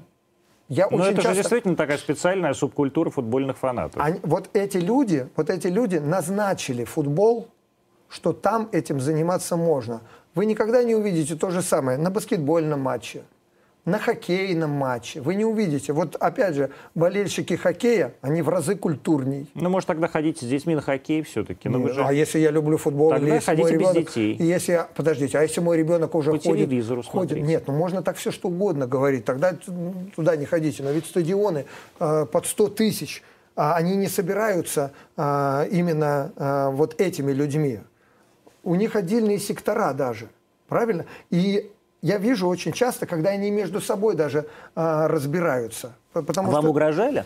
Я 0.70 0.88
Но 0.90 0.96
очень 0.96 1.12
это 1.12 1.16
же 1.16 1.22
часто... 1.22 1.36
действительно 1.42 1.76
такая 1.76 1.98
специальная 1.98 2.54
субкультура 2.54 3.10
футбольных 3.10 3.58
фанатов. 3.58 4.02
Они- 4.02 4.20
вот 4.22 4.48
эти 4.54 4.78
люди, 4.78 5.28
вот 5.36 5.50
эти 5.50 5.66
люди 5.66 5.96
назначили 5.96 6.84
футбол, 6.84 7.48
что 8.08 8.32
там 8.32 8.68
этим 8.72 9.00
заниматься 9.00 9.56
можно. 9.56 10.00
Вы 10.34 10.46
никогда 10.46 10.82
не 10.82 10.94
увидите 10.94 11.34
то 11.34 11.50
же 11.50 11.62
самое 11.62 11.98
на 11.98 12.10
баскетбольном 12.10 12.80
матче, 12.80 13.22
на 13.84 13.98
хоккейном 13.98 14.70
матче. 14.70 15.20
Вы 15.20 15.34
не 15.34 15.44
увидите. 15.44 15.92
Вот 15.92 16.14
опять 16.16 16.54
же, 16.54 16.70
болельщики 16.94 17.54
хоккея, 17.54 18.14
они 18.20 18.42
в 18.42 18.48
разы 18.48 18.76
культурней. 18.76 19.50
Ну, 19.54 19.70
может, 19.70 19.86
тогда 19.86 20.08
ходите 20.08 20.44
с 20.44 20.48
детьми 20.48 20.74
на 20.74 20.82
хоккей 20.82 21.22
все-таки. 21.22 21.68
Ну, 21.68 21.88
же... 21.88 22.04
А 22.04 22.12
если 22.12 22.38
я 22.38 22.50
люблю 22.50 22.76
футбол, 22.76 23.10
Тогда 23.10 23.26
или 23.26 23.34
если 23.34 23.50
мой 23.50 23.56
ходите 23.56 23.78
без 23.78 23.90
ребенок, 23.90 24.08
детей. 24.08 24.36
и 24.36 24.44
если 24.44 24.72
я, 24.72 24.88
подождите, 24.94 25.38
а 25.38 25.42
если 25.42 25.60
мой 25.60 25.76
ребенок 25.78 26.14
уже 26.14 26.32
По 26.32 26.38
ходит, 26.38 26.68
телевизору 26.68 27.02
ходит, 27.02 27.40
нет, 27.40 27.64
ну 27.66 27.74
можно 27.74 28.02
так 28.02 28.16
все 28.16 28.30
что 28.30 28.48
угодно 28.48 28.86
говорить, 28.86 29.24
тогда 29.24 29.52
т- 29.52 29.72
туда 30.14 30.36
не 30.36 30.44
ходите. 30.44 30.82
Но 30.82 30.90
ведь 30.90 31.06
стадионы 31.06 31.64
э, 31.98 32.26
под 32.30 32.46
100 32.46 32.68
тысяч, 32.68 33.22
а 33.56 33.74
они 33.74 33.96
не 33.96 34.06
собираются 34.06 34.92
а, 35.16 35.66
именно 35.72 36.32
а, 36.36 36.70
вот 36.70 37.00
этими 37.00 37.32
людьми. 37.32 37.80
У 38.68 38.74
них 38.74 38.96
отдельные 38.96 39.38
сектора 39.38 39.94
даже, 39.94 40.28
правильно? 40.68 41.06
И 41.30 41.70
я 42.02 42.18
вижу 42.18 42.46
очень 42.46 42.72
часто, 42.72 43.06
когда 43.06 43.30
они 43.30 43.50
между 43.50 43.80
собой 43.80 44.14
даже 44.14 44.46
а, 44.74 45.08
разбираются, 45.08 45.94
потому 46.12 46.50
Вам 46.50 46.60
что 46.60 46.70
угрожали? 46.70 47.24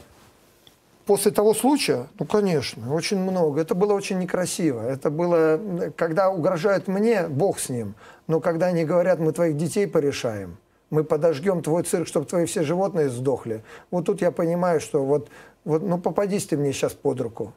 После 1.05 1.32
того 1.32 1.52
случая, 1.52 2.06
ну, 2.20 2.27
конечно, 2.27 2.94
очень 2.94 3.19
много. 3.19 3.60
Это 3.60 3.74
было 3.74 3.93
очень 3.93 4.20
некрасиво. 4.20 4.82
Это 4.82 5.10
было, 5.10 5.60
когда 5.97 6.31
угрожают 6.31 6.86
мне, 6.86 7.27
бог 7.27 7.59
с 7.59 7.69
ним. 7.69 7.97
Но 8.28 8.39
когда 8.39 8.66
они 8.66 8.85
говорят, 8.85 9.19
мы 9.19 9.32
твоих 9.32 9.56
детей 9.56 9.89
порешаем, 9.89 10.59
мы 10.90 11.02
подожгем 11.02 11.60
твой 11.60 11.82
цирк, 11.82 12.06
чтобы 12.06 12.27
твои 12.27 12.47
все 12.47 12.62
животные 12.62 13.09
сдохли. 13.09 13.64
Вот 13.90 14.06
тут 14.06 14.23
я 14.23 14.31
понимаю, 14.31 14.81
что 14.81 15.05
вот, 15.05 15.28
вот 15.64 15.82
ну, 15.82 15.98
попадись 15.98 16.47
ты 16.47 16.56
мне 16.56 16.73
сейчас 16.73 16.93
под 16.93 17.20
руку. 17.20 17.52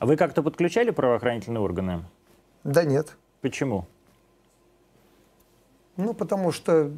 А 0.00 0.04
Вы 0.04 0.18
как-то 0.18 0.42
подключали 0.42 0.90
правоохранительные 0.90 1.62
органы? 1.62 2.04
Да 2.66 2.84
нет. 2.84 3.16
Почему? 3.42 3.86
Ну, 5.96 6.12
потому 6.14 6.52
что 6.52 6.90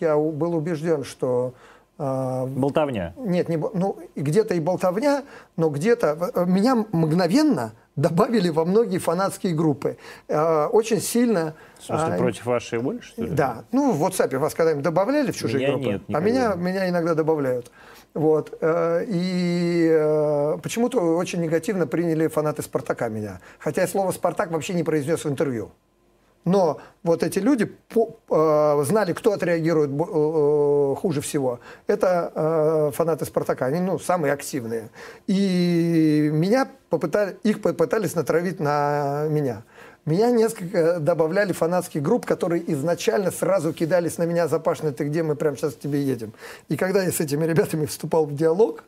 я 0.00 0.16
был 0.16 0.54
убежден, 0.56 1.04
что 1.04 1.54
а, 1.96 2.46
Болтовня. 2.46 3.14
Нет, 3.16 3.48
не, 3.48 3.56
ну, 3.56 3.96
где-то 4.16 4.54
и 4.54 4.60
болтовня, 4.60 5.24
но 5.56 5.70
где-то 5.70 6.32
э, 6.34 6.44
меня 6.44 6.74
мгновенно 6.74 7.72
добавили 7.96 8.48
во 8.48 8.64
многие 8.64 8.98
фанатские 8.98 9.54
группы. 9.54 9.96
Э, 10.28 10.66
Очень 10.66 11.00
сильно... 11.00 11.54
В 11.78 11.84
смысле, 11.84 12.14
а, 12.14 12.18
против 12.18 12.46
вашей 12.46 12.78
воли, 12.78 13.00
что 13.00 13.22
ли? 13.22 13.30
Да. 13.30 13.64
Ну, 13.72 13.92
в 13.92 14.02
WhatsApp 14.04 14.36
вас 14.38 14.54
когда-нибудь 14.54 14.82
добавляли 14.84 15.30
в 15.30 15.36
чужие 15.36 15.66
Меня 15.66 15.72
группы? 15.74 15.88
нет, 15.90 16.02
а 16.12 16.20
меня, 16.20 16.54
меня 16.54 16.88
иногда 16.88 17.14
добавляют. 17.14 17.70
Вот. 18.14 18.56
э, 18.60 19.04
И 19.08 19.88
э, 19.90 20.58
почему-то 20.62 21.16
очень 21.16 21.40
негативно 21.40 21.86
приняли 21.86 22.26
фанаты 22.28 22.62
«Спартака» 22.62 23.08
меня. 23.08 23.40
Хотя 23.58 23.82
я 23.82 23.88
слово 23.88 24.12
«Спартак» 24.12 24.50
вообще 24.50 24.74
не 24.74 24.82
произнес 24.82 25.24
в 25.24 25.28
интервью. 25.28 25.72
Но 26.44 26.78
вот 27.02 27.22
эти 27.22 27.38
люди 27.38 27.64
по- 27.64 28.16
э, 28.30 28.84
знали, 28.84 29.12
кто 29.12 29.32
отреагирует 29.32 29.90
бо- 29.90 30.92
э, 30.92 30.96
хуже 30.96 31.20
всего. 31.20 31.60
Это 31.86 32.32
э, 32.34 32.90
фанаты 32.94 33.24
«Спартака». 33.24 33.66
Они 33.66 33.80
ну, 33.80 33.98
самые 33.98 34.32
активные. 34.32 34.90
И 35.26 36.30
меня 36.32 36.68
попытали, 36.90 37.36
их 37.44 37.62
попытались 37.62 38.14
натравить 38.14 38.60
на 38.60 39.26
меня. 39.28 39.62
Меня 40.04 40.30
несколько 40.30 41.00
добавляли 41.00 41.52
фанатских 41.52 42.02
групп, 42.02 42.26
которые 42.26 42.70
изначально 42.72 43.30
сразу 43.30 43.72
кидались 43.72 44.18
на 44.18 44.24
меня 44.24 44.48
запашно, 44.48 44.92
ты 44.92 45.04
где, 45.04 45.22
мы 45.22 45.34
прямо 45.34 45.56
сейчас 45.56 45.72
к 45.74 45.78
тебе 45.78 46.02
едем. 46.02 46.34
И 46.68 46.76
когда 46.76 47.02
я 47.02 47.10
с 47.10 47.20
этими 47.20 47.46
ребятами 47.46 47.86
вступал 47.86 48.26
в 48.26 48.34
диалог, 48.34 48.84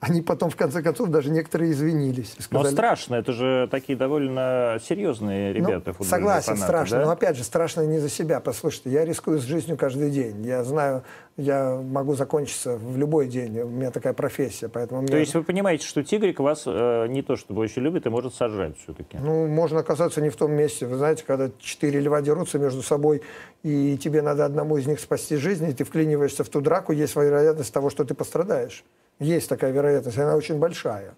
они 0.00 0.22
потом, 0.22 0.48
в 0.48 0.54
конце 0.56 0.80
концов, 0.80 1.08
даже 1.08 1.30
некоторые 1.30 1.72
извинились. 1.72 2.34
и 2.34 2.36
Но 2.38 2.42
сказали, 2.60 2.72
страшно, 2.72 3.14
это 3.16 3.32
же 3.32 3.68
такие 3.68 3.98
довольно 3.98 4.78
серьезные 4.86 5.48
ну, 5.52 5.54
ребята, 5.56 5.92
футбольные 5.92 6.10
согласен, 6.10 6.46
фанаты, 6.54 6.62
страшно. 6.66 6.98
да? 6.98 7.04
Но 7.06 7.10
опять 7.10 7.36
же, 7.36 7.42
страшно 7.42 7.80
не 7.82 7.98
за 7.98 8.08
себя. 8.08 8.38
Послушайте, 8.38 8.90
я 8.90 9.04
рискую 9.04 9.40
с 9.40 9.42
жизнью 9.42 9.76
каждый 9.76 10.10
день. 10.12 10.46
Я 10.46 10.62
знаю, 10.62 11.02
я 11.36 11.74
могу 11.74 12.14
закончиться 12.14 12.76
в 12.76 12.96
любой 12.96 13.26
день. 13.26 13.58
У 13.60 13.68
меня 13.68 13.90
такая 13.90 14.12
профессия, 14.12 14.68
поэтому 14.68 15.04
То 15.04 15.12
мне- 15.12 15.20
есть 15.20 15.34
вы 15.34 15.42
понимаете, 15.42 15.84
что 15.84 16.04
тигрик 16.04 16.38
вас 16.38 16.62
э, 16.66 17.06
не 17.08 17.22
то 17.22 17.34
чтобы 17.34 17.60
очень 17.62 17.82
любит 17.82 18.06
и 18.06 18.08
может 18.08 18.34
сожрать 18.34 18.78
все-таки. 18.78 19.18
Ну, 19.18 19.48
можно 19.48 19.80
оказаться 19.80 20.20
не 20.20 20.30
в 20.30 20.36
том 20.36 20.52
месте. 20.52 20.86
Вы 20.86 20.96
знаете, 20.96 21.24
когда 21.26 21.50
четыре 21.58 21.98
льва 21.98 22.22
дерутся 22.22 22.60
между 22.60 22.82
собой, 22.82 23.22
и 23.64 23.98
тебе 23.98 24.22
надо 24.22 24.44
одному 24.44 24.76
из 24.76 24.86
них 24.86 25.00
спасти 25.00 25.34
жизнь, 25.34 25.68
и 25.68 25.72
ты 25.72 25.82
вклиниваешься 25.82 26.44
в 26.44 26.48
ту 26.48 26.60
драку, 26.60 26.92
есть 26.92 27.16
вероятность 27.16 27.72
того, 27.72 27.90
что 27.90 28.04
ты 28.04 28.14
пострадаешь. 28.14 28.84
Есть 29.18 29.48
такая 29.48 29.72
вероятность, 29.72 30.18
она 30.18 30.36
очень 30.36 30.58
большая. 30.58 31.14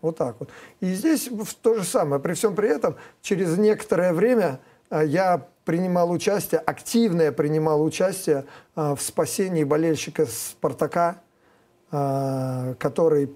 Вот 0.00 0.16
так 0.16 0.36
вот. 0.40 0.50
И 0.80 0.92
здесь 0.94 1.28
то 1.62 1.74
же 1.74 1.84
самое. 1.84 2.20
При 2.20 2.34
всем 2.34 2.54
при 2.54 2.68
этом, 2.68 2.96
через 3.22 3.58
некоторое 3.58 4.12
время 4.12 4.60
а, 4.88 5.02
я 5.02 5.46
принимал 5.64 6.10
участие, 6.10 6.60
активное 6.60 7.32
принимал 7.32 7.82
участие 7.82 8.46
а, 8.74 8.94
в 8.94 9.02
спасении 9.02 9.64
болельщика 9.64 10.26
«Спартака», 10.26 11.22
а, 11.90 12.74
который 12.74 13.30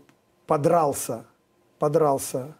подрался, 0.47 1.25
подрался 1.79 2.57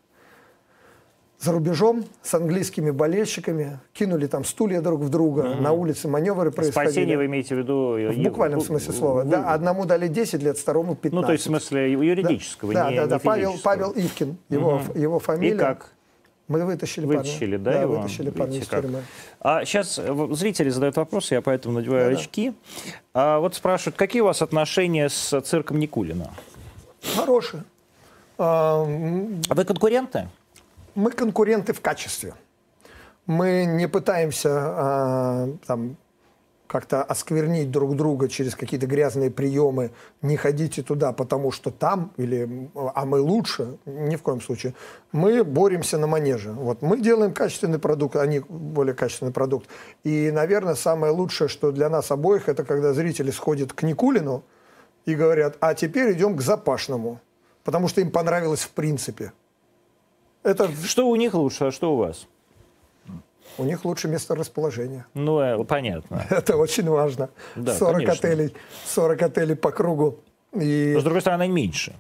за 1.45 1.53
рубежом 1.53 2.05
с 2.23 2.33
английскими 2.35 2.91
болельщиками, 2.91 3.79
кинули 3.93 4.27
там 4.27 4.45
стулья 4.45 4.81
друг 4.81 5.01
в 5.03 5.11
друга, 5.11 5.55
на 5.57 5.73
улице 5.73 6.09
маневры 6.09 6.51
происходили. 6.51 6.91
Спасение 6.91 7.17
вы 7.19 7.27
имеете 7.27 7.55
в 7.55 7.59
виду? 7.59 7.97
э, 7.99 8.11
В 8.13 8.19
буквальном 8.23 8.61
вы- 8.61 8.65
смысле 8.65 8.93
слова. 8.95 9.23
вы- 9.25 9.31
Да, 9.31 9.53
одному 9.53 9.85
дали 9.85 10.09
10 10.09 10.43
лет, 10.43 10.57
второму 10.57 10.95
15. 10.95 11.13
Ну, 11.21 11.27
то 11.27 11.33
есть 11.33 11.45
в 11.45 11.47
смысле 11.49 11.93
юридического, 11.93 12.73
да, 12.73 12.91
не, 12.91 12.97
да, 12.97 13.03
не 13.03 13.09
да, 13.09 13.19
Павел, 13.19 13.51
физического. 13.51 13.75
Павел 13.75 13.91
Ивкин, 13.93 14.37
его, 14.49 14.79
Мгм. 14.79 14.99
его 15.03 15.19
фамилия. 15.19 15.55
И 15.55 15.59
как? 15.59 15.91
Мы 16.49 16.65
вытащили, 16.65 17.05
Вытащили, 17.07 17.57
парня. 17.57 17.59
да, 17.59 17.81
его? 17.83 17.97
вытащили 17.97 18.31
парня 18.31 18.59
из 18.59 18.67
тюрьмы. 18.67 19.03
А 19.41 19.65
сейчас 19.67 20.01
зрители 20.33 20.71
задают 20.71 20.97
вопросы, 20.97 21.35
я 21.35 21.43
поэтому 21.43 21.75
надеваю 21.75 22.05
Да-да. 22.11 22.19
очки. 22.21 22.53
А 23.13 23.39
вот 23.39 23.55
спрашивают, 23.55 23.97
какие 23.97 24.23
у 24.23 24.27
вас 24.27 24.41
отношения 24.43 25.09
с 25.11 25.41
цирком 25.43 25.79
Никулина? 25.79 26.31
Хороший. 27.17 27.61
А, 28.39 28.83
А 29.49 29.55
вы 29.55 29.65
конкуренты? 29.65 30.29
Мы 30.95 31.11
конкуренты 31.11 31.73
в 31.73 31.81
качестве. 31.81 32.35
Мы 33.27 33.65
не 33.65 33.89
пытаемся 33.89 34.51
а, 34.53 35.49
там, 35.67 35.97
как-то 36.67 37.03
осквернить 37.03 37.71
друг 37.71 37.97
друга 37.97 38.29
через 38.29 38.55
какие-то 38.55 38.87
грязные 38.87 39.31
приемы. 39.31 39.93
Не 40.23 40.37
ходите 40.37 40.83
туда, 40.83 41.13
потому 41.13 41.53
что 41.53 41.71
там, 41.71 42.13
или, 42.17 42.71
а 42.75 43.05
мы 43.05 43.21
лучше. 43.21 43.79
Ни 43.87 44.17
в 44.17 44.23
коем 44.23 44.41
случае. 44.41 44.75
Мы 45.13 45.43
боремся 45.43 45.99
на 45.99 46.07
манеже. 46.07 46.53
Вот 46.53 46.83
мы 46.83 47.01
делаем 47.01 47.33
качественный 47.33 47.79
продукт, 47.79 48.17
они 48.17 48.41
более 48.41 48.95
качественный 48.95 49.33
продукт. 49.33 49.69
И, 50.05 50.31
наверное, 50.31 50.75
самое 50.75 51.13
лучшее, 51.13 51.49
что 51.49 51.73
для 51.73 51.89
нас 51.89 52.11
обоих, 52.11 52.49
это 52.49 52.65
когда 52.65 52.93
зрители 52.93 53.31
сходят 53.31 53.73
к 53.73 53.83
Никулину 53.83 54.45
и 55.07 55.15
говорят, 55.15 55.57
а 55.61 55.75
теперь 55.75 56.13
идем 56.13 56.37
к 56.37 56.41
Запашному. 56.41 57.21
Потому 57.63 57.89
что 57.89 58.01
им 58.01 58.11
понравилось 58.11 58.61
в 58.61 58.71
принципе. 58.71 59.33
Это 60.45 60.71
Что 60.85 61.09
у 61.09 61.17
них 61.17 61.35
лучше, 61.35 61.65
а 61.65 61.73
что 61.73 61.95
у 61.95 61.97
вас? 61.97 62.27
у 63.57 63.65
них 63.65 63.85
лучше 63.85 64.09
место 64.09 64.35
расположения. 64.35 65.07
Ну, 65.15 65.39
э, 65.39 65.65
понятно. 65.65 66.27
Это 66.31 66.57
очень 66.57 66.89
важно. 66.89 67.31
Да, 67.55 67.75
40 67.75 67.95
конечно. 67.97 68.13
отелей, 68.29 68.55
40 68.87 69.23
отелей 69.23 69.55
по 69.57 69.71
кругу. 69.71 70.19
И 70.53 70.93
Но, 70.95 71.01
с 71.01 71.05
другой 71.05 71.21
стороны, 71.21 71.49
меньше. 71.49 71.95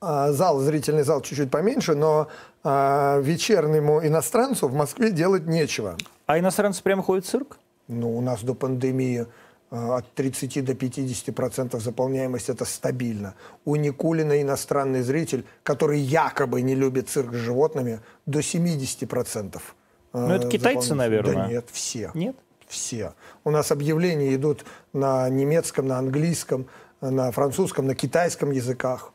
а, 0.00 0.30
зал, 0.32 0.60
зрительный 0.60 1.02
зал 1.02 1.22
чуть-чуть 1.22 1.50
поменьше, 1.50 1.94
но 1.94 2.28
а, 2.64 3.18
вечернему 3.20 4.04
иностранцу 4.06 4.68
в 4.68 4.74
Москве 4.74 5.10
делать 5.10 5.46
нечего. 5.46 5.96
А 6.26 6.38
иностранцы 6.38 6.82
прямо 6.82 7.02
ходят 7.02 7.24
в 7.24 7.28
цирк? 7.28 7.58
Ну, 7.88 8.16
у 8.16 8.20
нас 8.20 8.42
до 8.42 8.54
пандемии 8.54 9.26
от 9.70 10.12
30 10.14 10.64
до 10.64 10.74
50 10.74 11.34
процентов 11.34 11.82
заполняемость 11.82 12.48
это 12.48 12.64
стабильно. 12.64 13.34
У 13.64 13.76
Никулина 13.76 14.42
иностранный 14.42 15.02
зритель, 15.02 15.44
который 15.62 16.00
якобы 16.00 16.60
не 16.62 16.74
любит 16.74 17.08
цирк 17.08 17.32
с 17.32 17.36
животными, 17.36 18.00
до 18.26 18.42
70 18.42 19.08
процентов. 19.08 19.74
Ну, 20.12 20.28
это 20.28 20.48
китайцы, 20.48 20.94
наверное. 20.94 21.34
Да 21.34 21.46
нет, 21.46 21.68
все. 21.70 22.10
Нет? 22.14 22.36
Все. 22.66 23.14
У 23.44 23.50
нас 23.50 23.70
объявления 23.70 24.34
идут 24.34 24.64
на 24.92 25.28
немецком, 25.28 25.86
на 25.86 25.98
английском, 25.98 26.66
на 27.00 27.30
французском, 27.30 27.86
на 27.86 27.94
китайском 27.94 28.50
языках. 28.50 29.12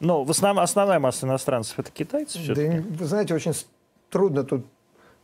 Но 0.00 0.24
в 0.24 0.30
основном 0.30 0.64
основная 0.64 0.98
масса 0.98 1.26
иностранцев 1.26 1.78
это 1.78 1.92
китайцы 1.92 2.38
все-таки? 2.38 2.78
Да, 2.78 2.84
вы 2.98 3.04
знаете, 3.06 3.34
очень 3.34 3.54
трудно 4.10 4.42
тут. 4.42 4.66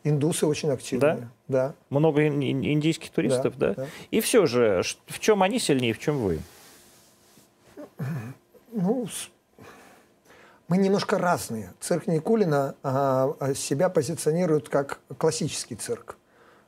Индусы 0.04 0.46
очень 0.46 0.70
активные. 0.70 1.16
Да? 1.16 1.28
Да. 1.48 1.74
Много 1.90 2.26
индийских 2.26 3.10
туристов, 3.10 3.58
да, 3.58 3.68
да? 3.68 3.74
да? 3.82 3.86
И 4.10 4.20
все 4.20 4.46
же, 4.46 4.82
в 5.06 5.18
чем 5.18 5.42
они 5.42 5.58
сильнее, 5.58 5.92
в 5.92 5.98
чем 5.98 6.18
вы? 6.18 6.40
Ну, 8.72 9.08
мы 10.68 10.76
немножко 10.76 11.18
разные. 11.18 11.72
Цирк 11.80 12.06
Никулина 12.06 12.74
а, 12.82 13.34
а, 13.40 13.54
себя 13.54 13.88
позиционирует 13.88 14.68
как 14.68 15.00
классический 15.16 15.74
цирк. 15.74 16.16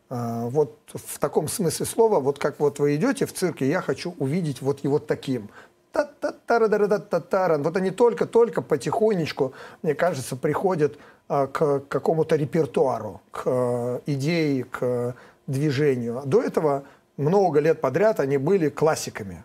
А, 0.08 0.46
вот 0.46 0.78
в 0.94 1.18
таком 1.18 1.48
смысле 1.48 1.86
слова, 1.86 2.18
вот 2.18 2.38
как 2.38 2.58
вот 2.58 2.78
вы 2.78 2.96
идете 2.96 3.26
в 3.26 3.32
цирке, 3.32 3.68
я 3.68 3.82
хочу 3.82 4.14
увидеть 4.18 4.62
вот 4.62 4.82
его 4.82 4.98
таким. 4.98 5.50
та 5.92 6.04
та 6.04 6.32
та 6.32 6.68
та 6.68 6.88
та 6.88 6.98
та 6.98 7.20
та 7.20 7.58
Вот 7.58 7.76
они 7.76 7.90
только-только 7.90 8.62
потихонечку, 8.62 9.52
мне 9.82 9.94
кажется, 9.94 10.34
приходят 10.36 10.98
к 11.30 11.80
какому-то 11.88 12.34
репертуару, 12.34 13.20
к 13.30 13.42
а, 13.46 14.00
идее, 14.06 14.64
к 14.64 15.14
движению. 15.46 16.22
До 16.24 16.42
этого 16.42 16.84
много 17.16 17.60
лет 17.60 17.80
подряд 17.80 18.18
они 18.18 18.36
были 18.36 18.68
классиками. 18.68 19.44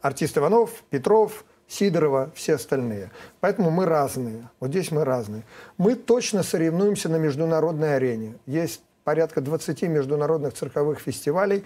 Артист 0.00 0.38
Иванов, 0.38 0.82
Петров, 0.88 1.44
Сидорова, 1.68 2.30
все 2.34 2.54
остальные. 2.54 3.10
Поэтому 3.40 3.70
мы 3.70 3.84
разные. 3.86 4.48
Вот 4.58 4.70
здесь 4.70 4.90
мы 4.90 5.04
разные. 5.04 5.42
Мы 5.78 5.94
точно 5.96 6.42
соревнуемся 6.42 7.08
на 7.08 7.16
международной 7.16 7.96
арене. 7.96 8.34
Есть 8.46 8.82
порядка 9.04 9.40
20 9.40 9.82
международных 9.82 10.54
цирковых 10.54 10.98
фестивалей, 11.00 11.64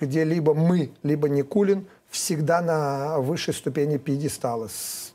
где 0.00 0.24
либо 0.24 0.54
мы, 0.54 0.92
либо 1.02 1.28
Никулин 1.28 1.86
всегда 2.10 2.60
на 2.60 3.18
высшей 3.18 3.54
ступени 3.54 3.98
пьедестала. 3.98 4.68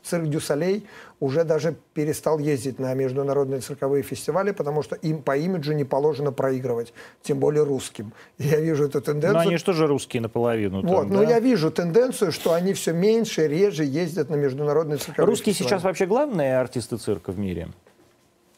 Цирк 0.04 0.26
Дю 0.28 0.40
Солей 0.40 0.86
уже 1.18 1.44
даже 1.44 1.74
перестал 1.94 2.38
ездить 2.38 2.78
на 2.78 2.92
международные 2.94 3.60
цирковые 3.60 4.02
фестивали, 4.02 4.52
потому 4.52 4.82
что 4.82 4.96
им 4.96 5.22
по 5.22 5.36
имиджу 5.36 5.72
не 5.72 5.84
положено 5.84 6.30
проигрывать, 6.32 6.92
тем 7.22 7.38
более 7.38 7.64
русским. 7.64 8.12
я 8.38 8.60
вижу 8.60 8.84
эту 8.84 9.00
тенденцию. 9.00 9.34
Но 9.34 9.48
они 9.48 9.56
же 9.56 9.64
тоже 9.64 9.86
русские 9.86 10.20
наполовину. 10.22 10.82
Там, 10.82 10.90
вот, 10.90 11.08
да? 11.08 11.14
но 11.14 11.22
я 11.22 11.40
вижу 11.40 11.70
тенденцию, 11.70 12.32
что 12.32 12.52
они 12.52 12.74
все 12.74 12.92
меньше, 12.92 13.48
реже 13.48 13.84
ездят 13.84 14.28
на 14.28 14.34
международные 14.34 14.98
цирковые 14.98 15.26
Русские 15.26 15.54
фестивали. 15.54 15.70
сейчас 15.70 15.84
вообще 15.84 16.06
главные 16.06 16.58
артисты 16.58 16.98
цирка 16.98 17.32
в 17.32 17.38
мире? 17.38 17.68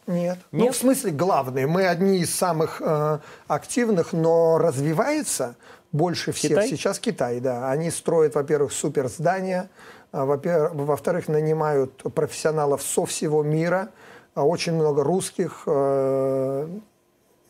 Нет. 0.06 0.16
Нет. 0.16 0.38
Ну, 0.52 0.70
в 0.70 0.76
смысле, 0.76 1.10
главные. 1.10 1.66
Мы 1.66 1.86
одни 1.86 2.18
из 2.18 2.34
самых 2.34 2.80
э, 2.80 3.18
активных, 3.48 4.12
но 4.12 4.56
развивается 4.58 5.56
больше 5.97 6.32
всех 6.32 6.51
Китай? 6.51 6.68
сейчас 6.68 6.98
Китай, 6.98 7.40
да. 7.40 7.70
Они 7.70 7.90
строят, 7.90 8.35
во-первых, 8.35 8.73
супер 8.73 9.09
здания, 9.09 9.70
а, 10.12 10.24
во-вторых, 10.24 11.28
нанимают 11.28 12.02
профессионалов 12.14 12.82
со 12.82 13.06
всего 13.06 13.43
мира, 13.43 13.90
а, 14.35 14.44
очень 14.44 14.74
много 14.74 15.02
русских, 15.02 15.62
э, 15.66 16.68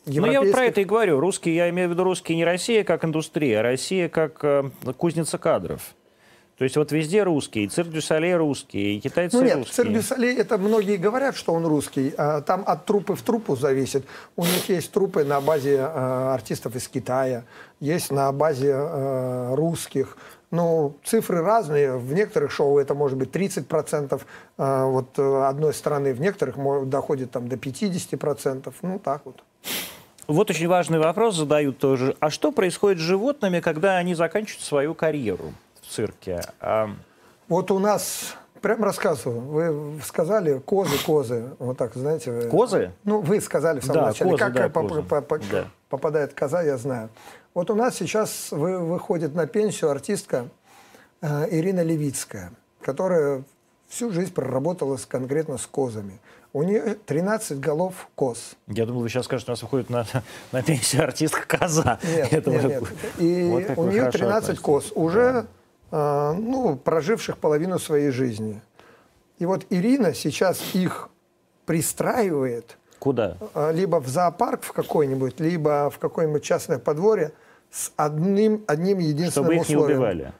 ну, 0.05 0.25
я 0.31 0.41
вот 0.41 0.51
про 0.51 0.65
это 0.65 0.81
и 0.81 0.85
говорю. 0.85 1.19
Русские, 1.19 1.55
я 1.55 1.69
имею 1.69 1.89
в 1.89 1.91
виду 1.91 2.05
русские 2.05 2.37
не 2.37 2.45
Россия 2.45 2.85
как 2.85 3.03
индустрия, 3.03 3.59
а 3.59 3.63
Россия 3.63 4.07
как 4.07 4.39
э, 4.41 4.69
кузница 4.97 5.37
кадров. 5.37 5.81
То 6.57 6.63
есть 6.63 6.75
вот 6.75 6.91
везде 6.91 7.21
русские, 7.21 7.65
и 7.65 7.67
цирк 7.67 7.89
дю 7.89 8.06
Солей 8.06 8.35
русский, 8.35 8.97
и 8.97 8.99
китайцы 8.99 9.37
ну, 9.37 9.43
нет, 9.43 9.57
русские. 9.57 9.75
цирк 9.75 9.93
дю 9.93 10.07
Солей, 10.07 10.35
это 10.35 10.57
многие 10.57 10.97
говорят, 10.97 11.35
что 11.35 11.53
он 11.53 11.67
русский. 11.67 12.11
А 12.17 12.41
там 12.41 12.63
от 12.65 12.85
труппы 12.85 13.13
в 13.13 13.21
труппу 13.21 13.55
зависит. 13.55 14.05
У 14.35 14.43
них 14.43 14.67
есть 14.67 14.91
труппы 14.91 15.23
на 15.23 15.39
базе 15.39 15.75
э, 15.75 16.33
артистов 16.33 16.75
из 16.75 16.87
Китая, 16.87 17.43
есть 17.79 18.11
на 18.11 18.31
базе 18.31 18.73
э, 18.73 19.53
русских. 19.53 20.17
Ну, 20.49 20.95
цифры 21.03 21.43
разные. 21.43 21.95
В 21.95 22.11
некоторых 22.13 22.49
шоу 22.51 22.79
это 22.79 22.95
может 22.95 23.19
быть 23.19 23.29
30% 23.29 24.19
э, 24.57 24.83
вот, 24.85 25.19
одной 25.19 25.75
страны, 25.75 26.15
в 26.15 26.19
некоторых 26.19 26.55
доходит 26.89 27.29
там, 27.29 27.47
до 27.49 27.55
50%. 27.55 28.73
Ну, 28.81 28.97
так 28.97 29.21
вот. 29.25 29.43
Вот 30.25 30.49
очень 30.49 30.67
важный 30.67 30.97
вопрос 30.97 31.35
задают 31.35 31.77
тоже. 31.77 32.17
А 32.19 32.31
что 32.31 32.51
происходит 32.51 32.97
с 32.97 33.01
животными, 33.01 33.59
когда 33.59 33.97
они 33.97 34.15
заканчивают 34.15 34.63
свою 34.63 34.95
карьеру? 34.95 35.53
Цирке. 35.87 36.41
А... 36.59 36.89
Вот 37.47 37.71
у 37.71 37.79
нас, 37.79 38.35
прям 38.61 38.83
рассказываю, 38.83 39.39
вы 39.39 40.01
сказали 40.03 40.59
козы, 40.59 40.97
козы, 41.05 41.49
вот 41.59 41.77
так, 41.77 41.93
знаете. 41.95 42.49
Козы? 42.49 42.91
Ну, 43.03 43.21
вы 43.21 43.39
сказали 43.39 43.79
в 43.79 43.85
самом 43.85 44.01
да, 44.01 44.07
начале, 44.07 44.31
козы, 44.31 44.43
как 44.43 44.53
да, 44.53 44.69
по, 44.69 44.87
козы. 44.87 45.03
По, 45.03 45.21
по, 45.21 45.39
да. 45.39 45.67
попадает 45.89 46.33
коза, 46.33 46.61
я 46.61 46.77
знаю. 46.77 47.09
Вот 47.53 47.71
у 47.71 47.75
нас 47.75 47.95
сейчас 47.95 48.51
вы, 48.51 48.77
выходит 48.79 49.33
на 49.33 49.47
пенсию 49.47 49.89
артистка 49.89 50.49
э, 51.21 51.47
Ирина 51.49 51.81
Левицкая, 51.81 52.51
которая 52.81 53.43
всю 53.87 54.11
жизнь 54.11 54.33
проработала 54.33 54.97
с, 54.97 55.05
конкретно 55.05 55.57
с 55.57 55.65
козами. 55.65 56.19
У 56.53 56.63
нее 56.63 56.95
13 57.05 57.59
голов 57.59 58.09
коз. 58.15 58.55
Я 58.67 58.85
думал, 58.85 59.01
вы 59.01 59.09
сейчас 59.09 59.25
скажете, 59.25 59.51
у 59.51 59.53
нас 59.53 59.61
выходит 59.61 59.89
на, 59.89 60.05
на 60.51 60.63
пенсию 60.63 61.03
артистка 61.03 61.45
коза. 61.47 61.99
Нет, 62.03 62.31
нет, 62.47 62.63
нет. 62.63 62.83
И 63.19 63.49
вот 63.49 63.77
у 63.77 63.89
нее 63.89 64.09
13 64.11 64.59
коз. 64.59 64.91
Уже 64.95 65.33
да. 65.33 65.45
А, 65.91 66.33
ну, 66.33 66.75
проживших 66.75 67.37
половину 67.37 67.79
своей 67.79 68.11
жизни. 68.11 68.61
И 69.39 69.45
вот 69.45 69.65
Ирина 69.69 70.13
сейчас 70.13 70.61
их 70.73 71.09
пристраивает. 71.65 72.77
Куда? 72.99 73.37
А, 73.53 73.71
либо 73.71 73.99
в 73.99 74.07
зоопарк 74.07 74.63
в 74.63 74.73
какой-нибудь, 74.73 75.39
либо 75.39 75.89
в 75.89 75.99
какое-нибудь 75.99 76.43
частное 76.43 76.79
подворье 76.79 77.31
с 77.71 77.91
одним, 77.95 78.63
одним 78.67 78.99
единственным 78.99 79.51
Чтобы 79.51 79.55
их 79.55 79.61
условием. 79.61 79.87
не 79.87 79.93
убивали. 79.95 80.33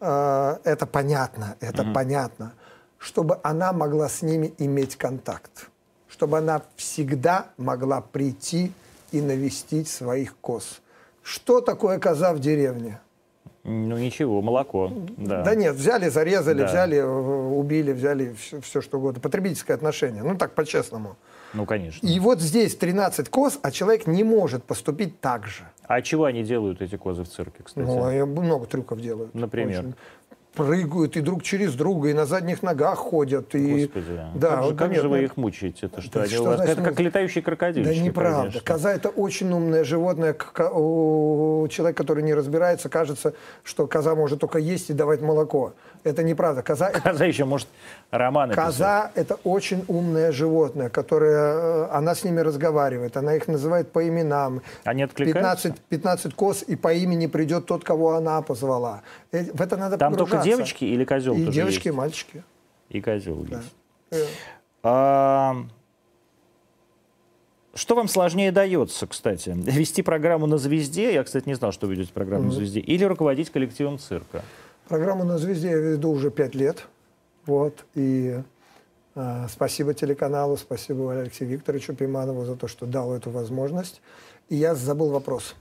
А, 0.00 0.60
это 0.64 0.86
понятно, 0.86 1.56
это 1.60 1.82
угу. 1.82 1.92
понятно. 1.92 2.52
Чтобы 2.98 3.40
она 3.42 3.72
могла 3.72 4.08
с 4.08 4.22
ними 4.22 4.54
иметь 4.58 4.96
контакт. 4.96 5.68
Чтобы 6.08 6.38
она 6.38 6.62
всегда 6.76 7.46
могла 7.56 8.00
прийти 8.00 8.72
и 9.10 9.20
навестить 9.20 9.88
своих 9.88 10.36
коз. 10.36 10.80
Что 11.22 11.60
такое 11.60 11.98
коза 11.98 12.32
в 12.32 12.38
деревне? 12.38 13.00
Ну 13.64 13.96
ничего, 13.96 14.42
молоко. 14.42 14.90
Да, 15.16 15.42
да 15.42 15.54
нет, 15.54 15.76
взяли, 15.76 16.08
зарезали, 16.08 16.58
да. 16.58 16.66
взяли, 16.66 16.96
э, 16.98 17.04
убили, 17.04 17.92
взяли 17.92 18.34
все, 18.34 18.60
все 18.60 18.80
что 18.80 18.98
угодно. 18.98 19.20
Потребительское 19.20 19.76
отношение, 19.76 20.24
ну 20.24 20.36
так 20.36 20.54
по-честному. 20.54 21.16
Ну, 21.54 21.64
конечно. 21.66 22.04
И 22.04 22.18
вот 22.18 22.40
здесь 22.40 22.74
13 22.74 23.28
коз, 23.28 23.60
а 23.62 23.70
человек 23.70 24.06
не 24.06 24.24
может 24.24 24.64
поступить 24.64 25.20
так 25.20 25.46
же. 25.46 25.64
А 25.84 26.00
чего 26.02 26.24
они 26.24 26.42
делают, 26.42 26.80
эти 26.80 26.96
козы 26.96 27.24
в 27.24 27.28
цирке, 27.28 27.62
кстати? 27.62 27.86
Ну, 27.86 28.26
много 28.26 28.66
трюков 28.66 29.00
делают. 29.00 29.34
Например? 29.34 29.80
Очень 29.80 29.94
прыгают 30.54 31.16
и 31.16 31.20
друг 31.20 31.42
через 31.42 31.74
друга, 31.74 32.10
и 32.10 32.12
на 32.12 32.26
задних 32.26 32.62
ногах 32.62 32.98
ходят. 32.98 33.54
И... 33.54 33.86
Господи, 33.86 34.20
да, 34.34 34.56
как, 34.56 34.64
же, 34.64 34.74
как 34.74 34.94
же 34.94 35.08
вы 35.08 35.24
их 35.24 35.36
мучаете? 35.36 35.86
Это 35.86 36.00
что, 36.00 36.20
они 36.20 36.32
что 36.32 36.42
у 36.42 36.46
вас, 36.46 36.56
значит, 36.56 36.78
это 36.78 36.90
как 36.90 37.00
летающий 37.00 37.42
крокодил. 37.42 37.84
Да 37.84 37.94
неправда. 37.94 38.42
Конечно. 38.42 38.60
Коза 38.60 38.92
это 38.92 39.08
очень 39.08 39.50
умное 39.52 39.84
животное. 39.84 40.36
У 40.72 41.66
человека, 41.68 42.02
который 42.02 42.22
не 42.22 42.34
разбирается, 42.34 42.88
кажется, 42.88 43.34
что 43.62 43.86
коза 43.86 44.14
может 44.14 44.40
только 44.40 44.58
есть 44.58 44.90
и 44.90 44.92
давать 44.92 45.22
молоко. 45.22 45.72
Это 46.04 46.22
неправда. 46.22 46.62
Коза, 46.62 46.90
коза 46.90 47.24
еще 47.24 47.44
может 47.44 47.68
романы 48.10 48.54
Коза 48.54 49.10
писать. 49.14 49.26
это 49.26 49.34
очень 49.44 49.84
умное 49.86 50.32
животное, 50.32 50.88
которое, 50.88 51.54
э, 51.54 51.88
она 51.92 52.14
с 52.14 52.24
ними 52.24 52.40
разговаривает, 52.40 53.16
она 53.16 53.36
их 53.36 53.46
называет 53.46 53.92
по 53.92 54.06
именам. 54.06 54.62
Они 54.84 55.04
откликаются? 55.04 55.68
15, 55.68 55.80
15 55.88 56.34
коз, 56.34 56.64
и 56.66 56.76
по 56.76 56.92
имени 56.92 57.26
придет 57.26 57.66
тот, 57.66 57.84
кого 57.84 58.14
она 58.14 58.42
позвала. 58.42 59.02
Э, 59.30 59.44
в 59.52 59.62
это 59.62 59.76
надо 59.76 59.96
Там 59.96 60.14
девочки 60.44 60.84
или 60.84 61.04
козел 61.04 61.34
И 61.34 61.46
девочки, 61.46 61.76
есть? 61.76 61.86
и 61.86 61.90
мальчики. 61.90 62.44
И 62.88 63.00
козел 63.00 63.46
да. 63.48 63.56
есть. 63.58 63.74
Э. 64.10 64.26
А... 64.82 65.56
Что 67.74 67.94
вам 67.94 68.06
сложнее 68.08 68.52
дается, 68.52 69.06
кстати? 69.06 69.54
Вести 69.56 70.02
программу 70.02 70.46
на 70.46 70.58
«Звезде», 70.58 71.14
я, 71.14 71.24
кстати, 71.24 71.48
не 71.48 71.54
знал, 71.54 71.72
что 71.72 71.86
вы 71.86 71.94
ведете 71.94 72.12
программу 72.12 72.44
mm-hmm. 72.44 72.48
на 72.48 72.52
«Звезде», 72.52 72.80
или 72.80 73.04
руководить 73.04 73.48
коллективом 73.50 73.98
цирка? 73.98 74.42
Программу 74.88 75.24
на 75.24 75.38
«Звезде» 75.38 75.70
я 75.70 75.76
веду 75.76 76.10
уже 76.10 76.30
пять 76.30 76.54
лет. 76.54 76.86
Вот. 77.46 77.86
И 77.94 78.38
э, 79.14 79.46
спасибо 79.48 79.94
телеканалу, 79.94 80.58
спасибо 80.58 81.12
Алексею 81.12 81.50
Викторовичу 81.50 81.94
Пиманову 81.94 82.44
за 82.44 82.56
то, 82.56 82.68
что 82.68 82.84
дал 82.84 83.14
эту 83.14 83.30
возможность. 83.30 84.02
И 84.50 84.56
я 84.56 84.74
забыл 84.74 85.08
вопрос. 85.08 85.54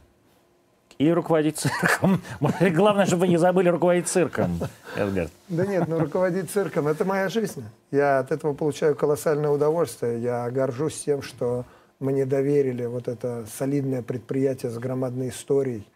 Или 1.01 1.09
руководить 1.09 1.57
цирком. 1.57 2.21
Главное, 2.59 3.07
чтобы 3.07 3.21
вы 3.21 3.27
не 3.29 3.37
забыли 3.37 3.69
руководить 3.69 4.07
цирком, 4.07 4.59
Эдгар. 4.95 5.29
Да 5.49 5.65
нет, 5.65 5.87
ну 5.87 5.97
руководить 5.97 6.51
цирком– 6.51 6.87
это 6.89 7.05
моя 7.05 7.27
жизнь. 7.27 7.63
Я 7.89 8.19
от 8.19 8.31
этого 8.31 8.53
получаю 8.53 8.95
колоссальное 8.95 9.49
удовольствие. 9.49 10.21
Я 10.21 10.47
горжусь 10.51 11.03
тем, 11.03 11.23
что 11.23 11.65
мне 11.99 12.27
доверили 12.27 12.85
вот 12.85 13.07
это 13.07 13.47
солидное 13.57 14.03
предприятие 14.03 14.69
с 14.71 14.77
громадной 14.77 15.29
историей. 15.29 15.87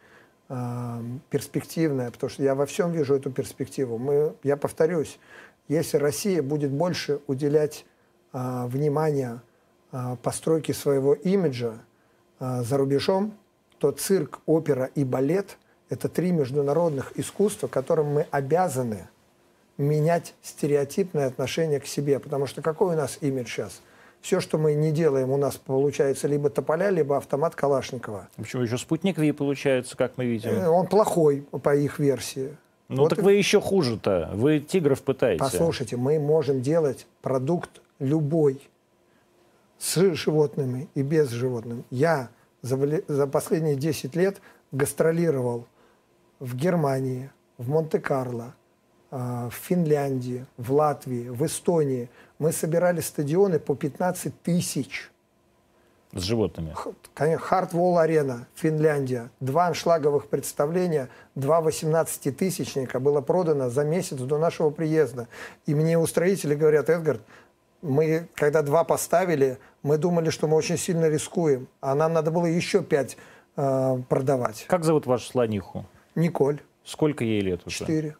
э, 0.49 1.01
перспективная, 1.29 2.09
потому 2.09 2.29
что 2.31 2.41
я 2.41 2.55
во 2.55 2.65
всем 2.65 2.91
вижу 2.91 3.15
эту 3.15 3.31
перспективу. 3.31 3.97
Мы, 3.97 4.33
я 4.43 4.57
повторюсь, 4.57 5.19
если 5.67 5.97
Россия 5.97 6.41
будет 6.41 6.71
больше 6.71 7.19
уделять 7.27 7.85
э, 8.33 8.65
внимания 8.67 9.41
э, 9.91 10.15
постройке 10.23 10.73
своего 10.73 11.13
имиджа 11.13 11.73
э, 12.39 12.61
за 12.63 12.77
рубежом, 12.77 13.33
то 13.79 13.91
цирк, 13.91 14.39
опера 14.45 14.89
и 14.95 15.03
балет– 15.03 15.57
это 15.89 16.09
три 16.09 16.31
международных 16.31 17.17
искусства, 17.17 17.67
которым 17.67 18.07
мы 18.07 18.27
обязаны 18.31 19.07
менять 19.77 20.33
стереотипное 20.41 21.27
отношение 21.27 21.79
к 21.79 21.85
себе. 21.85 22.19
Потому 22.19 22.47
что 22.47 22.61
какой 22.61 22.95
у 22.95 22.97
нас 22.97 23.17
имидж 23.21 23.47
сейчас? 23.47 23.81
Все, 24.21 24.39
что 24.39 24.57
мы 24.57 24.73
не 24.73 24.91
делаем, 24.91 25.29
у 25.29 25.37
нас 25.37 25.55
получается 25.57 26.27
либо 26.27 26.49
тополя, 26.49 26.89
либо 26.89 27.17
автомат 27.17 27.53
Калашникова. 27.53 28.27
Почему 28.37 28.63
еще 28.63 28.77
спутник 28.77 29.19
Ви 29.19 29.31
получается, 29.31 29.95
как 29.95 30.17
мы 30.17 30.25
видим? 30.25 30.49
Э, 30.49 30.67
Он 30.67 30.87
плохой 30.87 31.45
по 31.61 31.75
их 31.75 31.99
версии. 31.99 32.57
Ну 32.87 33.03
Вот 33.03 33.09
так 33.09 33.19
и- 33.19 33.21
вы 33.21 33.33
еще 33.33 33.61
хуже-то. 33.61 34.31
Вы 34.33 34.59
тигров 34.59 35.03
пытаете. 35.03 35.39
Послушайте, 35.43 35.97
мы 35.97 36.17
можем 36.19 36.61
делать 36.61 37.05
продукт 37.21 37.69
любой 37.99 38.59
с 39.77 40.15
животными 40.15 40.87
и 40.95 41.03
без 41.03 41.29
животных. 41.29 41.79
Я 41.91 42.29
за, 42.65 43.27
последние 43.27 43.75
10 43.75 44.15
лет 44.15 44.41
гастролировал 44.71 45.67
в 46.39 46.55
Германии, 46.55 47.29
в 47.57 47.69
Монте-Карло, 47.69 48.55
а, 49.11 49.49
в 49.49 49.53
Финляндии, 49.53 50.45
в 50.57 50.73
Латвии, 50.73 51.29
в 51.29 51.45
Эстонии. 51.45 52.09
Мы 52.39 52.51
собирали 52.51 53.01
стадионы 53.01 53.59
по 53.59 53.75
15 53.75 54.41
тысяч. 54.41 55.11
С 56.11 56.21
животными. 56.21 56.73
Конечно, 57.13 57.99
арена, 57.99 58.47
Финляндия. 58.55 59.29
Два 59.41 59.67
аншлаговых 59.67 60.27
представления, 60.27 61.09
два 61.35 61.61
18-тысячника 61.61 62.99
было 62.99 63.21
продано 63.21 63.69
за 63.69 63.83
месяц 63.83 64.17
до 64.17 64.37
нашего 64.37 64.69
приезда. 64.69 65.27
И 65.65 65.75
мне 65.75 65.97
устроители 65.97 66.55
говорят, 66.55 66.89
Эдгард, 66.89 67.21
мы, 67.85 68.27
когда 68.35 68.61
два 68.61 68.83
поставили, 68.83 69.57
мы 69.83 69.97
думали, 69.97 70.29
что 70.29 70.47
мы 70.47 70.57
очень 70.57 70.77
сильно 70.77 71.07
рискуем, 71.09 71.67
а 71.81 71.95
нам 71.95 72.13
надо 72.13 72.31
было 72.31 72.45
еще 72.45 72.81
пять 72.83 73.17
э, 73.55 73.97
продавать. 74.09 74.65
Как 74.67 74.83
зовут 74.83 75.05
вашу 75.05 75.25
слониху? 75.27 75.85
Николь, 76.15 76.59
Сколько 76.83 77.23
ей 77.23 77.41
лет 77.41 77.61
уже? 77.65 77.77
четыре. 77.77 78.15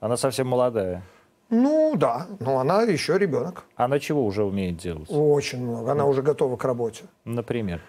Она 0.00 0.16
совсем 0.16 0.46
молодая. 0.48 1.02
Ну 1.50 1.94
да, 1.96 2.26
но 2.38 2.58
она 2.60 2.82
еще 2.82 3.18
ребенок. 3.18 3.64
Она 3.76 3.98
чего 3.98 4.24
уже 4.24 4.44
умеет 4.44 4.76
делать? 4.76 5.08
Очень 5.10 5.62
много. 5.64 5.90
Она 5.92 6.04
уже 6.06 6.22
готова 6.22 6.56
к 6.56 6.64
работе. 6.64 7.04
Например. 7.24 7.80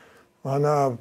Она 0.43 0.97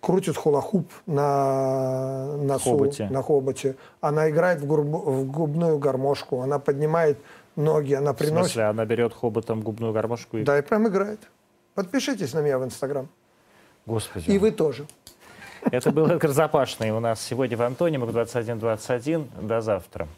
крутит 0.00 0.36
хула-хуп 0.36 0.90
на 1.06 2.36
носу, 2.36 2.70
Хоботе. 2.70 3.08
на 3.10 3.22
хоботе. 3.22 3.76
Она 4.00 4.28
играет 4.30 4.60
в, 4.60 4.66
гурбу- 4.66 5.10
в 5.10 5.30
губную 5.30 5.78
гармошку. 5.78 6.40
Она 6.40 6.58
поднимает 6.58 7.18
ноги. 7.58 7.92
Она 7.92 8.12
В 8.12 8.16
приносит... 8.16 8.52
смысле, 8.52 8.64
она 8.64 8.84
берет 8.84 9.12
хоботом 9.12 9.60
губную 9.60 9.92
гармошку 9.92 10.38
и... 10.38 10.44
Да, 10.44 10.58
и 10.58 10.62
прям 10.62 10.88
играет. 10.88 11.20
Подпишитесь 11.74 12.32
на 12.32 12.40
меня 12.40 12.58
в 12.58 12.64
Инстаграм. 12.64 13.08
Господи. 13.84 14.30
И 14.30 14.38
вы 14.38 14.50
тоже. 14.50 14.86
Это 15.70 15.90
был 15.90 16.06
Эдгар 16.06 16.30
Запашный 16.30 16.90
у 16.90 17.00
нас 17.00 17.20
сегодня 17.20 17.56
в 17.56 17.62
Антонимах 17.62 18.12
2121. 18.12 19.28
До 19.42 19.60
завтра. 19.60 20.08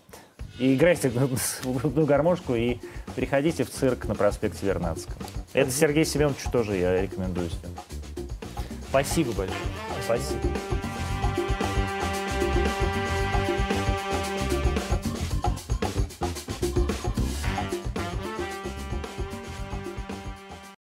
И 0.58 0.74
играйте 0.74 1.08
в 1.08 1.80
губную 1.82 2.06
гармошку 2.06 2.54
и 2.54 2.78
приходите 3.16 3.64
в 3.64 3.70
цирк 3.70 4.04
на 4.04 4.14
проспекте 4.14 4.66
Вернадского. 4.66 5.16
Это 5.54 5.70
Сергей 5.70 6.04
Семенович 6.04 6.42
тоже 6.52 6.76
я 6.76 7.00
рекомендую. 7.00 7.48
Спасибо 8.90 9.32
большое. 9.32 9.58
Спасибо. 10.04 10.80